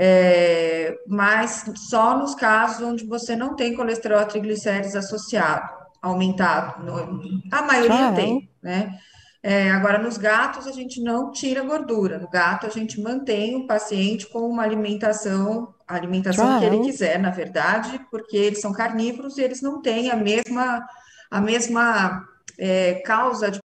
É, 0.00 0.96
mas 1.08 1.64
só 1.74 2.16
nos 2.16 2.32
casos 2.36 2.80
onde 2.86 3.04
você 3.04 3.34
não 3.34 3.56
tem 3.56 3.74
colesterol 3.74 4.22
e 4.22 4.26
triglicérides 4.26 4.94
associado, 4.94 5.68
aumentado. 6.00 6.84
No- 6.84 7.20
a 7.50 7.62
maioria 7.62 7.96
Claro. 7.96 8.14
tem, 8.14 8.48
né? 8.62 8.96
É, 9.42 9.70
agora, 9.72 9.98
nos 9.98 10.16
gatos, 10.16 10.68
a 10.68 10.72
gente 10.72 11.02
não 11.02 11.32
tira 11.32 11.62
gordura. 11.64 12.16
No 12.18 12.28
gato, 12.30 12.64
a 12.64 12.70
gente 12.70 13.00
mantém 13.00 13.56
o 13.56 13.66
paciente 13.66 14.28
com 14.28 14.40
uma 14.48 14.62
alimentação, 14.62 15.74
a 15.86 15.96
alimentação 15.96 16.58
que 16.60 16.64
ele 16.64 16.76
Claro. 16.76 16.90
quiser, 16.92 17.18
na 17.18 17.30
verdade, 17.30 18.00
porque 18.08 18.36
eles 18.36 18.60
são 18.60 18.72
carnívoros 18.72 19.36
e 19.36 19.42
eles 19.42 19.60
não 19.60 19.82
têm 19.82 20.10
a 20.12 20.16
mesma, 20.16 20.86
a 21.28 21.40
mesma 21.40 22.24
é, 22.56 22.94
causa 23.04 23.50
de 23.50 23.58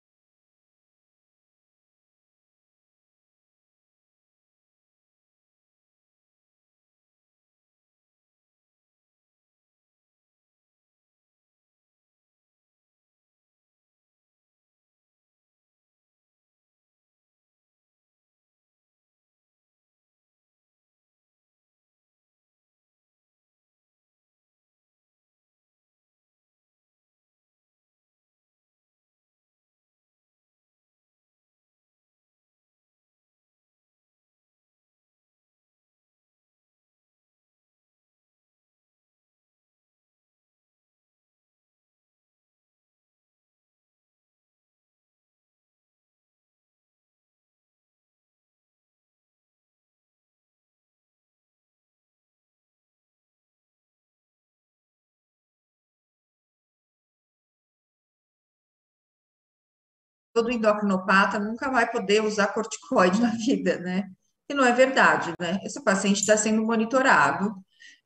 todo 60.32 60.50
endocrinopata 60.50 61.38
nunca 61.38 61.70
vai 61.70 61.90
poder 61.90 62.22
usar 62.24 62.48
corticoide 62.48 63.20
na 63.20 63.30
vida, 63.30 63.78
né? 63.78 64.04
E 64.48 64.54
não 64.54 64.64
é 64.64 64.72
verdade, 64.72 65.32
né? 65.40 65.59
Esse 65.64 65.82
paciente 65.82 66.20
está 66.20 66.36
sendo 66.36 66.64
monitorado, 66.64 67.54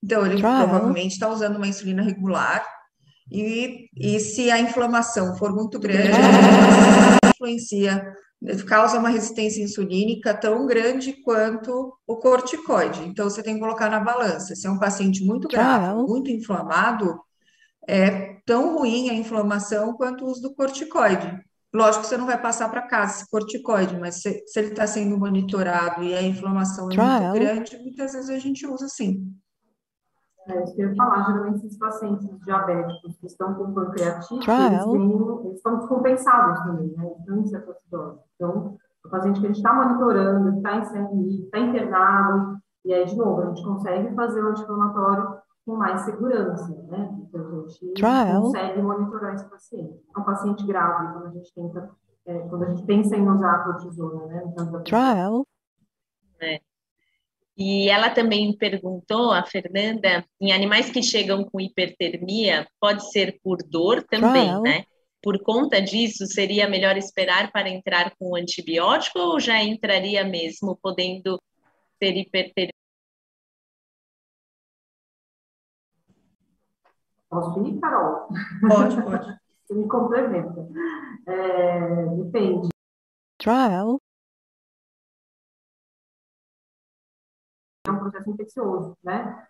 então 0.02 0.24
ele 0.26 0.40
provavelmente 0.40 1.12
está 1.12 1.28
usando 1.28 1.56
uma 1.56 1.66
insulina 1.66 2.02
regular, 2.02 2.64
e, 3.30 3.88
e 3.96 4.20
se 4.20 4.50
a 4.50 4.60
inflamação 4.60 5.36
for 5.36 5.52
muito 5.52 5.78
grande, 5.78 6.16
influencia, 7.34 8.14
causa 8.68 8.98
uma 8.98 9.08
resistência 9.08 9.62
insulínica 9.62 10.32
tão 10.32 10.66
grande 10.66 11.12
quanto 11.24 11.96
o 12.06 12.16
corticoide. 12.16 13.02
Então, 13.04 13.28
você 13.28 13.42
tem 13.42 13.54
que 13.54 13.60
colocar 13.60 13.90
na 13.90 13.98
balança. 13.98 14.54
Se 14.54 14.66
é 14.66 14.70
um 14.70 14.78
paciente 14.78 15.24
muito 15.24 15.48
grave, 15.48 15.94
muito 15.94 16.30
inflamado, 16.30 17.18
é 17.88 18.36
tão 18.44 18.78
ruim 18.78 19.10
a 19.10 19.14
inflamação 19.14 19.94
quanto 19.94 20.24
o 20.24 20.28
uso 20.28 20.42
do 20.42 20.54
corticoide. 20.54 21.36
Lógico 21.74 22.02
que 22.02 22.08
você 22.08 22.16
não 22.16 22.26
vai 22.26 22.40
passar 22.40 22.68
para 22.70 22.86
casa 22.86 23.16
esse 23.16 23.30
corticoide, 23.30 23.98
mas 23.98 24.22
se, 24.22 24.42
se 24.46 24.58
ele 24.58 24.68
está 24.68 24.86
sendo 24.86 25.18
monitorado 25.18 26.02
e 26.02 26.14
a 26.14 26.22
inflamação 26.22 26.88
é 26.90 26.96
muito 26.96 27.34
grande, 27.34 27.76
muitas 27.78 28.12
vezes 28.12 28.30
a 28.30 28.38
gente 28.38 28.66
usa 28.66 28.88
sim. 28.88 29.34
É, 30.48 30.62
isso 30.62 30.76
que 30.76 30.82
eu 30.82 30.90
ia 30.90 30.94
falar, 30.94 31.24
geralmente 31.26 31.66
esses 31.66 31.76
pacientes 31.76 32.28
diabéticos 32.44 33.16
que 33.18 33.26
estão 33.26 33.54
com 33.54 33.74
pancreatite, 33.74 34.48
eles, 34.48 34.84
têm, 34.84 35.12
eles 35.44 35.56
estão 35.56 35.78
descompensados 35.78 36.60
também, 36.60 36.94
né? 36.96 37.04
Eles 37.04 37.18
estão 37.18 37.38
em 37.38 37.46
cetoacidose. 37.46 38.20
Então, 38.36 38.76
o 39.04 39.08
paciente 39.08 39.40
que 39.40 39.46
a 39.46 39.48
gente 39.48 39.56
está 39.56 39.74
monitorando, 39.74 40.56
está 40.56 40.76
em 40.76 40.82
CRI, 40.82 41.44
está 41.44 41.58
internado, 41.58 42.58
e 42.84 42.94
aí, 42.94 43.04
de 43.04 43.16
novo, 43.16 43.42
a 43.42 43.46
gente 43.46 43.64
consegue 43.64 44.14
fazer 44.14 44.40
o 44.40 44.48
anti-inflamatório 44.48 45.36
com 45.66 45.76
mais 45.76 46.02
segurança, 46.02 46.68
né? 46.88 47.10
Então, 47.28 47.64
a 47.64 47.68
gente 47.68 47.94
Trial. 47.94 48.42
consegue 48.42 48.80
monitorar 48.80 49.34
esse 49.34 49.50
paciente. 49.50 50.00
É 50.16 50.20
um 50.20 50.22
paciente 50.22 50.64
grave, 50.64 51.12
quando 51.12 51.26
a 51.26 51.30
gente 51.32 51.52
tenta, 51.52 51.90
é, 52.24 52.38
quando 52.48 52.62
a 52.62 52.68
gente 52.70 52.86
pensa 52.86 53.16
em 53.16 53.28
usar 53.28 53.52
a 53.52 53.64
cortisona, 53.64 54.26
né? 54.26 54.54
Trial. 54.84 55.44
É. 56.40 56.60
E 57.58 57.88
ela 57.88 58.10
também 58.10 58.56
perguntou, 58.56 59.32
a 59.32 59.42
Fernanda, 59.44 60.24
em 60.40 60.52
animais 60.52 60.88
que 60.88 61.02
chegam 61.02 61.42
com 61.44 61.60
hipertermia, 61.60 62.68
pode 62.78 63.10
ser 63.10 63.40
por 63.42 63.58
dor 63.58 64.04
também, 64.04 64.44
Trial. 64.46 64.62
né? 64.62 64.84
Por 65.20 65.42
conta 65.42 65.82
disso, 65.82 66.26
seria 66.26 66.68
melhor 66.68 66.96
esperar 66.96 67.50
para 67.50 67.68
entrar 67.68 68.14
com 68.16 68.36
antibiótico 68.36 69.18
ou 69.18 69.40
já 69.40 69.60
entraria 69.60 70.22
mesmo, 70.22 70.78
podendo 70.80 71.40
ter 71.98 72.16
hipertermia? 72.16 72.70
Posso 77.36 77.62
ir, 77.66 77.78
Carol? 77.80 78.28
Pode, 78.66 79.02
pode. 79.02 79.38
Você 79.66 79.74
me 79.74 79.88
complementa. 79.88 80.66
É, 81.26 82.06
depende. 82.16 82.68
Trial. 83.38 84.00
É 87.86 87.90
um 87.90 87.98
processo 87.98 88.30
infeccioso, 88.30 88.96
né? 89.04 89.46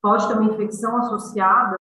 Pode 0.00 0.26
ter 0.28 0.34
uma 0.34 0.52
infecção 0.52 0.96
associada 0.98 1.76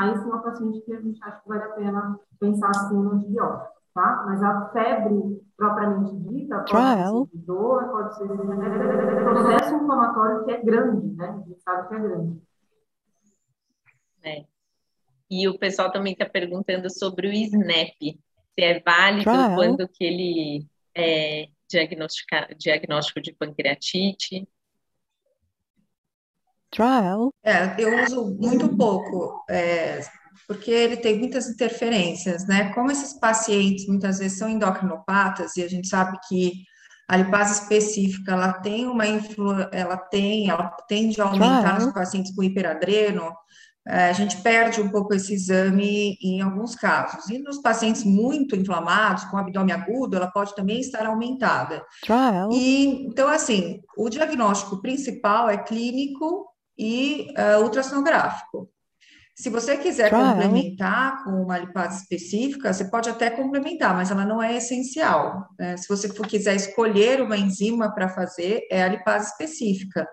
aí 0.00 0.14
sim 0.14 0.22
é 0.22 0.24
uma 0.24 0.42
paciente 0.42 0.80
que 0.82 0.92
a 0.92 1.00
gente 1.00 1.22
acha 1.22 1.40
que 1.40 1.48
vale 1.48 1.62
a 1.62 1.68
pena 1.70 2.20
pensar 2.38 2.70
assim 2.70 2.94
no 2.94 3.12
antibiótico, 3.12 3.74
tá? 3.94 4.24
Mas 4.26 4.42
a 4.42 4.70
febre 4.70 5.42
propriamente 5.56 6.16
dita 6.16 6.56
pode 6.56 6.70
Trial. 6.70 7.28
ser 7.30 7.38
dor, 7.38 7.88
pode 7.88 8.16
ser 8.16 8.28
processo 8.28 9.74
inflamatório 9.74 10.44
que 10.44 10.50
é 10.52 10.62
grande, 10.62 11.06
né? 11.16 11.28
A 11.28 11.48
gente 11.48 11.60
sabe 11.60 11.88
que 11.88 11.94
é 11.94 11.98
grande. 11.98 12.42
É. 14.22 14.44
E 15.30 15.48
o 15.48 15.58
pessoal 15.58 15.92
também 15.92 16.12
está 16.12 16.26
perguntando 16.26 16.90
sobre 16.90 17.28
o 17.28 17.32
SNAP, 17.32 18.18
se 18.52 18.60
é 18.60 18.80
válido 18.80 19.30
Trial. 19.30 19.54
quando 19.54 19.88
que 19.88 20.04
ele 20.04 20.66
é 20.94 21.48
diagnóstico 21.70 23.20
de 23.20 23.32
pancreatite. 23.32 24.48
Trial. 26.70 27.32
É, 27.42 27.74
eu 27.78 28.04
uso 28.04 28.36
muito 28.36 28.76
pouco, 28.76 29.44
é, 29.50 30.00
porque 30.46 30.70
ele 30.70 30.96
tem 30.96 31.18
muitas 31.18 31.48
interferências, 31.48 32.46
né? 32.46 32.72
Como 32.72 32.90
esses 32.90 33.18
pacientes 33.18 33.86
muitas 33.88 34.18
vezes 34.18 34.38
são 34.38 34.48
endocrinopatas 34.48 35.56
e 35.56 35.62
a 35.62 35.68
gente 35.68 35.88
sabe 35.88 36.18
que 36.28 36.64
a 37.08 37.16
lipase 37.16 37.62
específica 37.62 38.32
ela 38.32 38.52
tem 38.52 38.86
uma 38.86 39.04
influ, 39.04 39.52
ela 39.72 39.96
tem, 39.96 40.48
ela 40.48 40.68
tende 40.88 41.20
a 41.20 41.24
aumentar 41.24 41.74
Trial. 41.74 41.86
nos 41.86 41.92
pacientes 41.92 42.32
com 42.32 42.42
hiperadreno, 42.44 43.34
a 43.90 44.12
gente 44.12 44.40
perde 44.40 44.80
um 44.80 44.88
pouco 44.88 45.12
esse 45.14 45.34
exame 45.34 46.16
em 46.22 46.40
alguns 46.40 46.76
casos. 46.76 47.28
E 47.28 47.38
nos 47.38 47.60
pacientes 47.60 48.04
muito 48.04 48.54
inflamados, 48.54 49.24
com 49.24 49.36
abdômen 49.36 49.74
agudo, 49.74 50.16
ela 50.16 50.30
pode 50.30 50.54
também 50.54 50.80
estar 50.80 51.06
aumentada. 51.06 51.84
Trial. 52.02 52.50
E, 52.52 53.06
então, 53.06 53.28
assim, 53.28 53.80
o 53.96 54.08
diagnóstico 54.08 54.80
principal 54.80 55.50
é 55.50 55.58
clínico 55.58 56.46
e 56.78 57.26
uh, 57.36 57.62
ultrassonográfico. 57.62 58.70
Se 59.34 59.48
você 59.48 59.76
quiser 59.76 60.10
Trial. 60.10 60.34
complementar 60.34 61.24
com 61.24 61.30
uma 61.30 61.58
lipase 61.58 62.02
específica, 62.02 62.72
você 62.72 62.84
pode 62.84 63.08
até 63.08 63.30
complementar, 63.30 63.94
mas 63.94 64.10
ela 64.10 64.24
não 64.24 64.42
é 64.42 64.56
essencial. 64.56 65.46
Né? 65.58 65.76
Se 65.78 65.88
você 65.88 66.08
quiser 66.08 66.54
escolher 66.54 67.22
uma 67.22 67.36
enzima 67.36 67.92
para 67.94 68.08
fazer, 68.08 68.60
é 68.70 68.82
a 68.82 68.88
lipase 68.88 69.30
específica 69.30 70.06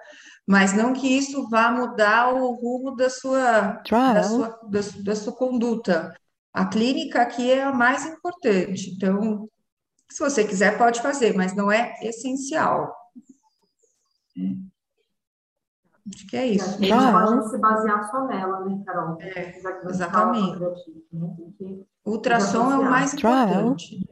mas 0.48 0.74
não 0.74 0.94
que 0.94 1.08
isso 1.08 1.50
vá 1.50 1.70
mudar 1.70 2.34
o 2.34 2.54
rumo 2.54 2.96
da 2.96 3.10
sua, 3.10 3.82
da 3.92 4.24
sua, 4.24 4.48
da, 4.64 4.80
da 5.04 5.16
sua 5.16 5.34
conduta. 5.34 6.16
A 6.54 6.66
clínica 6.66 7.22
aqui 7.22 7.52
é 7.52 7.64
a 7.64 7.74
mais 7.74 8.06
importante, 8.06 8.92
então, 8.92 9.50
se 10.10 10.20
você 10.20 10.48
quiser, 10.48 10.78
pode 10.78 11.02
fazer, 11.02 11.36
mas 11.36 11.54
não 11.54 11.70
é 11.70 11.94
essencial. 12.02 12.96
Acho 16.16 16.28
que 16.28 16.38
é 16.38 16.48
isso. 16.48 16.70
A 16.70 16.72
gente 16.78 16.90
pode 16.90 17.50
se 17.50 17.58
basear 17.58 18.10
só 18.10 18.26
nela, 18.26 18.64
né, 18.64 18.82
Carol? 18.86 19.18
É, 19.20 19.60
exatamente. 19.90 20.60
Né? 21.12 21.86
O 22.06 22.12
ultrassom 22.12 22.72
é 22.72 22.78
o 22.78 22.90
mais 22.90 23.14
importante. 23.14 24.08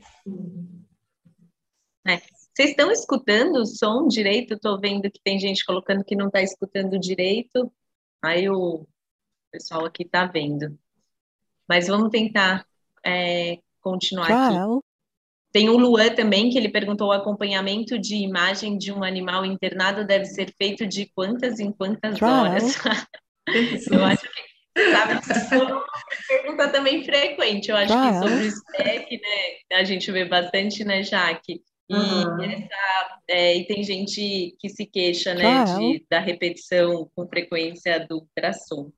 É. 2.06 2.35
Vocês 2.56 2.70
estão 2.70 2.90
escutando 2.90 3.58
o 3.58 3.66
som 3.66 4.08
direito? 4.08 4.54
Estou 4.54 4.80
vendo 4.80 5.12
que 5.12 5.20
tem 5.22 5.38
gente 5.38 5.66
colocando 5.66 6.06
que 6.06 6.16
não 6.16 6.28
está 6.28 6.42
escutando 6.42 6.98
direito. 6.98 7.70
Aí 8.24 8.50
o 8.50 8.88
pessoal 9.52 9.86
aqui 9.86 10.04
está 10.04 10.26
vendo. 10.26 10.80
Mas 11.68 11.88
vamos 11.88 12.10
tentar 12.10 12.66
é, 13.06 13.60
continuar 13.82 14.28
aqui. 14.28 14.86
Tem 15.52 15.70
o 15.70 15.78
Luan 15.78 16.16
também, 16.16 16.50
que 16.50 16.58
ele 16.58 16.70
perguntou: 16.70 17.10
o 17.10 17.12
acompanhamento 17.12 18.00
de 18.00 18.16
imagem 18.16 18.78
de 18.78 18.90
um 18.90 19.04
animal 19.04 19.46
internado 19.46 20.06
deve 20.06 20.26
ser 20.26 20.54
feito 20.58 20.88
de 20.88 21.12
quantas 21.14 21.60
em 21.60 21.74
quantas 21.74 22.22
horas? 22.22 22.78
Eu 23.92 24.04
acho 24.04 24.24
que 24.24 24.92
sabe, 24.92 25.14
é 25.52 25.58
uma 25.58 25.86
pergunta 26.28 26.70
também 26.70 27.04
frequente. 27.04 27.70
Eu 27.70 27.76
acho 27.78 27.94
que 27.94 28.20
sobre 28.20 28.48
o 28.48 28.52
STEC, 28.52 29.22
né? 29.22 29.78
A 29.78 29.84
gente 29.84 30.10
vê 30.12 30.26
bastante, 30.26 30.84
né, 30.84 31.04
Jaque? 31.04 31.62
E, 31.88 31.96
uhum. 31.96 32.42
essa, 32.42 33.20
é, 33.28 33.58
e 33.58 33.68
tem 33.68 33.84
gente 33.84 34.56
que 34.60 34.70
se 34.70 34.86
queixa 34.86 35.34
né, 35.36 35.64
de, 35.64 36.06
da 36.10 36.20
repetição 36.20 37.10
com 37.16 37.28
frequência 37.28 38.06
do 38.08 38.16
ultrassom. 38.16 38.92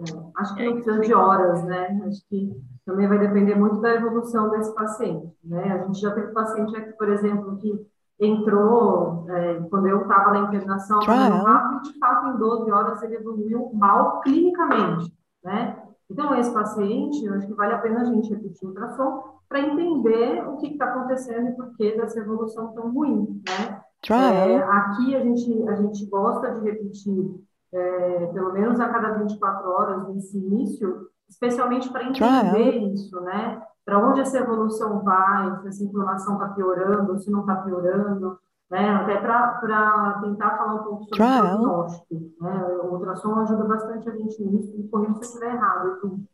É, 0.00 0.04
acho 0.36 0.54
que 0.54 0.64
não 0.64 0.74
precisa 0.74 1.00
de 1.00 1.14
horas, 1.14 1.64
né? 1.64 2.00
Acho 2.06 2.20
que 2.28 2.50
também 2.84 3.08
vai 3.08 3.18
depender 3.18 3.54
muito 3.54 3.80
da 3.80 3.94
evolução 3.94 4.50
desse 4.50 4.74
paciente, 4.74 5.32
né? 5.44 5.72
A 5.72 5.86
gente 5.86 6.00
já 6.00 6.10
teve 6.12 6.32
paciente 6.32 6.76
aqui, 6.76 6.92
por 6.92 7.08
exemplo, 7.08 7.56
que 7.58 7.86
entrou, 8.20 9.26
é, 9.30 9.60
quando 9.70 9.88
eu 9.88 10.02
estava 10.02 10.32
na 10.32 10.40
internação, 10.48 11.00
rápido, 11.00 11.88
e 11.88 11.92
de 11.92 11.98
fato 11.98 12.26
em 12.28 12.38
12 12.38 12.70
horas 12.70 13.02
ele 13.02 13.16
evoluiu 13.16 13.70
mal 13.74 14.20
clinicamente, 14.20 15.12
né? 15.42 15.82
Então, 16.12 16.34
esse 16.34 16.52
paciente, 16.52 17.24
eu 17.24 17.34
acho 17.34 17.46
que 17.46 17.54
vale 17.54 17.72
a 17.72 17.78
pena 17.78 18.02
a 18.02 18.04
gente 18.04 18.28
repetir 18.28 18.66
o 18.66 18.68
ultrassom 18.68 19.22
para 19.48 19.60
entender 19.60 20.46
o 20.46 20.58
que 20.58 20.68
está 20.68 20.86
acontecendo 20.86 21.48
e 21.48 21.52
por 21.52 21.74
que 21.74 21.96
dessa 21.96 22.20
evolução 22.20 22.74
tão 22.74 22.92
ruim, 22.92 23.42
né? 23.48 23.82
É, 24.10 24.62
aqui 24.62 25.14
a 25.14 25.20
gente, 25.20 25.68
a 25.68 25.76
gente 25.76 26.06
gosta 26.06 26.52
de 26.52 26.60
repetir 26.60 27.34
é, 27.72 28.26
pelo 28.26 28.52
menos 28.52 28.78
a 28.78 28.88
cada 28.88 29.12
24 29.12 29.70
horas 29.70 30.08
nesse 30.08 30.36
início, 30.36 31.08
especialmente 31.28 31.88
para 31.90 32.04
entender 32.04 32.72
Trial. 32.72 32.92
isso, 32.92 33.20
né? 33.20 33.62
Para 33.84 34.06
onde 34.06 34.20
essa 34.20 34.38
evolução 34.38 35.02
vai, 35.02 35.60
se 35.60 35.68
essa 35.68 35.84
inflamação 35.84 36.34
está 36.34 36.48
piorando, 36.48 37.18
se 37.18 37.30
não 37.30 37.40
está 37.40 37.56
piorando. 37.56 38.38
Né? 38.72 38.88
Até 38.88 39.18
para 39.18 40.20
tentar 40.22 40.56
falar 40.56 40.74
um 40.76 40.84
pouco 40.84 41.04
sobre 41.04 41.22
o 41.22 41.42
diagnóstico, 41.42 42.32
né? 42.40 42.66
O 42.82 42.94
ultrassom 42.94 43.38
ajuda 43.40 43.64
bastante 43.64 44.08
a 44.08 44.12
gente 44.12 44.42
nisso, 44.42 44.74
e 44.80 44.88
corrija 44.88 45.14
se 45.16 45.24
estiver 45.24 45.54
errado. 45.54 46.24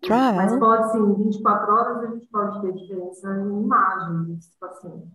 Trial. 0.00 0.34
Mas 0.34 0.58
pode 0.58 0.92
sim, 0.92 1.14
24 1.14 1.74
horas 1.74 2.04
a 2.04 2.14
gente 2.14 2.26
pode 2.28 2.62
ter 2.62 2.72
diferença 2.72 3.28
em 3.36 3.62
imagem 3.62 4.24
desses 4.24 4.56
pacientes. 4.58 5.10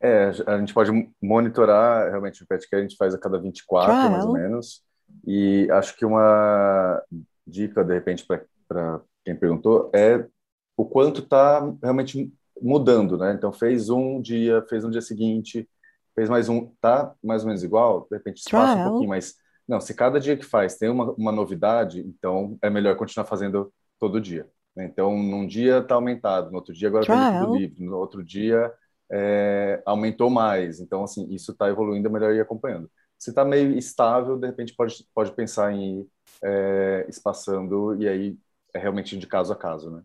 É, 0.00 0.30
a 0.46 0.58
gente 0.58 0.72
pode 0.72 0.90
monitorar 1.22 2.08
realmente 2.08 2.42
o 2.42 2.46
PET 2.46 2.66
que 2.66 2.74
a 2.74 2.80
gente 2.80 2.96
faz 2.96 3.14
a 3.14 3.18
cada 3.18 3.38
24, 3.38 3.92
Trial. 3.92 4.10
mais 4.10 4.24
ou 4.24 4.32
menos. 4.32 4.82
E 5.26 5.68
acho 5.72 5.94
que 5.94 6.06
uma 6.06 7.02
dica, 7.46 7.84
de 7.84 7.92
repente, 7.92 8.26
para 8.66 9.00
quem 9.26 9.36
perguntou, 9.36 9.90
é 9.92 10.26
o 10.74 10.86
quanto 10.86 11.20
está 11.20 11.70
realmente 11.82 12.32
mudando, 12.60 13.16
né? 13.18 13.32
Então, 13.32 13.52
fez 13.52 13.90
um 13.90 14.20
dia, 14.20 14.64
fez 14.68 14.84
um 14.84 14.90
dia 14.90 15.00
seguinte, 15.00 15.68
fez 16.14 16.28
mais 16.28 16.48
um, 16.48 16.72
tá 16.80 17.14
mais 17.22 17.42
ou 17.42 17.48
menos 17.48 17.62
igual, 17.62 18.06
de 18.10 18.16
repente 18.16 18.38
espaça 18.38 18.76
um 18.76 18.90
pouquinho, 18.90 19.08
mas 19.08 19.34
não, 19.66 19.80
se 19.80 19.94
cada 19.94 20.18
dia 20.18 20.36
que 20.36 20.44
faz 20.44 20.76
tem 20.76 20.88
uma, 20.88 21.12
uma 21.12 21.32
novidade, 21.32 22.00
então 22.00 22.58
é 22.60 22.68
melhor 22.68 22.96
continuar 22.96 23.26
fazendo 23.26 23.72
todo 23.98 24.20
dia. 24.20 24.48
Né? 24.74 24.84
Então, 24.84 25.16
num 25.16 25.46
dia 25.46 25.78
está 25.78 25.94
aumentado, 25.94 26.50
no 26.50 26.56
outro 26.56 26.74
dia 26.74 26.88
agora 26.88 27.02
está 27.02 27.46
livre, 27.46 27.84
no 27.84 27.96
outro 27.96 28.22
dia 28.22 28.72
é, 29.10 29.82
aumentou 29.86 30.30
mais. 30.30 30.80
Então, 30.80 31.04
assim, 31.04 31.26
isso 31.32 31.52
está 31.52 31.68
evoluindo, 31.68 32.08
é 32.08 32.10
melhor 32.10 32.34
ir 32.34 32.40
acompanhando. 32.40 32.90
Se 33.18 33.30
está 33.30 33.44
meio 33.44 33.76
estável, 33.76 34.38
de 34.38 34.46
repente 34.46 34.74
pode, 34.74 35.06
pode 35.14 35.32
pensar 35.32 35.72
em 35.72 36.00
ir 36.00 36.08
é, 36.42 37.06
espaçando 37.08 38.00
e 38.02 38.08
aí 38.08 38.38
é 38.74 38.78
realmente 38.78 39.16
de 39.16 39.26
caso 39.26 39.52
a 39.52 39.56
caso, 39.56 39.90
né? 39.90 40.02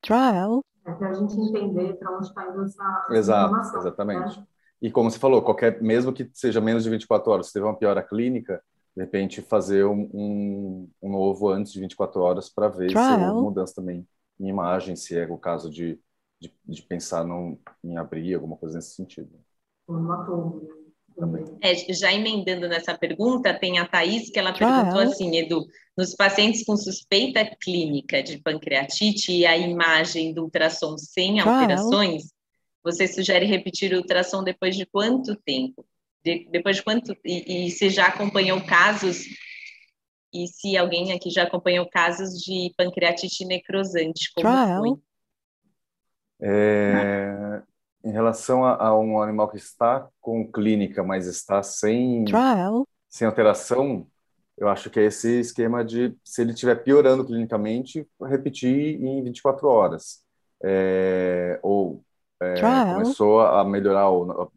Trial. 0.00 0.62
É 0.88 0.94
para 0.94 1.10
a 1.10 1.12
gente 1.12 1.38
entender 1.38 1.94
para 1.98 2.16
onde 2.16 2.26
está 2.26 2.48
indo 2.48 2.64
essa, 2.64 3.06
essa 3.10 3.18
Exato, 3.18 3.76
exatamente. 3.76 4.38
Né? 4.40 4.46
E 4.80 4.90
como 4.90 5.10
você 5.10 5.18
falou, 5.18 5.42
qualquer, 5.42 5.82
mesmo 5.82 6.12
que 6.12 6.30
seja 6.32 6.60
menos 6.62 6.82
de 6.82 6.90
24 6.90 7.30
horas, 7.30 7.48
se 7.48 7.52
teve 7.52 7.66
uma 7.66 7.76
piora 7.76 8.02
clínica, 8.02 8.62
de 8.96 9.02
repente 9.02 9.42
fazer 9.42 9.84
um, 9.84 10.08
um, 10.14 10.90
um 11.02 11.10
novo 11.10 11.50
antes 11.50 11.72
de 11.72 11.80
24 11.80 12.22
horas 12.22 12.48
para 12.48 12.68
ver 12.68 12.88
Trial. 12.88 13.04
se 13.04 13.24
houve 13.24 13.42
mudança 13.42 13.74
também 13.74 14.08
em 14.40 14.48
imagem, 14.48 14.96
se 14.96 15.18
é 15.18 15.26
o 15.26 15.36
caso 15.36 15.68
de, 15.68 16.00
de, 16.40 16.54
de 16.64 16.82
pensar 16.82 17.24
num, 17.24 17.58
em 17.84 17.98
abrir 17.98 18.34
alguma 18.34 18.56
coisa 18.56 18.76
nesse 18.76 18.94
sentido. 18.94 19.30
É, 21.60 21.74
já 21.92 22.12
emendando 22.12 22.68
nessa 22.68 22.96
pergunta, 22.96 23.58
tem 23.58 23.78
a 23.78 23.86
Thaís 23.86 24.30
que 24.30 24.38
ela 24.38 24.52
perguntou 24.52 25.00
assim, 25.00 25.36
Edu, 25.36 25.66
nos 25.96 26.14
pacientes 26.14 26.64
com 26.64 26.76
suspeita 26.76 27.44
clínica 27.60 28.22
de 28.22 28.38
pancreatite 28.38 29.32
e 29.32 29.44
a 29.44 29.56
imagem 29.56 30.32
do 30.32 30.44
ultrassom 30.44 30.96
sem 30.96 31.40
alterações, 31.40 32.32
você 32.84 33.08
sugere 33.08 33.46
repetir 33.46 33.92
o 33.92 33.96
ultrassom 33.96 34.44
depois 34.44 34.76
de 34.76 34.86
quanto 34.86 35.34
tempo? 35.44 35.84
De, 36.24 36.48
depois 36.50 36.76
de 36.76 36.82
quanto 36.82 37.16
e, 37.24 37.66
e 37.66 37.70
se 37.70 37.90
já 37.90 38.06
acompanhou 38.06 38.64
casos 38.64 39.24
e 40.32 40.46
se 40.46 40.76
alguém 40.76 41.12
aqui 41.12 41.30
já 41.30 41.44
acompanhou 41.44 41.88
casos 41.88 42.38
de 42.40 42.72
pancreatite 42.76 43.44
necrosante, 43.44 44.30
como 44.34 44.48
Trial. 44.48 44.80
foi? 44.80 44.90
É, 46.40 47.62
em 48.08 48.12
relação 48.12 48.64
a, 48.64 48.86
a, 48.86 48.98
um 48.98 49.20
animal 49.20 49.48
que 49.48 49.58
está 49.58 50.08
com 50.18 50.50
clínica, 50.50 51.04
mas 51.04 51.26
está 51.26 51.62
sem, 51.62 52.24
Trial. 52.24 52.88
sem 53.06 53.26
alteração, 53.26 54.06
eu 54.56 54.66
acho 54.66 54.88
que 54.88 54.98
é 54.98 55.04
esse 55.04 55.40
esquema 55.40 55.84
de, 55.84 56.16
se 56.24 56.40
ele 56.40 56.52
estiver 56.52 56.76
piorando 56.76 57.22
clinicamente, 57.22 58.08
repetir 58.22 58.98
em 59.04 59.22
24 59.22 59.68
horas. 59.68 60.24
É, 60.64 61.60
ou 61.62 62.02
é, 62.40 62.54
começou 62.94 63.42
a 63.42 63.62
melhorar, 63.62 64.08
ou, 64.08 64.50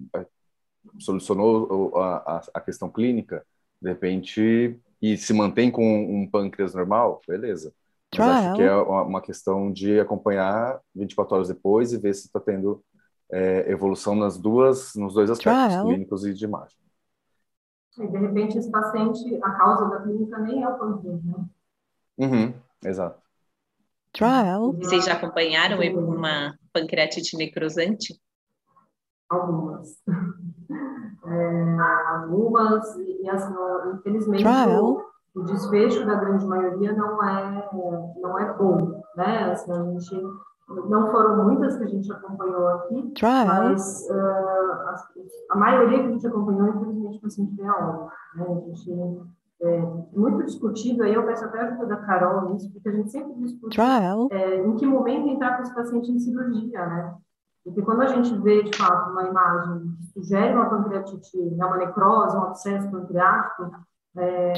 solucionou 0.97 1.91
a, 1.97 2.41
a, 2.53 2.61
questão 2.61 2.89
clínica, 2.89 3.45
de 3.81 3.89
repente, 3.89 4.79
e 5.01 5.17
se 5.17 5.33
mantém 5.33 5.69
com 5.69 5.83
um 5.83 6.25
pâncreas 6.25 6.73
normal, 6.73 7.21
beleza. 7.27 7.73
Mas 8.17 8.45
acho 8.45 8.55
que 8.55 8.61
é 8.61 8.73
uma 8.73 9.21
questão 9.21 9.71
de 9.71 9.99
acompanhar 9.99 10.79
24 10.95 11.35
horas 11.35 11.47
depois 11.49 11.91
e 11.91 11.97
ver 11.97 12.13
se 12.13 12.27
está 12.27 12.39
tendo 12.39 12.81
é, 13.31 13.71
evolução 13.71 14.15
nas 14.15 14.37
duas, 14.37 14.93
nos 14.95 15.13
dois 15.13 15.29
aspectos, 15.29 15.65
Trial. 15.65 15.85
clínicos 15.87 16.25
e 16.25 16.33
de 16.33 16.45
imagem. 16.45 16.77
E 17.97 18.07
de 18.07 18.17
repente 18.17 18.57
esse 18.57 18.71
paciente, 18.71 19.39
a 19.43 19.51
causa 19.51 19.89
da 19.89 20.01
clínica 20.01 20.37
nem 20.39 20.63
é 20.63 20.67
o 20.67 20.77
pâncreas, 20.77 21.23
né? 21.23 21.45
Uhum, 22.17 22.53
exato. 22.83 23.21
Trial. 24.13 24.73
Vocês 24.73 25.05
já 25.05 25.13
acompanharam 25.13 25.79
uma 25.97 26.55
pancreatite 26.73 27.37
necrosante? 27.37 28.19
Algumas. 29.29 29.97
É, 31.23 31.77
algumas, 32.15 32.95
e 32.97 33.29
assim, 33.29 33.53
infelizmente 33.93 34.43
o, 34.43 35.05
o, 35.35 35.43
desfecho 35.43 36.03
da 36.03 36.15
grande 36.15 36.47
maioria 36.47 36.93
não 36.93 37.23
é, 37.23 37.69
não 38.19 38.39
é 38.39 38.53
bom, 38.57 39.03
né? 39.15 39.51
Assim, 39.51 39.71
a 39.71 39.83
gente, 39.83 40.15
não 40.89 41.11
foram 41.11 41.43
muitas 41.43 41.77
que 41.77 41.83
a 41.83 41.87
gente 41.87 42.11
acompanhou 42.11 42.67
aqui, 42.67 43.11
Trial. 43.15 43.45
mas 43.45 44.07
uh, 44.09 44.13
a, 44.13 44.95
a, 45.51 45.55
maioria 45.55 45.99
que 45.99 46.05
a 46.07 46.11
gente 46.11 46.27
acompanhou, 46.27 46.69
infelizmente, 46.69 47.17
o 47.17 47.21
paciente 47.21 47.55
veio 47.55 47.71
a 47.71 47.89
óbito. 47.89 48.11
Né? 48.35 48.45
A 48.47 48.59
gente 48.59 49.21
é, 49.61 49.79
muito 50.13 50.43
discutido, 50.43 51.03
aí 51.03 51.13
eu 51.13 51.25
peço 51.25 51.45
até 51.45 51.59
a 51.59 51.67
ajuda 51.67 51.85
da 51.85 51.97
Carol 51.97 52.49
nisso, 52.49 52.71
porque 52.73 52.89
a 52.89 52.93
gente 52.93 53.11
sempre 53.11 53.33
discute 53.35 53.75
é, 54.31 54.65
em 54.65 54.75
que 54.75 54.85
momento 54.85 55.27
entrar 55.27 55.55
com 55.55 55.63
esse 55.63 55.73
paciente 55.73 56.11
em 56.11 56.19
cirurgia, 56.19 56.85
né? 56.85 57.15
Porque 57.63 57.81
quando 57.83 58.01
a 58.01 58.07
gente 58.07 58.35
vê, 58.39 58.63
de 58.63 58.75
fato, 58.75 59.11
uma 59.11 59.23
imagem 59.23 59.95
que 59.95 60.05
sugere 60.13 60.55
uma 60.55 60.67
pancreatite, 60.67 61.37
né, 61.37 61.63
uma 61.63 61.77
necrose, 61.77 62.35
um 62.35 62.43
abscesso 62.45 62.89
pancreático, 62.89 63.71
é, 64.17 64.53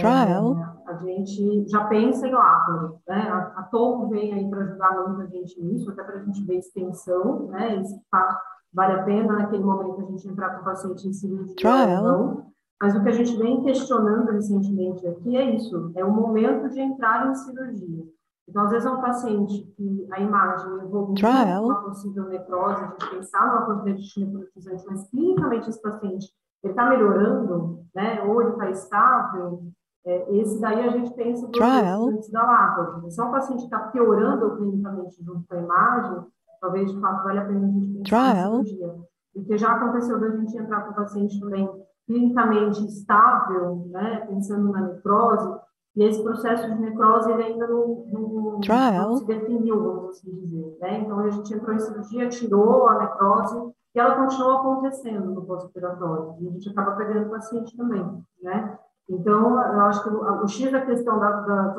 a 0.88 0.94
gente 0.96 1.68
já 1.68 1.86
pensa 1.86 2.28
em 2.28 2.32
láparo, 2.32 3.00
né? 3.08 3.30
A, 3.30 3.60
a 3.60 3.64
Tomo 3.64 4.10
vem 4.10 4.34
aí 4.34 4.50
para 4.50 4.62
ajudar 4.62 5.08
muito 5.08 5.22
a 5.22 5.26
gente 5.26 5.62
nisso, 5.62 5.90
até 5.92 6.04
para 6.04 6.16
a 6.16 6.24
gente 6.24 6.44
ver 6.46 6.58
extensão, 6.58 7.48
né? 7.48 7.78
E 7.78 7.86
se 7.86 8.00
fato 8.10 8.38
vale 8.74 8.94
a 8.94 9.04
pena 9.04 9.34
naquele 9.34 9.64
momento 9.64 10.02
a 10.02 10.06
gente 10.06 10.28
entrar 10.28 10.56
com 10.56 10.62
o 10.62 10.66
paciente 10.66 11.08
em 11.08 11.14
cirurgia 11.14 11.56
Trial. 11.56 12.04
ou 12.04 12.04
não. 12.04 12.54
Mas 12.82 12.96
o 12.96 13.04
que 13.04 13.10
a 13.10 13.14
gente 13.14 13.38
vem 13.38 13.62
questionando 13.62 14.32
recentemente 14.32 15.08
aqui 15.08 15.38
é 15.38 15.56
isso, 15.56 15.92
é 15.96 16.04
o 16.04 16.12
momento 16.12 16.70
de 16.70 16.82
entrar 16.82 17.30
em 17.30 17.36
cirurgia. 17.36 18.04
Então, 18.48 18.64
às 18.64 18.72
vezes, 18.72 18.86
é 18.86 18.92
um 18.92 19.00
paciente 19.00 19.64
que 19.78 20.08
a 20.12 20.20
imagem 20.20 20.80
evolui 20.82 21.16
uma 21.24 21.82
possível 21.82 22.26
necrose, 22.26 22.84
a 22.84 22.88
gente 22.88 23.10
pensar 23.10 23.48
numa 23.48 23.66
pancreatite 23.66 24.26
necrotizante, 24.26 24.86
mas 24.86 25.10
clinicamente 25.10 25.70
esse 25.70 25.82
paciente 25.82 26.28
está 26.62 26.90
melhorando, 26.90 27.86
né, 27.96 28.22
ou 28.24 28.42
ele 28.42 28.52
está 28.52 28.70
estável, 28.70 29.64
é, 30.06 30.36
esse 30.38 30.60
daí 30.60 30.88
a 30.88 30.92
gente 30.92 31.14
pensa 31.14 31.48
duas 31.48 32.14
antes 32.14 32.30
da 32.30 32.44
lápide. 32.44 33.14
Se 33.14 33.22
é 33.22 33.24
um 33.24 33.32
paciente 33.32 33.60
que 33.60 33.66
está 33.66 33.80
piorando 33.88 34.58
clinicamente 34.58 35.24
junto 35.24 35.48
com 35.48 35.56
a 35.56 35.60
imagem, 35.60 36.26
talvez, 36.60 36.92
de 36.92 37.00
fato, 37.00 37.24
vale 37.24 37.40
a 37.40 37.46
pena 37.46 37.68
a 37.68 37.72
gente 37.72 37.88
pensar 37.88 38.34
Trial. 38.34 38.58
na 38.58 38.64
cirurgia. 38.64 38.96
Porque 39.34 39.58
já 39.58 39.72
aconteceu 39.72 40.20
da 40.20 40.30
gente 40.30 40.58
entrar 40.58 40.82
com 40.82 40.92
o 40.92 40.96
paciente 40.96 41.40
também 41.40 41.70
clinicamente 42.06 42.86
estável, 42.86 43.88
né, 43.90 44.26
pensando 44.28 44.72
na 44.72 44.82
necrose, 44.82 45.62
e 45.96 46.04
esse 46.04 46.22
processo 46.24 46.70
de 46.70 46.82
necrose 46.82 47.32
ele 47.32 47.44
ainda 47.44 47.68
não, 47.68 48.06
não, 48.12 48.60
não 48.60 49.16
se 49.16 49.26
definiu, 49.26 49.82
vamos 49.82 50.10
assim 50.10 50.32
dizer. 50.40 50.78
Né? 50.82 51.00
Então, 51.00 51.20
a 51.20 51.30
gente 51.30 51.54
entrou 51.54 51.74
em 51.74 51.80
cirurgia, 51.80 52.30
tirou 52.30 52.88
a 52.88 52.98
necrose 52.98 53.72
e 53.96 54.00
ela 54.00 54.16
continua 54.16 54.60
acontecendo 54.60 55.32
no 55.32 55.46
pós-operatório. 55.46 56.36
E 56.40 56.48
a 56.48 56.52
gente 56.52 56.70
acaba 56.70 56.96
perdendo 56.96 57.28
o 57.28 57.30
paciente 57.30 57.78
também, 57.78 58.04
né? 58.42 58.80
Então, 59.10 59.60
eu 59.74 59.82
acho 59.82 60.04
que 60.04 60.10
o, 60.10 60.48
X 60.48 60.72
da 60.72 60.86
questão 60.86 61.20
da, 61.20 61.32
da 61.42 61.76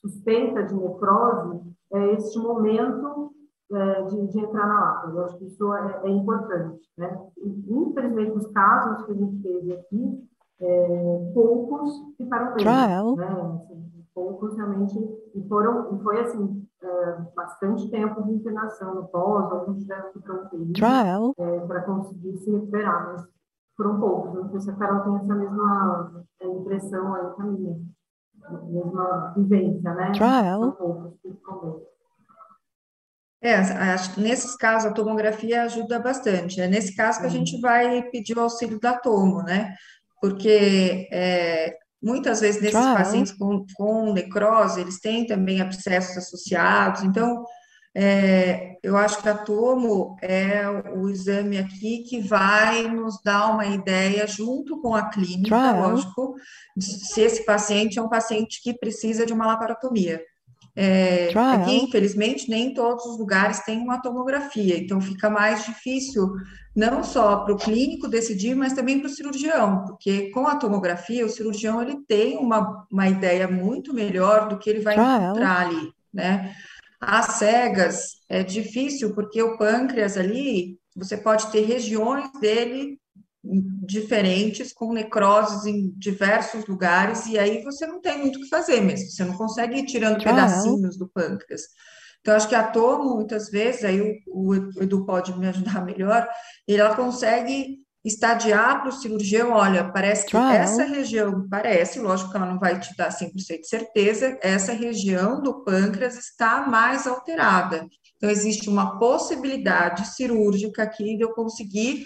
suspeita 0.00 0.62
de 0.64 0.74
necrose 0.74 1.60
é 1.92 2.12
este 2.14 2.38
momento 2.38 3.32
é, 3.72 4.02
de, 4.02 4.26
de, 4.28 4.40
entrar 4.40 4.66
na 4.66 4.80
lata. 4.80 5.08
Eu 5.08 5.24
acho 5.24 5.38
que 5.38 5.46
isso 5.46 5.74
é, 5.74 6.00
é 6.04 6.10
importante, 6.10 6.80
né? 6.98 7.18
Infelizmente, 7.38 8.36
os 8.36 8.46
casos 8.48 9.06
que 9.06 9.12
a 9.12 9.14
gente 9.14 9.42
teve 9.42 9.72
aqui, 9.72 10.28
é, 10.60 11.30
poucos 11.32 11.90
ficaram 12.18 12.54
Trial. 12.54 13.16
né? 13.16 13.26
Assim, 13.62 14.04
poucos 14.14 14.56
realmente, 14.56 14.98
e 15.34 15.48
foram, 15.48 15.94
e 15.94 16.02
foi 16.02 16.20
assim, 16.20 16.66
é, 16.82 17.16
bastante 17.34 17.90
tempo 17.90 18.22
de 18.24 18.32
internação 18.32 18.94
no 18.94 19.08
pós, 19.08 19.50
alguns 19.50 19.78
tiveram 19.78 20.10
que 20.12 20.56
ir 20.56 20.72
é, 21.38 21.60
para 21.60 21.82
conseguir 21.82 22.36
se 22.38 22.50
recuperar, 22.50 23.12
mas 23.12 23.39
foram 23.76 24.00
poucos. 24.00 24.34
Não 24.34 24.50
sei 24.50 24.60
se 24.60 24.70
a 24.70 24.76
Carol 24.76 25.00
tem 25.04 25.16
essa 25.16 25.34
mesma 25.34 26.24
é, 26.40 26.46
impressão 26.46 27.14
aí 27.14 27.26
a 27.38 27.42
minha, 27.44 27.80
mesma 28.68 29.34
vivência, 29.36 29.94
né? 29.94 30.12
Trial. 30.12 30.60
São 30.60 30.72
poucos 30.72 31.12
que 31.22 31.30
ficam 31.30 31.60
bem. 31.60 31.90
É, 33.42 33.54
acho 33.54 34.14
que 34.14 34.20
nesses 34.20 34.54
casos 34.54 34.90
a 34.90 34.94
tomografia 34.94 35.62
ajuda 35.62 35.98
bastante. 35.98 36.60
É 36.60 36.68
nesse 36.68 36.94
caso 36.94 37.20
que 37.20 37.26
a 37.26 37.30
gente 37.30 37.58
vai 37.58 38.02
pedir 38.10 38.36
o 38.36 38.42
auxílio 38.42 38.78
da 38.78 38.98
tomo, 38.98 39.42
né? 39.42 39.74
porque 40.20 41.08
é, 41.10 41.74
muitas 42.02 42.40
vezes 42.40 42.60
nesses 42.60 42.78
pacientes 42.78 43.32
com, 43.32 43.64
com 43.74 44.12
necrose, 44.12 44.80
eles 44.80 45.00
têm 45.00 45.26
também 45.26 45.60
abscessos 45.60 46.16
associados, 46.18 47.02
então 47.02 47.44
é, 47.94 48.78
eu 48.82 48.96
acho 48.96 49.20
que 49.20 49.28
a 49.28 49.36
tomo 49.36 50.16
é 50.22 50.64
o 50.94 51.08
exame 51.08 51.58
aqui 51.58 52.04
que 52.08 52.20
vai 52.20 52.88
nos 52.88 53.20
dar 53.22 53.52
uma 53.52 53.66
ideia, 53.66 54.26
junto 54.26 54.80
com 54.80 54.94
a 54.94 55.10
clínica, 55.10 55.56
Trial. 55.56 55.90
lógico, 55.90 56.34
se 56.78 57.20
esse 57.20 57.44
paciente 57.44 57.98
é 57.98 58.02
um 58.02 58.08
paciente 58.08 58.62
que 58.62 58.72
precisa 58.72 59.26
de 59.26 59.32
uma 59.32 59.46
laparotomia. 59.46 60.22
É, 60.76 61.32
aqui, 61.36 61.82
infelizmente, 61.82 62.48
nem 62.48 62.72
todos 62.72 63.04
os 63.04 63.18
lugares 63.18 63.58
têm 63.60 63.78
uma 63.78 64.00
tomografia, 64.00 64.78
então 64.78 65.00
fica 65.00 65.28
mais 65.28 65.64
difícil 65.64 66.32
não 66.74 67.02
só 67.02 67.38
para 67.38 67.52
o 67.52 67.58
clínico 67.58 68.06
decidir, 68.06 68.54
mas 68.54 68.72
também 68.72 69.00
para 69.00 69.08
o 69.08 69.10
cirurgião, 69.10 69.84
porque 69.84 70.30
com 70.30 70.46
a 70.46 70.54
tomografia, 70.54 71.26
o 71.26 71.28
cirurgião 71.28 71.82
ele 71.82 71.96
tem 72.06 72.38
uma, 72.38 72.86
uma 72.90 73.08
ideia 73.08 73.48
muito 73.48 73.92
melhor 73.92 74.48
do 74.48 74.58
que 74.58 74.70
ele 74.70 74.80
vai 74.80 74.94
Trial. 74.94 75.22
encontrar 75.22 75.66
ali, 75.66 75.92
né? 76.14 76.54
As 77.00 77.38
cegas 77.38 78.16
é 78.28 78.42
difícil, 78.42 79.14
porque 79.14 79.42
o 79.42 79.56
pâncreas 79.56 80.16
ali, 80.16 80.78
você 80.94 81.16
pode 81.16 81.50
ter 81.50 81.62
regiões 81.62 82.30
dele 82.40 83.00
diferentes, 83.42 84.72
com 84.72 84.92
necroses 84.92 85.64
em 85.64 85.90
diversos 85.96 86.66
lugares, 86.66 87.26
e 87.26 87.38
aí 87.38 87.62
você 87.62 87.86
não 87.86 88.00
tem 88.00 88.18
muito 88.18 88.38
o 88.38 88.42
que 88.42 88.48
fazer 88.48 88.82
mesmo, 88.82 89.10
você 89.10 89.24
não 89.24 89.36
consegue 89.36 89.78
ir 89.78 89.86
tirando 89.86 90.22
pedacinhos 90.22 90.98
do 90.98 91.08
pâncreas. 91.08 91.62
Então, 92.20 92.36
acho 92.36 92.48
que 92.48 92.54
a 92.54 92.70
tomo, 92.70 93.14
muitas 93.16 93.48
vezes, 93.48 93.82
aí 93.82 94.00
o, 94.28 94.50
o 94.50 94.82
Edu 94.82 95.06
pode 95.06 95.36
me 95.38 95.48
ajudar 95.48 95.82
melhor, 95.86 96.28
ela 96.68 96.94
consegue 96.94 97.78
estadiar 98.04 98.80
para 98.80 98.88
o 98.88 98.92
cirurgião, 98.92 99.52
olha, 99.52 99.90
parece 99.92 100.26
que 100.26 100.36
essa 100.36 100.84
região, 100.84 101.46
parece, 101.48 101.98
lógico 101.98 102.30
que 102.30 102.36
ela 102.36 102.46
não 102.46 102.58
vai 102.58 102.78
te 102.80 102.96
dar 102.96 103.10
100% 103.10 103.60
de 103.60 103.68
certeza, 103.68 104.38
essa 104.42 104.72
região 104.72 105.42
do 105.42 105.62
pâncreas 105.62 106.16
está 106.16 106.66
mais 106.66 107.06
alterada. 107.06 107.86
Então, 108.16 108.30
existe 108.30 108.68
uma 108.68 108.98
possibilidade 108.98 110.06
cirúrgica 110.14 110.82
aqui 110.82 111.16
de 111.16 111.22
eu 111.22 111.32
conseguir 111.34 112.04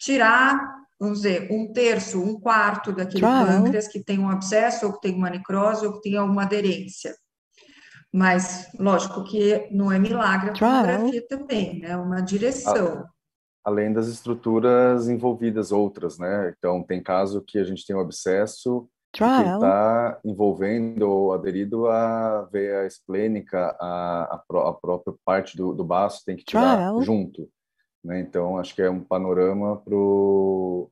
tirar, 0.00 0.58
vamos 0.98 1.18
dizer, 1.18 1.48
um 1.50 1.72
terço, 1.72 2.20
um 2.20 2.38
quarto 2.38 2.92
daquele 2.92 3.22
pâncreas 3.22 3.88
que 3.88 4.02
tem 4.02 4.18
um 4.18 4.28
abscesso, 4.28 4.86
ou 4.86 4.92
que 4.94 5.00
tem 5.00 5.14
uma 5.14 5.30
necrose, 5.30 5.86
ou 5.86 5.94
que 5.94 6.02
tem 6.02 6.16
alguma 6.16 6.42
aderência. 6.42 7.14
Mas, 8.12 8.68
lógico 8.78 9.24
que 9.24 9.68
não 9.70 9.92
é 9.92 9.98
milagre 9.98 10.50
a 10.50 10.52
tomografia 10.52 11.26
também, 11.28 11.80
né? 11.80 11.90
É 11.90 11.96
uma 11.96 12.20
direção. 12.20 13.04
Além 13.66 13.92
das 13.92 14.06
estruturas 14.06 15.08
envolvidas 15.08 15.72
outras, 15.72 16.18
né? 16.18 16.54
Então, 16.56 16.84
tem 16.84 17.02
caso 17.02 17.42
que 17.42 17.58
a 17.58 17.64
gente 17.64 17.84
tem 17.84 17.96
um 17.96 18.00
abscesso 18.00 18.88
que 19.12 19.24
está 19.24 20.20
envolvendo 20.24 21.02
ou 21.02 21.32
aderido 21.32 21.88
à 21.88 22.42
veia 22.52 22.86
esplênica, 22.86 23.74
a, 23.80 24.34
a, 24.34 24.34
a 24.68 24.72
própria 24.72 25.14
parte 25.24 25.56
do, 25.56 25.72
do 25.72 25.82
baço 25.82 26.22
tem 26.24 26.36
que 26.36 26.44
tirar 26.44 26.76
Trial. 26.76 27.02
junto. 27.02 27.48
Né? 28.04 28.20
Então, 28.20 28.56
acho 28.56 28.72
que 28.72 28.82
é 28.82 28.88
um 28.88 29.02
panorama 29.02 29.78
para 29.78 29.94
o 29.96 30.90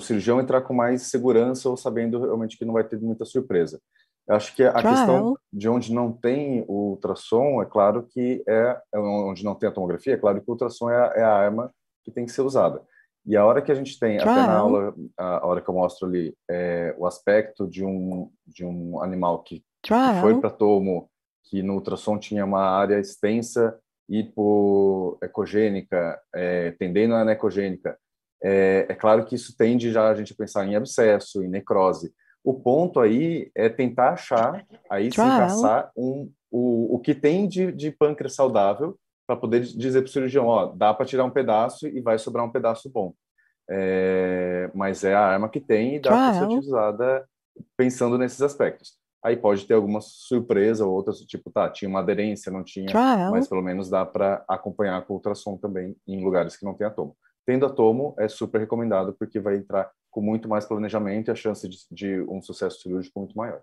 cirurgião 0.00 0.38
entrar 0.38 0.60
com 0.60 0.74
mais 0.74 1.02
segurança 1.02 1.68
ou 1.70 1.78
sabendo 1.78 2.20
realmente 2.20 2.58
que 2.58 2.64
não 2.64 2.74
vai 2.74 2.84
ter 2.84 3.00
muita 3.00 3.24
surpresa. 3.24 3.80
Eu 4.28 4.36
acho 4.36 4.54
que 4.54 4.62
a 4.62 4.72
Trial. 4.72 4.94
questão 4.94 5.36
de 5.52 5.68
onde 5.68 5.92
não 5.92 6.12
tem 6.12 6.64
o 6.68 6.90
ultrassom, 6.90 7.62
é 7.62 7.66
claro 7.66 8.06
que 8.08 8.42
é, 8.48 8.80
é, 8.94 8.98
onde 8.98 9.44
não 9.44 9.54
tem 9.54 9.68
a 9.68 9.72
tomografia, 9.72 10.14
é 10.14 10.18
claro 10.18 10.40
que 10.40 10.48
o 10.48 10.52
ultrassom 10.52 10.88
é 10.88 10.96
a, 10.96 11.12
é 11.16 11.22
a 11.22 11.32
arma 11.32 11.72
que 12.04 12.10
tem 12.10 12.24
que 12.24 12.32
ser 12.32 12.42
usada. 12.42 12.82
E 13.26 13.36
a 13.36 13.44
hora 13.44 13.60
que 13.60 13.70
a 13.70 13.74
gente 13.74 13.98
tem, 13.98 14.18
Trial. 14.18 14.32
até 14.32 14.46
na 14.46 14.56
aula, 14.56 14.94
a 15.18 15.46
hora 15.46 15.60
que 15.60 15.68
eu 15.68 15.74
mostro 15.74 16.08
ali, 16.08 16.34
é, 16.50 16.94
o 16.98 17.06
aspecto 17.06 17.68
de 17.68 17.84
um, 17.84 18.30
de 18.46 18.64
um 18.64 19.02
animal 19.02 19.42
que, 19.42 19.62
que 19.82 19.92
foi 20.20 20.40
para 20.40 20.50
tomo, 20.50 21.10
que 21.44 21.62
no 21.62 21.74
ultrassom 21.74 22.18
tinha 22.18 22.44
uma 22.44 22.62
área 22.62 22.98
extensa 22.98 23.78
hipoecogênica, 24.08 26.18
é, 26.34 26.72
tendendo 26.72 27.14
a 27.14 27.20
anecogênica, 27.20 27.96
é, 28.42 28.86
é 28.88 28.94
claro 28.94 29.24
que 29.24 29.34
isso 29.34 29.56
tende 29.56 29.92
já 29.92 30.08
a 30.08 30.14
gente 30.14 30.32
a 30.32 30.36
pensar 30.36 30.66
em 30.66 30.74
abscesso, 30.74 31.42
em 31.42 31.48
necrose. 31.48 32.12
O 32.42 32.54
ponto 32.54 33.00
aí 33.00 33.50
é 33.54 33.68
tentar 33.68 34.10
achar, 34.10 34.66
aí 34.90 35.10
sim, 35.10 35.16
caçar 35.16 35.90
um, 35.96 36.30
o, 36.50 36.96
o 36.96 36.98
que 36.98 37.14
tem 37.14 37.46
de, 37.46 37.70
de 37.70 37.90
pâncreas 37.90 38.34
saudável 38.34 38.98
para 39.26 39.36
poder 39.36 39.60
dizer 39.60 40.02
para 40.02 40.08
o 40.08 40.12
cirurgião, 40.12 40.46
ó, 40.46 40.66
dá 40.66 40.92
para 40.92 41.06
tirar 41.06 41.24
um 41.24 41.30
pedaço 41.30 41.86
e 41.86 42.00
vai 42.00 42.18
sobrar 42.18 42.44
um 42.44 42.50
pedaço 42.50 42.90
bom. 42.90 43.14
É, 43.70 44.68
mas 44.74 45.04
é 45.04 45.14
a 45.14 45.20
arma 45.20 45.48
que 45.48 45.60
tem 45.60 45.96
e 45.96 46.00
dá 46.00 46.10
para 46.10 46.34
ser 46.34 46.44
utilizada 46.44 47.24
pensando 47.76 48.18
nesses 48.18 48.42
aspectos. 48.42 48.98
Aí 49.22 49.36
pode 49.36 49.66
ter 49.66 49.74
alguma 49.74 50.00
surpresa 50.00 50.84
ou 50.84 50.92
outras, 50.92 51.20
tipo, 51.20 51.50
tá, 51.50 51.68
tinha 51.68 51.88
uma 51.88 52.00
aderência, 52.00 52.50
não 52.50 52.64
tinha, 52.64 52.86
Trial. 52.86 53.30
mas 53.30 53.46
pelo 53.46 53.62
menos 53.62 53.90
dá 53.90 54.04
para 54.04 54.42
acompanhar 54.48 55.04
com 55.06 55.14
ultrassom 55.14 55.58
também 55.58 55.94
em 56.08 56.24
lugares 56.24 56.56
que 56.56 56.64
não 56.64 56.74
tem 56.74 56.86
atomo. 56.86 57.14
Tendo 57.50 57.66
atomo, 57.66 58.14
é 58.16 58.28
super 58.28 58.60
recomendado 58.60 59.12
porque 59.14 59.40
vai 59.40 59.56
entrar 59.56 59.90
com 60.08 60.20
muito 60.20 60.48
mais 60.48 60.64
planejamento 60.64 61.26
e 61.26 61.32
a 61.32 61.34
chance 61.34 61.68
de, 61.68 61.78
de 61.90 62.20
um 62.28 62.40
sucesso 62.40 62.80
cirúrgico 62.80 63.18
muito 63.18 63.36
maior. 63.36 63.60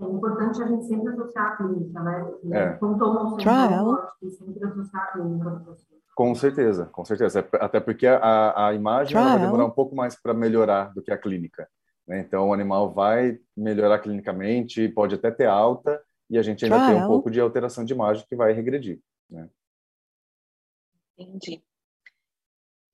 É 0.00 0.04
importante 0.04 0.62
a 0.62 0.68
gente 0.68 0.84
sempre 0.86 1.08
associar 1.08 1.46
a 1.46 1.56
clínica, 1.56 2.00
né? 2.00 2.32
É. 2.52 2.72
Como 2.74 2.96
tomam 2.96 3.36
Trial. 3.38 4.08
sempre 4.30 4.64
associar 4.64 5.02
a 5.02 5.06
clínica. 5.08 5.64
Com 6.14 6.32
certeza, 6.36 6.86
com 6.86 7.04
certeza. 7.04 7.40
É 7.40 7.64
até 7.64 7.80
porque 7.80 8.06
a, 8.06 8.68
a 8.68 8.72
imagem 8.72 9.20
vai 9.20 9.40
demorar 9.40 9.64
um 9.64 9.70
pouco 9.70 9.96
mais 9.96 10.14
para 10.14 10.32
melhorar 10.32 10.94
do 10.94 11.02
que 11.02 11.10
a 11.10 11.18
clínica. 11.18 11.68
Né? 12.06 12.20
Então, 12.20 12.50
o 12.50 12.54
animal 12.54 12.94
vai 12.94 13.36
melhorar 13.56 13.98
clinicamente, 13.98 14.88
pode 14.90 15.16
até 15.16 15.32
ter 15.32 15.46
alta, 15.46 16.00
e 16.30 16.38
a 16.38 16.42
gente 16.42 16.64
ainda 16.64 16.76
Trial. 16.76 16.94
tem 16.94 17.02
um 17.02 17.08
pouco 17.08 17.32
de 17.32 17.40
alteração 17.40 17.84
de 17.84 17.92
imagem 17.92 18.24
que 18.28 18.36
vai 18.36 18.52
regredir. 18.52 19.00
Né? 19.28 19.48
Entendi. 21.18 21.64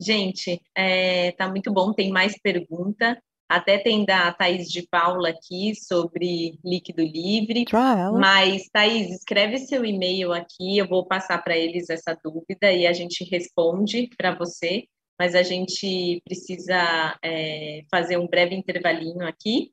Gente, 0.02 0.60
é, 0.76 1.30
tá 1.32 1.48
muito 1.48 1.72
bom, 1.72 1.92
tem 1.92 2.10
mais 2.10 2.38
pergunta. 2.40 3.16
Até 3.48 3.76
tem 3.76 4.04
da 4.04 4.32
Thaís 4.32 4.68
de 4.68 4.82
Paula 4.88 5.28
aqui 5.28 5.74
sobre 5.74 6.58
líquido 6.64 7.02
livre. 7.02 7.66
Trial. 7.66 8.18
Mas, 8.18 8.68
Thaís, 8.72 9.10
escreve 9.10 9.58
seu 9.58 9.84
e-mail 9.84 10.32
aqui, 10.32 10.78
eu 10.78 10.88
vou 10.88 11.06
passar 11.06 11.36
para 11.44 11.56
eles 11.56 11.90
essa 11.90 12.18
dúvida 12.24 12.72
e 12.72 12.86
a 12.86 12.92
gente 12.94 13.24
responde 13.24 14.08
para 14.16 14.34
você. 14.34 14.84
Mas 15.20 15.34
a 15.34 15.42
gente 15.42 16.20
precisa 16.24 17.16
é, 17.22 17.82
fazer 17.90 18.16
um 18.16 18.26
breve 18.26 18.54
intervalinho 18.54 19.26
aqui. 19.26 19.70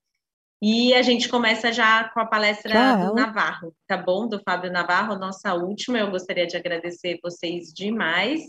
E 0.62 0.94
a 0.94 1.02
gente 1.02 1.30
começa 1.30 1.72
já 1.72 2.10
com 2.10 2.20
a 2.20 2.26
palestra 2.26 2.70
Trial. 2.70 3.08
do 3.08 3.16
Navarro, 3.16 3.74
tá 3.88 3.96
bom? 3.96 4.28
Do 4.28 4.42
Fábio 4.44 4.70
Navarro, 4.70 5.18
nossa 5.18 5.54
última. 5.54 5.98
Eu 5.98 6.12
gostaria 6.12 6.46
de 6.46 6.58
agradecer 6.58 7.18
vocês 7.24 7.74
demais 7.74 8.42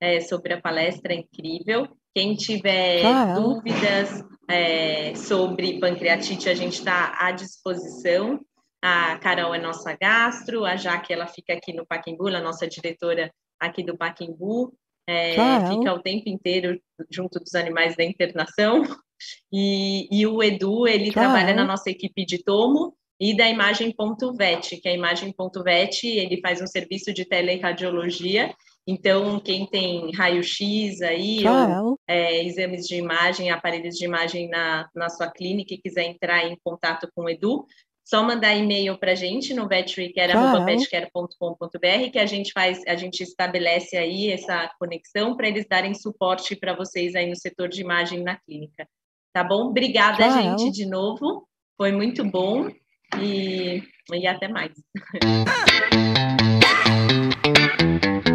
é, 0.00 0.20
sobre 0.20 0.54
a 0.54 0.60
palestra 0.60 1.14
incrível. 1.14 1.88
Quem 2.14 2.34
tiver 2.36 3.02
dúvidas 3.34 4.24
é, 4.48 5.14
sobre 5.14 5.80
pancreatite, 5.80 6.48
a 6.48 6.54
gente 6.54 6.74
está 6.74 7.16
à 7.18 7.32
disposição. 7.32 8.40
A 8.82 9.16
Carol 9.18 9.54
é 9.54 9.58
nossa 9.58 9.96
gastro, 9.96 10.64
a 10.64 10.76
Jaque 10.76 11.12
ela 11.12 11.26
fica 11.26 11.54
aqui 11.54 11.72
no 11.72 11.86
Paquimbu, 11.86 12.28
a 12.28 12.40
nossa 12.40 12.68
diretora 12.68 13.32
aqui 13.58 13.82
do 13.82 13.96
Paquimbu, 13.96 14.74
é, 15.08 15.32
fica 15.68 15.92
o 15.92 16.02
tempo 16.02 16.28
inteiro 16.28 16.78
junto 17.10 17.38
dos 17.38 17.54
animais 17.54 17.96
da 17.96 18.04
internação. 18.04 18.82
E, 19.52 20.08
e 20.10 20.26
o 20.26 20.42
Edu, 20.42 20.86
ele 20.86 21.10
trabalha 21.12 21.54
na 21.54 21.64
nossa 21.64 21.90
equipe 21.90 22.26
de 22.26 22.42
tomo 22.42 22.94
e 23.18 23.36
da 23.36 23.48
imagem.vet, 23.48 24.76
que 24.78 24.88
a 24.88 24.92
imagem.vet, 24.92 26.06
ele 26.06 26.40
faz 26.40 26.60
um 26.60 26.66
serviço 26.66 27.12
de 27.12 27.24
teleradiologia 27.24 28.54
então, 28.86 29.40
quem 29.40 29.66
tem 29.66 30.12
raio-x 30.12 31.00
aí, 31.00 31.42
ou 31.46 31.98
é, 32.06 32.44
exames 32.44 32.86
de 32.86 32.96
imagem, 32.96 33.50
aparelhos 33.50 33.96
de 33.96 34.04
imagem 34.04 34.48
na, 34.48 34.88
na 34.94 35.08
sua 35.08 35.30
clínica 35.30 35.72
e 35.72 35.78
quiser 35.78 36.04
entrar 36.04 36.44
em 36.44 36.54
contato 36.62 37.08
com 37.14 37.22
o 37.22 37.30
Edu, 37.30 37.64
só 38.04 38.22
mandar 38.22 38.54
e-mail 38.54 38.98
para 38.98 39.12
a 39.12 39.14
gente 39.14 39.54
no 39.54 39.66
vetrecare.com.br 39.66 42.10
que 42.12 42.18
a 42.18 42.26
gente 42.26 42.52
faz, 42.52 42.82
a 42.86 42.96
gente 42.96 43.22
estabelece 43.22 43.96
aí 43.96 44.30
essa 44.30 44.70
conexão 44.78 45.34
para 45.34 45.48
eles 45.48 45.66
darem 45.66 45.94
suporte 45.94 46.54
para 46.54 46.76
vocês 46.76 47.14
aí 47.14 47.26
no 47.26 47.36
setor 47.36 47.70
de 47.70 47.80
imagem 47.80 48.22
na 48.22 48.36
clínica. 48.36 48.86
Tá 49.32 49.42
bom? 49.42 49.68
Obrigada, 49.68 50.18
Tchau. 50.18 50.58
gente, 50.58 50.70
de 50.70 50.84
novo. 50.84 51.48
Foi 51.78 51.90
muito 51.90 52.22
bom 52.22 52.68
e, 53.18 53.82
e 54.12 54.26
até 54.26 54.48
mais. 54.48 54.74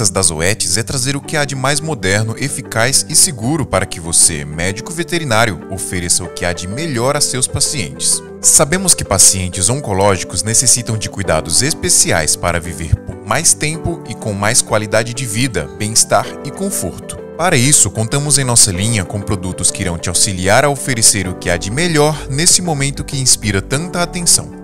premissas 0.00 0.10
das 0.10 0.30
OETs 0.30 0.76
é 0.78 0.82
trazer 0.82 1.14
o 1.14 1.20
que 1.20 1.36
há 1.36 1.44
de 1.44 1.54
mais 1.54 1.80
moderno, 1.80 2.34
eficaz 2.38 3.04
e 3.08 3.14
seguro 3.14 3.66
para 3.66 3.84
que 3.84 4.00
você, 4.00 4.44
médico 4.44 4.92
veterinário, 4.92 5.60
ofereça 5.70 6.24
o 6.24 6.28
que 6.28 6.44
há 6.44 6.52
de 6.54 6.66
melhor 6.66 7.16
a 7.16 7.20
seus 7.20 7.46
pacientes. 7.46 8.22
Sabemos 8.40 8.94
que 8.94 9.04
pacientes 9.04 9.68
oncológicos 9.68 10.42
necessitam 10.42 10.96
de 10.96 11.10
cuidados 11.10 11.60
especiais 11.60 12.34
para 12.34 12.58
viver 12.58 12.96
por 12.96 13.26
mais 13.26 13.52
tempo 13.52 14.02
e 14.08 14.14
com 14.14 14.32
mais 14.32 14.62
qualidade 14.62 15.12
de 15.12 15.26
vida, 15.26 15.68
bem-estar 15.78 16.26
e 16.44 16.50
conforto. 16.50 17.18
Para 17.36 17.56
isso, 17.56 17.90
contamos 17.90 18.38
em 18.38 18.44
nossa 18.44 18.70
linha 18.70 19.04
com 19.04 19.20
produtos 19.20 19.70
que 19.70 19.82
irão 19.82 19.98
te 19.98 20.08
auxiliar 20.08 20.64
a 20.64 20.70
oferecer 20.70 21.28
o 21.28 21.34
que 21.34 21.50
há 21.50 21.56
de 21.56 21.70
melhor 21.70 22.26
nesse 22.30 22.62
momento 22.62 23.04
que 23.04 23.18
inspira 23.18 23.60
tanta 23.60 24.02
atenção. 24.02 24.59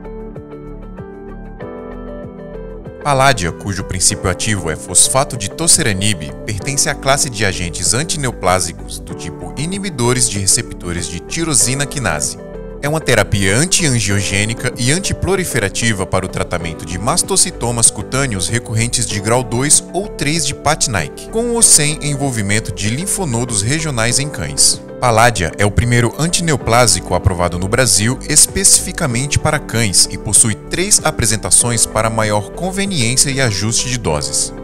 Paládia, 3.07 3.53
cujo 3.53 3.85
princípio 3.85 4.29
ativo 4.29 4.69
é 4.69 4.75
fosfato 4.75 5.37
de 5.37 5.49
toceranib, 5.49 6.33
pertence 6.45 6.91
à 6.91 6.95
classe 6.97 7.31
de 7.31 7.45
agentes 7.45 7.95
antineoplásicos 7.95 8.99
do 8.99 9.15
tipo 9.15 9.55
inibidores 9.57 10.29
de 10.29 10.41
receptores 10.41 11.07
de 11.07 11.21
tirosina 11.21 11.87
quinase. 11.87 12.37
É 12.87 12.89
uma 12.89 13.01
terapia 13.01 13.57
antiangiogênica 13.57 14.73
e 14.79 14.93
antiproliferativa 14.93 16.07
para 16.07 16.25
o 16.25 16.29
tratamento 16.29 16.87
de 16.87 17.01
mastocitomas 17.01 17.91
cutâneos 17.91 18.47
recorrentes 18.47 19.07
de 19.07 19.19
grau 19.19 19.43
2 19.43 19.87
ou 19.93 20.07
3 20.07 20.47
de 20.47 20.55
Patnaik, 20.55 21.29
com 21.31 21.51
ou 21.51 21.63
sem 21.63 21.99
envolvimento 22.01 22.73
de 22.73 22.89
linfonodos 22.89 23.61
regionais 23.61 24.21
em 24.21 24.29
cães. 24.29 24.81
Paládia 25.01 25.51
é 25.59 25.67
o 25.67 25.71
primeiro 25.71 26.15
antineoplásico 26.17 27.17
aprovado 27.17 27.59
no 27.59 27.67
Brasil 27.67 28.21
especificamente 28.29 29.37
para 29.37 29.59
cães 29.59 30.09
e 30.09 30.17
possui 30.17 30.55
três 30.55 31.01
apresentações 31.03 31.87
para 31.87 32.09
maior 32.09 32.53
conveniência 32.53 33.31
e 33.31 33.41
ajuste 33.41 33.89
de 33.89 33.99
doses. 33.99 34.55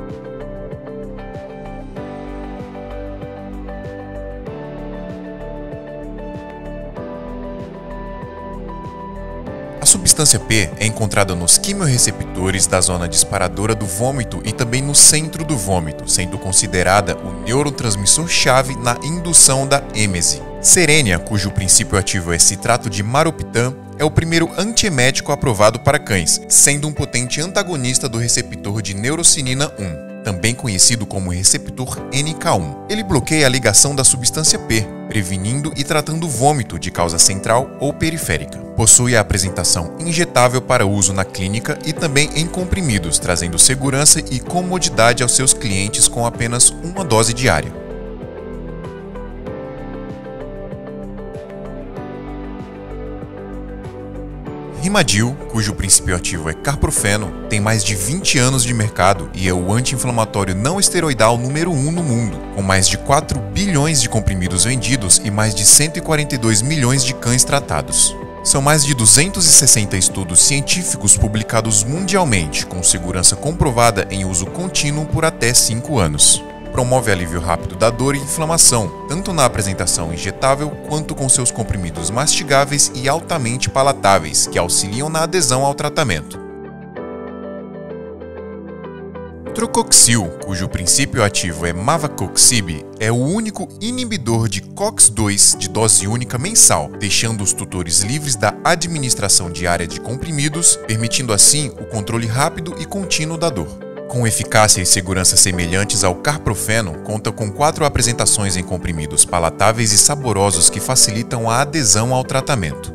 Substância 9.93 10.41
P 10.41 10.71
é 10.79 10.87
encontrada 10.87 11.35
nos 11.35 11.59
quimiorreceptores 11.59 12.67
da 12.67 12.81
zona 12.81 13.07
disparadora 13.07 13.75
do 13.75 13.85
vômito 13.85 14.41
e 14.43 14.51
também 14.51 14.81
no 14.81 14.95
centro 14.95 15.45
do 15.45 15.55
vômito, 15.55 16.11
sendo 16.11 16.39
considerada 16.39 17.15
o 17.19 17.45
neurotransmissor-chave 17.45 18.75
na 18.77 18.97
indução 19.05 19.67
da 19.67 19.83
êmese. 19.95 20.41
Serênia, 20.63 21.19
cujo 21.19 21.51
princípio 21.51 21.99
ativo 21.99 22.33
é 22.33 22.39
citrato 22.39 22.89
de 22.89 23.03
maroptan, 23.03 23.75
é 23.99 24.05
o 24.05 24.11
primeiro 24.11 24.49
antiemético 24.57 25.31
aprovado 25.31 25.79
para 25.81 25.99
cães, 25.99 26.41
sendo 26.49 26.89
um 26.89 26.93
potente 26.93 27.43
antagonista 27.43 28.09
do 28.09 28.17
receptor 28.17 28.81
de 28.81 28.95
neurocinina 28.95 29.71
1 29.79 30.12
também 30.25 30.55
conhecido 30.55 31.07
como 31.07 31.31
receptor 31.31 31.99
NK1. 32.11 32.87
Ele 32.89 33.03
bloqueia 33.03 33.47
a 33.47 33.49
ligação 33.49 33.95
da 33.95 34.05
substância 34.05 34.59
P, 34.59 34.87
prevenindo 35.09 35.73
e 35.77 35.85
tratando 35.85 36.29
vômito 36.29 36.79
de 36.79 36.91
causa 36.91 37.19
central 37.19 37.71
ou 37.81 37.93
periférica. 37.93 38.59
Possui 38.77 39.17
a 39.17 39.21
apresentação 39.21 39.97
injetável 40.01 40.63
para 40.63 40.87
uso 40.87 41.13
na 41.13 41.25
clínica 41.25 41.79
e 41.85 41.93
também 41.93 42.31
em 42.35 42.47
comprimidos, 42.47 43.19
trazendo 43.19 43.59
segurança 43.59 44.21
e 44.31 44.41
comodidade 44.41 45.23
aos 45.23 45.33
seus 45.33 45.53
clientes 45.53 46.09
com 46.09 46.25
apenas 46.25 46.71
uma 46.71 47.05
dose 47.05 47.35
diária. 47.35 47.82
Rimadil, 54.83 55.37
cujo 55.49 55.75
princípio 55.75 56.17
ativo 56.17 56.51
é 56.51 56.53
carprofeno, 56.53 57.47
tem 57.49 57.61
mais 57.61 57.85
de 57.85 57.95
20 57.95 58.37
anos 58.41 58.65
de 58.65 58.75
mercado 58.75 59.31
e 59.33 59.49
é 59.49 59.55
o 59.55 59.73
anti-inflamatório 59.73 60.57
não 60.57 60.81
esteroidal 60.81 61.39
número 61.39 61.71
1 61.71 61.87
um 61.87 61.93
no 61.93 62.03
mundo, 62.03 62.37
com 62.57 62.63
mais 62.63 62.89
de 62.89 62.99
4 62.99 63.39
bilhões 63.39 64.03
de 64.03 64.09
comprimidos 64.09 64.65
vendidos 64.65 65.23
e 65.25 65.31
mais 65.31 65.55
de 65.55 65.65
142 65.65 66.63
milhões 66.63 67.05
de 67.05 67.15
cães 67.15 67.45
tratados. 67.45 68.13
São 68.43 68.61
mais 68.61 68.85
de 68.85 68.93
260 68.93 69.97
estudos 69.97 70.43
científicos 70.43 71.17
publicados 71.17 71.85
mundialmente, 71.85 72.67
com 72.67 72.83
segurança 72.83 73.37
comprovada 73.37 74.09
em 74.11 74.25
uso 74.25 74.47
contínuo 74.47 75.07
por 75.07 75.25
até 75.25 75.55
5 75.55 75.97
anos 76.01 76.43
promove 76.73 77.13
alívio 77.13 77.39
rápido 77.39 77.77
da 77.77 77.91
dor 77.91 78.17
e 78.17 78.19
inflamação, 78.19 79.07
tanto 79.07 79.33
na 79.33 79.45
apresentação 79.45 80.13
injetável 80.13 80.71
quanto 80.89 81.15
com 81.15 81.29
seus 81.29 81.51
comprimidos 81.51 82.11
mastigáveis 82.11 82.91
e 82.95 83.09
altamente 83.09 83.69
palatáveis, 83.69 84.47
que 84.47 84.59
auxiliam 84.59 85.09
na 85.09 85.23
adesão 85.23 85.65
ao 85.65 85.75
tratamento. 85.75 86.41
Trocoxil, 89.55 90.31
cujo 90.43 90.67
princípio 90.67 91.23
ativo 91.23 91.67
é 91.67 91.75
mavacoxib, 91.75 92.87
é 92.99 93.13
o 93.13 93.17
único 93.17 93.69
inibidor 93.83 94.49
de 94.49 94.63
COX-2 94.63 95.59
de 95.59 95.69
dose 95.69 96.07
única 96.07 96.39
mensal, 96.39 96.91
deixando 96.99 97.45
os 97.45 97.53
tutores 97.53 98.01
livres 98.01 98.35
da 98.35 98.55
administração 98.65 99.51
diária 99.51 99.87
de 99.87 100.01
comprimidos, 100.01 100.77
permitindo 100.87 101.35
assim 101.35 101.69
o 101.79 101.85
controle 101.85 102.27
rápido 102.27 102.75
e 102.79 102.87
contínuo 102.87 103.37
da 103.37 103.51
dor. 103.51 103.92
Com 104.13 104.27
eficácia 104.27 104.83
e 104.83 104.85
segurança 104.85 105.39
semelhantes 105.39 106.05
ao 106.05 106.15
carprofeno, 106.15 106.99
conta 106.99 107.33
com 107.33 107.51
quatro 107.51 107.87
apresentações 107.87 108.59
em 108.59 108.63
comprimidos 108.63 109.25
palatáveis 109.25 109.91
e 109.91 109.97
saborosos 109.97 110.69
que 110.69 110.81
facilitam 110.81 111.49
a 111.49 111.63
adesão 111.63 112.13
ao 112.13 112.23
tratamento. 112.23 112.93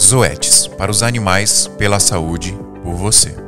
Zoetis, 0.00 0.66
para 0.66 0.90
os 0.90 1.02
animais, 1.02 1.66
pela 1.76 2.00
saúde, 2.00 2.58
por 2.82 2.94
você. 2.94 3.45